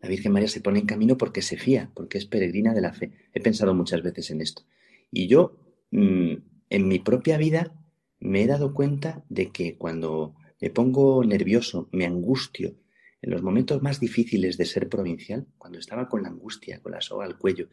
La 0.00 0.08
Virgen 0.08 0.32
María 0.32 0.48
se 0.48 0.60
pone 0.60 0.80
en 0.80 0.86
camino 0.86 1.16
porque 1.16 1.42
se 1.42 1.56
fía, 1.56 1.90
porque 1.94 2.18
es 2.18 2.26
peregrina 2.26 2.74
de 2.74 2.80
la 2.80 2.92
fe. 2.92 3.12
He 3.32 3.40
pensado 3.40 3.74
muchas 3.74 4.02
veces 4.02 4.30
en 4.30 4.40
esto. 4.40 4.62
Y 5.10 5.26
yo, 5.26 5.56
mm, 5.90 6.34
en 6.70 6.88
mi 6.88 6.98
propia 6.98 7.36
vida, 7.36 7.72
me 8.20 8.42
he 8.42 8.46
dado 8.46 8.74
cuenta 8.74 9.24
de 9.28 9.50
que 9.50 9.76
cuando 9.76 10.34
me 10.60 10.70
pongo 10.70 11.24
nervioso, 11.24 11.88
me 11.92 12.06
angustio, 12.06 12.74
en 13.20 13.30
los 13.30 13.42
momentos 13.42 13.82
más 13.82 14.00
difíciles 14.00 14.56
de 14.56 14.64
ser 14.64 14.88
provincial, 14.88 15.46
cuando 15.56 15.78
estaba 15.78 16.08
con 16.08 16.22
la 16.22 16.28
angustia, 16.28 16.80
con 16.80 16.92
la 16.92 17.00
soga 17.00 17.24
al 17.24 17.38
cuello, 17.38 17.68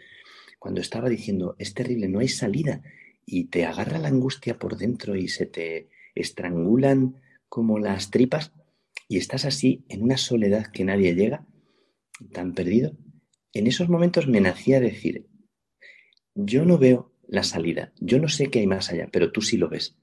cuando 0.59 0.81
estaba 0.81 1.09
diciendo, 1.09 1.55
es 1.59 1.73
terrible, 1.73 2.07
no 2.07 2.19
hay 2.19 2.27
salida, 2.27 2.81
y 3.25 3.45
te 3.45 3.65
agarra 3.65 3.99
la 3.99 4.07
angustia 4.07 4.57
por 4.57 4.77
dentro 4.77 5.15
y 5.15 5.27
se 5.27 5.45
te 5.45 5.89
estrangulan 6.13 7.21
como 7.49 7.79
las 7.79 8.11
tripas 8.11 8.51
y 9.07 9.17
estás 9.17 9.45
así 9.45 9.85
en 9.89 10.03
una 10.03 10.17
soledad 10.17 10.67
que 10.67 10.83
nadie 10.83 11.15
llega, 11.15 11.45
tan 12.31 12.53
perdido, 12.53 12.97
en 13.53 13.67
esos 13.67 13.89
momentos 13.89 14.27
me 14.27 14.41
nacía 14.41 14.79
decir, 14.79 15.27
yo 16.33 16.65
no 16.65 16.77
veo 16.77 17.13
la 17.27 17.43
salida, 17.43 17.93
yo 17.99 18.19
no 18.19 18.27
sé 18.27 18.47
qué 18.47 18.59
hay 18.59 18.67
más 18.67 18.91
allá, 18.91 19.09
pero 19.11 19.31
tú 19.31 19.41
sí 19.41 19.57
lo 19.57 19.69
ves. 19.69 19.95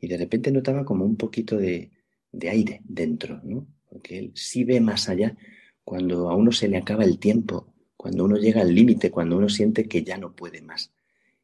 Y 0.00 0.08
de 0.08 0.18
repente 0.18 0.50
notaba 0.52 0.84
como 0.84 1.04
un 1.04 1.16
poquito 1.16 1.56
de, 1.56 1.90
de 2.32 2.50
aire 2.50 2.80
dentro, 2.84 3.40
¿no? 3.44 3.66
Porque 3.88 4.18
él 4.18 4.32
sí 4.34 4.64
ve 4.64 4.80
más 4.80 5.08
allá 5.08 5.36
cuando 5.84 6.28
a 6.30 6.34
uno 6.34 6.52
se 6.52 6.68
le 6.68 6.76
acaba 6.76 7.04
el 7.04 7.18
tiempo, 7.18 7.72
cuando 7.96 8.24
uno 8.24 8.36
llega 8.36 8.60
al 8.60 8.74
límite, 8.74 9.10
cuando 9.10 9.38
uno 9.38 9.48
siente 9.48 9.86
que 9.86 10.02
ya 10.02 10.18
no 10.18 10.34
puede 10.34 10.60
más. 10.60 10.92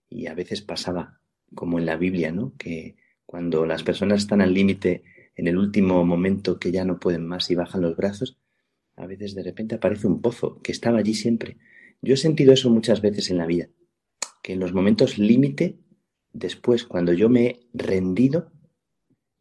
Y 0.08 0.26
a 0.26 0.34
veces 0.34 0.62
pasaba 0.62 1.20
como 1.54 1.78
en 1.78 1.86
la 1.86 1.96
Biblia, 1.96 2.32
¿no? 2.32 2.52
Que 2.58 2.96
cuando 3.24 3.64
las 3.64 3.82
personas 3.82 4.22
están 4.22 4.40
al 4.40 4.52
límite 4.52 5.02
en 5.36 5.46
el 5.46 5.56
último 5.56 6.04
momento 6.04 6.58
que 6.58 6.72
ya 6.72 6.84
no 6.84 6.98
pueden 6.98 7.26
más 7.26 7.50
y 7.50 7.54
bajan 7.54 7.82
los 7.82 7.96
brazos, 7.96 8.38
a 8.96 9.06
veces 9.06 9.34
de 9.34 9.42
repente 9.42 9.76
aparece 9.76 10.06
un 10.06 10.20
pozo 10.20 10.60
que 10.62 10.72
estaba 10.72 10.98
allí 10.98 11.14
siempre. 11.14 11.56
Yo 12.02 12.14
he 12.14 12.18
sentido 12.18 12.52
eso 12.52 12.70
muchas 12.70 13.00
veces 13.00 13.30
en 13.30 13.38
la 13.38 13.46
vida, 13.46 13.68
que 14.42 14.52
en 14.52 14.60
los 14.60 14.72
momentos 14.72 15.18
límite, 15.18 15.78
después, 16.32 16.84
cuando 16.84 17.12
yo 17.12 17.28
me 17.28 17.46
he 17.46 17.60
rendido, 17.72 18.52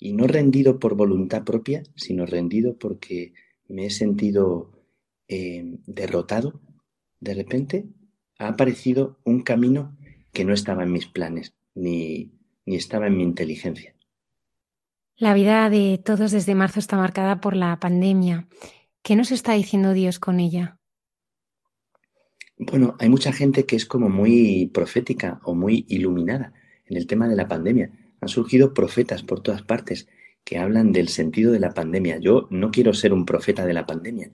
y 0.03 0.13
no 0.13 0.25
rendido 0.25 0.79
por 0.79 0.95
voluntad 0.95 1.43
propia, 1.43 1.83
sino 1.95 2.25
rendido 2.25 2.75
porque 2.77 3.33
me 3.67 3.85
he 3.85 3.89
sentido 3.91 4.71
eh, 5.27 5.77
derrotado, 5.85 6.59
de 7.19 7.35
repente 7.35 7.85
ha 8.39 8.47
aparecido 8.47 9.19
un 9.23 9.43
camino 9.43 9.95
que 10.33 10.43
no 10.43 10.53
estaba 10.53 10.83
en 10.83 10.91
mis 10.91 11.05
planes 11.05 11.53
ni, 11.75 12.31
ni 12.65 12.77
estaba 12.77 13.07
en 13.07 13.17
mi 13.17 13.23
inteligencia. 13.23 13.95
La 15.21 15.35
vida 15.35 15.69
de 15.69 16.01
todos 16.03 16.31
desde 16.31 16.55
marzo 16.55 16.79
está 16.79 16.97
marcada 16.97 17.39
por 17.41 17.55
la 17.55 17.79
pandemia. 17.79 18.47
¿Qué 19.03 19.15
nos 19.15 19.31
está 19.31 19.53
diciendo 19.53 19.93
Dios 19.93 20.17
con 20.17 20.39
ella? 20.39 20.79
Bueno, 22.57 22.95
hay 22.97 23.07
mucha 23.07 23.31
gente 23.31 23.67
que 23.67 23.75
es 23.75 23.85
como 23.85 24.09
muy 24.09 24.71
profética 24.73 25.39
o 25.43 25.53
muy 25.53 25.85
iluminada 25.89 26.53
en 26.87 26.97
el 26.97 27.05
tema 27.05 27.27
de 27.27 27.35
la 27.35 27.47
pandemia. 27.47 27.91
Han 28.19 28.29
surgido 28.29 28.73
profetas 28.73 29.21
por 29.21 29.43
todas 29.43 29.61
partes 29.61 30.07
que 30.43 30.57
hablan 30.57 30.91
del 30.91 31.07
sentido 31.07 31.51
de 31.51 31.59
la 31.59 31.75
pandemia. 31.75 32.17
Yo 32.17 32.47
no 32.49 32.71
quiero 32.71 32.91
ser 32.95 33.13
un 33.13 33.23
profeta 33.23 33.63
de 33.63 33.73
la 33.75 33.85
pandemia, 33.85 34.31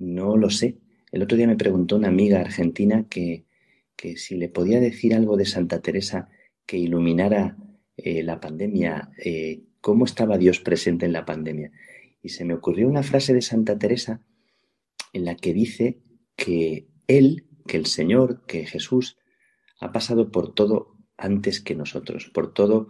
no 0.00 0.36
lo 0.36 0.50
sé. 0.50 0.78
El 1.12 1.22
otro 1.22 1.36
día 1.36 1.46
me 1.46 1.54
preguntó 1.54 1.94
una 1.94 2.08
amiga 2.08 2.40
argentina 2.40 3.06
que, 3.08 3.44
que 3.94 4.16
si 4.16 4.34
le 4.34 4.48
podía 4.48 4.80
decir 4.80 5.14
algo 5.14 5.36
de 5.36 5.46
Santa 5.46 5.80
Teresa 5.80 6.28
que 6.66 6.76
iluminara 6.76 7.56
eh, 7.96 8.24
la 8.24 8.40
pandemia, 8.40 9.10
eh, 9.16 9.62
cómo 9.88 10.04
estaba 10.04 10.36
Dios 10.36 10.60
presente 10.60 11.06
en 11.06 11.14
la 11.14 11.24
pandemia. 11.24 11.72
Y 12.20 12.28
se 12.28 12.44
me 12.44 12.52
ocurrió 12.52 12.86
una 12.86 13.02
frase 13.02 13.32
de 13.32 13.40
Santa 13.40 13.78
Teresa 13.78 14.20
en 15.14 15.24
la 15.24 15.34
que 15.34 15.54
dice 15.54 16.02
que 16.36 16.90
Él, 17.06 17.46
que 17.66 17.78
el 17.78 17.86
Señor, 17.86 18.44
que 18.44 18.66
Jesús, 18.66 19.16
ha 19.80 19.90
pasado 19.90 20.30
por 20.30 20.52
todo 20.52 20.98
antes 21.16 21.62
que 21.62 21.74
nosotros, 21.74 22.30
por 22.34 22.52
todo 22.52 22.88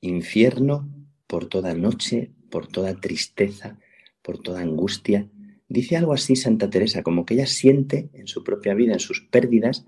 infierno, 0.00 0.88
por 1.26 1.46
toda 1.46 1.74
noche, 1.74 2.32
por 2.48 2.68
toda 2.68 3.00
tristeza, 3.00 3.80
por 4.22 4.38
toda 4.38 4.60
angustia. 4.60 5.28
Dice 5.66 5.96
algo 5.96 6.12
así 6.12 6.36
Santa 6.36 6.70
Teresa, 6.70 7.02
como 7.02 7.26
que 7.26 7.34
ella 7.34 7.46
siente 7.46 8.10
en 8.12 8.28
su 8.28 8.44
propia 8.44 8.74
vida, 8.74 8.92
en 8.92 9.00
sus 9.00 9.20
pérdidas, 9.20 9.84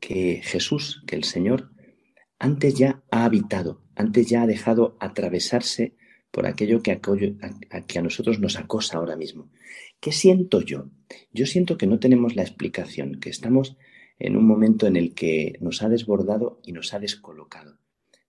que 0.00 0.42
Jesús, 0.44 1.02
que 1.06 1.16
el 1.16 1.24
Señor, 1.24 1.70
antes 2.38 2.74
ya 2.74 3.02
ha 3.10 3.24
habitado, 3.24 3.87
antes 3.98 4.28
ya 4.28 4.42
ha 4.42 4.46
dejado 4.46 4.96
atravesarse 5.00 5.94
por 6.30 6.46
aquello 6.46 6.82
que 6.82 6.92
a, 6.92 7.00
que 7.00 7.98
a 7.98 8.02
nosotros 8.02 8.38
nos 8.38 8.56
acosa 8.56 8.98
ahora 8.98 9.16
mismo. 9.16 9.50
¿Qué 10.00 10.12
siento 10.12 10.60
yo? 10.60 10.90
Yo 11.32 11.46
siento 11.46 11.76
que 11.76 11.86
no 11.86 11.98
tenemos 11.98 12.36
la 12.36 12.42
explicación, 12.42 13.18
que 13.20 13.30
estamos 13.30 13.76
en 14.18 14.36
un 14.36 14.46
momento 14.46 14.86
en 14.86 14.96
el 14.96 15.14
que 15.14 15.58
nos 15.60 15.82
ha 15.82 15.88
desbordado 15.88 16.60
y 16.64 16.72
nos 16.72 16.94
ha 16.94 16.98
descolocado. 16.98 17.78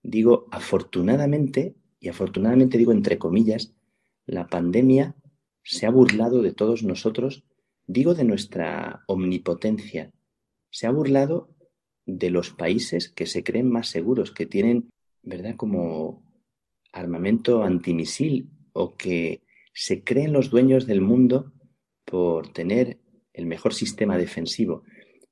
Digo 0.01 0.47
afortunadamente, 0.51 1.75
y 1.99 2.09
afortunadamente 2.09 2.77
digo 2.77 2.91
entre 2.91 3.17
comillas, 3.17 3.73
la 4.25 4.47
pandemia 4.47 5.15
se 5.63 5.85
ha 5.85 5.91
burlado 5.91 6.41
de 6.41 6.53
todos 6.53 6.83
nosotros, 6.83 7.43
digo 7.85 8.15
de 8.15 8.23
nuestra 8.23 9.03
omnipotencia, 9.07 10.11
se 10.71 10.87
ha 10.87 10.91
burlado 10.91 11.49
de 12.05 12.29
los 12.31 12.51
países 12.51 13.09
que 13.09 13.25
se 13.25 13.43
creen 13.43 13.69
más 13.69 13.87
seguros, 13.89 14.31
que 14.31 14.45
tienen, 14.45 14.89
¿verdad?, 15.23 15.55
como 15.55 16.23
armamento 16.91 17.63
antimisil 17.63 18.49
o 18.73 18.95
que 18.95 19.41
se 19.73 20.03
creen 20.03 20.33
los 20.33 20.49
dueños 20.49 20.87
del 20.87 21.01
mundo 21.01 21.53
por 22.05 22.51
tener 22.51 22.99
el 23.33 23.45
mejor 23.45 23.73
sistema 23.73 24.17
defensivo. 24.17 24.83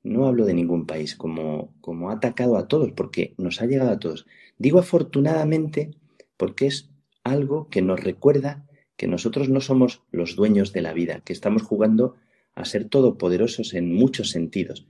No 0.02 0.26
hablo 0.26 0.44
de 0.44 0.54
ningún 0.54 0.86
país, 0.86 1.16
como, 1.16 1.74
como 1.80 2.10
ha 2.10 2.14
atacado 2.14 2.56
a 2.56 2.68
todos, 2.68 2.92
porque 2.92 3.34
nos 3.36 3.60
ha 3.60 3.66
llegado 3.66 3.90
a 3.90 3.98
todos. 3.98 4.26
Digo 4.56 4.78
afortunadamente 4.78 5.90
porque 6.36 6.66
es 6.66 6.90
algo 7.24 7.68
que 7.68 7.82
nos 7.82 8.00
recuerda 8.00 8.64
que 8.96 9.06
nosotros 9.06 9.48
no 9.48 9.60
somos 9.60 10.02
los 10.10 10.34
dueños 10.34 10.72
de 10.72 10.82
la 10.82 10.92
vida, 10.92 11.20
que 11.20 11.32
estamos 11.32 11.62
jugando 11.62 12.16
a 12.54 12.64
ser 12.64 12.88
todopoderosos 12.88 13.74
en 13.74 13.94
muchos 13.94 14.30
sentidos. 14.30 14.86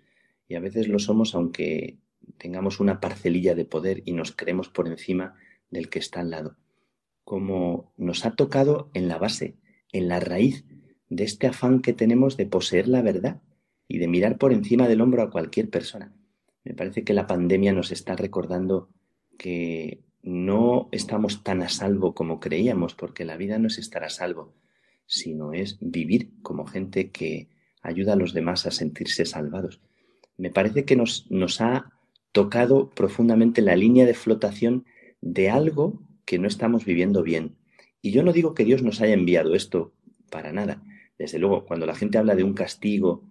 Y 0.46 0.54
a 0.54 0.60
veces 0.60 0.88
lo 0.88 0.98
somos 0.98 1.34
aunque 1.34 1.98
tengamos 2.36 2.80
una 2.80 3.00
parcelilla 3.00 3.54
de 3.54 3.64
poder 3.64 4.02
y 4.04 4.12
nos 4.12 4.32
creemos 4.32 4.68
por 4.68 4.88
encima 4.88 5.36
del 5.70 5.88
que 5.88 5.98
está 5.98 6.20
al 6.20 6.30
lado. 6.30 6.56
Como 7.24 7.92
nos 7.96 8.24
ha 8.24 8.32
tocado 8.32 8.90
en 8.94 9.08
la 9.08 9.18
base, 9.18 9.56
en 9.92 10.08
la 10.08 10.20
raíz 10.20 10.64
de 11.08 11.24
este 11.24 11.46
afán 11.46 11.80
que 11.80 11.92
tenemos 11.92 12.36
de 12.36 12.46
poseer 12.46 12.88
la 12.88 13.02
verdad 13.02 13.40
y 13.86 13.98
de 13.98 14.08
mirar 14.08 14.38
por 14.38 14.52
encima 14.52 14.88
del 14.88 15.00
hombro 15.00 15.22
a 15.22 15.30
cualquier 15.30 15.70
persona. 15.70 16.12
Me 16.64 16.74
parece 16.74 17.04
que 17.04 17.14
la 17.14 17.26
pandemia 17.26 17.72
nos 17.72 17.90
está 17.90 18.14
recordando 18.14 18.90
que 19.38 20.02
no 20.22 20.88
estamos 20.92 21.42
tan 21.42 21.62
a 21.62 21.68
salvo 21.68 22.14
como 22.14 22.40
creíamos, 22.40 22.94
porque 22.94 23.24
la 23.24 23.36
vida 23.36 23.58
no 23.58 23.68
es 23.68 23.78
estar 23.78 24.04
a 24.04 24.10
salvo, 24.10 24.54
sino 25.06 25.54
es 25.54 25.78
vivir 25.80 26.32
como 26.42 26.66
gente 26.66 27.10
que 27.10 27.48
ayuda 27.82 28.12
a 28.12 28.16
los 28.16 28.34
demás 28.34 28.66
a 28.66 28.70
sentirse 28.70 29.24
salvados. 29.24 29.80
Me 30.36 30.50
parece 30.50 30.84
que 30.84 30.96
nos, 30.96 31.30
nos 31.30 31.60
ha 31.60 31.97
tocado 32.32 32.90
profundamente 32.90 33.62
la 33.62 33.76
línea 33.76 34.06
de 34.06 34.14
flotación 34.14 34.84
de 35.20 35.50
algo 35.50 36.02
que 36.24 36.38
no 36.38 36.48
estamos 36.48 36.84
viviendo 36.84 37.22
bien. 37.22 37.56
Y 38.00 38.12
yo 38.12 38.22
no 38.22 38.32
digo 38.32 38.54
que 38.54 38.64
Dios 38.64 38.82
nos 38.82 39.00
haya 39.00 39.14
enviado 39.14 39.54
esto 39.54 39.92
para 40.30 40.52
nada. 40.52 40.82
Desde 41.18 41.38
luego, 41.38 41.64
cuando 41.64 41.86
la 41.86 41.94
gente 41.94 42.18
habla 42.18 42.34
de 42.34 42.44
un 42.44 42.54
castigo, 42.54 43.24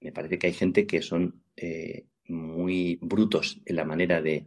me 0.00 0.12
parece 0.12 0.38
que 0.38 0.48
hay 0.48 0.52
gente 0.52 0.86
que 0.86 1.02
son 1.02 1.42
eh, 1.56 2.06
muy 2.28 2.98
brutos 3.00 3.60
en 3.64 3.76
la 3.76 3.84
manera 3.84 4.22
de... 4.22 4.46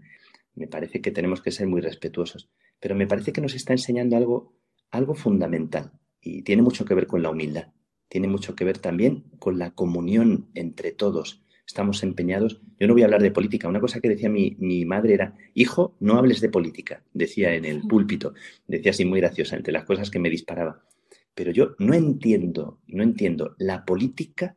Me 0.53 0.67
parece 0.67 1.01
que 1.01 1.11
tenemos 1.11 1.41
que 1.41 1.51
ser 1.51 1.67
muy 1.67 1.81
respetuosos. 1.81 2.49
Pero 2.79 2.95
me 2.95 3.07
parece 3.07 3.33
que 3.33 3.41
nos 3.41 3.55
está 3.55 3.73
enseñando 3.73 4.15
algo, 4.15 4.53
algo 4.91 5.15
fundamental 5.15 5.91
y 6.21 6.41
tiene 6.41 6.61
mucho 6.61 6.85
que 6.85 6.95
ver 6.95 7.07
con 7.07 7.21
la 7.21 7.29
humildad. 7.29 7.73
Tiene 8.09 8.27
mucho 8.27 8.55
que 8.55 8.65
ver 8.65 8.79
también 8.79 9.25
con 9.39 9.59
la 9.59 9.71
comunión 9.71 10.49
entre 10.55 10.91
todos, 10.91 11.43
estamos 11.65 12.03
empeñados. 12.03 12.61
Yo 12.79 12.87
no 12.87 12.93
voy 12.93 13.01
a 13.01 13.05
hablar 13.05 13.21
de 13.21 13.31
política. 13.31 13.67
Una 13.67 13.79
cosa 13.79 13.99
que 13.99 14.09
decía 14.09 14.29
mi, 14.29 14.85
madre 14.85 15.13
era, 15.13 15.33
hijo, 15.53 15.95
no 15.99 16.17
hables 16.17 16.41
de 16.41 16.49
política, 16.49 17.03
decía 17.13 17.53
en 17.55 17.65
el 17.65 17.81
púlpito. 17.81 18.33
Decía 18.67 18.91
así 18.91 19.05
muy 19.05 19.19
graciosa, 19.19 19.55
entre 19.55 19.73
las 19.73 19.85
cosas 19.85 20.11
que 20.11 20.19
me 20.19 20.29
disparaba. 20.29 20.85
Pero 21.33 21.51
yo 21.51 21.75
no 21.79 21.93
entiendo, 21.93 22.79
no 22.87 23.03
entiendo 23.03 23.55
la 23.57 23.83
política 23.85 24.55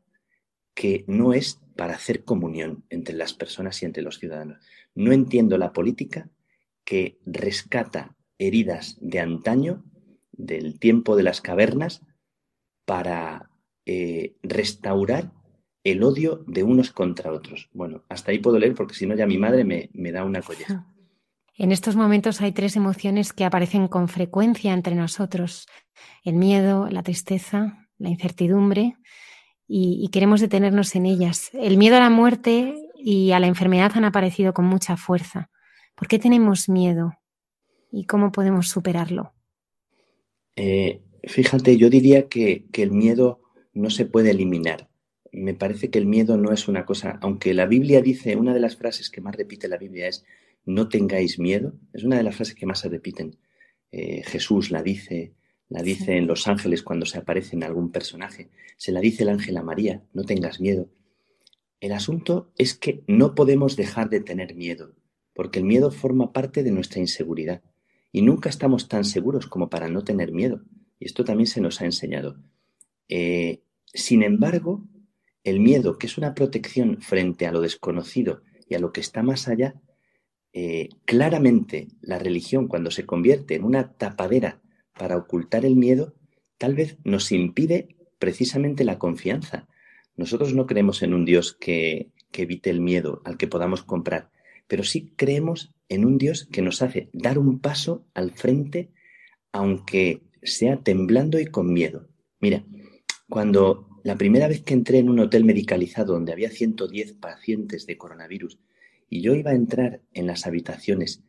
que 0.75 1.05
no 1.09 1.33
es 1.33 1.61
para 1.77 1.95
hacer 1.95 2.25
comunión 2.25 2.85
entre 2.89 3.17
las 3.17 3.35
personas 3.35 3.83
y 3.83 3.87
entre 3.87 4.03
los 4.03 4.19
ciudadanos. 4.19 4.59
No 4.95 5.13
entiendo 5.13 5.59
la 5.59 5.73
política 5.73 6.31
que 6.85 7.19
rescata 7.27 8.17
heridas 8.39 8.97
de 9.01 9.21
antaño, 9.21 9.85
del 10.33 10.79
tiempo 10.79 11.17
de 11.17 11.25
las 11.25 11.41
cavernas, 11.41 12.03
para 12.85 13.51
eh, 13.87 14.37
restaurar 14.43 15.33
el 15.91 16.03
odio 16.03 16.45
de 16.47 16.63
unos 16.63 16.91
contra 16.93 17.33
otros. 17.33 17.69
Bueno, 17.73 18.05
hasta 18.09 18.31
ahí 18.31 18.39
puedo 18.39 18.59
leer 18.59 18.75
porque 18.75 18.95
si 18.95 19.07
no 19.07 19.15
ya 19.15 19.27
mi 19.27 19.39
madre 19.39 19.65
me, 19.65 20.13
da 20.13 20.25
una 20.25 20.43
colleja. 20.43 20.87
En 21.57 21.73
estos 21.73 21.97
momentos 21.97 22.41
hay 22.41 22.53
tres 22.53 22.77
emociones 22.77 23.33
que 23.33 23.45
aparecen 23.45 23.89
con 23.89 24.09
frecuencia 24.09 24.73
entre 24.73 24.95
nosotros. 24.95 25.67
El 26.25 26.35
miedo, 26.35 26.89
la 26.91 27.03
tristeza, 27.03 27.89
la 27.99 28.09
incertidumbre 28.09 28.97
y, 29.67 30.01
y 30.03 30.09
queremos 30.09 30.41
detenernos 30.41 30.95
en 30.95 31.07
ellas. 31.07 31.51
El 31.53 31.77
miedo 31.77 31.97
a 31.97 32.01
la 32.01 32.11
muerte 32.11 32.75
y 32.97 33.33
a 33.33 33.41
la 33.41 33.47
enfermedad 33.47 33.93
han 33.95 34.05
aparecido 34.05 34.53
con 34.53 34.67
mucha 34.67 34.97
fuerza. 34.97 35.51
¿Por 35.95 36.09
qué 36.09 36.19
tenemos 36.19 36.69
miedo? 36.69 37.15
¿Y 37.91 38.05
cómo 38.05 38.31
podemos 38.31 38.69
superarlo? 38.69 39.33
Eh, 40.57 41.03
fíjate, 41.25 41.77
yo 41.77 41.91
diría 41.91 42.29
que, 42.29 42.67
que 42.73 42.83
el 42.83 42.93
miedo 42.93 43.41
no 43.73 43.91
se 43.91 44.07
puede 44.07 44.31
eliminar 44.31 44.88
me 45.39 45.55
parece 45.55 45.91
que 45.91 45.99
el 45.99 46.07
miedo 46.07 46.37
no 46.37 46.53
es 46.53 46.69
una 46.69 46.85
cosa, 46.85 47.19
aunque 47.23 47.55
la 47.55 47.67
Biblia 47.67 48.01
dice, 48.03 48.37
una 48.37 48.55
de 48.55 48.61
las 48.61 48.77
frases 48.77 49.11
que 49.11 49.21
más 49.21 49.37
repite 49.37 49.69
la 49.69 49.79
Biblia 49.79 50.09
es, 50.09 50.25
no 50.65 50.89
tengáis 50.89 51.39
miedo, 51.39 51.75
es 51.93 52.05
una 52.05 52.17
de 52.17 52.23
las 52.23 52.37
frases 52.37 52.55
que 52.55 52.67
más 52.67 52.81
se 52.81 52.89
repiten. 52.89 53.37
Eh, 53.91 54.23
Jesús 54.25 54.71
la 54.71 54.83
dice, 54.83 55.35
la 55.69 55.83
dice 55.83 56.17
en 56.17 56.27
Los 56.27 56.47
Ángeles 56.47 56.83
cuando 56.83 57.07
se 57.07 57.19
aparece 57.19 57.57
en 57.57 57.65
algún 57.65 57.91
personaje, 57.91 58.51
se 58.77 58.93
la 58.93 59.01
dice 59.01 59.23
el 59.23 59.31
ángel 59.31 59.57
a 59.57 59.63
María, 59.63 60.03
no 60.13 60.25
tengas 60.25 60.61
miedo. 60.61 60.89
El 61.81 61.93
asunto 61.93 62.53
es 62.57 62.75
que 62.75 63.03
no 63.07 63.35
podemos 63.35 63.77
dejar 63.77 64.11
de 64.11 64.21
tener 64.21 64.55
miedo, 64.55 64.95
porque 65.35 65.61
el 65.61 65.65
miedo 65.65 65.91
forma 65.91 66.33
parte 66.33 66.63
de 66.63 66.71
nuestra 66.71 67.01
inseguridad 67.01 67.63
y 68.13 68.23
nunca 68.23 68.49
estamos 68.49 68.89
tan 68.89 69.05
seguros 69.05 69.47
como 69.47 69.71
para 69.71 69.89
no 69.89 70.03
tener 70.03 70.33
miedo. 70.33 70.63
Y 70.99 71.07
esto 71.07 71.25
también 71.25 71.47
se 71.47 71.61
nos 71.61 71.81
ha 71.81 71.85
enseñado. 71.85 72.37
Eh, 73.09 73.63
sin 73.87 74.23
embargo, 74.23 74.85
el 75.49 75.61
miedo, 75.61 75.99
que 75.99 76.07
es 76.07 76.19
una 76.19 76.35
protección 76.35 77.01
frente 77.01 77.47
a 77.47 77.53
lo 77.53 77.61
desconocido 77.61 78.43
y 78.69 78.75
a 78.75 78.79
lo 78.79 78.93
que 78.93 79.01
está 79.01 79.23
más 79.23 79.49
allá, 79.49 79.75
eh, 80.53 80.89
claramente 81.05 81.89
la 82.01 82.19
religión 82.19 82.69
cuando 82.69 82.91
se 82.91 83.07
convierte 83.07 83.55
en 83.55 83.65
una 83.65 83.93
tapadera 83.93 84.61
para 84.99 85.17
ocultar 85.17 85.65
el 85.65 85.77
miedo, 85.77 86.15
tal 86.57 86.75
vez 86.75 86.97
nos 87.05 87.31
impide 87.33 87.97
precisamente 88.19 88.85
la 88.85 88.99
confianza. 88.99 89.69
Nosotros 90.17 90.55
no 90.55 90.67
creemos 90.67 91.03
en 91.03 91.15
un 91.15 91.25
Dios 91.25 91.57
que, 91.59 92.11
que 92.33 92.43
evite 92.43 92.71
el 92.71 92.81
miedo 92.81 93.23
al 93.25 93.37
que 93.37 93.47
podamos 93.47 93.83
comprar, 93.83 94.31
pero 94.67 94.83
sí 94.83 95.13
creemos 95.17 95.75
en 95.89 96.05
un 96.05 96.19
Dios 96.19 96.49
que 96.51 96.63
nos 96.63 96.83
hace 96.83 97.09
dar 97.13 97.39
un 97.39 97.61
paso 97.61 98.07
al 98.15 98.33
frente, 98.33 98.91
aunque 99.53 100.23
sea 100.43 100.83
temblando 100.83 101.39
y 101.39 101.47
con 101.47 101.73
miedo. 101.73 102.09
Mira, 102.41 102.65
cuando 103.29 103.88
la 104.03 104.17
primera 104.17 104.49
vez 104.49 104.63
que 104.63 104.75
entré 104.75 104.99
en 104.99 105.09
un 105.09 105.19
hotel 105.19 105.45
medicalizado 105.45 106.15
donde 106.15 106.33
había 106.33 106.51
110 106.51 107.15
pacientes 107.15 107.87
de 107.87 107.97
coronavirus 107.97 108.59
y 109.09 109.23
yo 109.23 109.35
iba 109.35 109.53
a 109.53 109.55
entrar 109.55 110.03
en 110.13 110.27
las 110.27 110.47
habitaciones, 110.47 111.23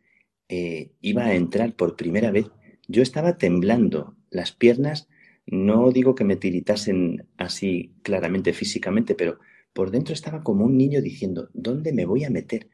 eh, 0.47 0.91
iba 1.01 1.25
a 1.25 1.35
entrar 1.35 1.75
por 1.75 1.95
primera 1.95 2.31
vez, 2.31 2.47
yo 2.87 3.01
estaba 3.01 3.37
temblando, 3.37 4.15
las 4.29 4.51
piernas, 4.51 5.07
no 5.45 5.91
digo 5.91 6.15
que 6.15 6.23
me 6.23 6.35
tiritasen 6.35 7.27
así 7.37 7.95
claramente 8.03 8.53
físicamente, 8.53 9.15
pero 9.15 9.39
por 9.73 9.91
dentro 9.91 10.13
estaba 10.13 10.43
como 10.43 10.65
un 10.65 10.77
niño 10.77 11.01
diciendo, 11.01 11.49
¿dónde 11.53 11.93
me 11.93 12.05
voy 12.05 12.23
a 12.23 12.29
meter? 12.29 12.69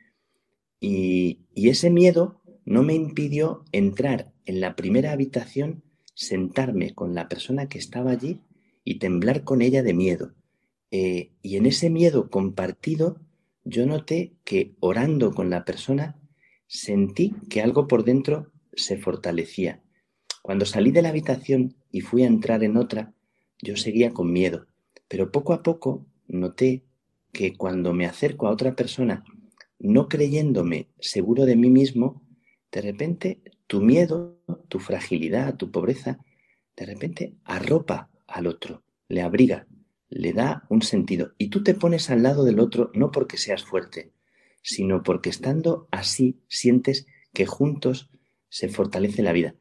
Y, 0.80 1.46
y 1.54 1.70
ese 1.70 1.90
miedo 1.90 2.42
no 2.66 2.84
me 2.84 2.94
impidió 2.94 3.64
entrar 3.72 4.34
en 4.46 4.60
la 4.60 4.76
primera 4.76 5.12
habitación, 5.12 5.84
sentarme 6.14 6.94
con 6.94 7.14
la 7.14 7.28
persona 7.30 7.68
que 7.68 7.78
estaba 7.78 8.12
allí 8.12 8.42
y 8.86 9.00
temblar 9.00 9.44
con 9.44 9.62
ella 9.62 9.84
de 9.84 9.94
miedo. 9.94 10.34
Eh, 10.92 11.32
y 11.42 11.58
en 11.58 11.66
ese 11.66 11.90
miedo 11.90 12.30
compartido, 12.30 13.20
yo 13.66 13.86
noté 13.86 14.36
que 14.46 14.76
orando 14.80 15.34
con 15.34 15.50
la 15.50 15.66
persona 15.66 16.18
sentí 16.68 17.34
que 17.50 17.62
algo 17.62 17.88
por 17.88 18.06
dentro 18.06 18.52
se 18.74 18.98
fortalecía. 18.98 19.82
Cuando 20.42 20.66
salí 20.66 20.92
de 20.92 21.02
la 21.02 21.10
habitación 21.10 21.76
y 21.92 22.02
fui 22.02 22.24
a 22.24 22.28
entrar 22.28 22.64
en 22.64 22.78
otra, 22.78 23.14
yo 23.62 23.76
seguía 23.76 24.14
con 24.14 24.32
miedo, 24.32 24.68
pero 25.08 25.32
poco 25.32 25.54
a 25.54 25.64
poco 25.64 26.06
noté 26.28 26.86
que 27.32 27.56
cuando 27.56 27.94
me 27.94 28.06
acerco 28.06 28.48
a 28.48 28.52
otra 28.52 28.76
persona, 28.76 29.24
no 29.80 30.08
creyéndome 30.08 30.90
seguro 31.00 31.46
de 31.46 31.56
mí 31.56 31.70
mismo, 31.70 32.22
de 32.72 32.82
repente 32.82 33.42
tu 33.66 33.82
miedo, 33.82 34.40
tu 34.68 34.80
fragilidad, 34.80 35.56
tu 35.58 35.72
pobreza, 35.72 36.20
de 36.78 36.86
repente 36.86 37.34
arropa 37.44 38.12
al 38.28 38.48
otro, 38.48 38.84
le 39.08 39.22
abriga, 39.22 39.68
le 40.10 40.34
da 40.34 40.66
un 40.70 40.82
sentido. 40.82 41.34
Y 41.38 41.50
tú 41.50 41.64
te 41.64 41.74
pones 41.74 42.10
al 42.10 42.24
lado 42.24 42.44
del 42.44 42.60
otro 42.60 42.92
no 42.94 43.12
porque 43.12 43.38
seas 43.38 43.64
fuerte, 43.64 44.12
sino 44.62 45.04
porque 45.04 45.30
estando 45.30 45.88
así 45.92 46.40
sientes 46.48 47.08
que 47.34 47.46
juntos 47.46 48.10
se 48.50 48.70
fortalece 48.70 49.22
la 49.22 49.34
vida. 49.34 49.56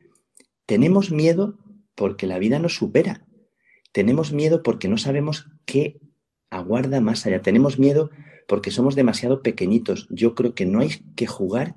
Tenemos 0.67 1.11
miedo 1.11 1.59
porque 1.95 2.27
la 2.27 2.39
vida 2.39 2.59
nos 2.59 2.77
supera. 2.77 3.27
Tenemos 3.93 4.33
miedo 4.33 4.63
porque 4.63 4.89
no 4.89 4.99
sabemos 4.99 5.51
qué 5.67 6.01
aguarda 6.51 7.01
más 7.01 7.27
allá. 7.27 7.43
Tenemos 7.43 7.79
miedo 7.79 8.11
porque 8.47 8.71
somos 8.71 8.95
demasiado 8.95 9.43
pequeñitos. 9.43 10.07
Yo 10.11 10.35
creo 10.35 10.55
que 10.55 10.67
no 10.67 10.81
hay 10.81 10.91
que 11.17 11.27
jugar 11.27 11.77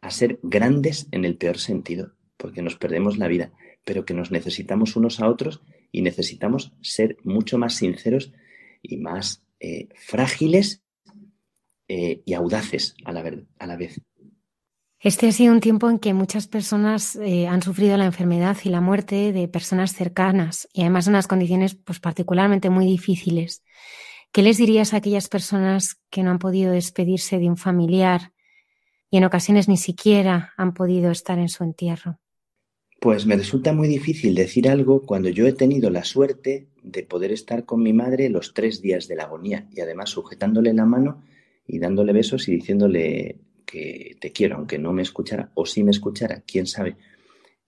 a 0.00 0.10
ser 0.10 0.40
grandes 0.42 1.08
en 1.12 1.24
el 1.24 1.36
peor 1.36 1.58
sentido, 1.58 2.14
porque 2.36 2.62
nos 2.62 2.76
perdemos 2.76 3.18
la 3.18 3.28
vida, 3.28 3.52
pero 3.84 4.04
que 4.04 4.14
nos 4.14 4.30
necesitamos 4.30 4.96
unos 4.96 5.20
a 5.20 5.28
otros 5.28 5.62
y 5.92 6.02
necesitamos 6.02 6.72
ser 6.80 7.16
mucho 7.24 7.58
más 7.58 7.74
sinceros 7.74 8.32
y 8.82 8.96
más 8.96 9.44
eh, 9.58 9.88
frágiles 9.94 10.82
eh, 11.88 12.22
y 12.24 12.34
audaces 12.34 12.94
a 13.04 13.12
la, 13.12 13.76
vez. 13.76 14.00
Este 15.00 15.28
ha 15.28 15.32
sido 15.32 15.52
un 15.52 15.60
tiempo 15.60 15.90
en 15.90 15.98
que 15.98 16.14
muchas 16.14 16.46
personas 16.46 17.16
eh, 17.16 17.46
han 17.46 17.62
sufrido 17.62 17.96
la 17.96 18.04
enfermedad 18.04 18.56
y 18.62 18.68
la 18.68 18.80
muerte 18.80 19.32
de 19.32 19.48
personas 19.48 19.92
cercanas 19.94 20.68
y 20.72 20.82
además 20.82 21.06
en 21.06 21.14
unas 21.14 21.26
condiciones 21.26 21.74
pues, 21.74 22.00
particularmente 22.00 22.70
muy 22.70 22.86
difíciles. 22.86 23.64
¿Qué 24.32 24.42
les 24.42 24.58
dirías 24.58 24.94
a 24.94 24.98
aquellas 24.98 25.28
personas 25.28 26.00
que 26.10 26.22
no 26.22 26.30
han 26.30 26.38
podido 26.38 26.72
despedirse 26.72 27.38
de 27.38 27.48
un 27.48 27.56
familiar 27.56 28.32
y 29.10 29.16
en 29.16 29.24
ocasiones 29.24 29.68
ni 29.68 29.76
siquiera 29.76 30.54
han 30.56 30.72
podido 30.72 31.10
estar 31.10 31.40
en 31.40 31.48
su 31.48 31.64
entierro? 31.64 32.20
Pues 33.00 33.24
me 33.24 33.34
resulta 33.34 33.72
muy 33.72 33.88
difícil 33.88 34.34
decir 34.34 34.68
algo 34.68 35.00
cuando 35.06 35.30
yo 35.30 35.46
he 35.46 35.54
tenido 35.54 35.88
la 35.88 36.04
suerte 36.04 36.68
de 36.82 37.02
poder 37.02 37.32
estar 37.32 37.64
con 37.64 37.82
mi 37.82 37.94
madre 37.94 38.28
los 38.28 38.52
tres 38.52 38.82
días 38.82 39.08
de 39.08 39.16
la 39.16 39.22
agonía 39.22 39.66
y 39.72 39.80
además 39.80 40.10
sujetándole 40.10 40.74
la 40.74 40.84
mano 40.84 41.22
y 41.66 41.78
dándole 41.78 42.12
besos 42.12 42.46
y 42.48 42.56
diciéndole 42.56 43.38
que 43.64 44.18
te 44.20 44.32
quiero, 44.32 44.56
aunque 44.56 44.78
no 44.78 44.92
me 44.92 45.00
escuchara 45.00 45.50
o 45.54 45.64
sí 45.64 45.82
me 45.82 45.92
escuchara, 45.92 46.42
quién 46.46 46.66
sabe. 46.66 46.98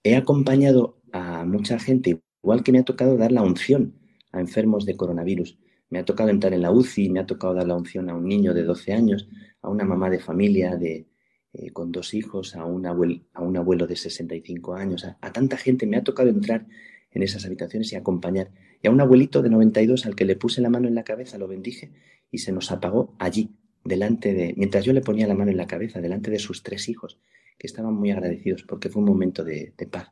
He 0.03 0.15
acompañado 0.15 1.01
a 1.11 1.43
mucha 1.45 1.79
gente, 1.79 2.21
igual 2.43 2.61
que 2.61 2.71
me 2.71 2.77
ha 2.77 2.83
tocado 2.83 3.17
dar 3.17 3.31
la 3.31 3.41
unción 3.41 3.95
a 4.31 4.39
enfermos 4.39 4.85
de 4.85 4.95
coronavirus. 4.95 5.57
Me 5.89 5.97
ha 5.97 6.05
tocado 6.05 6.29
entrar 6.29 6.53
en 6.53 6.61
la 6.61 6.69
UCI, 6.69 7.09
me 7.09 7.21
ha 7.21 7.25
tocado 7.25 7.55
dar 7.55 7.65
la 7.65 7.75
unción 7.75 8.07
a 8.11 8.15
un 8.15 8.27
niño 8.27 8.53
de 8.53 8.61
12 8.61 8.93
años, 8.93 9.27
a 9.63 9.69
una 9.69 9.83
mamá 9.83 10.11
de 10.11 10.19
familia 10.19 10.75
de, 10.75 11.07
eh, 11.53 11.71
con 11.71 11.91
dos 11.91 12.13
hijos, 12.13 12.55
a 12.55 12.65
un, 12.65 12.85
abuelo, 12.85 13.21
a 13.33 13.41
un 13.41 13.57
abuelo 13.57 13.87
de 13.87 13.95
65 13.95 14.75
años, 14.75 15.05
a, 15.05 15.31
tanta 15.31 15.57
gente. 15.57 15.85
Me 15.85 15.97
ha 15.97 16.03
tocado 16.03 16.29
entrar 16.29 16.65
en 17.11 17.23
esas 17.23 17.45
habitaciones 17.45 17.91
y 17.93 17.95
acompañar. 17.95 18.51
Y 18.81 18.87
a 18.87 18.91
un 18.91 18.99
abuelito 18.99 19.41
de 19.41 19.49
92 19.49 20.05
al 20.05 20.15
que 20.15 20.25
le 20.25 20.35
puse 20.35 20.61
la 20.61 20.69
mano 20.69 20.87
en 20.87 20.95
la 20.95 21.03
cabeza, 21.03 21.37
lo 21.37 21.47
bendije 21.47 21.91
y 22.31 22.39
se 22.39 22.51
nos 22.51 22.71
apagó 22.71 23.15
allí, 23.19 23.51
delante 23.83 24.33
de, 24.33 24.53
mientras 24.57 24.83
yo 24.83 24.93
le 24.93 25.01
ponía 25.01 25.27
la 25.27 25.35
mano 25.35 25.51
en 25.51 25.57
la 25.57 25.67
cabeza, 25.67 26.01
delante 26.01 26.31
de 26.31 26.39
sus 26.39 26.63
tres 26.63 26.89
hijos, 26.89 27.19
que 27.57 27.67
estaban 27.67 27.93
muy 27.93 28.11
agradecidos 28.11 28.63
porque 28.63 28.89
fue 28.89 29.01
un 29.01 29.09
momento 29.09 29.43
de 29.43 29.71
paz. 29.89 30.09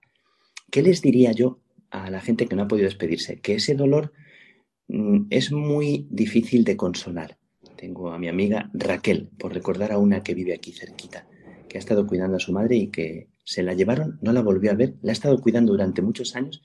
¿Qué 0.70 0.84
les 0.84 1.02
diría 1.02 1.32
yo 1.32 1.60
a 1.90 2.10
la 2.12 2.22
gente 2.22 2.46
que 2.46 2.56
no 2.56 2.64
ha 2.64 2.68
podido 2.68 2.86
despedirse? 2.86 3.40
Que 3.40 3.56
ese 3.56 3.74
dolor 3.74 4.14
Mm, 4.92 5.28
es 5.30 5.54
muy 5.54 6.06
difícil 6.10 6.66
de 6.66 6.76
consolar. 6.76 7.38
Tengo 7.78 8.12
a 8.12 8.20
mi 8.20 8.28
amiga 8.28 8.70
Raquel, 8.74 9.30
por 9.40 9.54
recordar 9.54 9.94
a 9.94 9.98
una 9.98 10.22
que 10.22 10.34
vive 10.34 10.54
aquí 10.54 10.74
cerquita, 10.74 11.28
que 11.72 11.78
ha 11.78 11.80
estado 11.80 12.06
cuidando 12.06 12.36
a 12.36 12.42
su 12.42 12.52
madre 12.52 12.76
y 12.76 12.88
que 12.88 13.30
se 13.46 13.64
la 13.64 13.74
llevaron, 13.74 14.20
no 14.22 14.34
la 14.34 14.42
volvió 14.42 14.72
a 14.72 14.76
ver, 14.76 14.96
la 15.02 15.12
ha 15.12 15.14
estado 15.14 15.40
cuidando 15.40 15.72
durante 15.72 16.02
muchos 16.02 16.36
años 16.36 16.62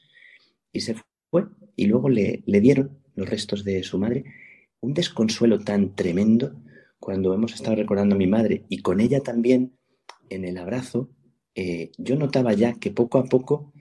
y 0.72 0.80
se 0.80 0.96
fue 1.30 1.44
y 1.76 1.86
luego 1.86 2.08
le, 2.08 2.42
dieron 2.44 2.98
los 3.14 3.30
restos 3.30 3.62
de 3.62 3.84
su 3.84 4.00
madre. 4.00 4.24
Un 4.80 4.94
desconsuelo 4.94 5.60
tan 5.60 5.94
tremendo 5.94 6.60
cuando 6.98 7.32
hemos 7.32 7.54
estado 7.54 7.76
recordando 7.76 8.16
a 8.16 8.18
mi 8.18 8.26
madre 8.26 8.64
y 8.68 8.78
con 8.78 8.98
ella 8.98 9.20
también 9.20 9.78
en 10.28 10.44
el 10.44 10.58
abrazo, 10.58 11.08
eh, 11.54 11.92
yo 11.98 12.16
notaba 12.16 12.52
ya 12.54 12.72
que 12.72 12.90
poco 12.90 13.18
a 13.18 13.26
poco 13.26 13.72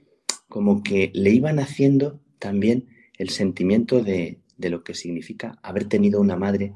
como 0.47 0.83
que 0.83 1.09
le 1.15 1.31
iban 1.31 1.57
haciendo 1.57 2.21
también 2.37 2.87
el 3.17 3.29
sentimiento 3.29 4.03
de, 4.03 4.41
lo 4.59 4.83
que 4.83 4.93
significa 4.93 5.57
haber 5.63 5.85
tenido 5.85 6.21
una 6.21 6.35
madre 6.35 6.75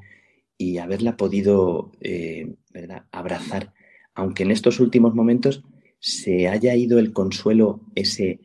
y 0.58 0.78
haberla 0.78 1.16
podido 1.16 1.92
eh, 2.00 2.56
¿verdad? 2.72 3.04
abrazar, 3.12 3.72
aunque 4.20 4.42
en 4.42 4.50
estos 4.50 4.80
últimos 4.80 5.14
momentos 5.14 5.64
se 5.98 6.46
haya 6.46 6.76
ido 6.76 6.98
el 6.98 7.14
consuelo 7.14 7.80
ese 7.94 8.40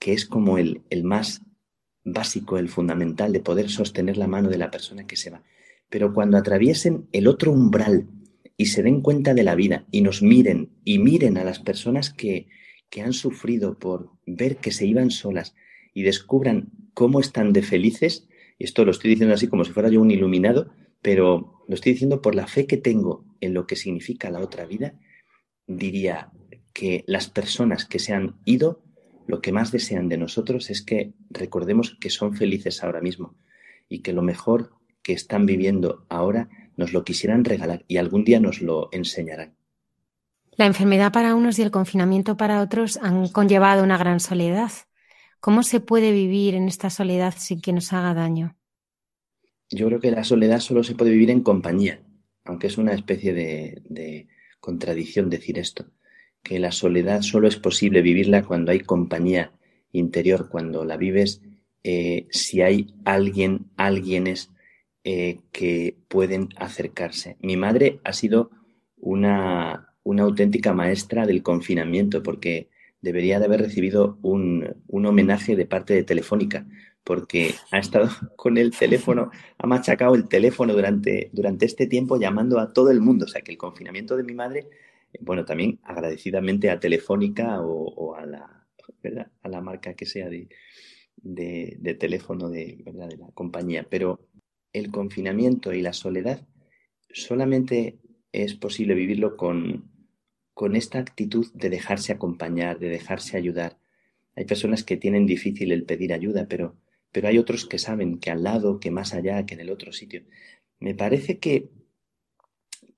que 0.00 0.12
es 0.12 0.26
como 0.26 0.58
el, 0.58 0.82
el 0.90 1.04
más 1.04 1.42
básico, 2.02 2.58
el 2.58 2.68
fundamental 2.68 3.32
de 3.32 3.38
poder 3.38 3.70
sostener 3.70 4.16
la 4.16 4.26
mano 4.26 4.48
de 4.48 4.58
la 4.58 4.72
persona 4.72 5.06
que 5.06 5.14
se 5.14 5.30
va. 5.30 5.44
Pero 5.88 6.12
cuando 6.12 6.36
atraviesen 6.36 7.06
el 7.12 7.28
otro 7.28 7.52
umbral 7.52 8.08
y 8.56 8.66
se 8.66 8.82
den 8.82 9.02
cuenta 9.02 9.32
de 9.32 9.44
la 9.44 9.54
vida 9.54 9.86
y 9.92 10.00
nos 10.00 10.20
miren 10.20 10.70
y 10.84 10.98
miren 10.98 11.38
a 11.38 11.44
las 11.44 11.60
personas 11.60 12.12
que, 12.12 12.48
que 12.88 13.02
han 13.02 13.12
sufrido 13.12 13.78
por 13.78 14.10
ver 14.26 14.56
que 14.56 14.72
se 14.72 14.84
iban 14.84 15.12
solas 15.12 15.54
y 15.94 16.02
descubran 16.02 16.72
cómo 16.92 17.20
están 17.20 17.52
de 17.52 17.62
felices, 17.62 18.26
y 18.58 18.64
esto 18.64 18.84
lo 18.84 18.90
estoy 18.90 19.10
diciendo 19.10 19.34
así 19.34 19.46
como 19.46 19.64
si 19.64 19.70
fuera 19.70 19.90
yo 19.90 20.00
un 20.00 20.10
iluminado, 20.10 20.72
pero 21.02 21.62
lo 21.68 21.74
estoy 21.74 21.92
diciendo 21.92 22.20
por 22.20 22.34
la 22.34 22.48
fe 22.48 22.66
que 22.66 22.76
tengo 22.76 23.24
en 23.40 23.54
lo 23.54 23.66
que 23.68 23.76
significa 23.76 24.30
la 24.30 24.40
otra 24.40 24.66
vida, 24.66 24.98
diría 25.76 26.30
que 26.72 27.04
las 27.06 27.28
personas 27.28 27.84
que 27.84 27.98
se 27.98 28.12
han 28.12 28.36
ido, 28.44 28.82
lo 29.26 29.40
que 29.40 29.52
más 29.52 29.70
desean 29.70 30.08
de 30.08 30.18
nosotros 30.18 30.70
es 30.70 30.82
que 30.82 31.12
recordemos 31.30 31.96
que 32.00 32.10
son 32.10 32.34
felices 32.34 32.82
ahora 32.82 33.00
mismo 33.00 33.36
y 33.88 34.00
que 34.00 34.12
lo 34.12 34.22
mejor 34.22 34.72
que 35.02 35.12
están 35.12 35.46
viviendo 35.46 36.06
ahora 36.08 36.48
nos 36.76 36.92
lo 36.92 37.04
quisieran 37.04 37.44
regalar 37.44 37.84
y 37.88 37.98
algún 37.98 38.24
día 38.24 38.40
nos 38.40 38.60
lo 38.60 38.88
enseñarán. 38.92 39.54
La 40.52 40.66
enfermedad 40.66 41.12
para 41.12 41.34
unos 41.34 41.58
y 41.58 41.62
el 41.62 41.70
confinamiento 41.70 42.36
para 42.36 42.60
otros 42.60 42.98
han 42.98 43.28
conllevado 43.28 43.82
una 43.82 43.96
gran 43.96 44.20
soledad. 44.20 44.72
¿Cómo 45.40 45.62
se 45.62 45.80
puede 45.80 46.12
vivir 46.12 46.54
en 46.54 46.68
esta 46.68 46.90
soledad 46.90 47.34
sin 47.36 47.60
que 47.60 47.72
nos 47.72 47.92
haga 47.92 48.12
daño? 48.12 48.56
Yo 49.70 49.86
creo 49.86 50.00
que 50.00 50.10
la 50.10 50.24
soledad 50.24 50.60
solo 50.60 50.82
se 50.82 50.94
puede 50.94 51.12
vivir 51.12 51.30
en 51.30 51.42
compañía, 51.42 52.02
aunque 52.44 52.66
es 52.66 52.76
una 52.76 52.92
especie 52.92 53.32
de, 53.32 54.26
contradicción 54.60 55.30
decir 55.30 55.58
esto, 55.58 55.86
que 56.42 56.58
la 56.58 56.72
soledad 56.72 57.22
solo 57.22 57.48
es 57.48 57.56
posible 57.56 58.02
vivirla 58.02 58.42
cuando 58.44 58.72
hay 58.72 58.80
compañía 58.80 59.52
interior, 59.92 60.48
cuando 60.48 60.84
la 60.84 60.96
vives, 60.96 61.42
eh, 61.82 62.26
si 62.30 62.62
hay 62.62 62.94
alguien, 63.04 63.66
alguienes 63.76 64.50
eh, 65.04 65.40
que 65.52 65.96
pueden 66.08 66.50
acercarse. 66.56 67.36
Mi 67.40 67.56
madre 67.56 68.00
ha 68.04 68.12
sido 68.12 68.50
una, 68.96 69.94
una 70.02 70.22
auténtica 70.22 70.72
maestra 70.72 71.26
del 71.26 71.42
confinamiento, 71.42 72.22
porque 72.22 72.68
debería 73.00 73.38
de 73.38 73.46
haber 73.46 73.60
recibido 73.60 74.18
un, 74.22 74.76
homenaje 74.88 75.56
de 75.56 75.66
parte 75.66 75.94
de 75.94 76.04
Telefónica, 76.04 76.66
porque 77.04 77.54
ha 77.70 77.78
estado 77.78 78.08
con 78.36 78.58
el 78.58 78.70
teléfono, 78.70 79.30
ha 79.58 79.66
machacado 79.66 80.14
el 80.14 80.28
teléfono 80.28 80.72
durante, 80.72 81.30
durante 81.32 81.66
este 81.66 81.86
tiempo 81.86 82.18
llamando 82.18 82.58
a 82.58 82.72
todo 82.72 82.90
el 82.90 83.00
mundo. 83.00 83.24
O 83.24 83.28
sea 83.28 83.42
que 83.42 83.52
el 83.52 83.58
confinamiento 83.58 84.16
de 84.16 84.24
mi 84.24 84.34
madre, 84.34 84.68
bueno, 85.20 85.44
también 85.44 85.80
agradecidamente 85.82 86.70
a 86.70 86.80
Telefónica 86.80 87.60
o, 87.60 88.14
a, 88.14 88.26
la, 88.26 88.66
a 89.42 89.48
la 89.48 89.60
marca 89.60 89.94
que 89.94 90.06
sea 90.06 90.28
de, 90.28 90.48
de, 91.16 91.94
teléfono 91.94 92.48
de, 92.48 92.82
de 92.84 93.16
la 93.16 93.28
compañía, 93.34 93.86
pero 93.88 94.28
el 94.72 94.90
confinamiento 94.90 95.72
y 95.72 95.82
la 95.82 95.92
soledad 95.92 96.46
solamente 97.12 97.98
es 98.32 98.54
posible 98.54 98.94
vivirlo 98.94 99.36
con, 99.36 99.90
con 100.54 100.76
esta 100.76 100.98
actitud 100.98 101.46
de 101.54 101.70
dejarse 101.70 102.12
acompañar, 102.12 102.78
de 102.78 102.88
dejarse 102.88 103.36
ayudar. 103.36 103.78
Hay 104.36 104.44
personas 104.44 104.84
que 104.84 104.96
tienen 104.96 105.26
difícil 105.26 105.72
el 105.72 105.84
pedir 105.84 106.12
ayuda, 106.12 106.46
pero, 106.48 106.76
pero 107.12 107.28
hay 107.28 107.38
otros 107.38 107.66
que 107.66 107.78
saben 107.78 108.18
que 108.18 108.30
al 108.30 108.42
lado, 108.42 108.80
que 108.80 108.90
más 108.90 109.14
allá, 109.14 109.44
que 109.46 109.54
en 109.54 109.60
el 109.60 109.70
otro 109.70 109.92
sitio. 109.92 110.22
Me 110.78 110.94
parece 110.94 111.38
que, 111.38 111.70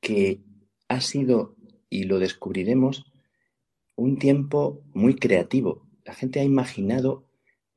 que 0.00 0.40
ha 0.88 1.00
sido, 1.00 1.56
y 1.88 2.04
lo 2.04 2.18
descubriremos, 2.18 3.12
un 3.96 4.18
tiempo 4.18 4.82
muy 4.94 5.14
creativo. 5.14 5.86
La 6.04 6.14
gente 6.14 6.40
ha 6.40 6.44
imaginado 6.44 7.28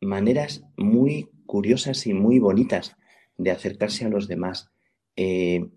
maneras 0.01 0.63
muy 0.77 1.29
curiosas 1.45 2.05
y 2.07 2.13
muy 2.13 2.39
bonitas 2.39 2.95
de 3.37 3.51
acercarse 3.51 4.05
a 4.05 4.09
los 4.09 4.27
demás. 4.27 4.71
Eh, 5.15 5.69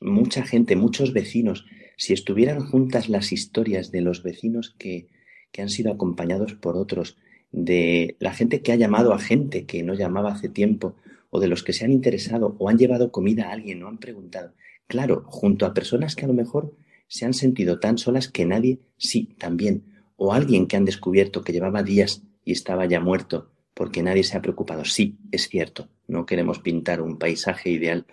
mucha 0.00 0.44
gente, 0.44 0.76
muchos 0.76 1.12
vecinos 1.12 1.66
si 1.96 2.14
estuvieran 2.14 2.64
juntas 2.64 3.10
las 3.10 3.30
historias 3.30 3.90
de 3.90 4.00
los 4.00 4.22
vecinos 4.22 4.74
que, 4.78 5.08
que 5.52 5.60
han 5.60 5.68
sido 5.68 5.92
acompañados 5.92 6.54
por 6.54 6.76
otros, 6.78 7.18
de 7.52 8.16
la 8.20 8.32
gente 8.32 8.62
que 8.62 8.72
ha 8.72 8.76
llamado 8.76 9.12
a 9.12 9.18
gente 9.18 9.66
que 9.66 9.82
no 9.82 9.94
llamaba 9.94 10.32
hace 10.32 10.48
tiempo, 10.48 10.94
o 11.30 11.40
de 11.40 11.48
los 11.48 11.62
que 11.62 11.72
se 11.72 11.84
han 11.84 11.92
interesado 11.92 12.56
o 12.58 12.68
han 12.68 12.78
llevado 12.78 13.12
comida 13.12 13.48
a 13.48 13.52
alguien 13.52 13.82
o 13.82 13.88
han 13.88 13.98
preguntado. 13.98 14.52
Claro, 14.86 15.24
junto 15.26 15.64
a 15.64 15.74
personas 15.74 16.16
que 16.16 16.24
a 16.24 16.28
lo 16.28 16.34
mejor 16.34 16.74
se 17.06 17.24
han 17.24 17.34
sentido 17.34 17.78
tan 17.78 17.98
solas 17.98 18.28
que 18.28 18.46
nadie, 18.46 18.80
sí, 18.96 19.34
también, 19.38 19.84
o 20.16 20.32
alguien 20.32 20.66
que 20.66 20.76
han 20.76 20.84
descubierto 20.84 21.42
que 21.42 21.52
llevaba 21.52 21.82
días 21.82 22.22
y 22.44 22.52
estaba 22.52 22.86
ya 22.86 23.00
muerto 23.00 23.52
porque 23.74 24.02
nadie 24.02 24.24
se 24.24 24.36
ha 24.36 24.42
preocupado. 24.42 24.84
Sí, 24.84 25.18
es 25.30 25.48
cierto, 25.48 25.88
no 26.06 26.26
queremos 26.26 26.58
pintar 26.58 27.00
un 27.00 27.18
paisaje 27.18 27.70
ideal 27.70 28.06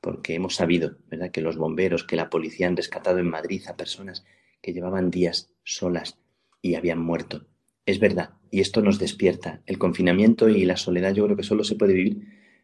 porque 0.00 0.34
hemos 0.34 0.54
sabido, 0.54 0.98
¿verdad?, 1.08 1.30
que 1.30 1.40
los 1.40 1.56
bomberos, 1.56 2.04
que 2.04 2.16
la 2.16 2.28
policía 2.28 2.68
han 2.68 2.76
rescatado 2.76 3.18
en 3.18 3.30
Madrid 3.30 3.62
a 3.66 3.76
personas 3.76 4.24
que 4.60 4.72
llevaban 4.72 5.10
días 5.10 5.50
solas 5.64 6.18
y 6.60 6.74
habían 6.74 6.98
muerto. 6.98 7.46
Es 7.86 7.98
verdad, 7.98 8.30
y 8.50 8.60
esto 8.60 8.82
nos 8.82 8.98
despierta. 8.98 9.62
El 9.66 9.78
confinamiento 9.78 10.48
y 10.48 10.64
la 10.64 10.76
soledad 10.76 11.14
yo 11.14 11.24
creo 11.24 11.36
que 11.36 11.42
solo 11.42 11.64
se 11.64 11.76
puede 11.76 11.94
vivir 11.94 12.18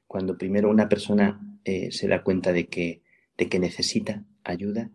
cuando 0.07 0.37
primero 0.37 0.68
una 0.70 0.89
persona 0.89 1.41
eh, 1.64 1.91
se 1.91 2.09
da 2.09 2.22
cuenta 2.22 2.53
de 2.53 2.66
que, 2.66 3.03
necesita 3.59 4.24
ayuda, 4.45 4.91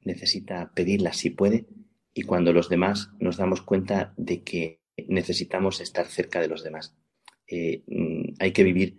necesita 0.00 0.72
pedirla 0.74 1.12
si 1.12 1.30
puede, 1.30 1.66
y 2.14 2.22
cuando 2.22 2.52
los 2.52 2.68
demás 2.68 3.10
nos 3.20 3.36
damos 3.36 3.62
cuenta 3.62 4.12
de 4.16 4.42
que 4.42 4.80
necesitamos 5.08 5.80
estar 5.80 6.06
cerca 6.06 6.40
de 6.40 6.48
los 6.48 6.64
demás. 6.64 6.96
Eh, 7.46 7.82
mm, 7.86 8.34
hay 8.40 8.52
que 8.52 8.64
vivir 8.64 8.96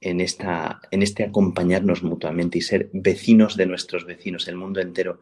en, 0.00 0.20
esta, 0.20 0.80
en 0.90 1.02
este 1.02 1.24
acompañarnos 1.24 2.02
mutuamente 2.02 2.58
y 2.58 2.62
ser 2.62 2.90
vecinos 2.92 3.56
de 3.56 3.66
nuestros 3.66 4.06
vecinos. 4.06 4.48
El 4.48 4.56
mundo 4.56 4.80
entero 4.80 5.20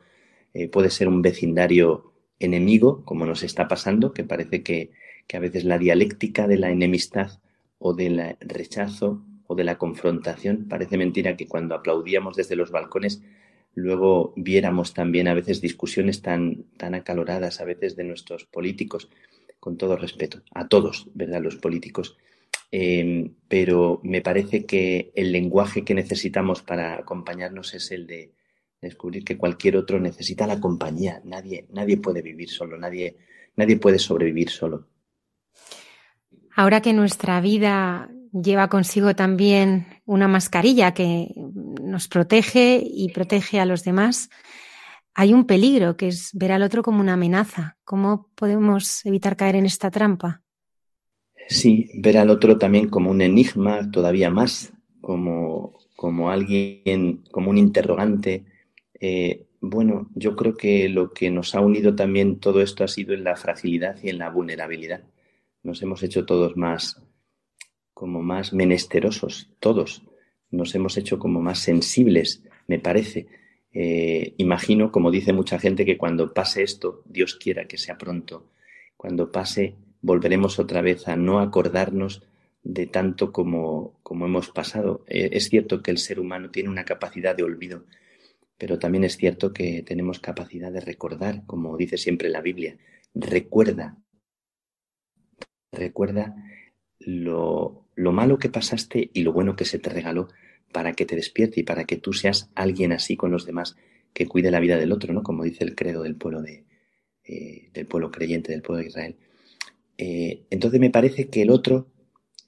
eh, 0.53 0.68
puede 0.68 0.91
ser 0.91 1.09
un 1.09 1.22
vecindario 1.22 2.12
enemigo, 2.39 3.05
como 3.05 3.27
nos 3.27 3.43
está 3.43 3.68
pasando, 3.68 4.12
que 4.12 4.25
parece 4.25 4.62
que, 4.62 4.91
que 5.27 5.37
a 5.37 5.41
veces 5.41 5.64
la 5.64 5.79
dialéctica 5.79 6.47
de 6.47 6.59
la 6.59 6.70
enemistad 6.70 7.41
o 7.79 7.95
del 7.95 8.37
rechazo 8.41 9.25
o 9.47 9.55
de 9.55 9.64
la 9.64 9.79
confrontación. 9.79 10.66
Parece 10.68 10.97
mentira 10.97 11.37
que 11.37 11.47
cuando 11.47 11.75
aplaudíamos 11.75 12.37
desde 12.37 12.57
los 12.57 12.70
balcones 12.70 13.22
luego 13.75 14.33
viéramos 14.37 14.95
también 14.95 15.29
a 15.29 15.35
veces 15.35 15.61
discusiones 15.61 16.22
tan, 16.22 16.64
tan 16.77 16.95
acaloradas 16.95 17.61
a 17.61 17.64
veces 17.64 17.97
de 17.97 18.05
nuestros 18.05 18.45
políticos, 18.45 19.11
con 19.59 19.77
todo 19.77 19.97
respeto, 19.97 20.43
a 20.53 20.68
todos, 20.68 21.09
¿verdad? 21.14 21.43
Los 21.43 21.57
políticos. 21.57 22.16
Em, 22.70 23.35
pero 23.49 24.01
me 24.03 24.20
parece 24.20 24.64
que 24.66 25.12
el 25.14 25.33
lenguaje 25.33 25.85
que 25.85 25.95
necesitamos 25.95 26.62
para 26.62 26.95
acompañarnos 26.99 27.75
es 27.75 27.91
el 27.91 28.07
de 28.07 28.33
descubrir 28.81 29.25
que 29.25 29.39
cualquier 29.39 29.77
otro 29.77 30.01
necesita 30.01 30.47
la 30.47 30.61
compañía. 30.61 31.20
Nadie, 31.25 31.66
nadie 31.70 31.97
puede 31.97 32.22
vivir 32.22 32.51
solo, 32.51 32.77
nadie, 32.77 33.16
nadie 33.57 33.77
puede 33.77 33.99
sobrevivir 33.99 34.51
solo. 34.51 34.87
Ahora 36.55 36.80
que 36.80 36.92
nuestra 36.92 37.40
vida 37.40 38.09
lleva 38.32 38.68
consigo 38.68 39.14
también 39.14 39.86
una 40.05 40.28
mascarilla 40.28 40.94
que 40.94 41.32
nos 41.82 42.09
protege 42.09 42.82
y 42.84 43.11
protege 43.12 43.61
a 43.61 43.66
los 43.66 43.84
demás, 43.84 44.30
hay 45.14 45.32
un 45.32 45.46
peligro 45.46 45.96
que 45.96 46.09
es 46.09 46.30
ver 46.32 46.52
al 46.52 46.62
otro 46.62 46.82
como 46.82 47.00
una 47.00 47.14
amenaza. 47.14 47.76
¿Cómo 47.84 48.30
podemos 48.34 49.05
evitar 49.07 49.36
caer 49.36 49.57
en 49.57 49.66
esta 49.66 49.90
trampa? 49.90 50.42
Sí, 51.48 51.90
ver 51.94 52.18
al 52.18 52.30
otro 52.30 52.59
también 52.59 52.88
como 52.88 53.11
un 53.11 53.20
enigma 53.20 53.90
todavía 53.90 54.30
más, 54.30 54.72
como, 55.00 55.78
como 55.94 56.30
alguien, 56.30 57.22
como 57.30 57.50
un 57.50 57.59
interrogante. 57.59 58.44
Eh, 58.98 59.46
bueno, 59.61 60.09
yo 60.14 60.34
creo 60.36 60.57
que 60.57 60.88
lo 60.88 61.12
que 61.12 61.30
nos 61.30 61.55
ha 61.55 61.61
unido 61.61 61.94
también 61.94 62.40
todo 62.40 62.61
esto 62.61 62.82
ha 62.82 62.88
sido 62.88 63.14
en 63.14 63.24
la 63.24 63.36
fragilidad 63.36 63.96
y 64.02 64.09
en 64.09 64.18
la 64.18 64.30
vulnerabilidad. 64.30 65.02
Nos 65.65 65.83
hemos 65.83 66.03
hecho 66.03 66.27
todos 66.27 66.57
más, 66.57 67.03
como 67.95 68.23
más 68.23 68.53
menesterosos, 68.53 69.51
todos. 69.61 70.03
Nos 70.51 70.75
hemos 70.75 70.97
hecho 70.99 71.19
como 71.19 71.41
más 71.41 71.59
sensibles, 71.59 72.43
me 72.69 72.79
parece. 72.79 73.27
Eh, 73.73 74.35
imagino, 74.37 74.93
como 74.93 75.11
dice 75.11 75.33
mucha 75.33 75.59
gente, 75.59 75.87
que 75.87 75.97
cuando 75.97 76.35
pase 76.35 76.62
esto, 76.62 77.03
Dios 77.07 77.35
quiera 77.35 77.67
que 77.67 77.79
sea 77.79 77.97
pronto, 77.97 78.51
cuando 78.97 79.33
pase, 79.33 79.75
volveremos 80.03 80.59
otra 80.59 80.83
vez 80.83 81.09
a 81.09 81.17
no 81.17 81.41
acordarnos 81.41 82.23
de 82.62 82.87
tanto 82.87 83.33
como, 83.33 83.99
como 84.03 84.27
hemos 84.27 84.51
pasado. 84.51 85.03
Eh, 85.09 85.31
es 85.33 85.49
cierto 85.49 85.83
que 85.83 85.91
el 85.91 85.99
ser 85.99 86.21
humano 86.21 86.51
tiene 86.51 86.69
una 86.69 86.85
capacidad 86.85 87.35
de 87.35 87.43
olvido, 87.43 87.85
pero 88.59 88.79
también 88.79 89.05
es 89.05 89.17
cierto 89.17 89.55
que 89.55 89.83
tenemos 89.83 90.21
capacidad 90.21 90.71
de 90.71 90.81
recordar, 90.81 91.43
como 91.47 91.77
dice 91.79 91.97
siempre 91.97 92.29
la 92.29 92.43
Biblia. 92.43 92.77
Recuerda, 93.15 93.97
recuerda 95.75 96.35
lo, 96.99 97.87
lo 97.95 98.12
malo 98.12 98.39
que 98.39 98.49
pasaste 98.49 99.11
y 99.12 99.22
lo 99.22 99.33
bueno 99.33 99.57
que 99.57 99.64
se 99.64 99.79
te 99.79 99.91
regaló 99.91 100.29
para 100.72 100.93
que 100.93 101.07
te 101.07 101.16
despierte 101.16 101.61
y 101.61 101.62
para 101.62 101.85
que 101.85 101.97
tú 101.97 102.12
seas 102.12 102.51
alguien 102.55 102.93
así 102.93 103.16
con 103.16 103.31
los 103.31 103.47
demás 103.47 103.77
que 104.12 104.27
cuide 104.27 104.51
la 104.51 104.61
vida 104.61 104.77
del 104.77 104.93
otro, 104.93 105.12
¿no? 105.12 105.22
Como 105.22 105.45
dice 105.45 105.64
el 105.64 105.75
credo 105.75 106.03
del 106.03 106.16
pueblo 106.16 106.43
de, 106.43 106.64
eh, 107.25 107.68
del 107.72 107.87
pueblo 107.87 108.11
creyente, 108.11 108.53
del 108.53 108.62
pueblo 108.62 108.83
de 108.83 108.89
Israel. 108.89 109.16
Eh, 109.99 110.43
entonces 110.51 110.81
me 110.81 110.91
parece 110.91 111.29
que 111.29 111.43
el 111.43 111.51
otro, 111.51 111.89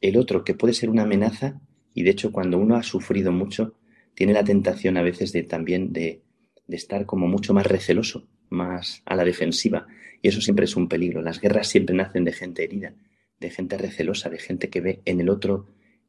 el 0.01 0.17
otro 0.17 0.45
que 0.45 0.55
puede 0.55 0.75
ser 0.75 0.91
una 0.91 1.03
amenaza, 1.03 1.61
y 1.95 2.03
de 2.03 2.11
hecho 2.11 2.33
cuando 2.33 2.59
uno 2.59 2.77
ha 2.77 2.83
sufrido 2.83 3.33
mucho, 3.33 3.75
tiene 4.15 4.33
la 4.33 4.45
tentación 4.45 4.97
a 4.97 5.03
veces 5.03 5.33
de 5.33 5.43
también 5.43 5.93
de, 5.93 6.23
de 6.67 6.77
estar 6.77 7.07
como 7.07 7.29
mucho 7.29 7.55
más 7.55 7.67
receloso, 7.67 8.27
más 8.49 9.03
a 9.05 9.15
la 9.17 9.25
defensiva, 9.25 9.87
y 10.23 10.29
eso 10.29 10.41
siempre 10.41 10.65
es 10.65 10.77
un 10.77 10.89
peligro. 10.89 11.23
Las 11.23 11.41
guerras 11.41 11.69
siempre 11.69 11.95
nacen 11.95 12.25
de 12.25 12.33
gente 12.33 12.65
herida, 12.65 12.95
de 13.41 13.51
gente 13.51 13.77
recelosa, 13.77 14.31
de 14.31 14.39
gente 14.39 14.71
que 14.71 14.81
ve 14.81 15.03
en 15.05 15.21
el 15.21 15.29
otro 15.29 15.67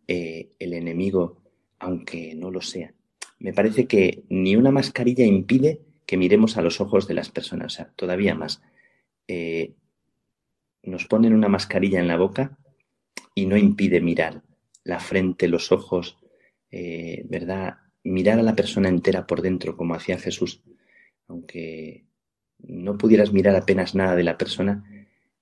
eh, 0.08 0.50
el 0.60 0.74
enemigo, 0.74 1.42
aunque 1.80 2.34
no 2.36 2.52
lo 2.52 2.62
sea. 2.62 2.94
Me 3.40 3.54
parece 3.54 3.86
que 3.86 4.24
ni 4.30 4.56
una 4.56 4.72
mascarilla 4.72 5.26
impide 5.26 5.82
que 6.06 6.18
miremos 6.18 6.58
a 6.58 6.62
los 6.62 6.80
ojos 6.80 7.08
de 7.08 7.14
las 7.14 7.30
personas, 7.30 7.74
o 7.74 7.76
sea, 7.76 7.92
todavía 7.96 8.34
más. 8.34 8.62
Eh, 9.28 9.74
nos 10.84 11.06
ponen 11.06 11.34
una 11.34 11.50
mascarilla 11.50 12.00
en 12.00 12.08
la 12.08 12.18
boca 12.18 12.58
y 13.36 13.46
no 13.46 13.58
impide 13.58 14.00
mirar 14.00 14.42
la 14.84 15.00
frente, 15.00 15.50
los 15.50 15.74
ojos, 15.74 16.18
eh, 16.72 17.26
¿verdad? 17.30 17.78
Mirar 18.04 18.40
a 18.40 18.44
la 18.44 18.56
persona 18.56 18.88
entera 18.88 19.28
por 19.28 19.42
dentro, 19.42 19.76
como 19.76 19.96
hacía 19.96 20.18
Jesús. 20.18 20.64
Aunque 21.28 22.06
no 22.60 22.98
pudieras 22.98 23.34
mirar 23.34 23.56
apenas 23.58 23.94
nada 23.96 24.16
de 24.16 24.24
la 24.24 24.38
persona, 24.38 24.97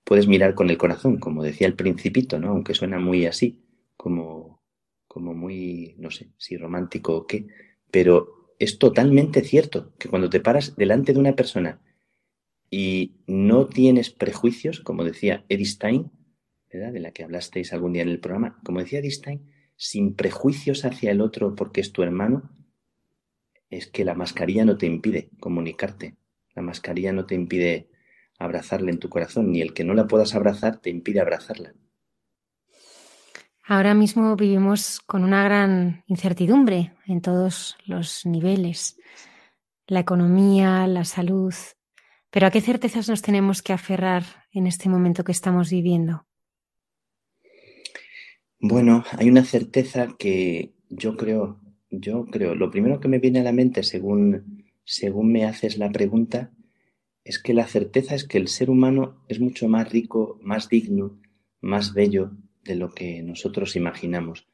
puedes 0.06 0.28
mirar 0.28 0.56
con 0.56 0.70
el 0.70 0.78
corazón, 0.78 1.18
como 1.18 1.44
decía 1.44 1.68
el 1.68 1.76
principito, 1.76 2.40
¿no? 2.40 2.50
Aunque 2.50 2.76
suena 2.76 3.00
muy 3.00 3.26
así, 3.26 3.66
como, 3.98 4.62
como 5.08 5.34
muy, 5.34 5.96
no 5.98 6.12
sé, 6.12 6.30
si 6.38 6.56
romántico 6.56 7.18
o 7.18 7.28
qué, 7.28 7.48
pero 7.92 8.54
es 8.60 8.78
totalmente 8.78 9.42
cierto 9.42 9.94
que 9.98 10.08
cuando 10.08 10.30
te 10.30 10.40
paras 10.40 10.76
delante 10.78 11.12
de 11.12 11.20
una 11.20 11.36
persona 11.36 11.82
y 12.70 13.16
no 13.28 13.66
tienes 13.66 14.12
prejuicios, 14.12 14.80
como 14.80 15.04
decía 15.04 15.44
Edith 15.50 15.68
Stein, 15.68 16.12
¿verdad? 16.72 16.94
de 16.94 17.00
la 17.00 17.12
que 17.12 17.24
hablasteis 17.24 17.74
algún 17.74 17.94
día 17.94 18.04
en 18.04 18.10
el 18.10 18.20
programa, 18.20 18.60
como 18.64 18.80
decía 18.80 19.00
Edith 19.00 19.14
Stein, 19.14 19.52
sin 19.76 20.14
prejuicios 20.14 20.86
hacia 20.86 21.12
el 21.12 21.20
otro 21.20 21.56
porque 21.56 21.82
es 21.82 21.92
tu 21.92 22.04
hermano, 22.04 22.52
es 23.70 23.88
que 23.88 24.06
la 24.06 24.14
mascarilla 24.14 24.66
no 24.66 24.78
te 24.78 24.86
impide 24.86 25.30
comunicarte, 25.40 26.16
la 26.54 26.62
mascarilla 26.62 27.12
no 27.12 27.26
te 27.26 27.36
impide 27.36 27.90
abrazarla 28.38 28.92
en 28.92 29.00
tu 29.00 29.10
corazón, 29.10 29.52
ni 29.52 29.62
el 29.62 29.74
que 29.74 29.84
no 29.84 29.94
la 29.94 30.08
puedas 30.08 30.36
abrazar 30.36 30.78
te 30.78 30.90
impide 30.90 31.22
abrazarla. 31.22 31.74
Ahora 33.68 33.96
mismo 33.96 34.36
vivimos 34.36 35.00
con 35.00 35.24
una 35.24 35.44
gran 35.44 36.04
incertidumbre 36.08 36.94
en 37.08 37.22
todos 37.22 37.78
los 37.86 38.26
niveles, 38.26 38.98
la 39.88 40.02
economía, 40.02 40.86
la 40.88 41.04
salud, 41.04 41.54
pero 42.30 42.48
¿a 42.48 42.52
qué 42.52 42.62
certezas 42.62 43.10
nos 43.10 43.22
tenemos 43.22 43.62
que 43.62 43.74
aferrar 43.74 44.24
en 44.52 44.68
este 44.68 44.90
momento 44.90 45.24
que 45.24 45.32
estamos 45.32 45.70
viviendo? 45.70 46.28
Bueno, 48.60 49.04
hay 49.18 49.30
una 49.30 49.44
certeza 49.44 50.10
que 50.20 50.74
yo 50.90 51.18
creo, 51.18 51.60
yo 51.90 52.26
creo, 52.26 52.56
lo 52.56 52.70
primero 52.70 53.00
que 53.00 53.08
me 53.08 53.20
viene 53.20 53.40
a 53.40 53.44
la 53.44 53.52
mente 53.52 53.84
según, 53.84 54.66
según 54.84 55.32
me 55.32 55.46
haces 55.46 55.78
la 55.78 55.90
pregunta 55.92 56.52
es 57.26 57.40
que 57.40 57.56
la 57.56 57.68
certeza 57.68 58.14
es 58.14 58.24
que 58.24 58.38
el 58.38 58.48
ser 58.48 58.70
humano 58.70 59.26
es 59.28 59.40
mucho 59.40 59.68
más 59.68 59.92
rico, 59.92 60.40
más 60.44 60.70
digno, 60.70 61.20
más 61.60 61.94
bello 61.94 62.32
de 62.64 62.76
lo 62.76 62.94
que 62.94 63.24
nosotros 63.24 63.76
imaginamos. 63.76 64.48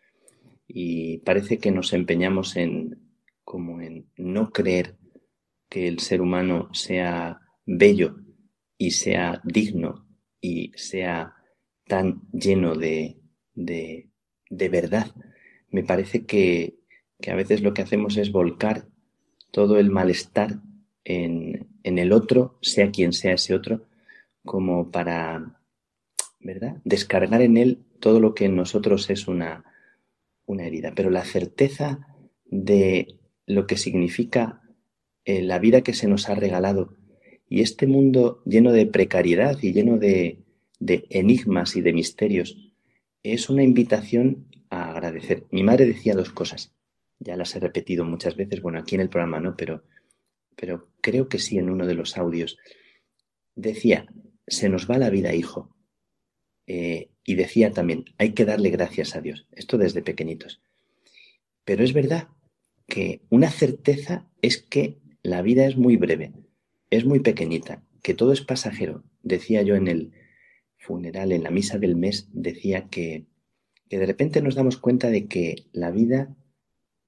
Y 0.68 1.18
parece 1.20 1.58
que 1.58 1.72
nos 1.72 1.92
empeñamos 1.92 2.56
en 2.56 2.98
como 3.44 3.82
en 3.82 4.10
no 4.16 4.52
creer 4.52 4.96
que 5.68 5.90
el 5.90 6.00
ser 6.00 6.22
humano 6.22 6.70
sea 6.74 7.42
bello 7.66 8.16
y 8.78 8.92
sea 8.92 9.42
digno 9.44 10.08
y 10.40 10.72
sea 10.76 11.36
tan 11.88 12.22
lleno 12.32 12.76
de, 12.76 13.20
de, 13.54 14.10
de 14.50 14.70
verdad. 14.70 15.14
Me 15.70 15.84
parece 15.84 16.26
que, 16.26 16.80
que 17.20 17.32
a 17.32 17.36
veces 17.36 17.62
lo 17.62 17.74
que 17.74 17.82
hacemos 17.82 18.16
es 18.16 18.32
volcar 18.32 18.88
todo 19.52 19.78
el 19.78 19.90
malestar 19.90 20.62
en, 21.04 21.71
en 21.84 22.00
el 22.00 22.12
otro, 22.12 22.58
sea 22.62 22.92
quien 22.92 23.14
sea 23.14 23.34
ese 23.34 23.54
otro, 23.54 23.86
como 24.44 24.92
para, 24.92 25.60
¿verdad? 26.40 26.78
Descargar 26.84 27.42
en 27.42 27.58
él 27.58 27.84
todo 28.00 28.20
lo 28.20 28.34
que 28.34 28.46
en 28.46 28.56
nosotros 28.56 29.10
es 29.10 29.28
una, 29.28 29.64
una 30.46 30.66
herida. 30.66 30.94
Pero 30.96 31.10
la 31.10 31.24
certeza 31.24 32.08
de 32.46 33.20
lo 33.46 33.68
que 33.68 33.78
significa 33.78 34.62
eh, 35.26 35.42
la 35.42 35.60
vida 35.60 35.82
que 35.82 35.94
se 35.94 36.08
nos 36.08 36.30
ha 36.30 36.36
regalado 36.36 36.96
y 37.48 37.62
este 37.62 37.86
mundo 37.86 38.42
lleno 38.46 38.72
de 38.72 38.86
precariedad 38.86 39.58
y 39.62 39.74
lleno 39.74 39.98
de, 39.98 40.40
de 40.80 41.06
enigmas 41.10 41.76
y 41.76 41.82
de 41.82 41.94
misterios 41.94 42.58
es 43.24 43.50
una 43.50 43.64
invitación 43.64 44.48
a 44.70 44.92
agradecer. 44.92 45.46
Mi 45.52 45.64
madre 45.64 45.86
decía 45.86 46.16
dos 46.16 46.32
cosas, 46.32 46.74
ya 47.20 47.38
las 47.38 47.56
he 47.56 47.60
repetido 47.60 48.04
muchas 48.04 48.36
veces, 48.36 48.62
bueno, 48.62 48.80
aquí 48.80 48.96
en 48.96 49.02
el 49.02 49.10
programa 49.10 49.40
no, 49.40 49.56
pero, 49.56 49.84
pero 50.62 50.88
creo 51.02 51.28
que 51.28 51.40
sí 51.40 51.58
en 51.58 51.72
uno 51.72 51.88
de 51.88 51.96
los 51.96 52.20
audios. 52.20 52.60
Decía, 53.56 54.06
se 54.46 54.70
nos 54.70 54.88
va 54.88 55.00
la 55.00 55.10
vida, 55.10 55.34
hijo. 55.34 55.76
Eh, 56.68 57.10
y 57.26 57.34
decía 57.34 57.72
también, 57.72 58.06
hay 58.20 58.34
que 58.34 58.46
darle 58.46 58.70
gracias 58.70 59.16
a 59.16 59.22
Dios. 59.22 59.48
Esto 59.54 59.80
desde 59.80 60.04
pequeñitos. 60.04 60.62
Pero 61.66 61.84
es 61.84 61.94
verdad 61.94 62.28
que 62.88 63.22
una 63.30 63.50
certeza 63.50 64.30
es 64.44 64.62
que 64.62 65.00
la 65.24 65.42
vida 65.42 65.66
es 65.66 65.78
muy 65.78 65.98
breve, 65.98 66.32
es 66.92 67.06
muy 67.06 67.22
pequeñita, 67.22 67.84
que 68.04 68.14
todo 68.14 68.32
es 68.32 68.42
pasajero. 68.42 69.04
Decía 69.24 69.64
yo 69.64 69.76
en 69.76 69.88
el 69.88 70.12
funeral, 70.78 71.32
en 71.32 71.42
la 71.42 71.50
misa 71.50 71.80
del 71.80 71.96
mes, 71.96 72.30
decía 72.34 72.88
que, 72.88 73.26
que 73.90 73.98
de 73.98 74.06
repente 74.06 74.44
nos 74.44 74.54
damos 74.54 74.78
cuenta 74.78 75.10
de 75.10 75.26
que 75.26 75.66
la 75.72 75.90
vida 75.90 76.36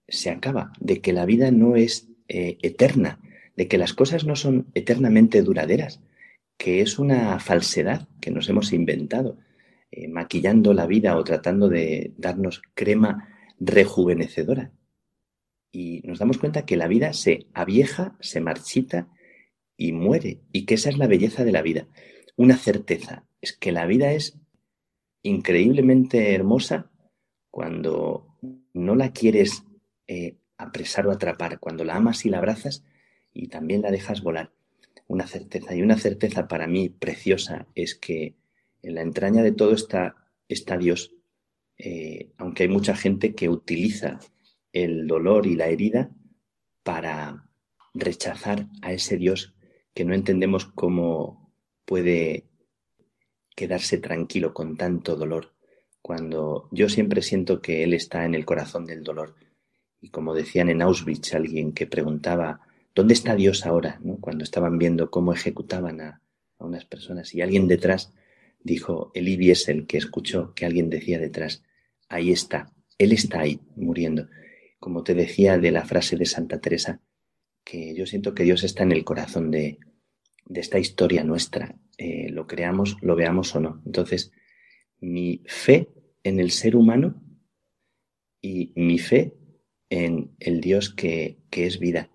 se 0.07 0.31
acaba, 0.31 0.73
de 0.79 1.01
que 1.01 1.13
la 1.13 1.27
vida 1.27 1.51
no 1.51 1.75
es 1.75 2.09
eh, 2.27 2.57
eterna, 2.63 3.19
de 3.55 3.67
que 3.67 3.77
las 3.77 3.93
cosas 3.93 4.25
no 4.25 4.35
son 4.35 4.67
eternamente 4.73 5.41
duraderas, 5.41 6.01
que 6.57 6.81
es 6.81 6.99
una 6.99 7.39
falsedad 7.39 8.07
que 8.19 8.31
nos 8.31 8.49
hemos 8.49 8.73
inventado, 8.73 9.37
eh, 9.91 10.07
maquillando 10.07 10.73
la 10.73 10.87
vida 10.87 11.17
o 11.17 11.23
tratando 11.23 11.69
de 11.69 12.13
darnos 12.17 12.61
crema 12.73 13.29
rejuvenecedora. 13.59 14.71
Y 15.71 16.01
nos 16.05 16.19
damos 16.19 16.37
cuenta 16.37 16.65
que 16.65 16.77
la 16.77 16.87
vida 16.87 17.13
se 17.13 17.47
avieja, 17.53 18.15
se 18.19 18.41
marchita 18.41 19.07
y 19.75 19.91
muere, 19.91 20.41
y 20.51 20.65
que 20.65 20.75
esa 20.75 20.89
es 20.89 20.97
la 20.97 21.07
belleza 21.07 21.43
de 21.43 21.51
la 21.51 21.61
vida. 21.61 21.87
Una 22.35 22.57
certeza, 22.57 23.25
es 23.41 23.53
que 23.53 23.71
la 23.71 23.85
vida 23.85 24.13
es 24.13 24.39
increíblemente 25.23 26.33
hermosa 26.33 26.91
cuando 27.49 28.37
no 28.73 28.95
la 28.95 29.11
quieres 29.11 29.63
eh, 30.07 30.37
apresar 30.57 31.07
o 31.07 31.11
atrapar, 31.11 31.59
cuando 31.59 31.83
la 31.83 31.95
amas 31.95 32.25
y 32.25 32.29
la 32.29 32.37
abrazas 32.37 32.83
y 33.33 33.47
también 33.47 33.81
la 33.81 33.91
dejas 33.91 34.21
volar. 34.21 34.51
Una 35.07 35.27
certeza. 35.27 35.75
Y 35.75 35.81
una 35.81 35.97
certeza 35.97 36.47
para 36.47 36.67
mí 36.67 36.89
preciosa 36.89 37.67
es 37.75 37.95
que 37.95 38.35
en 38.81 38.95
la 38.95 39.01
entraña 39.01 39.43
de 39.43 39.51
todo 39.51 39.73
está, 39.73 40.15
está 40.47 40.77
Dios, 40.77 41.15
eh, 41.77 42.31
aunque 42.37 42.63
hay 42.63 42.69
mucha 42.69 42.95
gente 42.95 43.33
que 43.33 43.49
utiliza 43.49 44.19
el 44.71 45.07
dolor 45.07 45.45
y 45.45 45.55
la 45.55 45.67
herida 45.67 46.11
para 46.83 47.49
rechazar 47.93 48.67
a 48.81 48.91
ese 48.91 49.17
Dios 49.17 49.53
que 49.93 50.05
no 50.05 50.13
entendemos 50.13 50.65
cómo 50.65 51.53
puede 51.85 52.49
quedarse 53.55 53.99
tranquilo 53.99 54.53
con 54.53 54.77
tanto 54.77 55.15
dolor, 55.15 55.53
cuando 56.01 56.67
yo 56.71 56.89
siempre 56.89 57.21
siento 57.21 57.61
que 57.61 57.83
Él 57.83 57.93
está 57.93 58.25
en 58.25 58.35
el 58.35 58.45
corazón 58.45 58.85
del 58.85 59.03
dolor. 59.03 59.35
Y 60.01 60.09
como 60.09 60.33
decían 60.33 60.69
en 60.69 60.81
Auschwitz, 60.81 61.33
alguien 61.33 61.71
que 61.71 61.87
preguntaba, 61.87 62.61
¿dónde 62.95 63.13
está 63.13 63.35
Dios 63.35 63.65
ahora? 63.65 63.99
Cuando 64.21 64.43
estaban 64.43 64.77
viendo 64.77 65.09
cómo 65.09 65.33
ejecutaban 65.33 66.01
a, 66.01 66.21
unas 66.59 66.85
personas 66.85 67.33
y 67.35 67.41
alguien 67.41 67.67
detrás 67.67 68.13
dijo, 68.63 69.11
Eli 69.13 69.51
el 69.67 69.85
que 69.85 69.97
escuchó 69.97 70.53
que 70.53 70.65
alguien 70.65 70.89
decía 70.89 71.19
detrás, 71.19 71.63
ahí 72.07 72.31
está, 72.31 72.71
Él 72.97 73.11
está 73.11 73.41
ahí, 73.41 73.59
muriendo. 73.75 74.29
Como 74.79 75.03
te 75.03 75.13
decía 75.13 75.57
de 75.57 75.71
la 75.71 75.83
frase 75.83 76.15
de 76.15 76.25
Santa 76.25 76.61
Teresa, 76.61 77.01
que 77.65 77.93
yo 77.95 78.05
siento 78.05 78.33
que 78.33 78.43
Dios 78.43 78.63
está 78.63 78.83
en 78.83 78.93
el 78.93 79.03
corazón 79.03 79.51
de, 79.51 79.79
de 80.45 80.59
esta 80.61 80.79
historia 80.79 81.23
nuestra, 81.23 81.75
eh, 81.97 82.29
lo 82.29 82.47
creamos, 82.47 82.97
lo 83.01 83.15
veamos 83.15 83.53
o 83.55 83.59
no. 83.59 83.81
Entonces, 83.85 84.31
mi 84.99 85.43
fe 85.45 85.89
en 86.23 86.39
el 86.39 86.51
ser 86.51 86.75
humano 86.77 87.21
y 88.41 88.71
mi 88.75 88.99
fe 88.99 89.33
en 89.89 90.35
el 90.39 90.61
Dios 90.61 90.93
que, 90.93 91.39
que 91.49 91.65
es 91.65 91.79
vida 91.79 92.12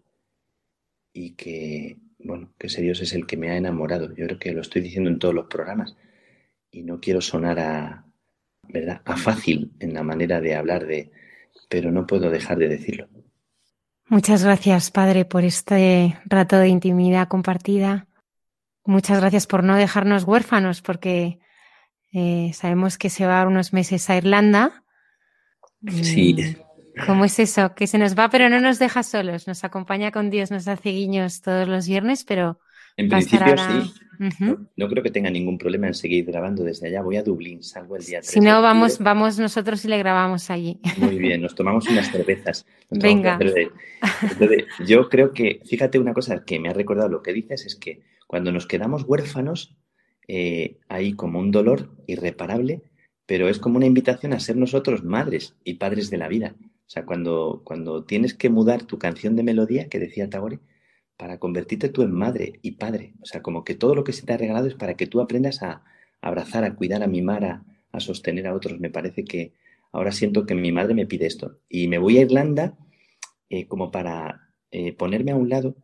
y 1.18 1.30
que, 1.30 1.98
bueno, 2.20 2.52
que 2.56 2.68
ese 2.68 2.80
Dios 2.80 3.00
es 3.00 3.12
el 3.12 3.26
que 3.26 3.36
me 3.36 3.50
ha 3.50 3.56
enamorado. 3.56 4.14
Yo 4.14 4.26
creo 4.26 4.38
que 4.38 4.52
lo 4.52 4.60
estoy 4.60 4.82
diciendo 4.82 5.10
en 5.10 5.18
todos 5.18 5.34
los 5.34 5.46
programas 5.46 5.96
y 6.70 6.82
no 6.84 7.00
quiero 7.00 7.20
sonar 7.20 7.58
a, 7.58 8.04
¿verdad? 8.68 9.02
A 9.04 9.16
fácil 9.16 9.72
en 9.80 9.94
la 9.94 10.04
manera 10.04 10.40
de 10.40 10.54
hablar 10.54 10.86
de, 10.86 11.10
pero 11.68 11.90
no 11.90 12.06
puedo 12.06 12.30
dejar 12.30 12.58
de 12.58 12.68
decirlo. 12.68 13.08
Muchas 14.06 14.44
gracias, 14.44 14.90
Padre, 14.92 15.24
por 15.24 15.44
este 15.44 16.18
rato 16.24 16.56
de 16.58 16.68
intimidad 16.68 17.26
compartida. 17.26 18.06
Muchas 18.84 19.20
gracias 19.20 19.46
por 19.46 19.64
no 19.64 19.74
dejarnos 19.76 20.24
huérfanos, 20.24 20.82
porque 20.82 21.40
eh, 22.12 22.52
sabemos 22.54 22.96
que 22.96 23.10
se 23.10 23.26
va 23.26 23.46
unos 23.46 23.72
meses 23.72 24.08
a 24.08 24.16
Irlanda. 24.16 24.84
Sí. 26.02 26.56
¿Cómo 27.06 27.24
es 27.24 27.38
eso? 27.38 27.74
Que 27.74 27.86
se 27.86 27.98
nos 27.98 28.16
va, 28.16 28.28
pero 28.30 28.48
no 28.48 28.60
nos 28.60 28.78
deja 28.78 29.02
solos. 29.02 29.46
Nos 29.46 29.64
acompaña 29.64 30.10
con 30.10 30.30
Dios, 30.30 30.50
nos 30.50 30.68
hace 30.68 30.90
guiños 30.90 31.42
todos 31.42 31.68
los 31.68 31.86
viernes, 31.86 32.24
pero. 32.24 32.60
En 32.96 33.08
principio 33.08 33.54
sí. 33.56 33.94
no, 34.76 34.88
creo 34.88 35.02
que 35.04 35.10
tenga 35.10 35.30
ningún 35.30 35.56
problema 35.56 35.86
en 35.86 35.94
seguir 35.94 36.24
grabando 36.24 36.64
desde 36.64 36.88
allá. 36.88 37.00
Voy 37.02 37.16
a 37.16 37.22
Dublín, 37.22 37.62
salgo 37.62 37.96
el 37.96 38.04
día 38.04 38.18
3. 38.18 38.30
Si 38.30 38.40
no, 38.40 38.60
vamos, 38.60 38.98
vamos 38.98 39.38
nosotros 39.38 39.84
y 39.84 39.88
le 39.88 39.98
grabamos 39.98 40.50
allí. 40.50 40.80
Muy 40.96 41.16
bien, 41.16 41.40
nos 41.40 41.54
tomamos 41.54 41.88
unas 41.88 42.10
cervezas. 42.10 42.66
Venga. 42.90 43.38
yo 44.84 45.08
creo 45.08 45.32
que, 45.32 45.60
fíjate 45.64 46.00
una 46.00 46.12
cosa 46.12 46.44
que 46.44 46.58
me 46.58 46.68
ha 46.68 46.72
recordado 46.72 47.08
lo 47.08 47.22
que 47.22 47.32
dices, 47.32 47.66
es 47.66 47.76
que 47.76 48.02
cuando 48.26 48.50
nos 48.50 48.66
quedamos 48.66 49.04
huérfanos, 49.04 49.76
eh, 50.26 50.78
hay 50.88 51.14
como 51.14 51.38
un 51.38 51.50
dolor 51.50 51.90
irreparable, 52.06 52.82
pero 53.26 53.48
es 53.48 53.58
como 53.58 53.76
una 53.76 53.86
invitación 53.86 54.32
a 54.32 54.40
ser 54.40 54.56
nosotros 54.56 55.04
madres 55.04 55.54
y 55.62 55.74
padres 55.74 56.10
de 56.10 56.18
la 56.18 56.28
vida. 56.28 56.54
O 56.88 56.90
sea, 56.90 57.04
cuando, 57.04 57.60
cuando 57.64 58.04
tienes 58.04 58.32
que 58.32 58.48
mudar 58.48 58.84
tu 58.84 58.98
canción 58.98 59.36
de 59.36 59.42
melodía, 59.42 59.90
que 59.90 59.98
decía 59.98 60.30
Tagore, 60.30 60.58
para 61.18 61.38
convertirte 61.38 61.90
tú 61.90 62.00
en 62.00 62.12
madre 62.12 62.60
y 62.62 62.72
padre. 62.72 63.12
O 63.20 63.26
sea, 63.26 63.42
como 63.42 63.62
que 63.62 63.74
todo 63.74 63.94
lo 63.94 64.04
que 64.04 64.14
se 64.14 64.24
te 64.24 64.32
ha 64.32 64.38
regalado 64.38 64.66
es 64.68 64.74
para 64.74 64.94
que 64.94 65.06
tú 65.06 65.20
aprendas 65.20 65.62
a, 65.62 65.84
abrazar, 66.22 66.64
a 66.64 66.74
cuidar, 66.74 67.02
a 67.02 67.06
mimar, 67.06 67.44
a, 67.44 68.00
sostener 68.00 68.46
a 68.46 68.54
otros. 68.54 68.80
Me 68.80 68.88
parece 68.88 69.24
que 69.24 69.52
ahora 69.92 70.12
siento 70.12 70.46
que 70.46 70.54
mi 70.54 70.72
madre 70.72 70.94
me 70.94 71.06
pide 71.06 71.26
esto. 71.26 71.58
Y 71.68 71.88
me 71.88 71.98
voy 71.98 72.16
a 72.16 72.22
Irlanda 72.22 72.78
eh, 73.50 73.66
como 73.66 73.90
para 73.90 74.48
eh, 74.70 74.94
ponerme 74.94 75.32
a 75.32 75.36
un 75.36 75.50
lado, 75.50 75.76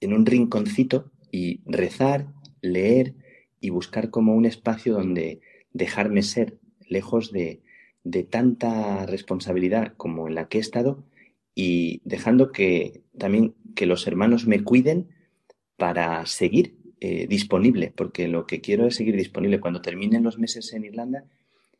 en 0.00 0.14
un 0.14 0.24
rinconcito, 0.24 1.10
y 1.30 1.60
rezar, 1.66 2.32
leer 2.62 3.14
y 3.60 3.68
buscar 3.70 4.08
como 4.10 4.34
un 4.34 4.46
espacio 4.46 4.94
donde 4.94 5.40
dejarme 5.72 6.22
ser, 6.22 6.58
lejos 6.88 7.30
de, 7.32 7.60
de 8.04 8.22
tanta 8.24 9.06
responsabilidad 9.06 9.94
como 9.96 10.28
en 10.28 10.34
la 10.34 10.48
que 10.48 10.58
he 10.58 10.60
estado 10.60 11.04
y 11.54 12.00
dejando 12.04 12.52
que 12.52 13.02
también 13.18 13.54
que 13.74 13.86
los 13.86 14.06
hermanos 14.06 14.46
me 14.46 14.62
cuiden 14.62 15.08
para 15.76 16.24
seguir 16.26 16.76
eh, 17.00 17.26
disponible, 17.26 17.92
porque 17.94 18.28
lo 18.28 18.46
que 18.46 18.60
quiero 18.60 18.86
es 18.86 18.96
seguir 18.96 19.16
disponible. 19.16 19.60
Cuando 19.60 19.80
terminen 19.80 20.22
los 20.22 20.38
meses 20.38 20.72
en 20.72 20.84
Irlanda, 20.84 21.24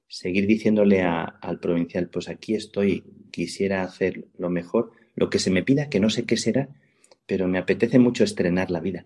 seguir 0.08 0.46
diciéndole 0.46 1.02
al 1.02 1.60
provincial, 1.60 2.08
pues 2.08 2.28
aquí 2.28 2.54
estoy, 2.54 3.04
quisiera 3.30 3.82
hacer 3.82 4.28
lo 4.38 4.50
mejor, 4.50 4.92
lo 5.14 5.30
que 5.30 5.38
se 5.38 5.50
me 5.50 5.62
pida, 5.62 5.88
que 5.88 6.00
no 6.00 6.10
sé 6.10 6.24
qué 6.24 6.36
será, 6.36 6.68
pero 7.26 7.48
me 7.48 7.58
apetece 7.58 7.98
mucho 7.98 8.24
estrenar 8.24 8.70
la 8.70 8.80
vida. 8.80 9.04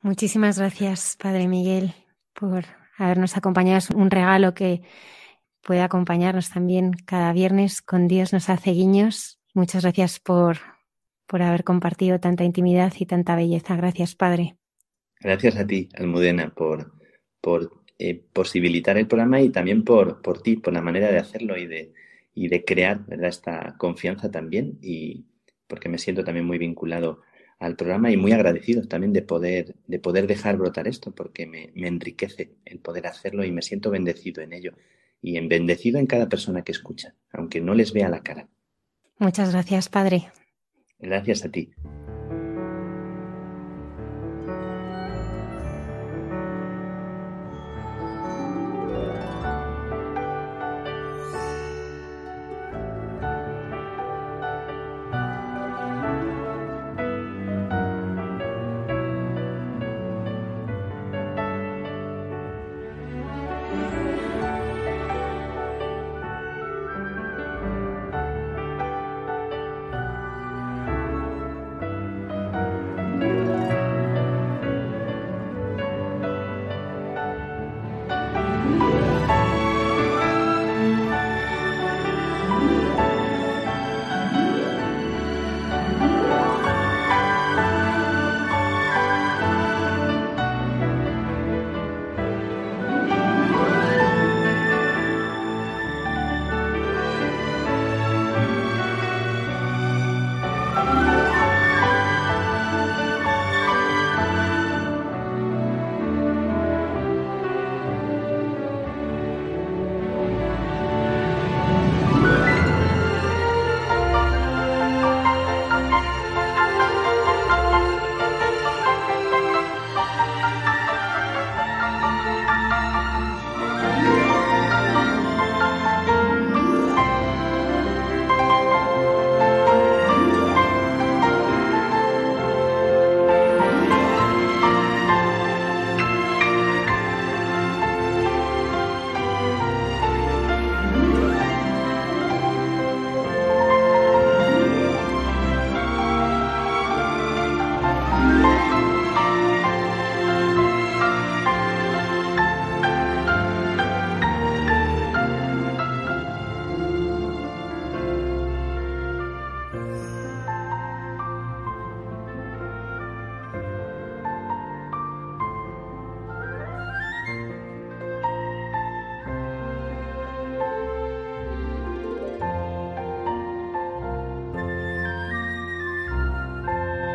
Muchísimas 0.00 0.58
gracias, 0.58 1.16
Padre 1.20 1.46
Miguel, 1.46 1.92
por 2.32 2.64
habernos 2.96 3.36
acompañado. 3.36 3.78
Es 3.78 3.90
un 3.90 4.10
regalo 4.10 4.54
que 4.54 4.82
puede 5.62 5.80
acompañarnos 5.80 6.50
también 6.50 6.92
cada 7.06 7.32
viernes 7.32 7.82
con 7.82 8.08
Dios 8.08 8.32
nos 8.32 8.50
hace 8.50 8.72
guiños. 8.72 9.40
Muchas 9.54 9.82
gracias 9.82 10.20
por, 10.20 10.58
por 11.26 11.42
haber 11.42 11.64
compartido 11.64 12.20
tanta 12.20 12.44
intimidad 12.44 12.92
y 12.98 13.06
tanta 13.06 13.36
belleza. 13.36 13.76
Gracias, 13.76 14.14
Padre. 14.14 14.56
Gracias 15.20 15.56
a 15.56 15.66
ti, 15.66 15.88
Almudena, 15.94 16.52
por, 16.54 16.92
por 17.40 17.82
eh, 17.98 18.20
posibilitar 18.32 18.98
el 18.98 19.06
programa 19.06 19.40
y 19.40 19.50
también 19.50 19.84
por, 19.84 20.20
por 20.20 20.42
ti, 20.42 20.56
por 20.56 20.72
la 20.72 20.82
manera 20.82 21.10
de 21.12 21.18
hacerlo 21.18 21.56
y 21.56 21.66
de, 21.66 21.92
y 22.34 22.48
de 22.48 22.64
crear 22.64 23.04
¿verdad? 23.06 23.28
esta 23.28 23.76
confianza 23.78 24.30
también 24.30 24.78
y 24.82 25.26
porque 25.68 25.88
me 25.88 25.98
siento 25.98 26.24
también 26.24 26.44
muy 26.44 26.58
vinculado 26.58 27.22
al 27.58 27.76
programa 27.76 28.10
y 28.10 28.16
muy 28.16 28.32
agradecido 28.32 28.82
también 28.88 29.12
de 29.12 29.22
poder, 29.22 29.76
de 29.86 29.98
poder 30.00 30.26
dejar 30.26 30.56
brotar 30.56 30.88
esto, 30.88 31.14
porque 31.14 31.46
me, 31.46 31.70
me 31.76 31.86
enriquece 31.86 32.56
el 32.64 32.80
poder 32.80 33.06
hacerlo 33.06 33.44
y 33.44 33.52
me 33.52 33.62
siento 33.62 33.90
bendecido 33.90 34.42
en 34.42 34.52
ello 34.52 34.72
y 35.22 35.36
en 35.36 35.48
bendecido 35.48 35.98
en 35.98 36.06
cada 36.06 36.28
persona 36.28 36.62
que 36.62 36.72
escucha, 36.72 37.14
aunque 37.32 37.60
no 37.60 37.74
les 37.74 37.92
vea 37.92 38.08
la 38.08 38.22
cara. 38.22 38.48
Muchas 39.18 39.52
gracias, 39.52 39.88
Padre. 39.88 40.30
Gracias 40.98 41.44
a 41.44 41.48
ti. 41.48 41.72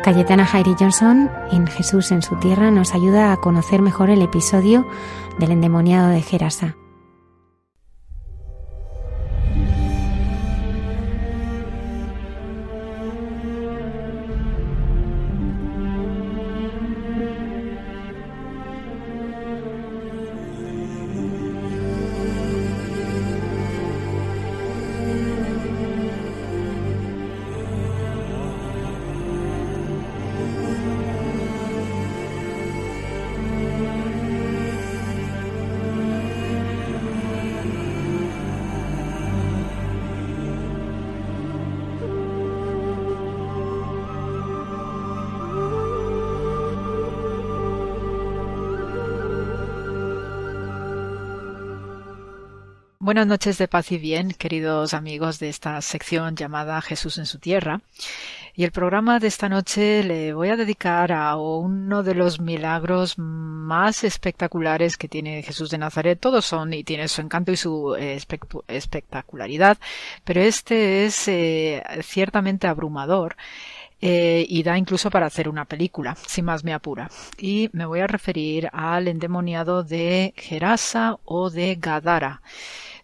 Cayetana 0.08 0.46
Jairi 0.46 0.74
Johnson 0.80 1.30
en 1.52 1.66
Jesús 1.66 2.12
en 2.12 2.22
su 2.22 2.34
tierra 2.36 2.70
nos 2.70 2.94
ayuda 2.94 3.30
a 3.30 3.36
conocer 3.36 3.82
mejor 3.82 4.08
el 4.08 4.22
episodio 4.22 4.86
del 5.38 5.50
endemoniado 5.50 6.08
de 6.08 6.22
Gerasa. 6.22 6.77
Buenas 53.08 53.26
noches 53.26 53.56
de 53.56 53.68
paz 53.68 53.90
y 53.90 53.96
bien, 53.96 54.32
queridos 54.32 54.92
amigos 54.92 55.38
de 55.38 55.48
esta 55.48 55.80
sección 55.80 56.36
llamada 56.36 56.82
Jesús 56.82 57.16
en 57.16 57.24
su 57.24 57.38
tierra. 57.38 57.80
Y 58.54 58.64
el 58.64 58.70
programa 58.70 59.18
de 59.18 59.28
esta 59.28 59.48
noche 59.48 60.04
le 60.04 60.34
voy 60.34 60.50
a 60.50 60.56
dedicar 60.56 61.10
a 61.12 61.36
uno 61.36 62.02
de 62.02 62.14
los 62.14 62.38
milagros 62.38 63.16
más 63.16 64.04
espectaculares 64.04 64.98
que 64.98 65.08
tiene 65.08 65.42
Jesús 65.42 65.70
de 65.70 65.78
Nazaret. 65.78 66.20
Todos 66.20 66.44
son 66.44 66.74
y 66.74 66.84
tiene 66.84 67.08
su 67.08 67.22
encanto 67.22 67.50
y 67.50 67.56
su 67.56 67.96
espectacularidad, 68.68 69.78
pero 70.22 70.42
este 70.42 71.06
es 71.06 71.28
eh, 71.28 71.82
ciertamente 72.02 72.66
abrumador. 72.66 73.36
Eh, 74.02 74.44
y 74.48 74.62
da 74.62 74.76
incluso 74.76 75.10
para 75.10 75.26
hacer 75.26 75.48
una 75.48 75.64
película, 75.64 76.14
si 76.26 76.42
más 76.42 76.62
me 76.62 76.74
apura. 76.74 77.10
Y 77.38 77.70
me 77.72 77.86
voy 77.86 78.00
a 78.00 78.06
referir 78.06 78.68
al 78.72 79.08
endemoniado 79.08 79.82
de 79.82 80.34
Gerasa 80.36 81.18
o 81.24 81.48
de 81.48 81.74
Gadara. 81.80 82.42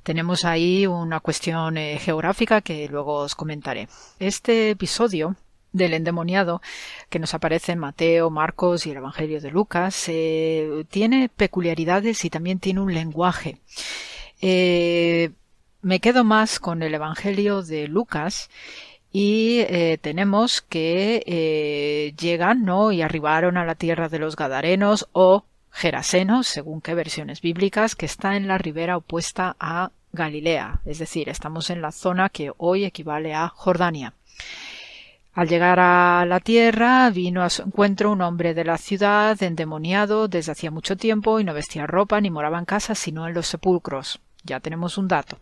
Tenemos 0.05 0.45
ahí 0.45 0.87
una 0.87 1.19
cuestión 1.21 1.79
eh, 1.79 1.99
geográfica 1.99 2.61
que 2.61 2.87
luego 2.89 3.15
os 3.21 3.35
comentaré. 3.35 3.89
Este 4.19 4.69
episodio 4.69 5.35
del 5.73 5.95
endemoniado 5.95 6.61
que 7.09 7.19
nos 7.19 7.33
aparece 7.33 7.73
en 7.73 7.79
Mateo, 7.79 8.29
Marcos 8.29 8.87
y 8.87 8.91
el 8.91 8.99
Evangelio 8.99 9.41
de 9.41 9.51
Lucas 9.51 10.05
eh, 10.09 10.85
tiene 10.91 11.31
peculiaridades 11.35 12.23
y 12.27 12.29
también 12.29 12.59
tiene 12.59 12.81
un 12.81 12.93
lenguaje. 12.93 13.63
Eh, 14.43 15.31
me 15.81 16.01
quedo 16.01 16.23
más 16.23 16.61
con 16.61 16.83
el 16.83 16.95
Evangelio 16.95 17.63
de 17.63 17.89
Lucas 17.89 18.51
y 19.11 19.65
tenemos 20.03 20.61
que 20.61 22.13
llegan 22.19 22.65
¿no? 22.65 22.93
y 22.93 23.01
arribaron 23.01 23.57
a 23.57 23.65
la 23.65 23.75
tierra 23.75 24.11
de 24.11 24.19
los 24.19 24.37
Gadarenos 24.37 25.09
o 25.13 25.45
Gerasenos, 25.75 26.47
según 26.47 26.81
qué 26.81 26.95
versiones 26.95 27.41
bíblicas, 27.41 27.97
que 27.97 28.07
está 28.07 28.37
en 28.37 28.47
la 28.47 28.59
ribera 28.59 28.97
opuesta 28.97 29.57
a 29.59 29.91
Galilea, 30.13 30.79
es 30.87 31.01
decir, 31.01 31.29
estamos 31.29 31.69
en 31.69 31.83
la 31.83 31.91
zona 31.91 32.29
que 32.29 32.53
hoy 32.59 32.85
equivale 32.85 33.35
a 33.35 33.49
Jordania. 33.49 34.13
Al 35.33 35.49
llegar 35.49 35.81
a 35.81 36.25
la 36.27 36.39
tierra, 36.39 37.11
vino 37.11 37.43
a 37.43 37.51
su 37.51 37.63
encuentro 37.63 38.13
un 38.13 38.23
hombre 38.23 38.55
de 38.55 38.63
la 38.63 38.79
ciudad, 38.79 39.43
endemoniado 39.43 40.29
desde 40.29 40.53
hacía 40.53 40.71
mucho 40.71 40.97
tiempo, 40.97 41.41
y 41.41 41.45
no 41.45 41.53
vestía 41.53 41.89
ropa 41.89 42.21
ni 42.21 42.31
moraba 42.31 42.61
en 42.61 42.67
casa, 42.67 42.95
sino 42.95 43.27
en 43.27 43.35
los 43.35 43.49
sepulcros. 43.49 44.21
Ya 44.45 44.61
tenemos 44.61 44.97
un 44.97 45.09
dato. 45.09 45.41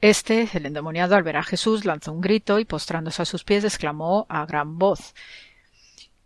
Este, 0.00 0.48
el 0.54 0.66
endemoniado, 0.66 1.14
al 1.14 1.22
ver 1.22 1.36
a 1.36 1.44
Jesús, 1.44 1.84
lanzó 1.84 2.10
un 2.12 2.20
grito 2.20 2.58
y 2.58 2.64
postrándose 2.64 3.22
a 3.22 3.26
sus 3.26 3.44
pies, 3.44 3.62
exclamó 3.62 4.26
a 4.28 4.44
gran 4.44 4.76
voz 4.76 5.14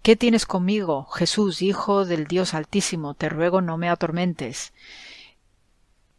¿Qué 0.07 0.15
tienes 0.15 0.47
conmigo, 0.47 1.07
Jesús, 1.07 1.63
Hijo 1.63 2.05
del 2.05 2.29
Dios 2.29 2.55
Altísimo? 2.55 3.15
Te 3.15 3.29
ruego 3.29 3.61
no 3.61 3.77
me 3.77 3.89
atormentes. 3.89 4.73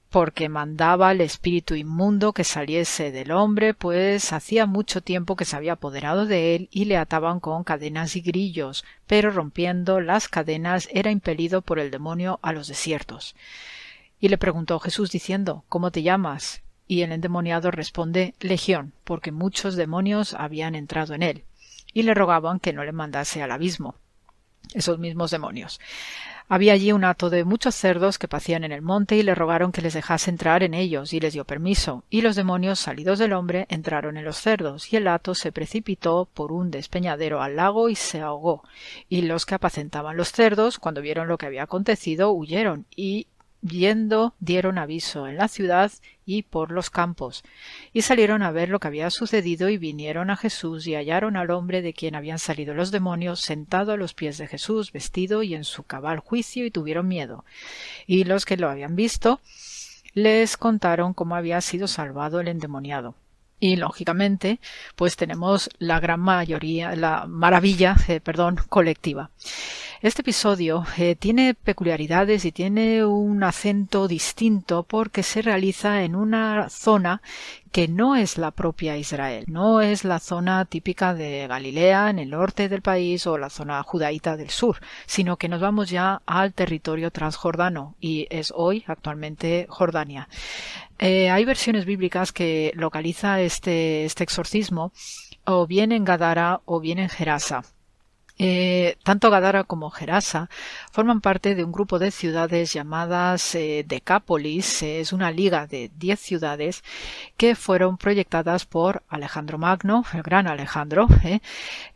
Porque 0.10 0.50
mandaba 0.50 1.08
al 1.08 1.22
espíritu 1.22 1.74
inmundo 1.74 2.34
que 2.34 2.44
saliese 2.44 3.14
del 3.14 3.32
hombre, 3.32 3.74
pues 3.74 4.34
hacía 4.34 4.66
mucho 4.66 5.00
tiempo 5.00 5.38
que 5.38 5.46
se 5.46 5.56
había 5.56 5.72
apoderado 5.72 6.26
de 6.26 6.54
él 6.54 6.68
y 6.70 6.84
le 6.84 6.98
ataban 6.98 7.40
con 7.40 7.64
cadenas 7.64 8.18
y 8.18 8.20
grillos, 8.20 8.84
pero 9.06 9.32
rompiendo 9.32 10.02
las 10.02 10.28
cadenas 10.28 10.90
era 10.92 11.10
impelido 11.10 11.62
por 11.62 11.80
el 11.80 11.90
demonio 11.90 12.40
a 12.42 12.52
los 12.52 12.68
desiertos. 12.68 13.38
Y 14.20 14.28
le 14.28 14.38
preguntó 14.38 14.80
Jesús 14.80 15.12
diciendo 15.12 15.64
¿Cómo 15.70 15.92
te 15.92 16.04
llamas? 16.04 16.62
Y 16.90 17.04
el 17.04 17.14
endemoniado 17.14 17.72
responde 17.72 18.36
Legión, 18.42 18.92
porque 19.06 19.32
muchos 19.32 19.78
demonios 19.78 20.34
habían 20.34 20.76
entrado 20.76 21.14
en 21.14 21.24
él 21.24 21.46
y 21.98 22.04
le 22.04 22.14
rogaban 22.14 22.60
que 22.60 22.74
no 22.74 22.84
le 22.84 22.92
mandase 22.92 23.42
al 23.42 23.50
abismo. 23.50 23.96
Esos 24.76 25.00
mismos 25.00 25.32
demonios. 25.32 25.80
Había 26.48 26.74
allí 26.74 26.92
un 26.92 27.04
hato 27.04 27.32
de 27.32 27.44
muchos 27.44 27.74
cerdos 27.74 28.20
que 28.20 28.28
pacían 28.28 28.64
en 28.64 28.72
el 28.72 28.84
monte 28.84 29.16
y 29.16 29.24
le 29.24 29.34
rogaron 29.34 29.72
que 29.72 29.82
les 29.82 29.96
dejase 29.96 30.30
entrar 30.30 30.62
en 30.62 30.76
ellos 30.76 31.12
y 31.14 31.20
les 31.20 31.34
dio 31.34 31.44
permiso. 31.44 32.04
Y 32.12 32.22
los 32.22 32.36
demonios 32.36 32.78
salidos 32.78 33.18
del 33.18 33.34
hombre 33.34 33.66
entraron 33.70 34.16
en 34.16 34.26
los 34.26 34.38
cerdos 34.38 34.94
y 34.94 34.98
el 34.98 35.08
hato 35.08 35.34
se 35.34 35.52
precipitó 35.52 36.30
por 36.32 36.52
un 36.52 36.70
despeñadero 36.70 37.42
al 37.42 37.56
lago 37.56 37.90
y 37.90 37.96
se 37.96 38.22
ahogó. 38.22 38.64
Y 39.10 39.24
los 39.24 39.48
que 39.48 39.56
apacentaban 39.56 40.18
los 40.18 40.32
cerdos, 40.32 40.78
cuando 40.78 41.02
vieron 41.02 41.28
lo 41.28 41.40
que 41.40 41.48
había 41.48 41.64
acontecido, 41.64 42.30
huyeron 42.30 42.86
y 42.96 43.26
Viendo, 43.70 44.34
dieron 44.40 44.78
aviso 44.78 45.28
en 45.28 45.36
la 45.36 45.50
ciudad 45.50 45.92
y 46.26 46.44
por 46.44 46.72
los 46.72 46.90
campos, 46.90 47.44
y 47.92 48.02
salieron 48.02 48.42
a 48.42 48.52
ver 48.52 48.70
lo 48.70 48.80
que 48.80 48.88
había 48.88 49.10
sucedido 49.10 49.68
y 49.68 49.78
vinieron 49.78 50.30
a 50.30 50.38
Jesús 50.38 50.88
y 50.88 50.96
hallaron 50.96 51.36
al 51.36 51.52
hombre 51.52 51.82
de 51.82 51.92
quien 51.92 52.16
habían 52.16 52.40
salido 52.40 52.74
los 52.74 52.92
demonios 52.92 53.42
sentado 53.42 53.92
a 53.92 53.98
los 53.98 54.14
pies 54.14 54.38
de 54.38 54.48
Jesús, 54.48 54.94
vestido 54.94 55.44
y 55.44 55.54
en 55.54 55.66
su 55.66 55.84
cabal 55.84 56.20
juicio, 56.20 56.66
y 56.66 56.72
tuvieron 56.72 57.10
miedo. 57.10 57.44
Y 58.06 58.24
los 58.24 58.46
que 58.46 58.56
lo 58.56 58.70
habían 58.70 58.96
visto 58.96 59.42
les 60.14 60.56
contaron 60.56 61.14
cómo 61.14 61.36
había 61.36 61.60
sido 61.60 61.88
salvado 61.88 62.40
el 62.40 62.48
endemoniado. 62.48 63.16
Y 63.60 63.76
lógicamente, 63.76 64.60
pues 64.96 65.18
tenemos 65.18 65.70
la 65.78 66.00
gran 66.00 66.22
mayoría, 66.22 66.96
la 66.96 67.26
maravilla, 67.28 67.98
eh, 68.08 68.22
perdón, 68.22 68.60
colectiva. 68.70 69.32
Este 70.00 70.22
episodio 70.22 70.86
eh, 71.00 71.16
tiene 71.16 71.56
peculiaridades 71.56 72.46
y 72.46 72.52
tiene 72.52 73.04
un 73.04 73.44
acento 73.44 74.08
distinto 74.08 74.84
porque 74.84 75.24
se 75.24 75.42
realiza 75.42 76.04
en 76.04 76.16
una 76.16 76.70
zona 76.70 77.24
que 77.72 77.88
no 77.88 78.16
es 78.16 78.38
la 78.38 78.52
propia 78.52 78.96
Israel, 78.96 79.46
no 79.48 79.82
es 79.82 80.04
la 80.04 80.20
zona 80.20 80.66
típica 80.66 81.16
de 81.16 81.48
Galilea 81.48 82.12
en 82.12 82.20
el 82.20 82.30
norte 82.30 82.70
del 82.70 82.84
país 82.84 83.26
o 83.26 83.40
la 83.40 83.50
zona 83.50 83.82
judaíta 83.82 84.38
del 84.38 84.52
sur, 84.52 84.78
sino 85.08 85.38
que 85.38 85.50
nos 85.50 85.62
vamos 85.62 85.90
ya 85.90 86.22
al 86.28 86.54
territorio 86.54 87.10
transjordano 87.10 87.96
y 88.00 88.28
es 88.30 88.54
hoy 88.56 88.84
actualmente 88.86 89.66
Jordania. 89.68 90.30
Eh, 91.00 91.32
hay 91.32 91.44
versiones 91.44 91.86
bíblicas 91.86 92.32
que 92.32 92.72
localiza 92.76 93.42
este, 93.42 94.06
este 94.06 94.24
exorcismo 94.24 94.92
o 95.46 95.66
bien 95.66 95.92
en 95.92 96.06
Gadara 96.06 96.62
o 96.66 96.80
bien 96.80 97.00
en 97.00 97.10
Gerasa. 97.10 97.64
Eh, 98.40 98.98
tanto 99.04 99.32
Gadara 99.32 99.64
como 99.64 99.90
Gerasa 99.90 100.50
forman 100.92 101.22
parte 101.22 101.56
de 101.56 101.64
un 101.64 101.72
grupo 101.72 101.98
de 101.98 102.12
ciudades 102.12 102.72
llamadas 102.72 103.56
eh, 103.56 103.84
Decápolis. 103.88 104.84
es 104.84 105.12
una 105.12 105.32
liga 105.32 105.66
de 105.66 105.90
10 105.98 106.20
ciudades 106.20 106.84
que 107.36 107.56
fueron 107.56 107.98
proyectadas 107.98 108.66
por 108.66 109.04
Alejandro 109.10 109.58
Magno, 109.58 110.04
el 110.14 110.22
gran 110.22 110.48
Alejandro, 110.48 111.08
eh, 111.24 111.40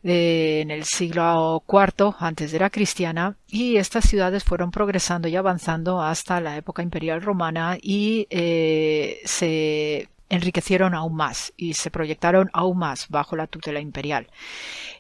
en 0.04 0.72
el 0.72 0.86
siglo 0.86 1.64
IV 1.68 2.16
antes 2.20 2.52
de 2.52 2.60
la 2.60 2.70
cristiana. 2.70 3.36
Y 3.48 3.78
estas 3.78 4.06
ciudades 4.06 4.44
fueron 4.44 4.72
progresando 4.72 5.28
y 5.28 5.36
avanzando 5.36 6.02
hasta 6.02 6.42
la 6.42 6.58
época 6.58 6.82
imperial 6.82 7.22
romana 7.22 7.78
y 7.82 8.28
se 9.26 10.11
enriquecieron 10.32 10.96
aún 10.96 11.16
más 11.16 11.54
y 11.58 11.74
se 11.74 11.92
proyectaron 11.92 12.50
aún 12.54 12.80
más 12.80 13.10
bajo 13.10 13.36
la 13.36 13.48
tutela 13.48 13.82
imperial. 13.82 14.28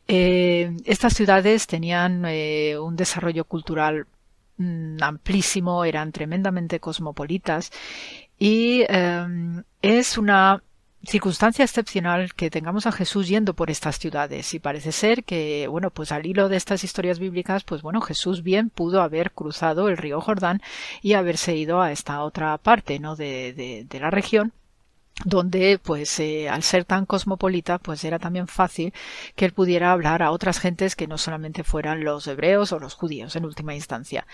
Eh, 0.08 0.76
estas 0.86 1.14
ciudades 1.14 1.68
tenían 1.68 2.26
eh, 2.28 2.78
un 2.78 2.98
desarrollo 2.98 3.46
cultural 3.46 4.08
mm, 4.58 4.98
amplísimo, 5.02 5.86
eran 5.86 6.12
tremendamente 6.12 6.82
cosmopolitas 6.82 7.72
y 8.38 8.84
em, 8.90 9.64
es 9.82 10.18
una 10.18 10.62
circunstancia 11.04 11.64
excepcional 11.64 12.34
que 12.34 12.50
tengamos 12.52 12.86
a 12.86 12.92
Jesús 12.92 13.28
yendo 13.30 13.56
por 13.56 13.72
estas 13.72 13.98
ciudades 14.00 14.54
y 14.54 14.60
parece 14.60 14.92
ser 14.92 15.24
que 15.24 15.68
bueno 15.68 15.90
pues 15.90 16.12
al 16.12 16.28
hilo 16.28 16.48
de 16.48 16.58
estas 16.58 16.84
historias 16.84 17.18
bíblicas 17.18 17.64
pues 17.64 17.82
bueno 17.82 18.02
Jesús 18.02 18.44
bien 18.44 18.70
pudo 18.70 19.02
haber 19.02 19.32
cruzado 19.32 19.90
el 19.90 19.98
río 19.98 20.22
Jordán 20.22 20.62
y 21.02 21.14
haberse 21.14 21.56
ido 21.56 21.82
a 21.82 21.92
esta 21.92 22.22
otra 22.22 22.56
parte 22.60 23.00
no 23.00 23.16
de 23.16 23.88
la 24.00 24.12
región 24.12 24.54
donde 25.26 25.80
pues 25.82 26.20
eh, 26.20 26.50
al 26.50 26.64
ser 26.64 26.86
tan 26.86 27.06
cosmopolita 27.06 27.78
pues 27.78 28.04
era 28.04 28.20
también 28.20 28.48
fácil 28.48 28.94
que 29.36 29.46
él 29.46 29.54
pudiera 29.54 29.92
hablar 29.92 30.24
a 30.24 30.32
otras 30.32 30.60
gentes 30.60 30.96
que 30.96 31.08
no 31.08 31.18
solamente 31.18 31.64
fueran 31.64 32.04
los 32.04 32.28
hebreos 32.28 32.72
o 32.72 32.80
los 32.80 32.94
judíos 32.94 33.36
en 33.36 33.46
última 33.46 33.76
instancia. 33.76 34.26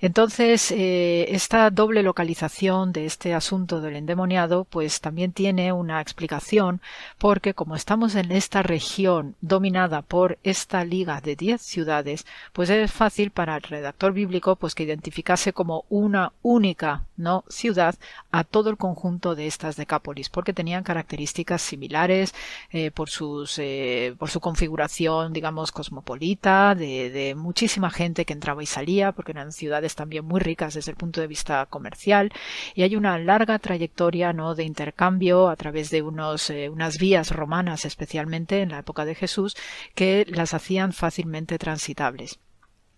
Entonces 0.00 0.70
eh, 0.70 1.26
esta 1.34 1.70
doble 1.70 2.02
localización 2.02 2.92
de 2.92 3.06
este 3.06 3.34
asunto 3.34 3.80
del 3.80 3.96
endemoniado 3.96 4.64
pues 4.64 5.00
también 5.00 5.32
tiene 5.32 5.72
una 5.72 6.00
explicación 6.00 6.80
porque 7.18 7.54
como 7.54 7.76
estamos 7.76 8.14
en 8.14 8.32
esta 8.32 8.62
región 8.62 9.34
dominada 9.40 10.02
por 10.02 10.38
esta 10.42 10.84
liga 10.84 11.20
de 11.20 11.36
diez 11.36 11.62
ciudades 11.62 12.26
pues 12.52 12.70
es 12.70 12.92
fácil 12.92 13.30
para 13.30 13.56
el 13.56 13.62
redactor 13.62 14.12
bíblico 14.12 14.56
pues 14.56 14.74
que 14.74 14.84
identificase 14.84 15.52
como 15.52 15.84
una 15.88 16.32
única 16.42 17.04
no 17.16 17.44
ciudad 17.48 17.94
a 18.30 18.44
todo 18.44 18.70
el 18.70 18.76
conjunto 18.76 19.34
de 19.34 19.46
estas 19.46 19.76
decápolis 19.76 20.17
porque 20.28 20.52
tenían 20.52 20.82
características 20.82 21.62
similares 21.62 22.34
eh, 22.70 22.90
por, 22.90 23.08
sus, 23.08 23.58
eh, 23.58 24.14
por 24.18 24.30
su 24.30 24.40
configuración, 24.40 25.32
digamos, 25.32 25.70
cosmopolita, 25.70 26.74
de, 26.74 27.34
muchísima 27.36 27.90
gente 27.90 28.24
que 28.24 28.32
entraba 28.32 28.62
y 28.62 28.66
salía, 28.66 29.12
porque 29.12 29.32
eran 29.32 29.52
ciudades 29.52 29.94
también 29.94 30.24
muy 30.24 30.40
ricas 30.40 30.74
desde 30.74 30.90
el 30.90 30.96
punto 30.96 31.20
de 31.20 31.26
vista 31.26 31.66
comercial, 31.66 32.32
y 32.74 32.82
hay 32.82 32.96
una 32.96 33.18
larga 33.18 33.58
trayectoria 33.58 34.32
¿no? 34.32 34.54
de 34.54 34.64
intercambio 34.64 35.48
a 35.48 35.56
través 35.56 35.90
de 35.90 36.02
unos, 36.02 36.50
eh, 36.50 36.68
unas 36.68 36.98
vías 36.98 37.30
romanas, 37.30 37.84
especialmente 37.84 38.62
en 38.62 38.70
la 38.70 38.80
época 38.80 39.04
de 39.04 39.14
Jesús, 39.14 39.56
que 39.94 40.26
las 40.28 40.54
hacían 40.54 40.92
fácilmente 40.92 41.58
transitables. 41.58 42.40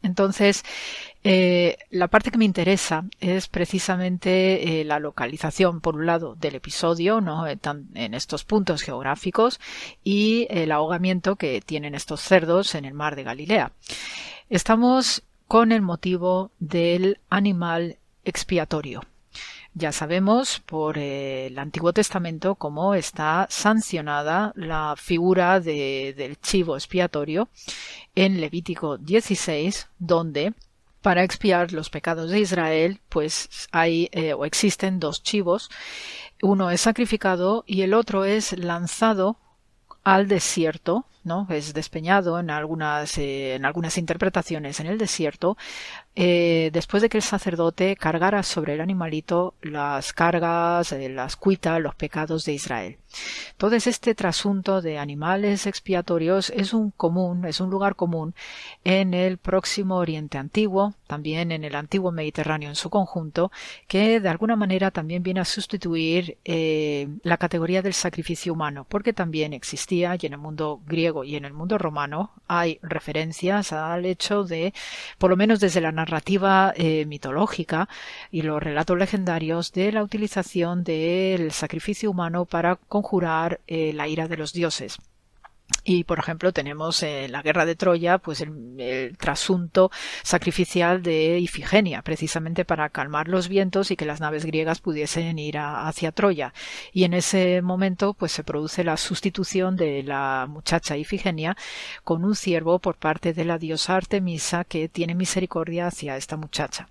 Entonces, 0.03 0.65
eh, 1.23 1.77
la 1.91 2.09
parte 2.09 2.31
que 2.31 2.39
me 2.39 2.45
interesa 2.45 3.05
es 3.21 3.49
precisamente 3.49 4.81
eh, 4.81 4.85
la 4.85 4.99
localización, 4.99 5.81
por 5.81 5.97
un 5.97 6.07
lado, 6.07 6.35
del 6.37 6.55
episodio, 6.55 7.21
¿no? 7.21 7.47
en 7.47 8.15
estos 8.15 8.45
puntos 8.45 8.83
geográficos, 8.83 9.61
y 10.03 10.47
el 10.51 10.73
ahogamiento 10.73 11.37
que 11.37 11.61
tienen 11.61 11.95
estos 11.95 12.21
cerdos 12.21 12.75
en 12.75 12.85
el 12.85 12.95
mar 12.95 13.17
de 13.17 13.25
Galilea. 13.25 13.73
Estamos 14.49 15.23
con 15.47 15.73
el 15.73 15.83
motivo 15.83 16.51
del 16.59 17.19
animal 17.29 17.99
expiatorio. 18.25 19.03
Ya 19.75 19.93
sabemos 19.93 20.61
por 20.67 20.99
el 20.99 21.57
Antiguo 21.59 21.93
Testamento 21.93 22.57
cómo 22.57 22.95
está 22.95 23.47
sancionada 23.51 24.53
la 24.57 24.95
figura 24.97 25.61
del 25.61 26.41
chivo 26.41 26.75
expiatorio 26.75 27.49
en 28.17 28.41
Levítico 28.41 28.99
16, 28.99 29.89
donde 29.99 30.55
para 31.03 31.23
expiar 31.23 31.73
los 31.73 31.89
pecados 31.89 32.31
de 32.31 32.41
Israel, 32.41 33.01
pues 33.09 33.69
hay 33.71 34.09
eh, 34.13 34.35
o 34.35 34.45
existen 34.45 34.99
dos 34.99 35.23
chivos. 35.23 35.71
Uno 36.43 36.71
es 36.71 36.81
sacrificado 36.81 37.63
y 37.67 37.83
el 37.83 37.95
otro 37.95 38.25
es 38.25 38.59
lanzado 38.59 39.37
al 40.03 40.29
desierto, 40.29 41.07
¿no? 41.25 41.47
Es 41.49 41.75
despeñado 41.75 42.41
en 42.41 42.51
algunas, 42.51 43.19
eh, 43.19 43.55
en 43.55 43.65
algunas 43.65 43.99
interpretaciones 43.99 44.81
en 44.81 44.87
el 44.87 44.99
desierto 44.99 45.57
eh, 46.17 46.71
después 46.73 47.03
de 47.03 47.09
que 47.09 47.19
el 47.19 47.23
sacerdote 47.23 47.97
cargara 47.97 48.43
sobre 48.43 48.75
el 48.75 48.81
animalito 48.81 49.55
las 49.63 50.13
cargas, 50.13 50.93
eh, 50.93 51.09
las 51.09 51.37
cuitas, 51.37 51.81
los 51.81 51.95
pecados 51.95 52.45
de 52.45 52.55
Israel. 52.55 52.99
Entonces 53.53 53.87
este 53.87 54.15
trasunto 54.15 54.81
de 54.81 54.99
animales 54.99 55.67
expiatorios 55.67 56.51
es 56.51 56.73
un 56.73 56.91
común, 56.91 57.45
es 57.45 57.61
un 57.61 57.71
lugar 57.71 57.97
común 57.97 58.35
en 58.85 59.15
el 59.15 59.39
próximo 59.39 59.97
Oriente 59.97 60.39
Antiguo, 60.39 60.95
también 61.07 61.53
en 61.53 61.65
el 61.65 61.75
antiguo 61.75 62.13
Mediterráneo 62.13 62.69
en 62.69 62.77
su 62.77 62.91
conjunto, 62.91 63.51
que 63.89 64.21
de 64.21 64.29
alguna 64.29 64.57
manera 64.57 64.91
también 64.91 65.23
viene 65.23 65.41
a 65.41 65.45
sustituir 65.45 66.39
eh, 66.45 67.09
la 67.23 67.37
categoría 67.37 67.83
del 67.83 67.95
sacrificio 67.95 68.53
humano, 68.53 68.87
porque 68.89 69.13
también 69.13 69.53
existía 69.53 70.17
y 70.19 70.27
en 70.27 70.33
el 70.33 70.39
mundo 70.39 70.81
griego 70.87 71.25
y 71.25 71.37
en 71.37 71.45
el 71.45 71.53
mundo 71.53 71.79
romano 71.79 72.33
hay 72.47 72.79
referencias 72.83 73.73
al 73.73 74.07
hecho 74.07 74.45
de, 74.45 74.73
por 75.19 75.31
lo 75.31 75.37
menos 75.37 75.61
desde 75.61 75.81
la 75.81 75.93
narrativa 75.93 76.73
eh, 76.77 77.05
mitológica 77.07 77.89
y 78.31 78.43
los 78.43 78.63
relatos 78.63 78.99
legendarios 78.99 79.73
de 79.73 79.93
la 79.93 80.03
utilización 80.03 80.85
del 80.85 81.53
sacrificio 81.53 82.11
humano 82.11 82.45
para 82.45 82.77
conjurar 83.01 83.61
eh, 83.67 83.93
la 83.95 84.09
ira 84.09 84.29
de 84.29 84.37
los 84.37 84.53
dioses. 84.53 84.99
Y, 85.93 86.05
por 86.05 86.21
ejemplo, 86.21 86.53
tenemos 86.53 87.03
en 87.03 87.33
la 87.33 87.43
guerra 87.43 87.67
de 87.67 87.75
Troya, 87.75 88.19
pues 88.19 88.41
el, 88.43 89.17
trasunto 89.19 89.91
sacrificial 90.23 91.03
de 91.03 91.41
Ifigenia, 91.41 92.03
precisamente 92.03 92.65
para 92.65 92.91
calmar 92.91 93.27
los 93.27 93.49
vientos 93.49 93.91
y 93.91 93.97
que 93.97 94.05
las 94.05 94.21
naves 94.21 94.45
griegas 94.45 94.79
pudiesen 94.79 95.41
ir 95.41 95.59
hacia 95.59 96.13
Troya. 96.13 96.55
Y 96.93 97.03
en 97.03 97.15
ese 97.15 97.61
momento, 97.61 98.15
pues 98.15 98.31
se 98.31 98.45
produce 98.45 98.85
la 98.85 98.97
sustitución 98.97 99.75
de 99.75 100.05
la 100.05 100.47
muchacha 100.49 100.97
Ifigenia 100.97 101.57
con 102.05 102.25
un 102.25 102.37
ciervo 102.37 102.79
por 102.79 102.95
parte 102.95 103.33
de 103.33 103.45
la 103.45 103.59
diosa 103.59 103.97
Artemisa 103.97 104.63
que 104.63 104.89
tiene 104.89 105.17
misericordia 105.17 105.89
hacia 105.89 106.17
esta 106.17 106.37
muchacha. 106.37 106.87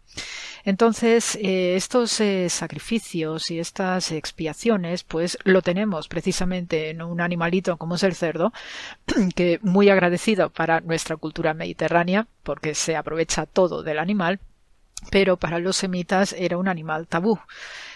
Entonces, 0.66 1.36
eh, 1.36 1.76
estos 1.76 2.20
eh, 2.20 2.50
sacrificios 2.50 3.50
y 3.50 3.60
estas 3.60 4.12
expiaciones, 4.12 5.04
pues 5.04 5.38
lo 5.44 5.62
tenemos 5.62 6.08
precisamente 6.08 6.90
en 6.90 7.02
un 7.02 7.22
animalito 7.22 7.78
como 7.78 7.96
es 7.96 8.04
el 8.04 8.16
cerdo, 8.16 8.52
que 9.36 9.60
muy 9.62 9.90
agradecido 9.90 10.50
para 10.50 10.82
nuestra 10.82 11.18
cultura 11.18 11.54
mediterránea, 11.54 12.28
porque 12.44 12.76
se 12.76 12.96
aprovecha 12.96 13.46
todo 13.46 13.84
del 13.84 14.00
animal, 14.00 14.40
pero 15.12 15.38
para 15.38 15.60
los 15.60 15.78
semitas 15.78 16.34
era 16.34 16.58
un 16.58 16.68
animal 16.68 17.08
tabú. 17.08 17.40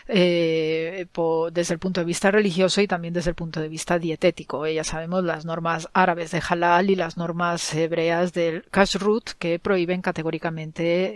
Eh, 0.07 1.07
desde 1.51 1.73
el 1.73 1.79
punto 1.79 2.01
de 2.01 2.05
vista 2.05 2.29
religioso 2.29 2.81
y 2.81 2.87
también 2.87 3.13
desde 3.13 3.29
el 3.29 3.35
punto 3.35 3.61
de 3.61 3.69
vista 3.69 3.99
dietético. 3.99 4.65
Eh, 4.65 4.73
ya 4.73 4.83
sabemos 4.83 5.23
las 5.23 5.45
normas 5.45 5.89
árabes 5.93 6.31
de 6.31 6.41
halal 6.47 6.89
y 6.89 6.95
las 6.95 7.15
normas 7.15 7.73
hebreas 7.73 8.33
del 8.33 8.63
kashrut 8.69 9.31
que 9.39 9.59
prohíben 9.59 10.01
categóricamente 10.01 11.13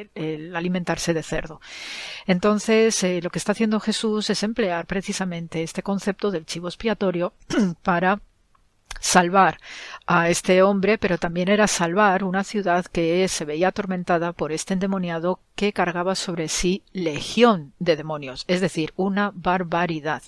eh, 0.00 0.10
el 0.14 0.56
alimentarse 0.56 1.14
de 1.14 1.22
cerdo. 1.22 1.60
Entonces, 2.26 3.04
lo 3.22 3.30
que 3.30 3.38
está 3.38 3.52
haciendo 3.52 3.78
Jesús 3.78 4.28
es 4.30 4.42
emplear 4.42 4.86
precisamente 4.86 5.62
este 5.62 5.82
concepto 5.82 6.30
del 6.30 6.46
chivo 6.46 6.68
expiatorio 6.68 7.34
para 7.82 8.20
salvar 9.00 9.58
a 10.06 10.30
este 10.30 10.62
hombre, 10.62 10.98
pero 10.98 11.18
también 11.18 11.48
era 11.48 11.66
salvar 11.66 12.22
una 12.22 12.44
ciudad 12.44 12.86
que 12.86 13.26
se 13.28 13.44
veía 13.44 13.68
atormentada 13.68 14.32
por 14.32 14.52
este 14.52 14.74
endemoniado 14.74 15.40
que 15.56 15.72
cargaba 15.72 16.14
sobre 16.14 16.48
sí 16.48 16.82
legión 16.92 17.72
de 17.78 17.96
demonios, 17.96 18.44
es 18.46 18.60
decir, 18.60 18.92
una 18.94 19.32
barbaridad. 19.34 20.22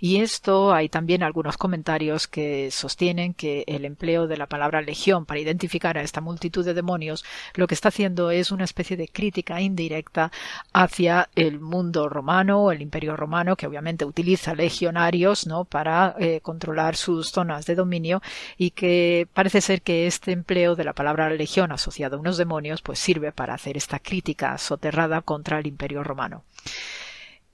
Y 0.00 0.16
esto 0.16 0.72
hay 0.72 0.88
también 0.88 1.22
algunos 1.22 1.58
comentarios 1.58 2.26
que 2.26 2.70
sostienen 2.70 3.34
que 3.34 3.62
el 3.66 3.84
empleo 3.84 4.26
de 4.26 4.38
la 4.38 4.46
palabra 4.46 4.80
legión 4.80 5.26
para 5.26 5.38
identificar 5.38 5.98
a 5.98 6.02
esta 6.02 6.20
multitud 6.20 6.64
de 6.64 6.74
demonios 6.74 7.24
lo 7.54 7.66
que 7.66 7.74
está 7.74 7.88
haciendo 7.88 8.30
es 8.30 8.50
una 8.50 8.64
especie 8.64 8.96
de 8.96 9.08
crítica 9.08 9.60
indirecta 9.60 10.32
hacia 10.72 11.28
el 11.34 11.60
mundo 11.60 12.08
romano 12.08 12.72
el 12.72 12.82
imperio 12.82 13.16
romano 13.16 13.56
que 13.56 13.66
obviamente 13.66 14.04
utiliza 14.04 14.54
legionarios 14.54 15.46
¿no? 15.46 15.64
para 15.64 16.14
eh, 16.18 16.40
controlar 16.40 16.96
sus 16.96 17.30
zonas 17.30 17.66
de 17.66 17.74
dominio 17.74 18.09
y 18.56 18.70
que 18.70 19.28
parece 19.32 19.60
ser 19.60 19.82
que 19.82 20.06
este 20.06 20.32
empleo 20.32 20.76
de 20.76 20.84
la 20.84 20.92
palabra 20.92 21.30
legión 21.30 21.72
asociado 21.72 22.16
a 22.16 22.20
unos 22.20 22.36
demonios 22.36 22.82
pues 22.82 22.98
sirve 22.98 23.32
para 23.32 23.54
hacer 23.54 23.76
esta 23.76 23.98
crítica 23.98 24.56
soterrada 24.58 25.22
contra 25.22 25.58
el 25.58 25.66
imperio 25.66 26.02
romano. 26.02 26.44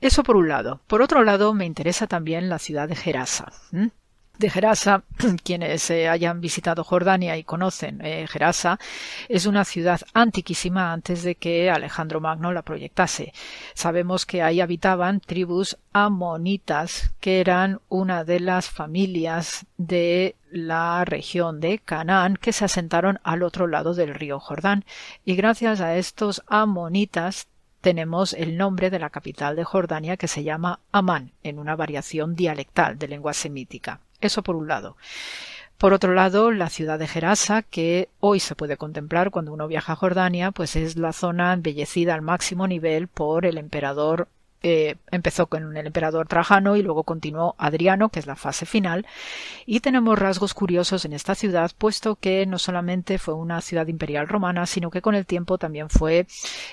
Eso 0.01 0.23
por 0.23 0.37
un 0.37 0.49
lado. 0.49 0.81
Por 0.87 1.03
otro 1.03 1.25
lado, 1.25 1.55
me 1.55 1.65
interesa 1.65 2.07
también 2.07 2.49
la 2.49 2.59
ciudad 2.59 2.89
de 2.89 2.97
Gerasa 2.97 3.53
de 4.39 4.51
Gerasa, 4.51 5.03
quienes 5.45 5.91
eh, 5.91 6.09
hayan 6.09 6.41
visitado 6.41 6.85
Jordania 6.85 7.37
y 7.37 7.45
conocen 7.45 8.01
eh, 8.05 8.27
Gerasa, 8.29 8.79
es 9.29 9.47
una 9.47 9.65
ciudad 9.65 10.01
antiquísima 10.15 10.93
antes 10.93 11.23
de 11.23 11.35
que 11.35 11.71
Alejandro 11.71 12.21
Magno 12.21 12.53
la 12.53 12.63
proyectase. 12.63 13.33
Sabemos 13.75 14.27
que 14.27 14.43
ahí 14.43 14.61
habitaban 14.61 15.21
tribus 15.21 15.79
amonitas, 15.93 17.13
que 17.21 17.41
eran 17.41 17.81
una 17.89 18.25
de 18.25 18.41
las 18.41 18.69
familias 18.69 19.67
de 19.77 20.37
la 20.51 21.05
región 21.05 21.61
de 21.61 21.79
Canaán 21.79 22.37
que 22.37 22.53
se 22.53 22.65
asentaron 22.65 23.19
al 23.23 23.43
otro 23.43 23.67
lado 23.67 23.95
del 23.95 24.15
río 24.15 24.41
Jordán. 24.41 24.85
Y 25.25 25.37
gracias 25.37 25.81
a 25.81 25.97
estos 25.97 26.43
amonitas 26.47 27.49
tenemos 27.81 28.33
el 28.33 28.57
nombre 28.57 28.91
de 28.91 28.99
la 28.99 29.11
capital 29.11 29.55
de 29.55 29.65
Jordania 29.65 30.17
que 30.17 30.29
se 30.29 30.43
llama 30.43 30.81
Amán, 30.93 31.33
en 31.43 31.59
una 31.59 31.77
variación 31.77 32.35
dialectal 32.35 32.99
de 32.99 33.09
lengua 33.09 33.33
semítica. 33.33 34.01
Eso 34.21 34.43
por 34.43 34.57
un 34.57 34.69
lado. 34.69 34.97
Por 35.79 35.93
otro 35.93 36.15
lado, 36.15 36.53
la 36.53 36.71
ciudad 36.71 36.99
de 36.99 37.07
Gerasa, 37.07 37.61
que 37.63 38.09
hoy 38.19 38.41
se 38.41 38.55
puede 38.55 38.79
contemplar 38.79 39.31
cuando 39.31 39.53
uno 39.53 39.69
viaja 39.69 39.93
a 39.93 39.97
Jordania, 39.97 40.51
pues 40.51 40.75
es 40.75 40.97
la 40.97 41.13
zona 41.13 41.53
embellecida 41.53 42.15
al 42.15 42.23
máximo 42.23 42.67
nivel 42.67 43.09
por 43.09 43.45
el 43.45 43.59
emperador 43.59 44.29
eh, 44.63 44.97
empezó 45.11 45.47
con 45.47 45.77
el 45.77 45.87
emperador 45.87 46.27
Trajano 46.29 46.77
y 46.77 46.83
luego 46.83 47.05
continuó 47.05 47.55
Adriano, 47.59 48.09
que 48.09 48.21
es 48.21 48.27
la 48.27 48.37
fase 48.37 48.67
final, 48.67 49.07
y 49.67 49.81
tenemos 49.81 50.19
rasgos 50.19 50.55
curiosos 50.55 51.05
en 51.05 51.13
esta 51.13 51.35
ciudad, 51.35 51.71
puesto 51.77 52.17
que 52.17 52.47
no 52.47 52.59
solamente 52.59 53.19
fue 53.19 53.35
una 53.35 53.61
ciudad 53.61 53.87
imperial 53.87 54.29
romana, 54.29 54.67
sino 54.67 54.91
que 54.91 55.03
con 55.03 55.15
el 55.15 55.27
tiempo 55.27 55.59
también 55.59 55.91
fue 55.91 56.27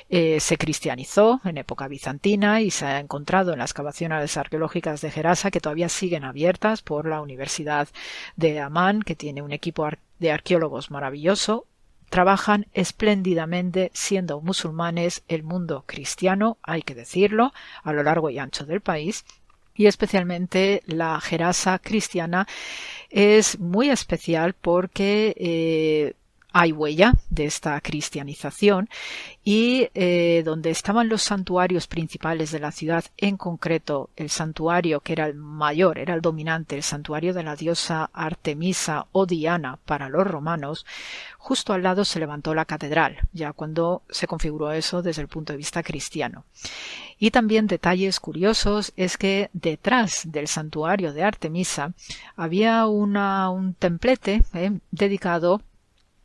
eh, 0.10 0.40
se 0.40 0.58
cristianizó 0.58 1.42
en 1.44 1.58
época 1.58 1.88
bizantina 1.88 2.62
y 2.62 2.72
se 2.72 2.86
ha 2.86 3.00
encontrado 3.00 3.54
en 3.54 3.60
las 3.60 3.72
excavaciones 3.72 4.38
arqueológicas 4.38 5.02
de 5.02 5.12
Gerasa 5.12 5.52
que 5.52 5.60
todavía 5.60 5.90
siguen 5.90 6.24
abiertas 6.24 6.82
por 6.82 7.08
la 7.08 7.22
Universidad 7.22 7.88
de 8.36 8.60
Amán, 8.60 9.02
que 9.02 9.16
tiene 9.16 9.42
un 9.42 9.52
equipo 9.52 9.88
de 10.20 10.32
arqueólogos 10.32 10.92
maravilloso 10.92 11.66
trabajan 12.14 12.68
espléndidamente 12.76 13.90
siendo 13.96 14.40
musulmanes 14.40 15.24
el 15.28 15.42
mundo 15.42 15.84
cristiano, 15.88 16.60
hay 16.62 16.84
que 16.84 16.94
decirlo, 16.94 17.54
a 17.82 17.92
lo 17.92 18.04
largo 18.04 18.30
y 18.30 18.38
ancho 18.38 18.68
del 18.68 18.82
país, 18.82 19.26
y 19.74 19.88
especialmente 19.88 20.84
la 20.86 21.20
Gerasa 21.20 21.80
cristiana 21.80 22.48
es 23.10 23.58
muy 23.58 23.90
especial 23.90 24.54
porque 24.54 25.34
eh, 25.40 26.14
hay 26.54 26.72
huella 26.72 27.16
de 27.32 27.46
esta 27.46 27.82
cristianización 27.82 28.88
y 29.44 29.90
eh, 29.96 30.44
donde 30.46 30.70
estaban 30.70 31.10
los 31.10 31.24
santuarios 31.24 31.88
principales 31.88 32.52
de 32.52 32.60
la 32.60 32.72
ciudad, 32.72 33.04
en 33.18 33.38
concreto 33.38 34.12
el 34.16 34.30
santuario 34.30 35.00
que 35.00 35.14
era 35.14 35.26
el 35.26 35.34
mayor, 35.34 35.98
era 35.98 36.14
el 36.14 36.22
dominante, 36.22 36.76
el 36.76 36.84
santuario 36.84 37.34
de 37.34 37.44
la 37.44 37.56
diosa 37.56 38.12
Artemisa 38.14 39.08
o 39.12 39.26
Diana 39.26 39.80
para 39.84 40.10
los 40.10 40.28
romanos, 40.28 40.86
justo 41.40 41.74
al 41.74 41.82
lado 41.82 42.06
se 42.06 42.20
levantó 42.20 42.54
la 42.54 42.66
catedral, 42.66 43.18
ya 43.34 43.52
cuando 43.52 44.04
se 44.10 44.28
configuró 44.28 44.72
eso 44.72 45.02
desde 45.02 45.24
el 45.24 45.28
punto 45.28 45.54
de 45.54 45.58
vista 45.58 45.82
cristiano. 45.82 46.46
Y 47.18 47.32
también 47.32 47.66
detalles 47.66 48.20
curiosos 48.20 48.94
es 48.96 49.18
que 49.18 49.50
detrás 49.54 50.22
del 50.26 50.48
santuario 50.48 51.14
de 51.14 51.24
Artemisa 51.24 51.94
había 52.36 52.86
una, 52.86 53.50
un 53.50 53.74
templete 53.74 54.44
eh, 54.54 54.80
dedicado 54.92 55.62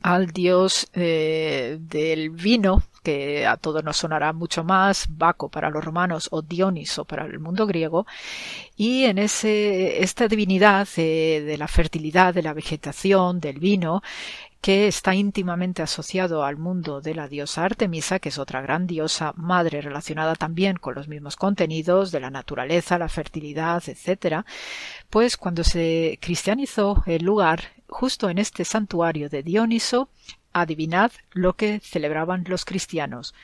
al 0.03 0.29
dios 0.29 0.89
eh, 0.95 1.79
del 1.81 2.31
vino, 2.31 2.83
que 3.03 3.47
a 3.47 3.57
todos 3.57 3.83
nos 3.83 3.97
sonará 3.97 4.33
mucho 4.33 4.65
más, 4.65 5.07
Baco 5.09 5.49
para 5.49 5.71
los 5.71 5.85
romanos 5.85 6.29
o 6.31 6.43
Dioniso 6.43 7.05
para 7.05 7.25
el 7.25 7.39
mundo 7.39 7.67
griego, 7.67 8.07
y 8.77 9.05
en 9.05 9.19
ese, 9.19 10.03
esta 10.03 10.29
divinidad 10.29 10.89
eh, 10.97 11.43
de 11.45 11.59
la 11.59 11.69
fertilidad, 11.69 12.35
de 12.35 12.43
la 12.43 12.55
vegetación, 12.55 13.41
del 13.41 13.59
vino, 13.59 14.03
que 14.61 14.89
está 14.89 15.15
íntimamente 15.15 15.83
asociado 15.83 16.45
al 16.45 16.57
mundo 16.57 17.01
de 17.01 17.15
la 17.15 17.29
diosa 17.29 17.65
Artemisa, 17.65 18.19
que 18.19 18.31
es 18.31 18.39
otra 18.39 18.61
gran 18.61 18.87
diosa 18.87 19.33
madre 19.37 19.81
relacionada 19.81 20.35
también 20.35 20.77
con 20.77 20.95
los 20.95 21.09
mismos 21.09 21.37
contenidos 21.37 22.11
de 22.11 22.21
la 22.21 22.31
naturaleza, 22.31 22.99
la 22.99 23.09
fertilidad, 23.09 23.83
etc., 23.87 24.45
pues 25.11 25.37
cuando 25.37 25.63
se 25.65 26.19
cristianizó 26.21 27.03
el 27.07 27.25
lugar, 27.25 27.61
justo 27.89 28.29
en 28.31 28.39
este 28.39 28.65
santuario 28.65 29.29
de 29.29 29.43
Dioniso, 29.43 30.09
adivinad 30.53 31.13
lo 31.33 31.55
que 31.55 31.81
celebraban 31.81 32.45
los 32.49 32.65
cristianos. 32.65 33.35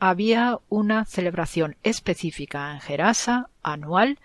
Había 0.00 0.58
una 0.68 1.04
celebración 1.04 1.76
específica 1.82 2.72
en 2.72 2.80
Gerasa 2.80 3.48
anual 3.62 4.18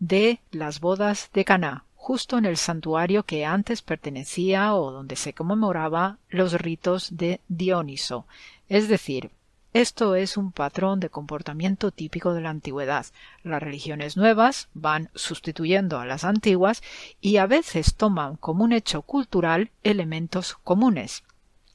de 0.00 0.40
las 0.50 0.80
bodas 0.80 1.30
de 1.32 1.44
Caná, 1.44 1.84
justo 2.08 2.38
en 2.38 2.46
el 2.46 2.56
santuario 2.56 3.24
que 3.24 3.44
antes 3.44 3.82
pertenecía 3.82 4.74
o 4.74 4.92
donde 4.92 5.14
se 5.14 5.34
conmemoraba 5.34 6.16
los 6.30 6.54
ritos 6.54 7.18
de 7.18 7.42
Dioniso. 7.48 8.24
Es 8.70 8.88
decir, 8.88 9.30
esto 9.74 10.14
es 10.14 10.38
un 10.38 10.50
patrón 10.50 11.00
de 11.00 11.10
comportamiento 11.10 11.90
típico 11.90 12.32
de 12.32 12.40
la 12.40 12.48
antigüedad. 12.48 13.04
Las 13.42 13.62
religiones 13.62 14.16
nuevas 14.16 14.70
van 14.72 15.10
sustituyendo 15.14 16.00
a 16.00 16.06
las 16.06 16.24
antiguas 16.24 16.82
y 17.20 17.36
a 17.36 17.46
veces 17.46 17.94
toman 17.94 18.36
como 18.36 18.64
un 18.64 18.72
hecho 18.72 19.02
cultural 19.02 19.70
elementos 19.84 20.56
comunes. 20.64 21.24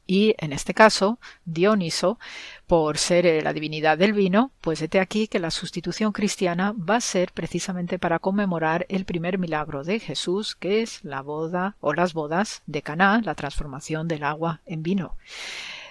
Y 0.06 0.36
en 0.38 0.52
este 0.52 0.74
caso, 0.74 1.18
Dioniso, 1.46 2.20
por 2.68 2.98
ser 2.98 3.26
eh, 3.26 3.42
la 3.42 3.54
divinidad 3.54 3.98
del 3.98 4.14
vino, 4.14 4.52
pues 4.62 4.82
hete 4.82 5.00
aquí 5.00 5.28
que 5.28 5.40
la 5.40 5.52
sustitución 5.52 6.12
cristiana 6.12 6.74
va 6.74 6.98
a 6.98 7.02
ser 7.02 7.32
precisamente 7.32 8.00
para 8.00 8.20
conmemorar 8.20 8.86
el 8.90 9.06
primer 9.06 9.38
milagro 9.38 9.84
de 9.84 10.00
Jesús, 10.00 10.56
que 10.56 10.82
es 10.82 11.04
la 11.04 11.22
boda 11.22 11.78
o 11.80 11.94
las 11.94 12.14
bodas 12.14 12.64
de 12.66 12.82
Caná, 12.82 13.22
la 13.24 13.36
transformación 13.36 14.08
del 14.08 14.24
agua 14.24 14.62
en 14.66 14.84
vino. 14.84 15.16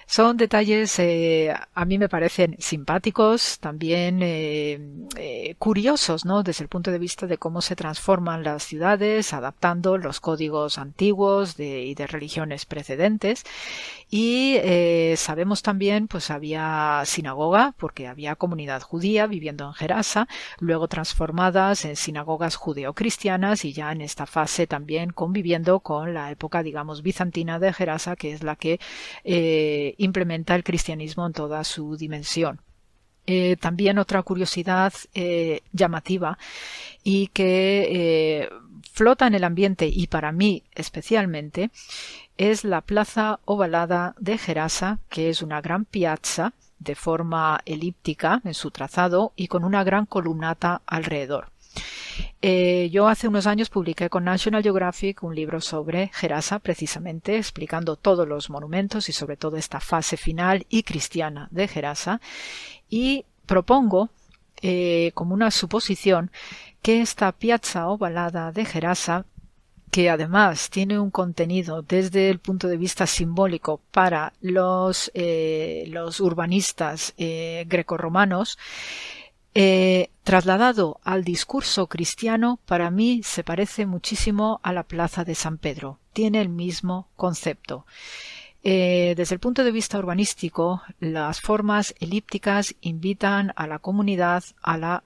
Son 0.05 0.37
detalles 0.37 0.99
eh, 0.99 1.53
a 1.73 1.85
mí 1.85 1.97
me 1.97 2.09
parecen 2.09 2.55
simpáticos, 2.59 3.59
también 3.59 4.21
eh, 4.21 4.79
eh, 5.17 5.55
curiosos, 5.57 6.25
¿no? 6.25 6.43
Desde 6.43 6.63
el 6.63 6.69
punto 6.69 6.91
de 6.91 6.99
vista 6.99 7.25
de 7.25 7.37
cómo 7.37 7.61
se 7.61 7.75
transforman 7.75 8.43
las 8.43 8.63
ciudades, 8.63 9.33
adaptando 9.33 9.97
los 9.97 10.19
códigos 10.19 10.77
antiguos 10.77 11.55
de, 11.57 11.83
y 11.83 11.95
de 11.95 12.07
religiones 12.07 12.65
precedentes. 12.65 13.43
Y 14.09 14.59
sabemos 15.17 15.63
también, 15.63 16.07
pues 16.07 16.29
había 16.29 17.01
sinagoga, 17.05 17.73
porque 17.79 18.07
había 18.07 18.35
comunidad 18.35 18.83
judía 18.83 19.25
viviendo 19.25 19.65
en 19.65 19.73
Gerasa, 19.73 20.27
luego 20.59 20.87
transformadas 20.87 21.83
en 21.85 21.95
sinagogas 21.95 22.55
judeocristianas 22.55 23.65
y 23.65 23.73
ya 23.73 23.91
en 23.91 24.01
esta 24.01 24.27
fase 24.27 24.67
también 24.67 25.09
conviviendo 25.09 25.79
con 25.79 26.13
la 26.13 26.29
época, 26.29 26.61
digamos, 26.61 27.01
bizantina 27.01 27.57
de 27.57 27.73
Gerasa, 27.73 28.15
que 28.15 28.33
es 28.33 28.43
la 28.43 28.55
que 28.55 28.79
implementa 29.97 30.55
el 30.55 30.63
cristianismo 30.63 31.25
en 31.25 31.33
toda 31.33 31.63
su 31.63 31.97
dimensión. 31.97 32.61
Eh, 33.25 33.55
también 33.55 33.99
otra 33.99 34.21
curiosidad 34.21 34.91
eh, 35.13 35.61
llamativa 35.71 36.37
y 37.03 37.27
que 37.27 37.87
eh, 37.89 38.49
flota 38.91 39.27
en 39.27 39.35
el 39.35 39.45
ambiente 39.45 39.87
y 39.87 40.07
para 40.07 40.33
mí 40.33 40.63
especialmente 40.75 41.71
es 42.37 42.65
la 42.65 42.81
plaza 42.81 43.39
ovalada 43.45 44.13
de 44.19 44.37
Gerasa, 44.37 44.99
que 45.09 45.29
es 45.29 45.41
una 45.41 45.61
gran 45.61 45.85
piazza 45.85 46.51
de 46.79 46.95
forma 46.95 47.61
elíptica 47.65 48.41
en 48.43 48.53
su 48.53 48.71
trazado 48.71 49.31
y 49.37 49.47
con 49.47 49.63
una 49.63 49.85
gran 49.85 50.05
columnata 50.05 50.81
alrededor. 50.85 51.47
Eh, 52.41 52.89
yo 52.91 53.07
hace 53.07 53.29
unos 53.29 53.47
años 53.47 53.69
publiqué 53.69 54.09
con 54.09 54.25
National 54.25 54.61
Geographic 54.61 55.23
un 55.23 55.33
libro 55.33 55.61
sobre 55.61 56.11
Gerasa, 56.13 56.59
precisamente 56.59 57.37
explicando 57.37 57.95
todos 57.95 58.27
los 58.27 58.49
monumentos 58.49 59.07
y 59.07 59.13
sobre 59.13 59.37
todo 59.37 59.55
esta 59.55 59.79
fase 59.79 60.17
final 60.17 60.65
y 60.69 60.83
cristiana 60.83 61.47
de 61.51 61.69
Gerasa. 61.69 62.19
Y 62.89 63.25
propongo, 63.45 64.09
eh, 64.61 65.11
como 65.13 65.33
una 65.33 65.51
suposición, 65.51 66.31
que 66.81 67.01
esta 67.01 67.31
piazza 67.31 67.87
ovalada 67.87 68.51
de 68.51 68.65
Gerasa 68.65 69.25
que 69.89 70.09
además 70.09 70.69
tiene 70.71 70.99
un 70.99 71.11
contenido 71.11 71.83
desde 71.83 72.29
el 72.29 72.39
punto 72.39 72.67
de 72.67 72.77
vista 72.77 73.05
simbólico 73.05 73.79
para 73.91 74.33
los, 74.41 75.11
eh, 75.13 75.89
urbanistas 76.19 77.13
grecorromanos, 77.15 78.57
eh, 79.53 80.09
trasladado 80.23 80.99
al 81.03 81.23
discurso 81.23 81.87
cristiano, 81.87 82.59
para 82.65 82.89
mí 82.89 83.21
se 83.23 83.43
parece 83.43 83.85
muchísimo 83.85 84.59
a 84.63 84.73
la 84.73 84.83
Plaza 84.83 85.23
de 85.23 85.35
San 85.35 85.57
Pedro. 85.57 85.99
Tiene 86.13 86.41
el 86.41 86.49
mismo 86.49 87.07
concepto. 87.15 87.85
desde 88.63 89.35
el 89.35 89.39
punto 89.39 89.63
de 89.63 89.71
vista 89.71 89.99
urbanístico, 89.99 90.81
las 90.99 91.41
formas 91.41 91.93
elípticas 91.99 92.75
invitan 92.81 93.51
a 93.57 93.67
la 93.67 93.79
comunidad 93.79 94.43
a 94.61 94.77
la 94.77 95.03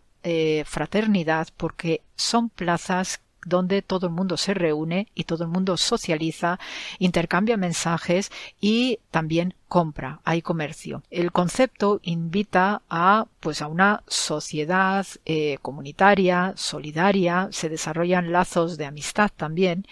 fraternidad 0.65 1.48
porque 1.57 2.02
son 2.15 2.49
plazas 2.49 3.22
donde 3.48 3.82
todo 3.82 4.07
el 4.07 4.14
mundo 4.14 4.38
se 4.38 4.53
reúne 4.53 5.07
y 5.15 5.24
todo 5.24 5.45
el 5.45 5.49
mundo 5.49 5.78
socializa, 5.78 6.60
intercambia 6.99 7.56
mensajes 7.57 8.32
y 8.60 8.99
también 9.10 9.56
compra, 9.68 10.22
hay 10.23 10.41
comercio. 10.41 11.03
El 11.11 11.31
concepto 11.31 11.99
invita 12.03 12.81
a 12.89 13.27
pues 13.39 13.61
a 13.61 13.68
una 13.68 14.03
sociedad 14.07 15.06
eh, 15.26 15.57
comunitaria, 15.61 16.53
solidaria, 16.56 17.48
se 17.52 17.69
desarrollan 17.69 18.31
lazos 18.31 18.77
de 18.77 18.85
amistad 18.85 19.31
también 19.35 19.85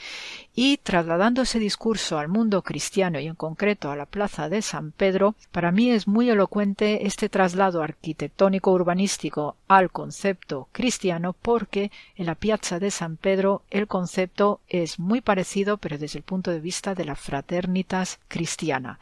y 0.53 0.77
trasladando 0.77 1.41
ese 1.41 1.59
discurso 1.59 2.17
al 2.17 2.27
mundo 2.27 2.61
cristiano 2.63 3.19
y 3.19 3.27
en 3.27 3.35
concreto 3.35 3.91
a 3.91 3.95
la 3.95 4.05
plaza 4.05 4.49
de 4.49 4.61
San 4.61 4.91
Pedro, 4.91 5.35
para 5.51 5.71
mí 5.71 5.91
es 5.91 6.07
muy 6.07 6.29
elocuente 6.29 7.07
este 7.07 7.29
traslado 7.29 7.81
arquitectónico 7.81 8.71
urbanístico 8.71 9.55
al 9.67 9.91
concepto 9.91 10.69
cristiano 10.71 11.33
porque 11.41 11.91
en 12.15 12.25
la 12.25 12.35
piazza 12.35 12.79
de 12.79 12.91
San 12.91 13.17
Pedro 13.17 13.63
el 13.69 13.87
concepto 13.87 14.61
es 14.67 14.99
muy 14.99 15.21
parecido 15.21 15.77
pero 15.77 15.97
desde 15.97 16.19
el 16.19 16.23
punto 16.23 16.51
de 16.51 16.59
vista 16.59 16.95
de 16.95 17.05
la 17.05 17.15
fraternitas 17.15 18.19
cristiana 18.27 18.99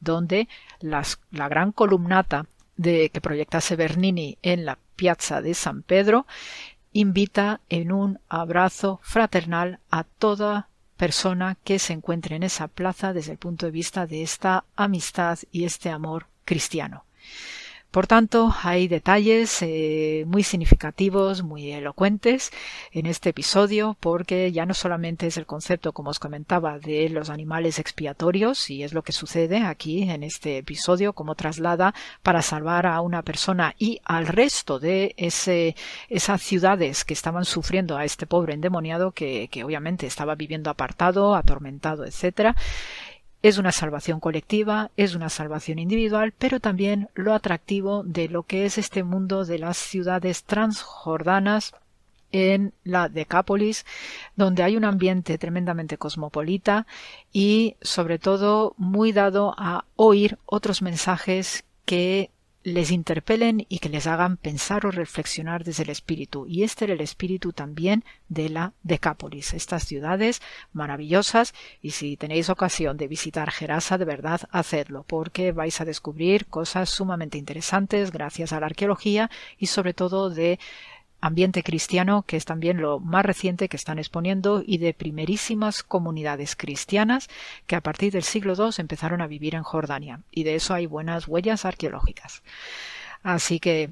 donde 0.00 0.48
la 0.80 1.04
gran 1.48 1.72
columnata 1.72 2.46
de, 2.76 3.10
que 3.10 3.20
proyectase 3.20 3.76
Bernini 3.76 4.38
en 4.42 4.64
la 4.64 4.78
piazza 4.96 5.40
de 5.40 5.54
San 5.54 5.82
Pedro 5.82 6.26
invita 6.92 7.60
en 7.68 7.92
un 7.92 8.20
abrazo 8.28 9.00
fraternal 9.02 9.80
a 9.90 10.04
toda 10.04 10.68
persona 10.96 11.56
que 11.62 11.78
se 11.78 11.92
encuentre 11.92 12.36
en 12.36 12.42
esa 12.42 12.68
plaza 12.68 13.12
desde 13.12 13.32
el 13.32 13.38
punto 13.38 13.66
de 13.66 13.72
vista 13.72 14.06
de 14.06 14.22
esta 14.22 14.64
amistad 14.76 15.38
y 15.52 15.64
este 15.64 15.90
amor 15.90 16.26
cristiano. 16.44 17.04
Por 17.96 18.06
tanto, 18.06 18.54
hay 18.62 18.88
detalles 18.88 19.62
eh, 19.62 20.24
muy 20.26 20.42
significativos, 20.42 21.42
muy 21.42 21.72
elocuentes 21.72 22.52
en 22.92 23.06
este 23.06 23.30
episodio, 23.30 23.96
porque 24.00 24.52
ya 24.52 24.66
no 24.66 24.74
solamente 24.74 25.26
es 25.26 25.38
el 25.38 25.46
concepto, 25.46 25.94
como 25.94 26.10
os 26.10 26.18
comentaba, 26.18 26.78
de 26.78 27.08
los 27.08 27.30
animales 27.30 27.78
expiatorios, 27.78 28.68
y 28.68 28.82
es 28.82 28.92
lo 28.92 29.00
que 29.00 29.12
sucede 29.12 29.62
aquí 29.62 30.02
en 30.02 30.24
este 30.24 30.58
episodio, 30.58 31.14
como 31.14 31.36
traslada 31.36 31.94
para 32.22 32.42
salvar 32.42 32.86
a 32.86 33.00
una 33.00 33.22
persona 33.22 33.74
y 33.78 34.02
al 34.04 34.26
resto 34.26 34.78
de 34.78 35.14
esas 35.16 36.42
ciudades 36.42 37.02
que 37.06 37.14
estaban 37.14 37.46
sufriendo 37.46 37.96
a 37.96 38.04
este 38.04 38.26
pobre 38.26 38.52
endemoniado 38.52 39.12
que, 39.12 39.48
que 39.50 39.64
obviamente 39.64 40.06
estaba 40.06 40.34
viviendo 40.34 40.68
apartado, 40.68 41.34
atormentado, 41.34 42.04
etcétera 42.04 42.56
es 43.48 43.58
una 43.58 43.70
salvación 43.70 44.18
colectiva, 44.18 44.90
es 44.96 45.14
una 45.14 45.28
salvación 45.28 45.78
individual, 45.78 46.32
pero 46.36 46.58
también 46.58 47.10
lo 47.14 47.32
atractivo 47.32 48.02
de 48.02 48.28
lo 48.28 48.42
que 48.42 48.66
es 48.66 48.76
este 48.76 49.04
mundo 49.04 49.44
de 49.44 49.60
las 49.60 49.76
ciudades 49.76 50.42
transjordanas 50.42 51.72
en 52.32 52.72
la 52.82 53.08
Decápolis, 53.08 53.86
donde 54.34 54.64
hay 54.64 54.76
un 54.76 54.84
ambiente 54.84 55.38
tremendamente 55.38 55.96
cosmopolita 55.96 56.88
y 57.32 57.76
sobre 57.82 58.18
todo 58.18 58.74
muy 58.78 59.12
dado 59.12 59.54
a 59.56 59.84
oír 59.94 60.38
otros 60.46 60.82
mensajes 60.82 61.62
que 61.84 62.30
les 62.66 62.90
interpelen 62.90 63.64
y 63.68 63.78
que 63.78 63.88
les 63.88 64.08
hagan 64.08 64.36
pensar 64.38 64.86
o 64.86 64.90
reflexionar 64.90 65.62
desde 65.62 65.84
el 65.84 65.90
espíritu. 65.90 66.46
Y 66.48 66.64
este 66.64 66.86
era 66.86 66.94
el 66.94 67.00
espíritu 67.00 67.52
también 67.52 68.02
de 68.28 68.48
la 68.48 68.72
Decápolis, 68.82 69.54
estas 69.54 69.84
ciudades 69.84 70.42
maravillosas. 70.72 71.54
Y 71.80 71.92
si 71.92 72.16
tenéis 72.16 72.50
ocasión 72.50 72.96
de 72.96 73.06
visitar 73.06 73.52
Gerasa, 73.52 73.98
de 73.98 74.04
verdad, 74.04 74.40
hacedlo, 74.50 75.04
porque 75.04 75.52
vais 75.52 75.80
a 75.80 75.84
descubrir 75.84 76.46
cosas 76.46 76.90
sumamente 76.90 77.38
interesantes 77.38 78.10
gracias 78.10 78.52
a 78.52 78.58
la 78.58 78.66
arqueología 78.66 79.30
y 79.58 79.66
sobre 79.66 79.94
todo 79.94 80.28
de 80.28 80.58
ambiente 81.26 81.62
cristiano, 81.62 82.22
que 82.26 82.36
es 82.36 82.44
también 82.44 82.80
lo 82.80 83.00
más 83.00 83.24
reciente 83.24 83.68
que 83.68 83.76
están 83.76 83.98
exponiendo, 83.98 84.62
y 84.64 84.78
de 84.78 84.94
primerísimas 84.94 85.82
comunidades 85.82 86.56
cristianas 86.56 87.28
que 87.66 87.76
a 87.76 87.80
partir 87.80 88.12
del 88.12 88.22
siglo 88.22 88.54
II 88.56 88.70
empezaron 88.78 89.20
a 89.20 89.26
vivir 89.26 89.54
en 89.54 89.62
Jordania. 89.62 90.20
Y 90.30 90.44
de 90.44 90.54
eso 90.54 90.72
hay 90.72 90.86
buenas 90.86 91.26
huellas 91.28 91.64
arqueológicas. 91.64 92.42
Así 93.22 93.58
que 93.58 93.90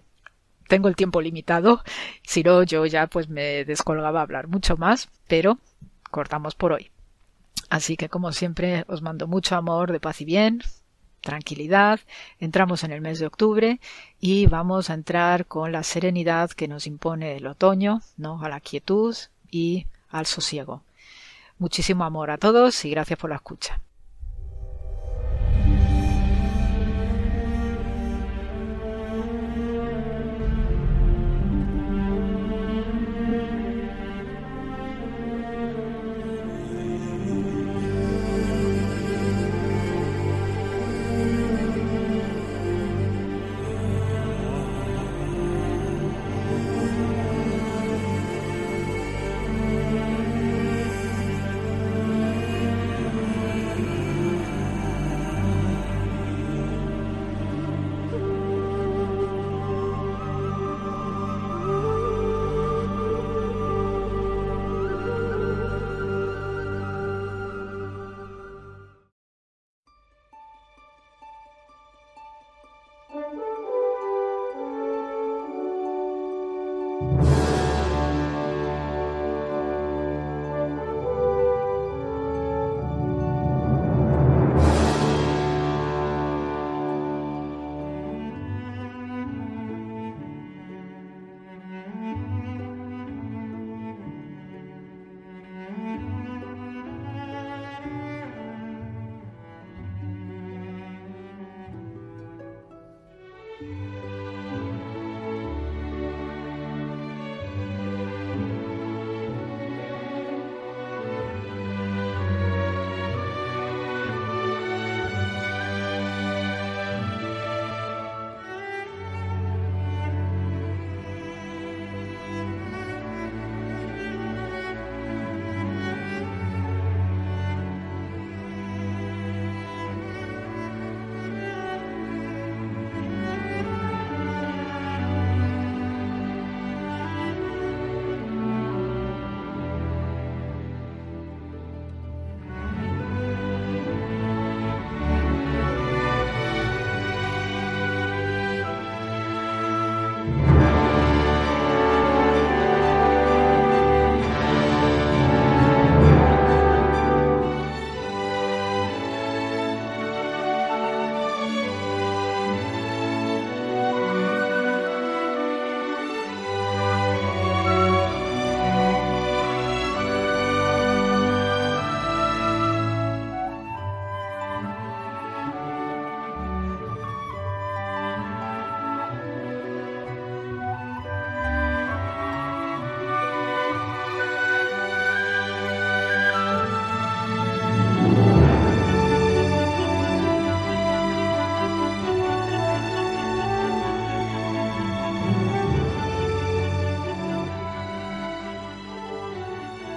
tengo 0.68 0.88
el 0.88 0.96
tiempo 0.96 1.20
limitado, 1.20 1.82
si 2.22 2.42
no 2.42 2.62
yo 2.62 2.86
ya 2.86 3.06
pues 3.08 3.28
me 3.28 3.64
descolgaba 3.64 4.20
a 4.20 4.22
hablar 4.22 4.46
mucho 4.48 4.76
más, 4.76 5.08
pero 5.26 5.58
cortamos 6.10 6.54
por 6.54 6.72
hoy. 6.72 6.90
Así 7.68 7.96
que 7.96 8.08
como 8.08 8.32
siempre 8.32 8.84
os 8.86 9.02
mando 9.02 9.26
mucho 9.26 9.56
amor, 9.56 9.90
de 9.90 10.00
paz 10.00 10.20
y 10.20 10.24
bien, 10.24 10.62
tranquilidad, 11.24 11.98
entramos 12.38 12.84
en 12.84 12.92
el 12.92 13.00
mes 13.00 13.18
de 13.18 13.26
octubre 13.26 13.80
y 14.20 14.46
vamos 14.46 14.90
a 14.90 14.94
entrar 14.94 15.46
con 15.46 15.72
la 15.72 15.82
serenidad 15.82 16.50
que 16.50 16.68
nos 16.68 16.86
impone 16.86 17.36
el 17.36 17.46
otoño, 17.48 18.02
¿no? 18.16 18.40
a 18.44 18.48
la 18.48 18.60
quietud 18.60 19.16
y 19.50 19.86
al 20.10 20.26
sosiego. 20.26 20.82
Muchísimo 21.58 22.04
amor 22.04 22.30
a 22.30 22.38
todos 22.38 22.84
y 22.84 22.90
gracias 22.90 23.18
por 23.18 23.30
la 23.30 23.36
escucha. 23.36 23.80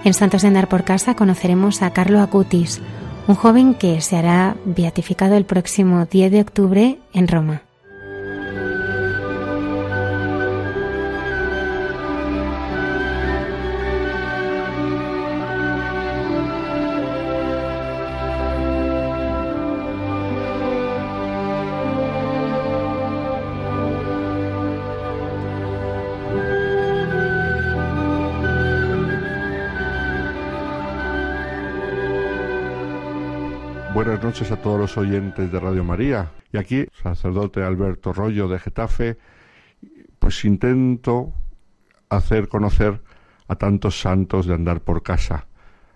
En 0.08 0.14
Santos 0.14 0.42
de 0.42 0.48
Andar 0.48 0.70
por 0.70 0.86
Casa 0.86 1.18
conoceremos 1.18 1.82
a 1.82 1.92
Carlo 1.92 2.22
Acutis, 2.22 2.80
un 3.28 3.36
joven 3.36 3.74
que 3.74 4.00
se 4.00 4.16
hará 4.16 4.56
beatificado 4.64 5.36
el 5.36 5.44
próximo 5.44 6.06
10 6.06 6.32
de 6.32 6.40
octubre 6.40 7.00
en 7.12 7.28
Roma. 7.28 7.66
Noches 34.38 34.51
a 34.51 34.61
todos 34.61 34.80
los 34.80 34.97
oyentes 34.97 35.51
de 35.51 35.59
Radio 35.59 35.84
María. 35.84 36.31
Y 36.53 36.57
aquí, 36.57 36.85
sacerdote 37.01 37.64
Alberto 37.64 38.14
Rollo 38.14 38.47
de 38.47 38.59
Getafe, 38.59 39.18
pues 40.19 40.45
intento 40.45 41.34
hacer 42.09 42.47
conocer 42.47 43.01
a 43.47 43.55
tantos 43.55 43.99
santos 43.99 44.45
de 44.45 44.53
andar 44.53 44.81
por 44.81 45.01
casa. 45.01 45.47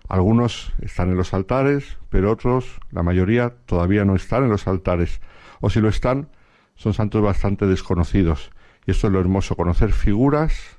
Algunos 0.08 0.72
están 0.80 1.10
en 1.10 1.16
los 1.16 1.34
altares, 1.34 1.98
pero 2.08 2.32
otros, 2.32 2.80
la 2.90 3.04
mayoría, 3.04 3.54
todavía 3.64 4.04
no 4.04 4.16
están 4.16 4.42
en 4.42 4.50
los 4.50 4.66
altares. 4.66 5.20
O 5.60 5.70
si 5.70 5.80
lo 5.80 5.88
están, 5.88 6.28
son 6.74 6.94
santos 6.94 7.22
bastante 7.22 7.68
desconocidos. 7.68 8.50
Y 8.86 8.90
esto 8.90 9.06
es 9.06 9.12
lo 9.12 9.20
hermoso, 9.20 9.54
conocer 9.54 9.92
figuras 9.92 10.78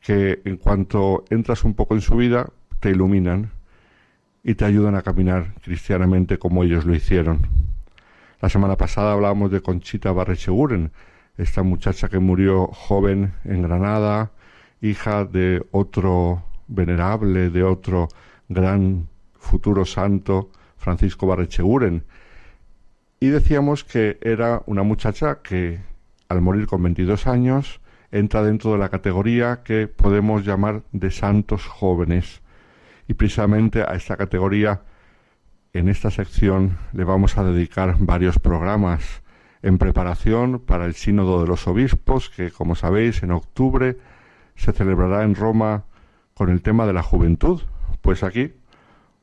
que 0.00 0.42
en 0.44 0.56
cuanto 0.56 1.22
entras 1.30 1.62
un 1.62 1.74
poco 1.74 1.94
en 1.94 2.00
su 2.00 2.16
vida, 2.16 2.48
te 2.80 2.90
iluminan 2.90 3.52
y 4.42 4.54
te 4.54 4.64
ayudan 4.64 4.94
a 4.94 5.02
caminar 5.02 5.54
cristianamente 5.62 6.38
como 6.38 6.64
ellos 6.64 6.84
lo 6.84 6.94
hicieron. 6.94 7.40
La 8.40 8.48
semana 8.48 8.76
pasada 8.76 9.12
hablábamos 9.12 9.50
de 9.50 9.60
Conchita 9.60 10.10
Barrecheguren, 10.12 10.90
esta 11.36 11.62
muchacha 11.62 12.08
que 12.08 12.18
murió 12.18 12.66
joven 12.66 13.34
en 13.44 13.62
Granada, 13.62 14.32
hija 14.80 15.24
de 15.24 15.64
otro 15.70 16.44
venerable, 16.66 17.50
de 17.50 17.62
otro 17.62 18.08
gran 18.48 19.08
futuro 19.34 19.84
santo, 19.84 20.50
Francisco 20.76 21.26
Barrecheguren. 21.26 22.04
Y 23.20 23.28
decíamos 23.28 23.84
que 23.84 24.18
era 24.20 24.62
una 24.66 24.82
muchacha 24.82 25.40
que 25.42 25.80
al 26.28 26.40
morir 26.40 26.66
con 26.66 26.82
22 26.82 27.28
años 27.28 27.80
entra 28.10 28.42
dentro 28.42 28.72
de 28.72 28.78
la 28.78 28.88
categoría 28.88 29.62
que 29.62 29.86
podemos 29.86 30.44
llamar 30.44 30.82
de 30.90 31.12
santos 31.12 31.64
jóvenes 31.66 32.41
y 33.08 33.14
precisamente 33.14 33.82
a 33.82 33.94
esta 33.94 34.16
categoría 34.16 34.82
en 35.72 35.88
esta 35.88 36.10
sección 36.10 36.78
le 36.92 37.04
vamos 37.04 37.38
a 37.38 37.44
dedicar 37.44 37.96
varios 37.98 38.38
programas 38.38 39.22
en 39.62 39.78
preparación 39.78 40.58
para 40.60 40.84
el 40.84 40.94
Sínodo 40.94 41.40
de 41.40 41.48
los 41.48 41.66
Obispos, 41.66 42.30
que 42.30 42.50
como 42.50 42.74
sabéis 42.74 43.22
en 43.22 43.30
octubre 43.30 43.96
se 44.56 44.72
celebrará 44.72 45.22
en 45.22 45.34
Roma 45.34 45.84
con 46.34 46.50
el 46.50 46.62
tema 46.62 46.86
de 46.86 46.92
la 46.92 47.02
juventud. 47.02 47.62
Pues 48.02 48.22
aquí 48.22 48.52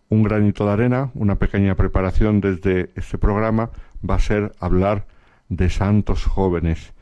un 0.09 0.23
granito 0.23 0.65
de 0.65 0.71
arena, 0.71 1.11
una 1.13 1.35
pequeña 1.35 1.75
preparación 1.75 2.41
desde 2.41 2.89
este 2.95 3.17
programa 3.17 3.69
va 4.07 4.15
a 4.15 4.19
ser 4.19 4.53
hablar 4.59 5.05
de 5.49 5.69
santos 5.69 6.25
jóvenes. 6.25 6.93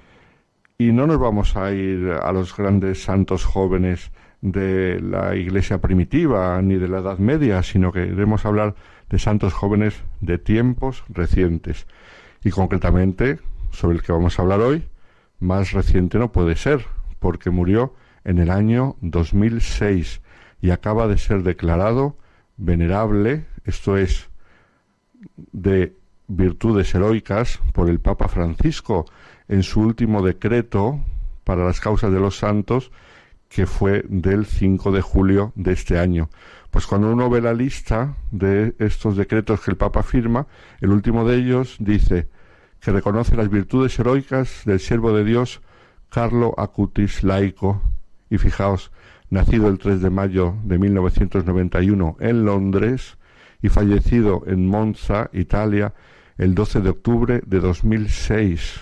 Y 0.77 0.91
no 0.91 1.07
nos 1.07 1.19
vamos 1.19 1.55
a 1.55 1.71
ir 1.71 2.11
a 2.21 2.31
los 2.31 2.55
grandes 2.55 3.03
santos 3.03 3.45
jóvenes 3.45 4.11
de 4.41 4.99
la 5.01 5.35
iglesia 5.35 5.79
primitiva 5.79 6.61
ni 6.61 6.75
de 6.75 6.87
la 6.87 6.99
Edad 6.99 7.17
Media, 7.17 7.63
sino 7.63 7.91
que 7.91 8.07
queremos 8.07 8.45
hablar 8.45 8.75
de 9.09 9.19
santos 9.19 9.53
jóvenes 9.53 9.95
de 10.21 10.37
tiempos 10.37 11.03
recientes. 11.09 11.87
Y 12.43 12.51
concretamente, 12.51 13.39
sobre 13.71 13.97
el 13.97 14.03
que 14.03 14.11
vamos 14.11 14.37
a 14.37 14.41
hablar 14.41 14.59
hoy, 14.61 14.83
más 15.39 15.71
reciente 15.71 16.17
no 16.17 16.31
puede 16.31 16.55
ser, 16.55 16.85
porque 17.19 17.49
murió 17.49 17.93
en 18.23 18.39
el 18.39 18.51
año 18.51 18.95
2006 19.01 20.21
y 20.61 20.71
acaba 20.71 21.07
de 21.07 21.17
ser 21.17 21.43
declarado 21.43 22.17
venerable, 22.57 23.45
esto 23.65 23.97
es, 23.97 24.29
de 25.51 25.93
virtudes 26.27 26.93
heroicas 26.93 27.59
por 27.73 27.89
el 27.89 27.99
Papa 27.99 28.27
Francisco 28.27 29.05
en 29.47 29.63
su 29.63 29.81
último 29.81 30.21
decreto 30.21 30.99
para 31.43 31.65
las 31.65 31.79
causas 31.79 32.11
de 32.11 32.19
los 32.19 32.37
santos, 32.37 32.91
que 33.49 33.65
fue 33.65 34.03
del 34.07 34.45
5 34.45 34.91
de 34.91 35.01
julio 35.01 35.53
de 35.55 35.73
este 35.73 35.99
año. 35.99 36.29
Pues 36.71 36.85
cuando 36.85 37.11
uno 37.11 37.29
ve 37.29 37.41
la 37.41 37.53
lista 37.53 38.15
de 38.31 38.75
estos 38.79 39.15
decretos 39.17 39.61
que 39.61 39.71
el 39.71 39.77
Papa 39.77 40.03
firma, 40.03 40.47
el 40.81 40.91
último 40.91 41.27
de 41.27 41.37
ellos 41.37 41.77
dice 41.79 42.29
que 42.79 42.91
reconoce 42.91 43.35
las 43.35 43.49
virtudes 43.49 43.97
heroicas 43.97 44.61
del 44.65 44.79
siervo 44.79 45.13
de 45.13 45.23
Dios 45.23 45.61
Carlo 46.09 46.53
Acutis 46.57 47.23
laico 47.23 47.81
y 48.29 48.37
fijaos, 48.37 48.91
nacido 49.29 49.67
el 49.67 49.77
3 49.77 50.01
de 50.01 50.09
mayo 50.09 50.55
de 50.63 50.77
1991 50.77 52.17
en 52.19 52.45
Londres 52.45 53.17
y 53.61 53.69
fallecido 53.69 54.43
en 54.47 54.67
Monza, 54.67 55.29
Italia, 55.33 55.93
el 56.37 56.55
12 56.55 56.81
de 56.81 56.89
octubre 56.89 57.41
de 57.45 57.59
2006. 57.59 58.81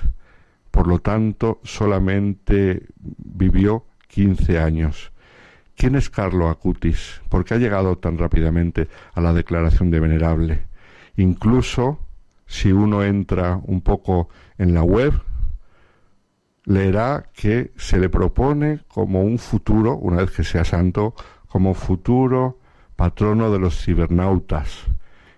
Por 0.71 0.87
lo 0.87 0.99
tanto, 0.99 1.61
solamente 1.63 2.85
vivió 2.97 3.85
15 4.15 4.59
años. 4.59 5.11
¿Quién 5.75 5.95
es 5.95 6.09
Carlo 6.09 6.47
Acutis? 6.47 7.21
¿Por 7.27 7.43
qué 7.43 7.55
ha 7.55 7.57
llegado 7.57 7.97
tan 7.97 8.17
rápidamente 8.17 8.87
a 9.13 9.19
la 9.19 9.33
declaración 9.33 9.91
de 9.91 9.99
venerable? 9.99 10.67
Incluso 11.17 11.99
si 12.47 12.71
uno 12.71 13.03
entra 13.03 13.59
un 13.61 13.81
poco 13.81 14.29
en 14.57 14.73
la 14.73 14.83
web, 14.83 15.21
leerá 16.63 17.25
que 17.33 17.73
se 17.75 17.99
le 17.99 18.07
propone 18.07 18.79
como 18.87 19.21
un 19.21 19.37
futuro, 19.37 19.97
una 19.97 20.21
vez 20.21 20.31
que 20.31 20.45
sea 20.45 20.63
santo, 20.63 21.13
como 21.49 21.73
futuro 21.73 22.57
patrono 22.95 23.51
de 23.51 23.59
los 23.59 23.83
cibernautas. 23.83 24.85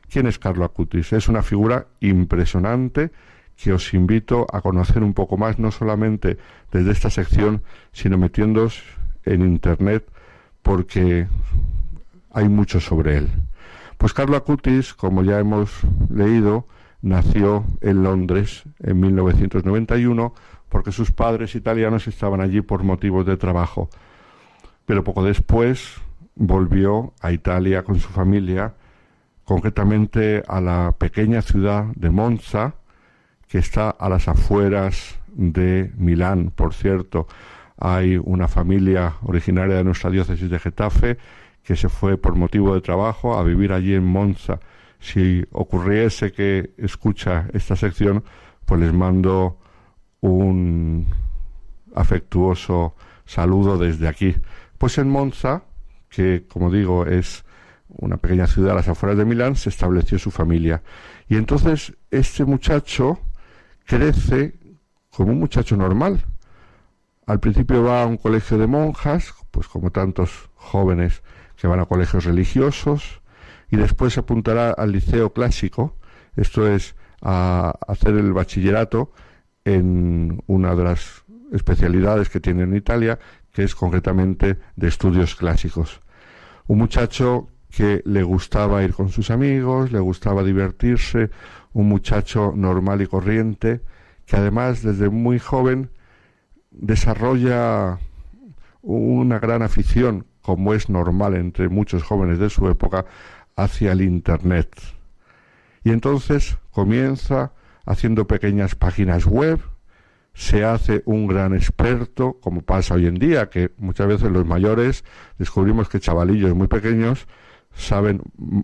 ¿Quién 0.07 0.27
es 0.27 0.37
Carlo 0.37 0.63
Acutis? 0.63 1.13
Es 1.13 1.27
una 1.27 1.41
figura 1.41 1.87
impresionante 1.99 3.09
que 3.57 3.73
os 3.73 3.93
invito 3.93 4.45
a 4.53 4.61
conocer 4.61 5.03
un 5.03 5.13
poco 5.13 5.37
más, 5.37 5.59
no 5.59 5.71
solamente 5.71 6.37
desde 6.71 6.91
esta 6.91 7.09
sección, 7.09 7.63
sino 7.91 8.17
metiéndoos 8.17 8.83
en 9.25 9.41
Internet, 9.41 10.07
porque 10.61 11.27
hay 12.31 12.49
mucho 12.49 12.79
sobre 12.79 13.17
él. 13.17 13.29
Pues 13.97 14.13
Carlo 14.13 14.37
Acutis, 14.37 14.93
como 14.93 15.23
ya 15.23 15.39
hemos 15.39 15.71
leído, 16.09 16.67
nació 17.01 17.65
en 17.81 18.03
Londres 18.03 18.63
en 18.79 18.99
1991 18.99 20.33
porque 20.69 20.91
sus 20.91 21.11
padres 21.11 21.55
italianos 21.55 22.07
estaban 22.07 22.41
allí 22.41 22.61
por 22.61 22.83
motivos 22.83 23.25
de 23.25 23.37
trabajo. 23.37 23.89
Pero 24.85 25.03
poco 25.03 25.23
después 25.23 25.95
volvió 26.35 27.13
a 27.21 27.31
Italia 27.31 27.83
con 27.83 27.99
su 27.99 28.09
familia, 28.09 28.73
concretamente 29.43 30.43
a 30.47 30.61
la 30.61 30.93
pequeña 30.97 31.41
ciudad 31.41 31.85
de 31.95 32.09
Monza, 32.09 32.75
que 33.47 33.57
está 33.59 33.89
a 33.89 34.09
las 34.09 34.27
afueras 34.27 35.19
de 35.33 35.91
Milán. 35.97 36.51
Por 36.51 36.73
cierto, 36.73 37.27
hay 37.77 38.17
una 38.17 38.47
familia 38.47 39.15
originaria 39.21 39.75
de 39.75 39.83
nuestra 39.83 40.09
diócesis 40.09 40.49
de 40.49 40.59
Getafe 40.59 41.17
que 41.63 41.75
se 41.75 41.89
fue 41.89 42.17
por 42.17 42.35
motivo 42.35 42.73
de 42.73 42.81
trabajo 42.81 43.37
a 43.37 43.43
vivir 43.43 43.73
allí 43.73 43.93
en 43.93 44.05
Monza. 44.05 44.59
Si 44.99 45.45
ocurriese 45.51 46.31
que 46.31 46.71
escucha 46.77 47.47
esta 47.53 47.75
sección, 47.75 48.23
pues 48.65 48.81
les 48.81 48.93
mando 48.93 49.59
un 50.21 51.07
afectuoso 51.93 52.95
saludo 53.25 53.77
desde 53.77 54.07
aquí. 54.07 54.35
Pues 54.77 54.97
en 54.97 55.09
Monza, 55.09 55.63
que 56.09 56.45
como 56.47 56.71
digo 56.71 57.05
es 57.05 57.43
una 57.89 58.17
pequeña 58.17 58.47
ciudad 58.47 58.71
a 58.71 58.75
las 58.75 58.87
afueras 58.87 59.17
de 59.17 59.25
Milán, 59.25 59.55
se 59.55 59.69
estableció 59.69 60.17
su 60.19 60.31
familia. 60.31 60.81
Y 61.27 61.35
entonces 61.35 61.95
este 62.11 62.45
muchacho, 62.45 63.19
crece 63.87 64.53
como 65.09 65.31
un 65.31 65.39
muchacho 65.39 65.75
normal. 65.75 66.23
Al 67.25 67.39
principio 67.39 67.83
va 67.83 68.03
a 68.03 68.05
un 68.05 68.17
colegio 68.17 68.57
de 68.57 68.67
monjas, 68.67 69.33
pues 69.49 69.67
como 69.67 69.91
tantos 69.91 70.49
jóvenes 70.55 71.23
que 71.55 71.67
van 71.67 71.79
a 71.79 71.85
colegios 71.85 72.25
religiosos, 72.25 73.21
y 73.71 73.77
después 73.77 74.13
se 74.13 74.19
apuntará 74.19 74.71
al 74.71 74.91
liceo 74.91 75.33
clásico, 75.33 75.97
esto 76.35 76.67
es 76.67 76.95
a 77.21 77.73
hacer 77.87 78.15
el 78.15 78.31
bachillerato 78.31 79.11
en 79.65 80.43
una 80.45 80.75
de 80.75 80.83
las 80.83 81.23
especialidades 81.51 82.29
que 82.29 82.39
tiene 82.39 82.63
en 82.63 82.75
Italia, 82.75 83.17
que 83.51 83.63
es 83.63 83.73
concretamente 83.73 84.59
de 84.75 84.87
estudios 84.87 85.35
clásicos. 85.35 86.01
Un 86.67 86.77
muchacho 86.77 87.49
que 87.69 88.01
le 88.05 88.23
gustaba 88.23 88.83
ir 88.83 88.93
con 88.93 89.09
sus 89.09 89.29
amigos, 89.31 89.91
le 89.91 89.99
gustaba 89.99 90.43
divertirse, 90.43 91.29
un 91.73 91.87
muchacho 91.87 92.53
normal 92.55 93.01
y 93.01 93.07
corriente, 93.07 93.81
que 94.25 94.35
además 94.35 94.83
desde 94.83 95.09
muy 95.09 95.39
joven 95.39 95.89
desarrolla 96.71 97.99
una 98.81 99.39
gran 99.39 99.61
afición, 99.61 100.25
como 100.41 100.73
es 100.73 100.89
normal 100.89 101.35
entre 101.35 101.69
muchos 101.69 102.03
jóvenes 102.03 102.39
de 102.39 102.49
su 102.49 102.67
época, 102.69 103.05
hacia 103.55 103.91
el 103.91 104.01
Internet. 104.01 104.69
Y 105.83 105.91
entonces 105.91 106.57
comienza 106.71 107.53
haciendo 107.85 108.27
pequeñas 108.27 108.75
páginas 108.75 109.25
web, 109.25 109.59
se 110.33 110.63
hace 110.63 111.01
un 111.05 111.25
gran 111.25 111.55
experto, 111.55 112.37
como 112.41 112.61
pasa 112.61 112.93
hoy 112.93 113.07
en 113.07 113.15
día, 113.15 113.49
que 113.49 113.71
muchas 113.77 114.07
veces 114.07 114.31
los 114.31 114.45
mayores 114.45 115.03
descubrimos 115.39 115.89
que 115.89 115.99
chavalillos 115.99 116.53
muy 116.53 116.67
pequeños 116.67 117.27
saben 117.77 118.21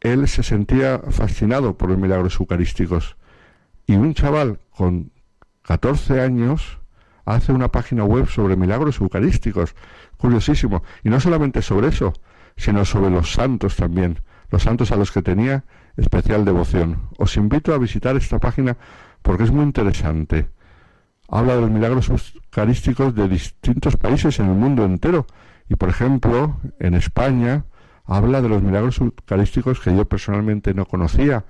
Él 0.00 0.28
se 0.28 0.42
sentía 0.42 0.98
fascinado 1.10 1.76
por 1.76 1.90
los 1.90 1.98
milagros 1.98 2.38
eucarísticos 2.40 3.16
y 3.86 3.94
un 3.94 4.14
chaval 4.14 4.60
con 4.70 5.12
14 5.62 6.20
años 6.20 6.78
hace 7.24 7.52
una 7.52 7.68
página 7.68 8.04
web 8.04 8.28
sobre 8.28 8.56
milagros 8.56 9.00
eucarísticos. 9.00 9.74
Curiosísimo. 10.16 10.82
Y 11.04 11.10
no 11.10 11.20
solamente 11.20 11.62
sobre 11.62 11.88
eso, 11.88 12.12
sino 12.56 12.84
sobre 12.84 13.10
los 13.10 13.32
santos 13.32 13.76
también, 13.76 14.20
los 14.50 14.62
santos 14.62 14.90
a 14.92 14.96
los 14.96 15.12
que 15.12 15.22
tenía 15.22 15.64
especial 15.96 16.44
devoción. 16.44 17.08
Os 17.18 17.36
invito 17.36 17.74
a 17.74 17.78
visitar 17.78 18.16
esta 18.16 18.38
página 18.38 18.76
porque 19.22 19.44
es 19.44 19.50
muy 19.50 19.64
interesante. 19.64 20.48
Habla 21.30 21.54
de 21.54 21.60
los 21.62 21.70
milagros 21.70 22.10
eucarísticos 22.10 23.14
de 23.14 23.28
distintos 23.28 23.96
países 23.96 24.40
en 24.40 24.46
el 24.46 24.54
mundo 24.54 24.84
entero. 24.84 25.26
Y 25.68 25.76
por 25.76 25.88
ejemplo, 25.88 26.56
en 26.80 26.94
España 26.94 27.64
habla 28.04 28.42
de 28.42 28.48
los 28.48 28.62
milagros 28.62 28.98
eucarísticos 28.98 29.80
que 29.80 29.94
yo 29.96 30.04
personalmente 30.04 30.74
no 30.74 30.86
conocía, 30.86 31.44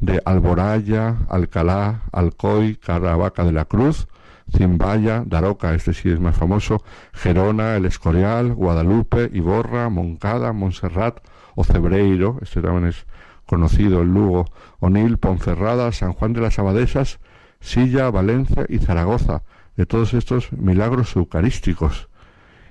de 0.00 0.20
Alboraya, 0.24 1.16
Alcalá, 1.28 2.02
Alcoy, 2.12 2.76
Caravaca 2.76 3.44
de 3.44 3.52
la 3.52 3.64
Cruz, 3.64 4.08
Zimbaya, 4.54 5.24
Daroca, 5.26 5.74
este 5.74 5.92
sí 5.92 6.10
es 6.10 6.20
más 6.20 6.36
famoso, 6.36 6.82
Gerona, 7.12 7.76
El 7.76 7.86
Escorial, 7.86 8.54
Guadalupe, 8.54 9.30
Iborra, 9.32 9.88
Moncada, 9.88 10.52
Montserrat 10.52 11.18
o 11.54 11.64
Cebreiro, 11.64 12.38
este 12.42 12.62
también 12.62 12.86
es 12.86 13.06
conocido 13.46 14.02
el 14.02 14.08
Lugo, 14.08 14.46
Onil, 14.80 15.18
Ponferrada, 15.18 15.92
San 15.92 16.12
Juan 16.12 16.32
de 16.32 16.40
las 16.40 16.58
Abadesas, 16.58 17.18
Silla, 17.66 18.10
Valencia 18.10 18.64
y 18.68 18.78
Zaragoza, 18.78 19.42
de 19.76 19.86
todos 19.86 20.14
estos 20.14 20.52
milagros 20.52 21.16
eucarísticos. 21.16 22.08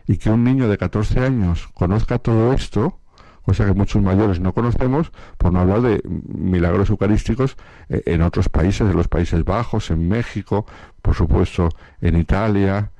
Y 0.07 0.17
que 0.17 0.29
un 0.29 0.43
niño 0.43 0.69
de 0.69 0.77
14 0.77 1.19
años 1.19 1.67
conozca 1.73 2.17
todo 2.17 2.53
esto, 2.53 2.99
cosa 3.41 3.65
que 3.65 3.73
muchos 3.73 4.01
mayores 4.01 4.39
no 4.39 4.53
conocemos, 4.53 5.11
por 5.37 5.51
no 5.51 5.59
hablar 5.59 5.81
de 5.81 6.01
milagros 6.05 6.89
eucarísticos 6.89 7.57
eh, 7.89 8.03
en 8.05 8.21
otros 8.21 8.47
países, 8.47 8.89
en 8.89 8.95
los 8.95 9.09
Países 9.09 9.43
Bajos, 9.43 9.91
en 9.91 10.07
México, 10.07 10.65
por 11.01 11.13
supuesto 11.13 11.69
en 11.99 12.17
Italia, 12.17 12.91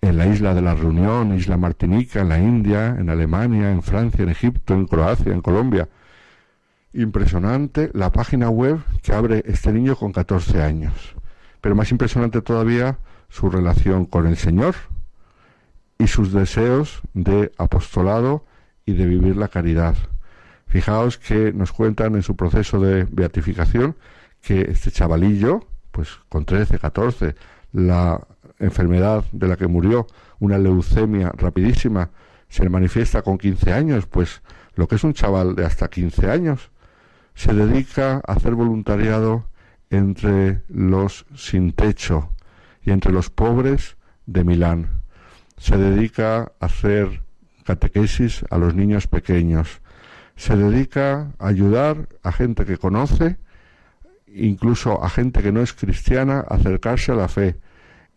en 0.00 0.18
la 0.18 0.26
isla 0.26 0.54
de 0.54 0.62
la 0.62 0.74
Reunión, 0.74 1.34
isla 1.34 1.56
Martinica, 1.56 2.20
en 2.20 2.30
la 2.30 2.38
India, 2.40 2.96
en 2.98 3.08
Alemania, 3.08 3.70
en 3.70 3.82
Francia, 3.82 4.24
en 4.24 4.30
Egipto, 4.30 4.74
en 4.74 4.86
Croacia, 4.86 5.32
en 5.32 5.40
Colombia 5.40 5.88
impresionante 6.94 7.90
la 7.92 8.12
página 8.12 8.48
web 8.48 8.80
que 9.02 9.12
abre 9.12 9.42
este 9.46 9.72
niño 9.72 9.96
con 9.96 10.12
14 10.12 10.62
años. 10.62 11.13
Pero 11.64 11.74
más 11.74 11.90
impresionante 11.92 12.42
todavía 12.42 12.98
su 13.30 13.48
relación 13.48 14.04
con 14.04 14.26
el 14.26 14.36
Señor 14.36 14.74
y 15.96 16.08
sus 16.08 16.30
deseos 16.30 17.00
de 17.14 17.52
apostolado 17.56 18.44
y 18.84 18.92
de 18.92 19.06
vivir 19.06 19.38
la 19.38 19.48
caridad. 19.48 19.96
Fijaos 20.66 21.16
que 21.16 21.54
nos 21.54 21.72
cuentan 21.72 22.16
en 22.16 22.22
su 22.22 22.36
proceso 22.36 22.80
de 22.80 23.06
beatificación 23.10 23.96
que 24.42 24.60
este 24.72 24.90
chavalillo, 24.90 25.66
pues 25.90 26.10
con 26.28 26.44
13, 26.44 26.78
14, 26.78 27.34
la 27.72 28.20
enfermedad 28.58 29.24
de 29.32 29.48
la 29.48 29.56
que 29.56 29.66
murió, 29.66 30.06
una 30.40 30.58
leucemia 30.58 31.32
rapidísima, 31.34 32.10
se 32.50 32.68
manifiesta 32.68 33.22
con 33.22 33.38
15 33.38 33.72
años, 33.72 34.04
pues 34.04 34.42
lo 34.74 34.86
que 34.86 34.96
es 34.96 35.04
un 35.04 35.14
chaval 35.14 35.54
de 35.54 35.64
hasta 35.64 35.88
15 35.88 36.30
años, 36.30 36.70
se 37.34 37.54
dedica 37.54 38.20
a 38.26 38.32
hacer 38.34 38.54
voluntariado 38.54 39.46
entre 39.96 40.62
los 40.68 41.26
sin 41.34 41.72
techo 41.72 42.30
y 42.82 42.90
entre 42.90 43.12
los 43.12 43.30
pobres 43.30 43.96
de 44.26 44.44
Milán. 44.44 45.02
Se 45.56 45.76
dedica 45.76 46.52
a 46.60 46.66
hacer 46.66 47.22
catequesis 47.64 48.44
a 48.50 48.58
los 48.58 48.74
niños 48.74 49.06
pequeños. 49.06 49.80
Se 50.36 50.56
dedica 50.56 51.32
a 51.38 51.48
ayudar 51.48 52.08
a 52.22 52.32
gente 52.32 52.64
que 52.64 52.76
conoce, 52.76 53.38
incluso 54.26 55.02
a 55.02 55.08
gente 55.08 55.42
que 55.42 55.52
no 55.52 55.62
es 55.62 55.72
cristiana, 55.72 56.44
a 56.48 56.56
acercarse 56.56 57.12
a 57.12 57.16
la 57.16 57.28
fe. 57.28 57.56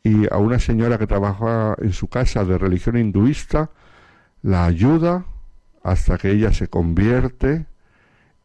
Y 0.03 0.31
a 0.31 0.37
una 0.37 0.59
señora 0.59 0.97
que 0.97 1.07
trabaja 1.07 1.75
en 1.79 1.93
su 1.93 2.07
casa 2.07 2.43
de 2.43 2.57
religión 2.57 2.97
hinduista, 2.97 3.71
la 4.41 4.65
ayuda 4.65 5.25
hasta 5.83 6.17
que 6.17 6.31
ella 6.31 6.53
se 6.53 6.67
convierte 6.67 7.65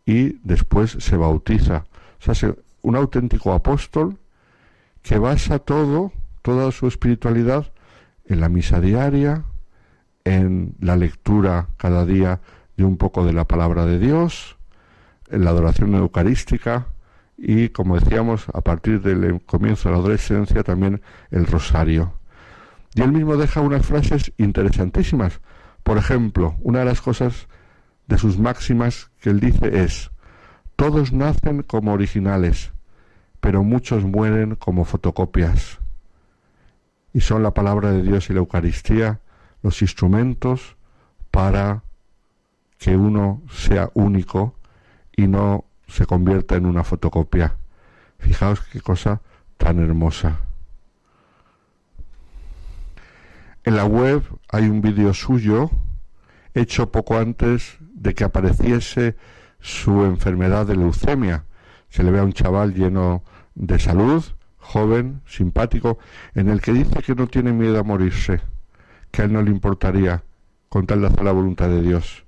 y 0.04 0.38
después 0.42 0.96
se 0.98 1.16
bautiza. 1.16 1.84
O 2.26 2.34
sea, 2.34 2.54
un 2.82 2.96
auténtico 2.96 3.52
apóstol 3.52 4.18
que 5.02 5.18
basa 5.18 5.58
todo, 5.58 6.12
toda 6.42 6.70
su 6.72 6.86
espiritualidad 6.86 7.72
en 8.26 8.40
la 8.40 8.48
misa 8.48 8.80
diaria, 8.80 9.44
en 10.24 10.74
la 10.80 10.96
lectura 10.96 11.68
cada 11.76 12.06
día 12.06 12.40
de 12.76 12.84
un 12.84 12.96
poco 12.96 13.24
de 13.24 13.32
la 13.32 13.44
palabra 13.44 13.86
de 13.86 13.98
Dios, 13.98 14.56
en 15.30 15.44
la 15.44 15.50
adoración 15.50 15.94
eucarística 15.94 16.88
y, 17.36 17.70
como 17.70 17.98
decíamos, 17.98 18.46
a 18.52 18.60
partir 18.60 19.02
del 19.02 19.42
comienzo 19.44 19.88
de 19.88 19.94
la 19.94 20.00
adolescencia 20.00 20.62
también 20.62 21.02
el 21.30 21.46
rosario. 21.46 22.14
Y 22.94 23.02
él 23.02 23.12
mismo 23.12 23.36
deja 23.36 23.60
unas 23.60 23.86
frases 23.86 24.32
interesantísimas. 24.36 25.40
Por 25.82 25.98
ejemplo, 25.98 26.54
una 26.60 26.80
de 26.80 26.84
las 26.84 27.00
cosas 27.00 27.48
de 28.06 28.18
sus 28.18 28.38
máximas 28.38 29.10
que 29.20 29.30
él 29.30 29.40
dice 29.40 29.82
es, 29.82 30.11
todos 30.82 31.12
nacen 31.12 31.62
como 31.62 31.92
originales, 31.92 32.72
pero 33.40 33.62
muchos 33.62 34.02
mueren 34.02 34.56
como 34.56 34.84
fotocopias. 34.84 35.78
Y 37.14 37.20
son 37.20 37.44
la 37.44 37.54
palabra 37.54 37.92
de 37.92 38.02
Dios 38.02 38.28
y 38.28 38.32
la 38.32 38.40
Eucaristía 38.40 39.20
los 39.62 39.80
instrumentos 39.80 40.74
para 41.30 41.84
que 42.78 42.96
uno 42.96 43.42
sea 43.48 43.90
único 43.94 44.56
y 45.16 45.28
no 45.28 45.66
se 45.86 46.04
convierta 46.04 46.56
en 46.56 46.66
una 46.66 46.82
fotocopia. 46.82 47.54
Fijaos 48.18 48.60
qué 48.62 48.80
cosa 48.80 49.20
tan 49.58 49.78
hermosa. 49.78 50.40
En 53.62 53.76
la 53.76 53.84
web 53.84 54.24
hay 54.48 54.64
un 54.64 54.80
vídeo 54.80 55.14
suyo 55.14 55.70
hecho 56.54 56.90
poco 56.90 57.18
antes 57.18 57.76
de 57.80 58.14
que 58.14 58.24
apareciese 58.24 59.14
su 59.62 60.04
enfermedad 60.04 60.66
de 60.66 60.76
leucemia. 60.76 61.44
Se 61.88 62.02
le 62.02 62.10
ve 62.10 62.18
a 62.18 62.24
un 62.24 62.32
chaval 62.32 62.74
lleno 62.74 63.22
de 63.54 63.78
salud, 63.78 64.22
joven, 64.58 65.22
simpático, 65.26 65.98
en 66.34 66.48
el 66.50 66.60
que 66.60 66.72
dice 66.72 67.02
que 67.02 67.14
no 67.14 67.26
tiene 67.26 67.52
miedo 67.52 67.78
a 67.78 67.82
morirse, 67.82 68.40
que 69.10 69.22
a 69.22 69.24
él 69.24 69.32
no 69.32 69.40
le 69.40 69.50
importaría 69.50 70.22
con 70.68 70.86
tal 70.86 71.00
de 71.00 71.06
hacer 71.06 71.22
la 71.22 71.32
voluntad 71.32 71.68
de 71.68 71.82
Dios. 71.82 72.24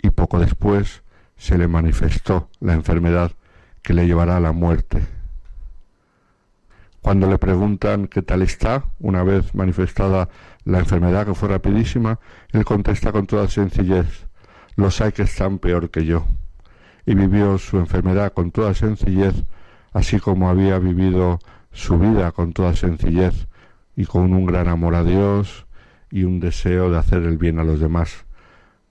Y 0.00 0.10
poco 0.10 0.38
después 0.38 1.02
se 1.36 1.58
le 1.58 1.68
manifestó 1.68 2.48
la 2.60 2.74
enfermedad 2.74 3.32
que 3.82 3.94
le 3.94 4.06
llevará 4.06 4.36
a 4.36 4.40
la 4.40 4.52
muerte. 4.52 5.00
Cuando 7.00 7.28
le 7.28 7.38
preguntan 7.38 8.08
qué 8.08 8.22
tal 8.22 8.42
está, 8.42 8.84
una 8.98 9.22
vez 9.22 9.54
manifestada 9.54 10.28
la 10.64 10.80
enfermedad 10.80 11.24
que 11.26 11.34
fue 11.34 11.48
rapidísima, 11.48 12.18
él 12.52 12.64
contesta 12.64 13.12
con 13.12 13.26
toda 13.26 13.48
sencillez, 13.48 14.26
los 14.76 15.00
hay 15.00 15.12
que 15.12 15.22
están 15.22 15.58
peor 15.58 15.90
que 15.90 16.04
yo. 16.04 16.26
Y 17.08 17.14
vivió 17.14 17.56
su 17.56 17.78
enfermedad 17.78 18.34
con 18.34 18.50
toda 18.50 18.74
sencillez, 18.74 19.34
así 19.94 20.20
como 20.20 20.50
había 20.50 20.78
vivido 20.78 21.38
su 21.72 21.98
vida 21.98 22.32
con 22.32 22.52
toda 22.52 22.76
sencillez 22.76 23.48
y 23.96 24.04
con 24.04 24.34
un 24.34 24.44
gran 24.44 24.68
amor 24.68 24.94
a 24.94 25.04
Dios 25.04 25.66
y 26.10 26.24
un 26.24 26.38
deseo 26.38 26.90
de 26.90 26.98
hacer 26.98 27.22
el 27.22 27.38
bien 27.38 27.58
a 27.60 27.64
los 27.64 27.80
demás. 27.80 28.26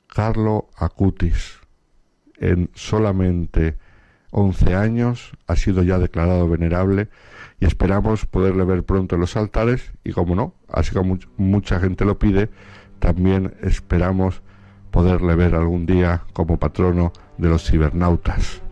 Carlo 0.07 0.67
Acutis, 0.77 1.59
en 2.37 2.71
solamente 2.73 3.77
once 4.31 4.73
años, 4.73 5.33
ha 5.45 5.55
sido 5.55 5.83
ya 5.83 5.99
declarado 5.99 6.49
venerable 6.49 7.09
y 7.59 7.65
esperamos 7.65 8.25
poderle 8.25 8.63
ver 8.63 8.83
pronto 8.83 9.13
en 9.13 9.21
los 9.21 9.37
altares 9.37 9.91
y 10.03 10.11
como 10.11 10.33
no, 10.33 10.55
así 10.69 10.91
como 10.91 11.19
mucha 11.37 11.79
gente 11.79 12.03
lo 12.03 12.17
pide, 12.17 12.49
también 12.97 13.53
esperamos 13.61 14.41
poderle 14.97 15.35
ver 15.35 15.53
algún 15.53 15.85
día 15.85 16.23
como 16.33 16.57
patrono 16.57 17.13
de 17.37 17.49
los 17.49 17.69
cibernautas. 17.69 18.63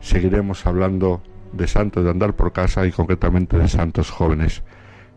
Seguiremos 0.00 0.64
hablando 0.64 1.22
de 1.52 1.68
santos 1.68 2.04
de 2.04 2.10
andar 2.10 2.32
por 2.32 2.54
casa 2.54 2.86
y 2.86 2.90
concretamente 2.90 3.58
de 3.58 3.68
santos 3.68 4.10
jóvenes. 4.10 4.62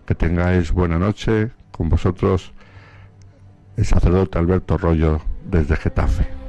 Que 0.05 0.13
tengáis 0.13 0.73
buena 0.73 0.99
noche 0.99 1.51
con 1.71 1.87
vosotros 1.87 2.51
el 3.77 3.85
sacerdote 3.85 4.37
Alberto 4.37 4.77
Rollo 4.77 5.21
desde 5.49 5.77
Getafe. 5.77 6.44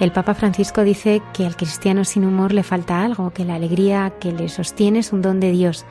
El 0.00 0.12
Papa 0.12 0.32
Francisco 0.32 0.82
dice 0.82 1.20
que 1.34 1.44
al 1.44 1.56
cristiano 1.56 2.06
sin 2.06 2.24
humor 2.24 2.54
le 2.54 2.62
falta 2.62 3.04
algo, 3.04 3.32
que 3.32 3.44
la 3.44 3.56
alegría 3.56 4.14
que 4.18 4.32
le 4.32 4.48
sostiene 4.48 5.00
es 5.00 5.12
un 5.12 5.20
don 5.20 5.40
de 5.40 5.50
Dios, 5.52 5.84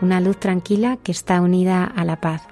una 0.00 0.18
luz 0.22 0.40
tranquila 0.40 0.96
que 0.96 1.12
está 1.12 1.42
unida 1.42 1.84
a 1.84 2.06
la 2.06 2.22
paz. 2.22 2.48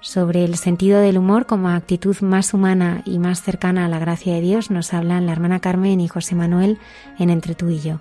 Sobre 0.00 0.44
el 0.44 0.56
sentido 0.56 1.00
del 1.00 1.18
humor 1.18 1.46
como 1.46 1.70
actitud 1.70 2.16
más 2.20 2.54
humana 2.54 3.02
y 3.04 3.18
más 3.18 3.42
cercana 3.42 3.84
a 3.84 3.88
la 3.88 3.98
gracia 3.98 4.34
de 4.34 4.42
Dios 4.42 4.70
nos 4.70 4.94
hablan 4.94 5.26
la 5.26 5.32
hermana 5.32 5.58
Carmen 5.58 6.00
y 6.00 6.06
José 6.06 6.36
Manuel 6.36 6.78
en 7.18 7.30
Entre 7.30 7.56
tú 7.56 7.70
y 7.70 7.80
yo. 7.80 7.98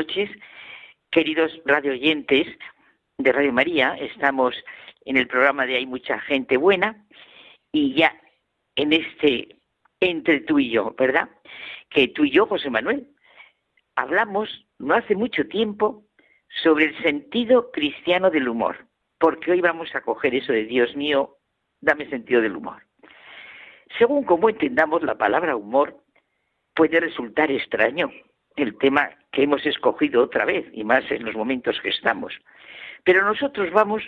Noches, 0.00 0.30
queridos 1.10 1.52
radioyentes 1.66 2.46
de 3.18 3.32
Radio 3.32 3.52
María. 3.52 3.98
Estamos 4.00 4.54
en 5.04 5.18
el 5.18 5.26
programa 5.26 5.66
de 5.66 5.76
Hay 5.76 5.84
mucha 5.84 6.18
gente 6.20 6.56
buena 6.56 7.04
y 7.70 7.92
ya 7.92 8.18
en 8.76 8.94
este 8.94 9.56
entre 10.00 10.40
tú 10.40 10.58
y 10.58 10.70
yo, 10.70 10.94
¿verdad? 10.96 11.28
Que 11.90 12.08
tú 12.08 12.24
y 12.24 12.30
yo, 12.30 12.46
José 12.46 12.70
Manuel, 12.70 13.08
hablamos 13.94 14.48
no 14.78 14.94
hace 14.94 15.14
mucho 15.14 15.46
tiempo 15.48 16.06
sobre 16.62 16.86
el 16.86 17.02
sentido 17.02 17.70
cristiano 17.70 18.30
del 18.30 18.48
humor, 18.48 18.86
porque 19.18 19.50
hoy 19.50 19.60
vamos 19.60 19.94
a 19.94 20.00
coger 20.00 20.34
eso 20.34 20.54
de 20.54 20.64
Dios 20.64 20.96
mío, 20.96 21.36
dame 21.82 22.08
sentido 22.08 22.40
del 22.40 22.56
humor. 22.56 22.82
Según 23.98 24.24
como 24.24 24.48
entendamos 24.48 25.02
la 25.02 25.18
palabra 25.18 25.56
humor, 25.56 26.02
puede 26.74 27.00
resultar 27.00 27.50
extraño 27.50 28.10
el 28.56 28.78
tema 28.78 29.10
que 29.32 29.44
hemos 29.44 29.64
escogido 29.64 30.22
otra 30.22 30.44
vez, 30.44 30.66
y 30.72 30.84
más 30.84 31.08
en 31.10 31.24
los 31.24 31.34
momentos 31.34 31.80
que 31.80 31.90
estamos. 31.90 32.32
Pero 33.04 33.24
nosotros 33.24 33.70
vamos 33.72 34.02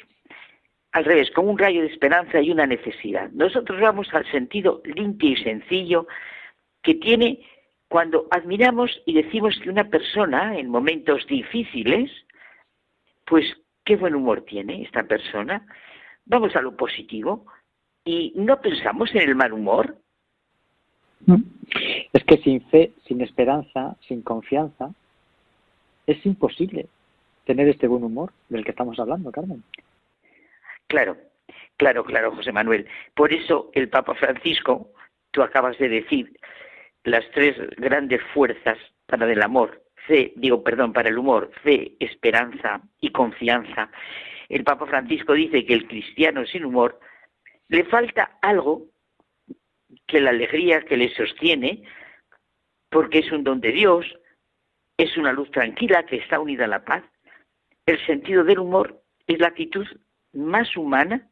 al 0.92 1.04
revés, 1.04 1.30
con 1.30 1.48
un 1.48 1.58
rayo 1.58 1.80
de 1.80 1.88
esperanza 1.88 2.40
y 2.40 2.50
una 2.50 2.66
necesidad. 2.66 3.30
Nosotros 3.30 3.80
vamos 3.80 4.12
al 4.12 4.30
sentido 4.30 4.82
limpio 4.84 5.30
y 5.30 5.36
sencillo 5.36 6.06
que 6.82 6.94
tiene 6.94 7.40
cuando 7.88 8.26
admiramos 8.30 9.02
y 9.06 9.14
decimos 9.14 9.58
que 9.62 9.70
una 9.70 9.84
persona 9.84 10.58
en 10.58 10.68
momentos 10.68 11.26
difíciles, 11.26 12.10
pues 13.26 13.44
qué 13.84 13.96
buen 13.96 14.14
humor 14.14 14.42
tiene 14.42 14.82
esta 14.82 15.04
persona. 15.04 15.66
Vamos 16.26 16.54
a 16.56 16.62
lo 16.62 16.76
positivo 16.76 17.46
y 18.04 18.32
no 18.36 18.60
pensamos 18.60 19.14
en 19.14 19.22
el 19.22 19.34
mal 19.34 19.52
humor. 19.52 19.96
Es 22.12 22.24
que 22.24 22.36
sin 22.38 22.60
fe, 22.68 22.92
sin 23.06 23.20
esperanza, 23.20 23.96
sin 24.06 24.22
confianza, 24.22 24.90
es 26.06 26.24
imposible 26.26 26.86
tener 27.44 27.68
este 27.68 27.86
buen 27.86 28.04
humor 28.04 28.32
del 28.48 28.64
que 28.64 28.70
estamos 28.70 28.98
hablando, 28.98 29.30
Carmen. 29.32 29.62
Claro, 30.86 31.16
claro, 31.76 32.04
claro, 32.04 32.34
José 32.34 32.52
Manuel. 32.52 32.86
Por 33.14 33.32
eso 33.32 33.70
el 33.74 33.88
Papa 33.88 34.14
Francisco, 34.14 34.92
tú 35.30 35.42
acabas 35.42 35.78
de 35.78 35.88
decir, 35.88 36.36
las 37.04 37.24
tres 37.32 37.56
grandes 37.76 38.20
fuerzas 38.32 38.78
para 39.06 39.30
el 39.30 39.42
amor, 39.42 39.82
fe, 40.06 40.32
digo, 40.36 40.62
perdón, 40.62 40.92
para 40.92 41.08
el 41.08 41.18
humor, 41.18 41.50
fe, 41.62 41.96
esperanza 41.98 42.80
y 43.00 43.10
confianza. 43.10 43.90
El 44.48 44.64
Papa 44.64 44.86
Francisco 44.86 45.32
dice 45.32 45.64
que 45.64 45.74
el 45.74 45.88
cristiano 45.88 46.44
sin 46.46 46.64
humor 46.64 47.00
le 47.68 47.84
falta 47.84 48.38
algo 48.42 48.86
que 50.06 50.20
la 50.20 50.30
alegría 50.30 50.82
que 50.82 50.96
le 50.96 51.08
sostiene, 51.14 51.82
porque 52.90 53.20
es 53.20 53.32
un 53.32 53.44
don 53.44 53.60
de 53.60 53.72
Dios, 53.72 54.06
es 54.96 55.16
una 55.16 55.32
luz 55.32 55.50
tranquila 55.50 56.04
que 56.04 56.16
está 56.16 56.40
unida 56.40 56.64
a 56.64 56.68
la 56.68 56.84
paz. 56.84 57.02
El 57.86 58.04
sentido 58.06 58.44
del 58.44 58.60
humor 58.60 59.02
es 59.26 59.38
la 59.38 59.48
actitud 59.48 59.86
más 60.32 60.76
humana 60.76 61.28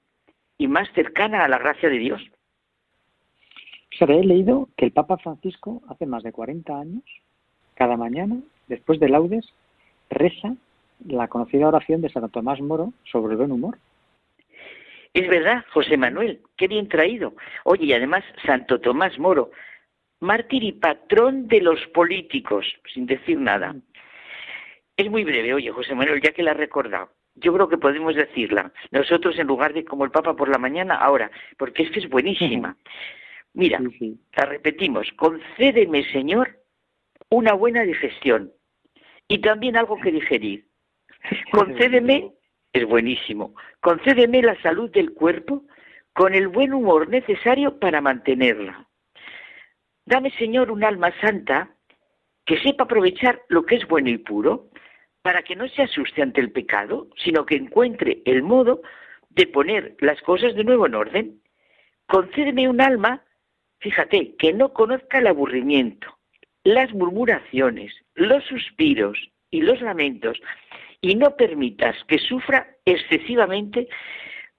y 0.59 0.69
más 0.69 0.89
cercana 0.93 1.45
a 1.45 1.49
la 1.49 1.59
gracia 1.59 1.89
de 1.89 1.99
Dios. 1.99 2.23
he 4.01 4.24
leído 4.24 4.69
que 4.77 4.87
el 4.87 4.93
Papa 4.93 5.16
Francisco 5.19 5.82
hace 5.89 6.07
más 6.07 6.23
de 6.23 6.32
40 6.32 6.78
años, 6.78 7.05
cada 7.74 7.97
mañana, 7.97 8.37
después 8.69 9.01
de 9.01 9.09
laudes, 9.09 9.47
reza 10.11 10.55
la 11.07 11.28
conocida 11.28 11.69
oración 11.69 12.03
de 12.03 12.11
Santo 12.11 12.28
Tomás 12.28 12.61
Moro 12.61 12.93
sobre 13.05 13.32
el 13.32 13.39
buen 13.39 13.53
humor. 13.53 13.78
Es 15.12 15.28
verdad, 15.28 15.65
José 15.73 15.97
Manuel, 15.97 16.41
qué 16.57 16.69
bien 16.69 16.89
traído. 16.89 17.35
Oye, 17.65 17.87
y 17.87 17.93
además 17.93 18.23
Santo 18.45 18.81
Tomás 18.81 19.19
Moro, 19.19 19.51
mártir 20.21 20.63
y 20.63 20.73
patrón 20.73 21.49
de 21.49 21.61
los 21.61 21.85
políticos, 21.89 22.67
sin 22.93 23.07
decir 23.07 23.39
nada. 23.39 23.75
Es 24.97 25.11
muy 25.11 25.25
breve, 25.25 25.55
oye, 25.55 25.71
José 25.71 25.95
Manuel, 25.95 26.21
ya 26.23 26.33
que 26.33 26.43
la 26.43 26.53
has 26.53 26.57
recordado. 26.57 27.11
Yo 27.35 27.55
creo 27.55 27.69
que 27.69 27.79
podemos 27.79 28.15
decirla. 28.15 28.73
Nosotros, 28.91 29.39
en 29.39 29.47
lugar 29.47 29.73
de 29.73 29.85
como 29.85 30.05
el 30.05 30.11
Papa 30.11 30.37
por 30.37 30.49
la 30.49 30.59
mañana, 30.59 30.97
ahora, 30.97 31.31
porque 31.57 31.85
es 31.85 31.91
que 31.91 32.01
es 32.01 32.09
buenísima. 32.09 32.77
Mira, 33.55 33.81
la 34.37 34.45
repetimos. 34.45 35.09
Concédeme, 35.17 36.05
Señor, 36.13 36.61
una 37.31 37.55
buena 37.55 37.83
digestión 37.83 38.53
y 39.27 39.39
también 39.39 39.77
algo 39.77 39.99
que 40.01 40.13
digerir. 40.13 40.67
Concédeme, 41.53 42.33
es 42.73 42.87
buenísimo, 42.87 43.55
concédeme 43.81 44.43
la 44.43 44.61
salud 44.63 44.91
del 44.91 45.13
cuerpo 45.13 45.65
con 46.13 46.35
el 46.35 46.49
buen 46.49 46.73
humor 46.73 47.09
necesario 47.09 47.79
para 47.79 48.01
mantenerla. 48.01 48.87
Dame, 50.11 50.32
Señor, 50.32 50.73
un 50.73 50.82
alma 50.82 51.12
santa 51.20 51.70
que 52.45 52.59
sepa 52.59 52.82
aprovechar 52.82 53.43
lo 53.49 53.65
que 53.65 53.77
es 53.77 53.87
bueno 53.87 54.11
y 54.11 54.19
puro, 54.19 54.69
para 55.23 55.43
que 55.43 55.55
no 55.55 55.69
se 55.69 55.82
asuste 55.82 56.20
ante 56.20 56.41
el 56.41 56.51
pecado, 56.51 57.07
sino 57.23 57.47
que 57.47 57.55
encuentre 57.55 58.20
el 58.24 58.43
modo 58.43 58.82
de 59.28 59.47
poner 59.47 59.95
las 60.01 60.20
cosas 60.23 60.57
de 60.57 60.65
nuevo 60.65 60.87
en 60.87 60.97
orden. 60.97 61.41
Concédeme 62.09 62.69
un 62.69 62.81
alma, 62.81 63.23
fíjate, 63.78 64.35
que 64.37 64.53
no 64.53 64.73
conozca 64.73 65.19
el 65.19 65.28
aburrimiento, 65.28 66.19
las 66.65 66.93
murmuraciones, 66.93 67.95
los 68.16 68.43
suspiros 68.47 69.16
y 69.53 69.62
los 69.62 69.81
lamentos, 69.81 70.41
y 71.01 71.15
no 71.15 71.37
permitas 71.37 71.95
que 72.09 72.19
sufra 72.19 72.66
excesivamente 72.85 73.89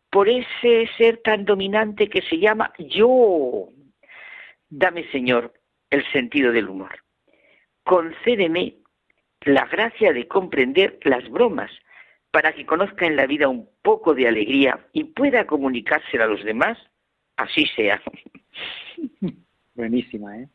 por 0.10 0.30
ese 0.30 0.90
ser 0.98 1.18
tan 1.18 1.44
dominante 1.44 2.08
que 2.08 2.22
se 2.22 2.38
llama 2.38 2.72
yo. 2.78 3.68
Dame, 4.72 5.04
Señor, 5.12 5.54
el 5.90 6.10
sentido 6.14 6.54
del 6.54 6.70
humor. 6.70 6.92
Concédeme 7.84 8.78
la 9.42 9.66
gracia 9.66 10.14
de 10.14 10.28
comprender 10.28 10.98
las 11.04 11.30
bromas 11.30 11.70
para 12.32 12.54
que 12.54 12.66
conozca 12.66 13.06
en 13.06 13.18
la 13.18 13.28
vida 13.28 13.50
un 13.50 13.68
poco 13.82 14.14
de 14.14 14.30
alegría 14.30 14.88
y 14.94 15.04
pueda 15.04 15.46
comunicársela 15.46 16.24
a 16.24 16.28
los 16.28 16.44
demás, 16.46 16.78
así 17.36 17.66
sea. 17.76 18.02
Buenísima, 19.76 20.40
¿eh? 20.40 20.48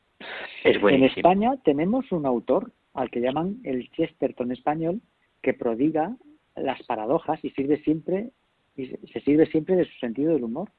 Es 0.65 0.83
en 0.83 1.05
España 1.05 1.53
tenemos 1.63 2.11
un 2.11 2.25
autor 2.25 2.73
al 2.95 3.11
que 3.11 3.21
llaman 3.21 3.59
el 3.65 3.91
Chesterton 3.91 4.51
español 4.51 5.03
que 5.43 5.53
prodiga 5.53 6.17
las 6.55 6.83
paradojas 6.85 7.39
y 7.45 7.51
sirve 7.51 7.83
siempre 7.83 8.31
y 8.77 8.87
se 8.87 9.21
sirve 9.21 9.45
siempre 9.47 9.77
de 9.77 9.85
su 9.85 9.99
sentido 9.99 10.33
del 10.33 10.45
humor. 10.45 10.71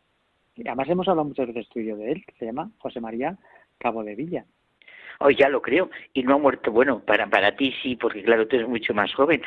Y 0.58 0.68
además 0.68 0.90
hemos 0.90 1.08
hablado 1.08 1.28
muchas 1.28 1.48
veces 1.48 1.70
tú 1.70 1.80
de 1.80 2.12
él, 2.12 2.26
se 2.38 2.46
llama 2.46 2.72
José 2.80 3.00
María 3.00 3.38
Cabo 3.78 4.04
de 4.04 4.16
Villa. 4.16 4.46
Oh, 5.20 5.30
ya 5.32 5.50
lo 5.50 5.62
creo. 5.62 5.90
Y 6.14 6.24
no 6.24 6.36
ha 6.36 6.38
muerto. 6.38 6.72
Bueno, 6.72 7.04
para, 7.04 7.28
para 7.28 7.56
ti 7.56 7.74
sí, 7.82 7.96
porque 7.96 8.24
claro, 8.24 8.48
tú 8.48 8.56
eres 8.56 8.68
mucho 8.68 8.94
más 8.94 9.14
joven 9.14 9.42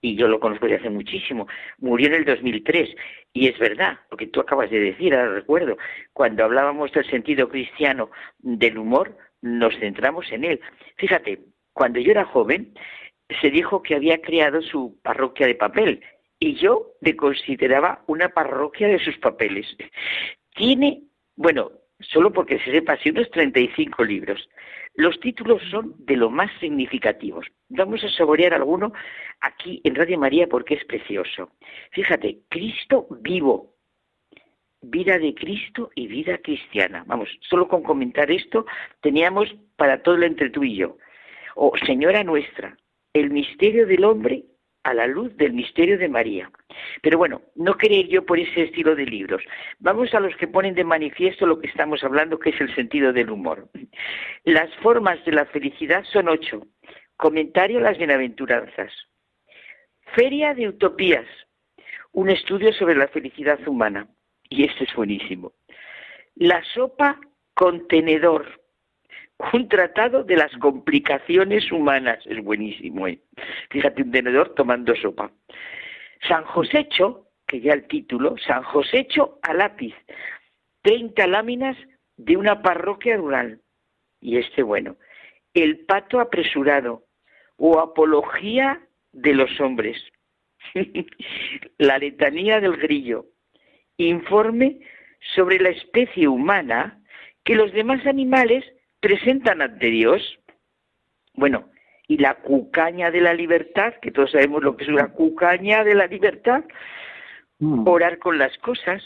y 0.00 0.16
yo 0.16 0.26
lo 0.26 0.40
conozco 0.40 0.66
desde 0.66 0.80
hace 0.80 0.90
muchísimo. 0.90 1.46
Murió 1.78 2.08
en 2.08 2.14
el 2.14 2.24
2003. 2.24 2.90
Y 3.32 3.48
es 3.48 3.58
verdad, 3.58 4.00
lo 4.10 4.16
que 4.16 4.26
tú 4.26 4.40
acabas 4.40 4.70
de 4.70 4.80
decir, 4.80 5.14
ahora 5.14 5.32
recuerdo, 5.32 5.76
cuando 6.12 6.44
hablábamos 6.44 6.92
del 6.92 7.08
sentido 7.08 7.48
cristiano 7.48 8.10
del 8.38 8.78
humor, 8.78 9.16
nos 9.42 9.76
centramos 9.78 10.30
en 10.32 10.44
él. 10.44 10.60
Fíjate, 10.96 11.40
cuando 11.72 12.00
yo 12.00 12.10
era 12.10 12.24
joven, 12.24 12.74
se 13.40 13.50
dijo 13.50 13.82
que 13.82 13.94
había 13.94 14.20
creado 14.20 14.60
su 14.60 14.98
parroquia 15.02 15.46
de 15.46 15.54
papel 15.54 16.02
y 16.38 16.54
yo 16.54 16.90
le 17.00 17.16
consideraba 17.16 18.02
una 18.08 18.30
parroquia 18.30 18.88
de 18.88 18.98
sus 18.98 19.16
papeles. 19.18 19.66
Tiene, 20.54 21.02
bueno, 21.36 21.70
solo 22.00 22.32
porque 22.32 22.58
se 22.60 22.72
sepa, 22.72 22.94
así 22.94 23.10
unos 23.10 23.30
35 23.30 24.04
libros. 24.04 24.48
Los 24.94 25.18
títulos 25.20 25.62
son 25.70 25.94
de 25.98 26.16
lo 26.16 26.30
más 26.30 26.50
significativos. 26.60 27.46
Vamos 27.68 28.04
a 28.04 28.10
saborear 28.10 28.52
alguno 28.52 28.92
aquí 29.40 29.80
en 29.84 29.94
Radio 29.94 30.18
María 30.18 30.46
porque 30.46 30.74
es 30.74 30.84
precioso. 30.84 31.52
Fíjate, 31.92 32.40
Cristo 32.48 33.06
vivo, 33.22 33.74
vida 34.82 35.18
de 35.18 35.34
Cristo 35.34 35.90
y 35.94 36.08
vida 36.08 36.38
cristiana. 36.38 37.04
Vamos, 37.06 37.28
solo 37.48 37.68
con 37.68 37.82
comentar 37.82 38.30
esto 38.30 38.66
teníamos 39.00 39.54
para 39.76 40.02
todo 40.02 40.18
lo 40.18 40.26
entre 40.26 40.50
tú 40.50 40.62
y 40.64 40.76
yo. 40.76 40.98
O 41.54 41.72
Señora 41.86 42.22
nuestra, 42.24 42.76
el 43.14 43.30
misterio 43.30 43.86
del 43.86 44.04
hombre 44.04 44.44
a 44.84 44.94
la 44.94 45.06
luz 45.06 45.36
del 45.36 45.52
misterio 45.52 45.98
de 45.98 46.08
María. 46.08 46.50
Pero 47.02 47.18
bueno, 47.18 47.42
no 47.54 47.76
quería 47.76 48.00
ir 48.00 48.08
yo 48.08 48.26
por 48.26 48.38
ese 48.38 48.64
estilo 48.64 48.94
de 48.94 49.06
libros. 49.06 49.42
Vamos 49.78 50.12
a 50.14 50.20
los 50.20 50.34
que 50.36 50.48
ponen 50.48 50.74
de 50.74 50.84
manifiesto 50.84 51.46
lo 51.46 51.60
que 51.60 51.68
estamos 51.68 52.02
hablando, 52.02 52.38
que 52.38 52.50
es 52.50 52.60
el 52.60 52.74
sentido 52.74 53.12
del 53.12 53.30
humor. 53.30 53.68
Las 54.44 54.74
formas 54.76 55.24
de 55.24 55.32
la 55.32 55.46
felicidad 55.46 56.04
son 56.04 56.28
ocho. 56.28 56.66
Comentario 57.16 57.78
a 57.78 57.82
las 57.82 57.98
bienaventuranzas. 57.98 58.92
Feria 60.14 60.54
de 60.54 60.68
Utopías. 60.68 61.26
Un 62.12 62.30
estudio 62.30 62.72
sobre 62.72 62.96
la 62.96 63.08
felicidad 63.08 63.60
humana. 63.66 64.08
Y 64.48 64.64
este 64.64 64.84
es 64.84 64.94
buenísimo. 64.94 65.52
La 66.34 66.62
sopa 66.74 67.18
contenedor 67.54 68.61
un 69.52 69.68
tratado 69.68 70.24
de 70.24 70.36
las 70.36 70.52
complicaciones 70.58 71.70
humanas. 71.72 72.18
Es 72.26 72.42
buenísimo, 72.42 73.08
¿eh? 73.08 73.20
Fíjate, 73.70 74.02
un 74.02 74.12
tenedor 74.12 74.54
tomando 74.54 74.94
sopa. 74.96 75.30
San 76.28 76.44
Josécho, 76.44 77.26
que 77.46 77.60
ya 77.60 77.72
el 77.72 77.86
título, 77.86 78.36
San 78.46 78.62
Josécho 78.62 79.38
a 79.42 79.54
lápiz. 79.54 79.94
30 80.82 81.26
láminas 81.26 81.76
de 82.16 82.36
una 82.36 82.62
parroquia 82.62 83.16
rural. 83.16 83.60
Y 84.20 84.38
este, 84.38 84.62
bueno, 84.62 84.96
el 85.54 85.80
pato 85.80 86.20
apresurado 86.20 87.04
o 87.56 87.78
apología 87.80 88.80
de 89.12 89.34
los 89.34 89.60
hombres. 89.60 89.98
la 91.78 91.98
letanía 91.98 92.60
del 92.60 92.76
grillo. 92.76 93.26
Informe 93.96 94.80
sobre 95.34 95.58
la 95.58 95.70
especie 95.70 96.28
humana 96.28 97.00
que 97.44 97.54
los 97.54 97.72
demás 97.72 98.06
animales 98.06 98.64
presentan 99.02 99.60
ante 99.60 99.86
Dios, 99.88 100.38
bueno, 101.34 101.68
y 102.06 102.18
la 102.18 102.34
cucaña 102.34 103.10
de 103.10 103.20
la 103.20 103.34
libertad, 103.34 103.94
que 104.00 104.12
todos 104.12 104.30
sabemos 104.30 104.62
lo 104.62 104.76
que 104.76 104.84
es 104.84 104.90
una 104.90 105.08
cucaña 105.08 105.82
de 105.82 105.94
la 105.94 106.06
libertad, 106.06 106.64
mm. 107.58 107.86
orar 107.86 108.18
con 108.18 108.38
las 108.38 108.56
cosas, 108.58 109.02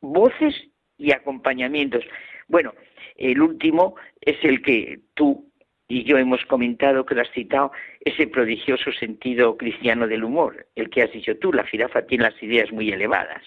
voces 0.00 0.54
y 0.98 1.12
acompañamientos. 1.12 2.04
Bueno, 2.46 2.74
el 3.16 3.40
último 3.40 3.96
es 4.20 4.36
el 4.44 4.60
que 4.60 5.00
tú 5.14 5.50
y 5.88 6.04
yo 6.04 6.18
hemos 6.18 6.44
comentado, 6.44 7.06
que 7.06 7.14
lo 7.14 7.22
has 7.22 7.30
citado, 7.30 7.72
ese 8.00 8.26
prodigioso 8.26 8.92
sentido 8.92 9.56
cristiano 9.56 10.06
del 10.06 10.24
humor, 10.24 10.66
el 10.74 10.90
que 10.90 11.02
has 11.02 11.12
dicho 11.12 11.38
tú, 11.38 11.50
la 11.54 11.64
jirafa 11.64 12.02
tiene 12.02 12.24
las 12.24 12.42
ideas 12.42 12.70
muy 12.70 12.90
elevadas. 12.92 13.42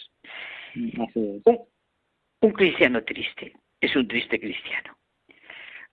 un 2.41 2.53
cristiano 2.53 3.03
triste, 3.03 3.53
es 3.79 3.95
un 3.95 4.07
triste 4.07 4.39
cristiano. 4.39 4.97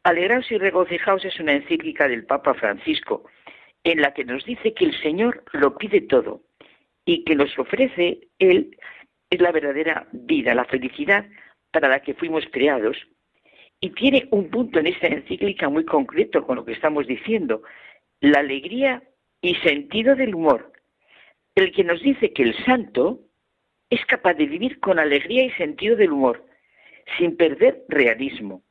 Alegraos 0.04 0.50
y 0.50 0.58
regocijaos 0.58 1.24
es 1.24 1.38
una 1.40 1.52
encíclica 1.52 2.08
del 2.08 2.24
Papa 2.24 2.54
Francisco, 2.54 3.24
en 3.84 4.00
la 4.00 4.14
que 4.14 4.24
nos 4.24 4.44
dice 4.44 4.72
que 4.72 4.84
el 4.84 5.00
Señor 5.00 5.44
lo 5.52 5.76
pide 5.76 6.00
todo 6.02 6.42
y 7.04 7.24
que 7.24 7.34
nos 7.34 7.58
ofrece 7.58 8.28
Él 8.38 8.76
es 9.30 9.40
la 9.40 9.52
verdadera 9.52 10.08
vida, 10.12 10.54
la 10.54 10.64
felicidad 10.64 11.26
para 11.70 11.88
la 11.88 12.00
que 12.00 12.14
fuimos 12.14 12.44
creados. 12.50 12.96
Y 13.80 13.90
tiene 13.90 14.28
un 14.30 14.50
punto 14.50 14.78
en 14.78 14.86
esta 14.86 15.08
encíclica 15.08 15.68
muy 15.68 15.84
concreto 15.84 16.46
con 16.46 16.56
lo 16.56 16.64
que 16.64 16.72
estamos 16.72 17.06
diciendo, 17.06 17.62
la 18.20 18.40
alegría 18.40 19.02
y 19.40 19.54
sentido 19.56 20.16
del 20.16 20.34
humor, 20.34 20.72
el 21.54 21.72
que 21.72 21.84
nos 21.84 22.00
dice 22.02 22.32
que 22.32 22.42
el 22.42 22.64
santo 22.64 23.20
es 23.90 24.04
capaz 24.06 24.34
de 24.34 24.46
vivir 24.46 24.80
con 24.80 24.98
alegría 24.98 25.44
y 25.44 25.50
sentido 25.52 25.96
del 25.96 26.12
humor, 26.12 26.44
sin 27.16 27.36
perder 27.36 27.84
realismo 27.88 28.62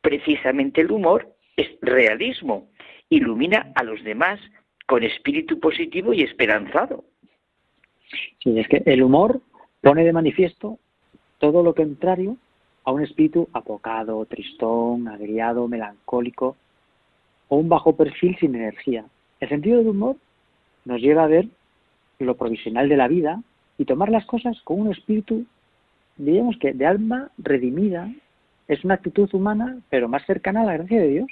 precisamente 0.00 0.80
el 0.80 0.90
humor 0.90 1.34
es 1.56 1.68
realismo, 1.80 2.68
ilumina 3.08 3.72
a 3.74 3.82
los 3.82 4.02
demás 4.04 4.40
con 4.86 5.02
espíritu 5.02 5.60
positivo 5.60 6.12
y 6.12 6.22
esperanzado. 6.22 7.04
Sí, 8.42 8.58
es 8.58 8.66
que 8.68 8.82
el 8.86 9.02
humor 9.02 9.40
pone 9.80 10.04
de 10.04 10.12
manifiesto 10.12 10.78
todo 11.38 11.62
lo 11.62 11.74
contrario 11.74 12.36
a 12.84 12.92
un 12.92 13.02
espíritu 13.02 13.48
apocado, 13.52 14.24
tristón, 14.26 15.08
agriado, 15.08 15.68
melancólico 15.68 16.56
o 17.48 17.56
un 17.56 17.68
bajo 17.68 17.96
perfil 17.96 18.36
sin 18.38 18.54
energía. 18.54 19.04
El 19.38 19.48
sentido 19.48 19.78
del 19.78 19.88
humor 19.88 20.16
nos 20.84 21.00
lleva 21.00 21.24
a 21.24 21.28
ver 21.28 21.46
lo 22.18 22.36
provisional 22.36 22.88
de 22.88 22.96
la 22.96 23.08
vida 23.08 23.42
y 23.78 23.84
tomar 23.84 24.10
las 24.10 24.26
cosas 24.26 24.60
con 24.62 24.80
un 24.80 24.92
espíritu, 24.92 25.46
digamos 26.16 26.56
que 26.58 26.72
de 26.72 26.86
alma 26.86 27.30
redimida 27.38 28.10
es 28.70 28.84
una 28.84 28.94
actitud 28.94 29.28
humana, 29.32 29.80
pero 29.90 30.08
más 30.08 30.24
cercana 30.26 30.62
a 30.62 30.64
la 30.64 30.74
gracia 30.74 31.00
de 31.00 31.08
Dios. 31.08 31.28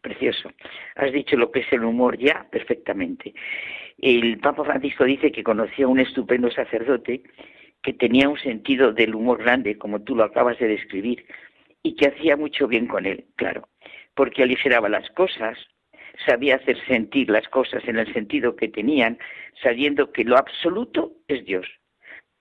precioso. 0.00 0.50
Has 0.96 1.12
dicho 1.12 1.36
lo 1.36 1.50
que 1.50 1.60
es 1.60 1.72
el 1.72 1.84
humor 1.84 2.18
ya 2.18 2.46
perfectamente. 2.50 3.34
El 3.98 4.38
Papa 4.38 4.64
Francisco 4.64 5.04
dice 5.04 5.30
que 5.30 5.42
conoció 5.42 5.86
a 5.86 5.90
un 5.90 6.00
estupendo 6.00 6.50
sacerdote 6.50 7.22
que 7.82 7.92
tenía 7.92 8.28
un 8.28 8.38
sentido 8.38 8.92
del 8.92 9.14
humor 9.14 9.38
grande, 9.38 9.76
como 9.76 10.00
tú 10.00 10.16
lo 10.16 10.24
acabas 10.24 10.58
de 10.58 10.68
describir, 10.68 11.26
y 11.82 11.96
que 11.96 12.08
hacía 12.08 12.36
mucho 12.36 12.66
bien 12.66 12.86
con 12.86 13.04
él, 13.06 13.26
claro, 13.36 13.68
porque 14.14 14.42
aligeraba 14.42 14.88
las 14.88 15.10
cosas, 15.10 15.58
sabía 16.26 16.56
hacer 16.56 16.78
sentir 16.86 17.28
las 17.28 17.48
cosas 17.48 17.82
en 17.86 17.98
el 17.98 18.12
sentido 18.14 18.56
que 18.56 18.68
tenían, 18.68 19.18
sabiendo 19.62 20.12
que 20.12 20.24
lo 20.24 20.38
absoluto 20.38 21.12
es 21.28 21.44
Dios. 21.44 21.66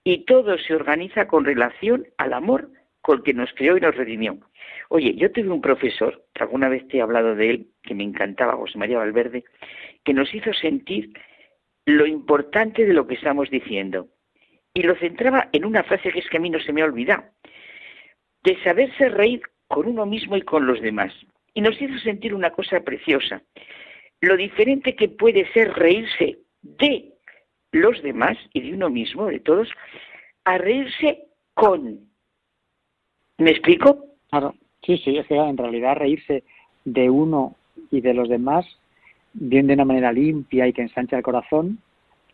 Y 0.03 0.25
todo 0.25 0.57
se 0.57 0.75
organiza 0.75 1.27
con 1.27 1.43
relación 1.43 2.07
al 2.17 2.33
amor 2.33 2.69
con 3.01 3.23
que 3.23 3.33
nos 3.33 3.51
creó 3.53 3.77
y 3.77 3.81
nos 3.81 3.95
redimió. 3.95 4.37
Oye, 4.89 5.15
yo 5.15 5.31
tuve 5.31 5.49
un 5.49 5.61
profesor, 5.61 6.23
que 6.33 6.43
alguna 6.43 6.69
vez 6.69 6.87
te 6.87 6.97
he 6.97 7.01
hablado 7.01 7.35
de 7.35 7.49
él, 7.49 7.67
que 7.83 7.95
me 7.95 8.03
encantaba, 8.03 8.55
José 8.55 8.77
María 8.77 8.99
Valverde, 8.99 9.43
que 10.03 10.13
nos 10.13 10.33
hizo 10.33 10.53
sentir 10.53 11.11
lo 11.85 12.05
importante 12.05 12.85
de 12.85 12.93
lo 12.93 13.07
que 13.07 13.15
estamos 13.15 13.49
diciendo. 13.49 14.07
Y 14.73 14.83
lo 14.83 14.95
centraba 14.95 15.49
en 15.51 15.65
una 15.65 15.83
frase 15.83 16.11
que 16.11 16.19
es 16.19 16.29
que 16.29 16.37
a 16.37 16.39
mí 16.39 16.49
no 16.49 16.59
se 16.59 16.71
me 16.71 16.81
ha 16.81 16.85
olvidado, 16.85 17.23
de 18.43 18.61
saberse 18.63 19.09
reír 19.09 19.41
con 19.67 19.87
uno 19.87 20.05
mismo 20.05 20.37
y 20.37 20.41
con 20.41 20.65
los 20.65 20.81
demás. 20.81 21.13
Y 21.53 21.61
nos 21.61 21.81
hizo 21.81 21.97
sentir 21.99 22.33
una 22.33 22.51
cosa 22.51 22.81
preciosa, 22.81 23.41
lo 24.21 24.37
diferente 24.37 24.95
que 24.95 25.09
puede 25.09 25.51
ser 25.51 25.73
reírse 25.73 26.39
de 26.61 27.13
los 27.71 28.01
demás 28.01 28.37
y 28.53 28.61
de 28.61 28.73
uno 28.73 28.89
mismo, 28.89 29.27
de 29.27 29.39
todos, 29.39 29.69
a 30.45 30.57
reírse 30.57 31.25
con. 31.53 32.10
¿Me 33.41 33.49
explico? 33.49 34.05
Claro, 34.29 34.53
sí, 34.85 34.99
sí, 34.99 35.17
es 35.17 35.25
que 35.25 35.35
en 35.35 35.57
realidad 35.57 35.95
reírse 35.95 36.43
de 36.85 37.09
uno 37.09 37.55
y 37.89 37.99
de 37.99 38.13
los 38.13 38.29
demás, 38.29 38.67
bien 39.33 39.65
de 39.65 39.73
una 39.73 39.83
manera 39.83 40.13
limpia 40.13 40.67
y 40.67 40.73
que 40.73 40.83
ensancha 40.83 41.17
el 41.17 41.23
corazón, 41.23 41.79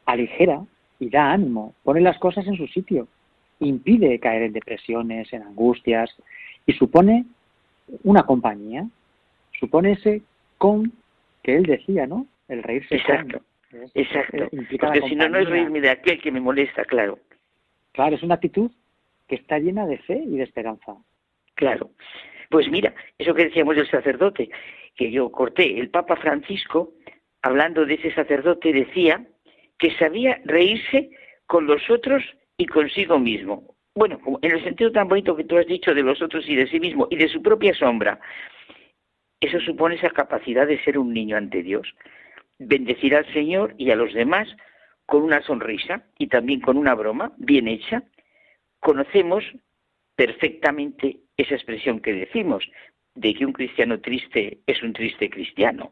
aligera 0.06 0.66
y 1.00 1.10
da 1.10 1.32
ánimo, 1.32 1.74
pone 1.84 2.02
las 2.02 2.20
cosas 2.20 2.46
en 2.46 2.58
su 2.58 2.68
sitio, 2.68 3.08
impide 3.62 4.20
caer 4.20 4.44
en 4.44 4.54
depresiones, 4.54 5.32
en 5.32 5.44
angustias 5.44 6.14
y 6.66 6.74
supone 6.74 7.26
una 8.04 8.24
compañía, 8.24 8.86
supone 9.58 9.94
ese 9.94 10.24
con 10.58 10.92
que 11.42 11.56
él 11.56 11.64
decía, 11.64 12.06
¿no? 12.06 12.28
El 12.50 12.64
reírse. 12.64 12.96
Exacto, 12.96 13.40
exacto. 13.94 14.50
Porque 14.82 15.02
si 15.08 15.16
no, 15.16 15.30
no 15.30 15.40
es 15.40 15.48
reírme 15.48 15.80
de 15.80 15.90
aquel 15.90 16.22
que 16.22 16.34
me 16.34 16.42
molesta, 16.42 16.84
claro. 16.84 17.18
Claro, 17.94 18.18
es 18.18 18.24
una 18.24 18.36
actitud 18.36 18.70
que 19.28 19.36
está 19.36 19.60
llena 19.60 19.86
de 19.86 19.98
fe 20.00 20.22
y 20.26 20.38
de 20.38 20.44
esperanza. 20.44 20.96
Claro. 21.56 21.92
Pues 22.50 22.70
mira, 22.70 22.94
eso 23.18 23.34
que 23.34 23.46
decíamos 23.46 23.76
del 23.76 23.90
sacerdote, 23.90 24.50
que 24.96 25.12
yo 25.12 25.32
corté, 25.32 25.80
el 25.80 25.90
Papa 25.90 26.16
Francisco, 26.16 26.94
hablando 27.42 27.86
de 27.86 27.96
ese 27.96 28.14
sacerdote, 28.14 28.72
decía 28.72 29.26
que 29.78 29.92
sabía 29.98 30.42
reírse 30.46 31.10
con 31.46 31.68
los 31.68 31.90
otros 31.90 32.24
y 32.58 32.66
consigo 32.66 33.20
mismo. 33.20 33.76
Bueno, 33.96 34.20
en 34.42 34.52
el 34.52 34.64
sentido 34.64 34.92
tan 34.92 35.08
bonito 35.08 35.36
que 35.36 35.44
tú 35.44 35.58
has 35.58 35.66
dicho 35.66 35.94
de 35.94 36.04
los 36.04 36.22
otros 36.22 36.48
y 36.48 36.56
de 36.56 36.68
sí 36.68 36.80
mismo 36.80 37.08
y 37.10 37.16
de 37.16 37.28
su 37.30 37.42
propia 37.42 37.74
sombra. 37.74 38.20
Eso 39.40 39.60
supone 39.60 39.96
esa 39.96 40.10
capacidad 40.10 40.68
de 40.68 40.84
ser 40.84 40.98
un 40.98 41.14
niño 41.14 41.38
ante 41.38 41.64
Dios. 41.64 41.94
Bendecir 42.60 43.16
al 43.16 43.32
Señor 43.34 43.76
y 43.78 43.92
a 43.92 43.96
los 43.96 44.14
demás 44.14 44.48
con 45.06 45.24
una 45.24 45.42
sonrisa 45.42 46.04
y 46.18 46.28
también 46.28 46.62
con 46.62 46.78
una 46.78 46.96
broma 46.96 47.34
bien 47.38 47.68
hecha. 47.68 48.04
Conocemos 48.80 49.44
perfectamente 50.16 51.20
esa 51.38 51.56
expresión 51.56 52.00
que 52.00 52.14
decimos, 52.14 52.64
de 53.16 53.34
que 53.34 53.46
un 53.46 53.54
cristiano 53.54 54.00
triste 54.00 54.60
es 54.68 54.82
un 54.84 54.94
triste 54.94 55.30
cristiano. 55.30 55.92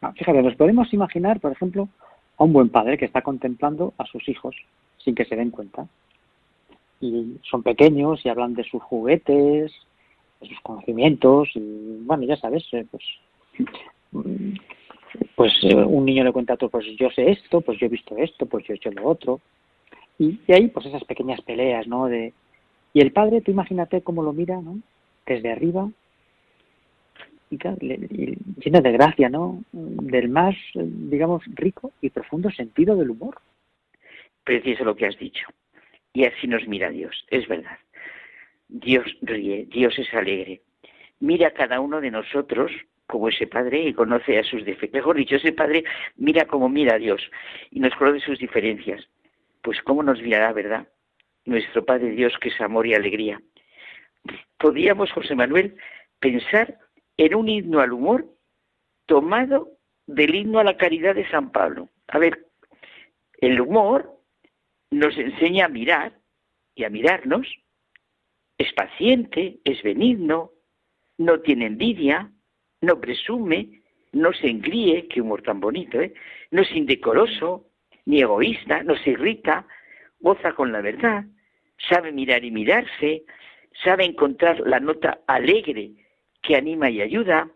Ah, 0.00 0.12
fíjate, 0.12 0.42
nos 0.42 0.54
podemos 0.54 0.92
imaginar, 0.92 1.40
por 1.40 1.52
ejemplo, 1.52 1.88
a 2.36 2.44
un 2.44 2.52
buen 2.52 2.68
padre 2.68 2.96
que 2.96 3.04
está 3.04 3.22
contemplando 3.22 3.94
a 3.98 4.06
sus 4.06 4.28
hijos 4.28 4.54
sin 4.98 5.14
que 5.14 5.24
se 5.24 5.36
den 5.36 5.50
cuenta. 5.50 5.88
Y 7.00 7.36
son 7.42 7.62
pequeños 7.62 8.24
y 8.24 8.28
hablan 8.28 8.54
de 8.54 8.64
sus 8.64 8.82
juguetes, 8.82 9.72
de 10.40 10.48
sus 10.48 10.60
conocimientos, 10.60 11.48
y 11.54 11.98
bueno, 12.02 12.24
ya 12.24 12.36
sabes, 12.36 12.64
eh, 12.72 12.86
pues, 12.90 13.02
mm, 14.12 14.54
pues 15.34 15.52
eh, 15.62 15.74
un 15.74 16.04
niño 16.04 16.24
le 16.24 16.32
cuenta 16.32 16.52
a 16.52 16.54
otro, 16.54 16.68
pues 16.68 16.86
yo 16.96 17.10
sé 17.10 17.30
esto, 17.30 17.60
pues 17.60 17.78
yo 17.78 17.86
he 17.86 17.90
visto 17.90 18.16
esto, 18.16 18.46
pues 18.46 18.64
yo 18.66 18.74
he 18.74 18.76
hecho 18.76 18.90
lo 18.92 19.06
otro. 19.08 19.40
Y, 20.18 20.40
y 20.46 20.52
ahí, 20.52 20.68
pues 20.68 20.86
esas 20.86 21.04
pequeñas 21.04 21.40
peleas, 21.42 21.86
¿no? 21.86 22.06
De, 22.06 22.32
y 22.92 23.00
el 23.00 23.12
padre, 23.12 23.40
tú 23.40 23.50
imagínate 23.50 24.02
cómo 24.02 24.22
lo 24.22 24.32
mira, 24.32 24.60
¿no? 24.60 24.78
Desde 25.26 25.52
arriba, 25.52 25.90
y, 27.50 27.56
claro, 27.56 27.78
lleno 27.80 28.80
de 28.80 28.92
gracia, 28.92 29.28
¿no? 29.28 29.62
Del 29.72 30.28
más, 30.28 30.54
digamos, 30.74 31.42
rico 31.54 31.92
y 32.00 32.10
profundo 32.10 32.50
sentido 32.50 32.96
del 32.96 33.10
humor. 33.10 33.38
Preciso 34.44 34.84
lo 34.84 34.96
que 34.96 35.06
has 35.06 35.18
dicho. 35.18 35.46
Y 36.12 36.24
así 36.24 36.46
nos 36.46 36.66
mira 36.66 36.90
Dios, 36.90 37.24
es 37.30 37.46
verdad. 37.48 37.78
Dios 38.68 39.06
ríe, 39.22 39.66
Dios 39.66 39.98
es 39.98 40.12
alegre. 40.12 40.60
Mira 41.20 41.48
a 41.48 41.52
cada 41.52 41.80
uno 41.80 42.00
de 42.00 42.10
nosotros 42.10 42.70
como 43.06 43.30
ese 43.30 43.46
Padre 43.46 43.82
y 43.82 43.94
conoce 43.94 44.38
a 44.38 44.44
sus 44.44 44.64
defectos. 44.64 44.98
Mejor 44.98 45.16
dicho, 45.16 45.36
ese 45.36 45.52
Padre 45.52 45.84
mira 46.16 46.44
como 46.44 46.68
mira 46.68 46.96
a 46.96 46.98
Dios 46.98 47.22
y 47.70 47.80
nos 47.80 47.94
conoce 47.94 48.20
sus 48.20 48.38
diferencias. 48.38 49.08
Pues 49.62 49.80
cómo 49.82 50.02
nos 50.02 50.20
mirará, 50.22 50.52
¿verdad? 50.52 50.88
Nuestro 51.44 51.84
Padre 51.84 52.10
Dios 52.10 52.32
que 52.40 52.48
es 52.48 52.60
amor 52.60 52.86
y 52.86 52.94
alegría. 52.94 53.40
Podríamos, 54.58 55.10
José 55.12 55.34
Manuel, 55.34 55.76
pensar 56.20 56.78
en 57.16 57.34
un 57.34 57.48
himno 57.48 57.80
al 57.80 57.92
humor 57.92 58.26
tomado 59.06 59.78
del 60.06 60.34
himno 60.34 60.58
a 60.58 60.64
la 60.64 60.76
caridad 60.76 61.14
de 61.14 61.28
San 61.30 61.50
Pablo. 61.50 61.88
A 62.08 62.18
ver, 62.18 62.46
el 63.40 63.60
humor 63.60 64.18
nos 64.90 65.16
enseña 65.16 65.66
a 65.66 65.68
mirar 65.68 66.18
y 66.74 66.84
a 66.84 66.90
mirarnos, 66.90 67.46
es 68.56 68.72
paciente, 68.72 69.60
es 69.64 69.82
benigno, 69.82 70.52
no 71.18 71.40
tiene 71.40 71.66
envidia, 71.66 72.30
no 72.80 73.00
presume, 73.00 73.82
no 74.12 74.32
se 74.32 74.48
engríe, 74.48 75.08
qué 75.08 75.20
humor 75.20 75.42
tan 75.42 75.60
bonito, 75.60 76.00
¿eh? 76.00 76.14
no 76.50 76.62
es 76.62 76.70
indecoroso, 76.72 77.67
ni 78.08 78.22
egoísta, 78.22 78.82
no 78.84 78.96
se 78.96 79.10
irrita, 79.10 79.66
goza 80.20 80.54
con 80.54 80.72
la 80.72 80.80
verdad, 80.80 81.24
sabe 81.90 82.10
mirar 82.10 82.42
y 82.42 82.50
mirarse, 82.50 83.24
sabe 83.84 84.06
encontrar 84.06 84.60
la 84.60 84.80
nota 84.80 85.20
alegre 85.26 85.90
que 86.40 86.56
anima 86.56 86.88
y 86.88 87.02
ayuda, 87.02 87.50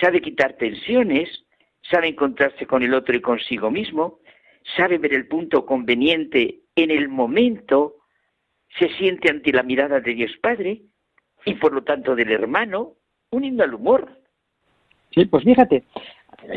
sabe 0.00 0.20
quitar 0.20 0.54
tensiones, 0.54 1.44
sabe 1.88 2.08
encontrarse 2.08 2.66
con 2.66 2.82
el 2.82 2.94
otro 2.94 3.16
y 3.16 3.20
consigo 3.20 3.70
mismo, 3.70 4.18
sabe 4.76 4.98
ver 4.98 5.14
el 5.14 5.28
punto 5.28 5.64
conveniente 5.64 6.62
en 6.74 6.90
el 6.90 7.08
momento, 7.08 7.94
se 8.80 8.88
siente 8.96 9.30
ante 9.30 9.52
la 9.52 9.62
mirada 9.62 10.00
de 10.00 10.14
Dios 10.14 10.32
Padre 10.42 10.82
y 11.44 11.54
por 11.54 11.72
lo 11.72 11.84
tanto 11.84 12.16
del 12.16 12.32
hermano, 12.32 12.94
un 13.30 13.44
himno 13.44 13.62
al 13.62 13.74
humor. 13.74 14.18
Pues 15.30 15.44
fíjate, 15.44 15.84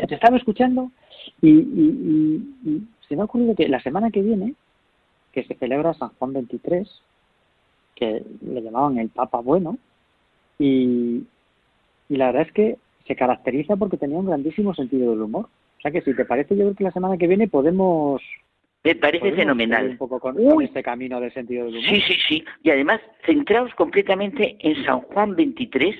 te 0.08 0.14
estaba 0.14 0.36
escuchando 0.36 0.90
y, 1.42 2.82
se 3.08 3.16
me 3.16 3.22
ha 3.22 3.26
ocurrido 3.26 3.54
que 3.54 3.68
la 3.68 3.80
semana 3.80 4.10
que 4.10 4.22
viene, 4.22 4.54
que 5.32 5.44
se 5.44 5.54
celebra 5.54 5.94
San 5.94 6.10
Juan 6.18 6.32
23, 6.32 7.02
que 7.94 8.22
le 8.42 8.62
llamaban 8.62 8.98
el 8.98 9.08
Papa 9.08 9.40
Bueno, 9.40 9.78
y, 10.58 11.24
y 12.08 12.16
la 12.16 12.26
verdad 12.26 12.42
es 12.42 12.52
que 12.52 12.76
se 13.06 13.16
caracteriza 13.16 13.76
porque 13.76 13.96
tenía 13.96 14.18
un 14.18 14.26
grandísimo 14.26 14.74
sentido 14.74 15.10
del 15.12 15.22
humor. 15.22 15.46
O 15.78 15.80
sea 15.80 15.90
que 15.90 16.02
si 16.02 16.14
te 16.14 16.24
parece, 16.24 16.56
yo 16.56 16.64
creo 16.64 16.74
que 16.74 16.84
la 16.84 16.92
semana 16.92 17.16
que 17.16 17.26
viene 17.26 17.48
podemos... 17.48 18.22
Me 18.82 18.94
parece 18.94 19.32
fenomenal. 19.32 19.90
Un 19.90 19.96
poco 19.96 20.20
con, 20.20 20.36
este 20.62 20.82
camino 20.82 21.20
del 21.20 21.32
sentido 21.32 21.66
del 21.66 21.76
humor. 21.76 21.88
Sí, 21.88 22.00
sí, 22.06 22.14
sí. 22.28 22.44
Y 22.62 22.70
además, 22.70 23.00
centraos 23.24 23.74
completamente 23.74 24.56
en 24.60 24.84
San 24.84 25.00
Juan 25.00 25.34
23, 25.34 25.96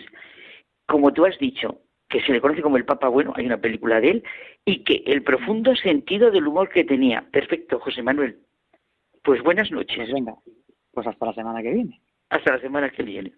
como 0.86 1.12
tú 1.12 1.24
has 1.24 1.36
dicho, 1.38 1.80
que 2.08 2.20
se 2.22 2.32
le 2.32 2.40
conoce 2.40 2.62
como 2.62 2.76
el 2.76 2.84
Papa 2.84 3.08
Bueno, 3.08 3.32
hay 3.36 3.46
una 3.46 3.58
película 3.58 4.00
de 4.00 4.10
él, 4.10 4.24
y 4.64 4.84
que 4.84 5.02
el 5.06 5.22
profundo 5.22 5.74
sentido 5.76 6.30
del 6.30 6.46
humor 6.46 6.68
que 6.68 6.84
tenía. 6.84 7.26
Perfecto, 7.30 7.78
José 7.80 8.02
Manuel. 8.02 8.38
Pues 9.22 9.42
buenas 9.42 9.70
noches. 9.70 9.96
Pues 9.96 10.12
venga, 10.12 10.34
pues 10.92 11.06
hasta 11.06 11.26
la 11.26 11.32
semana 11.34 11.62
que 11.62 11.72
viene. 11.72 12.00
Hasta 12.30 12.52
la 12.52 12.60
semana 12.60 12.90
que 12.90 13.02
viene. 13.02 13.32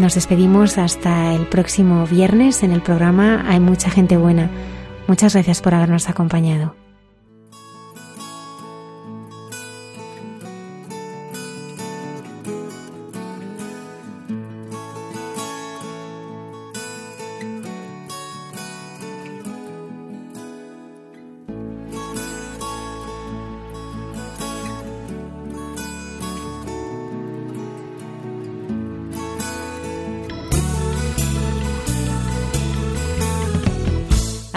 Nos 0.00 0.14
despedimos 0.14 0.78
hasta 0.78 1.34
el 1.34 1.46
próximo 1.46 2.06
viernes 2.06 2.62
en 2.62 2.72
el 2.72 2.80
programa 2.80 3.44
Hay 3.46 3.60
mucha 3.60 3.90
gente 3.90 4.16
buena. 4.16 4.48
Muchas 5.06 5.34
gracias 5.34 5.60
por 5.60 5.74
habernos 5.74 6.08
acompañado. 6.08 6.74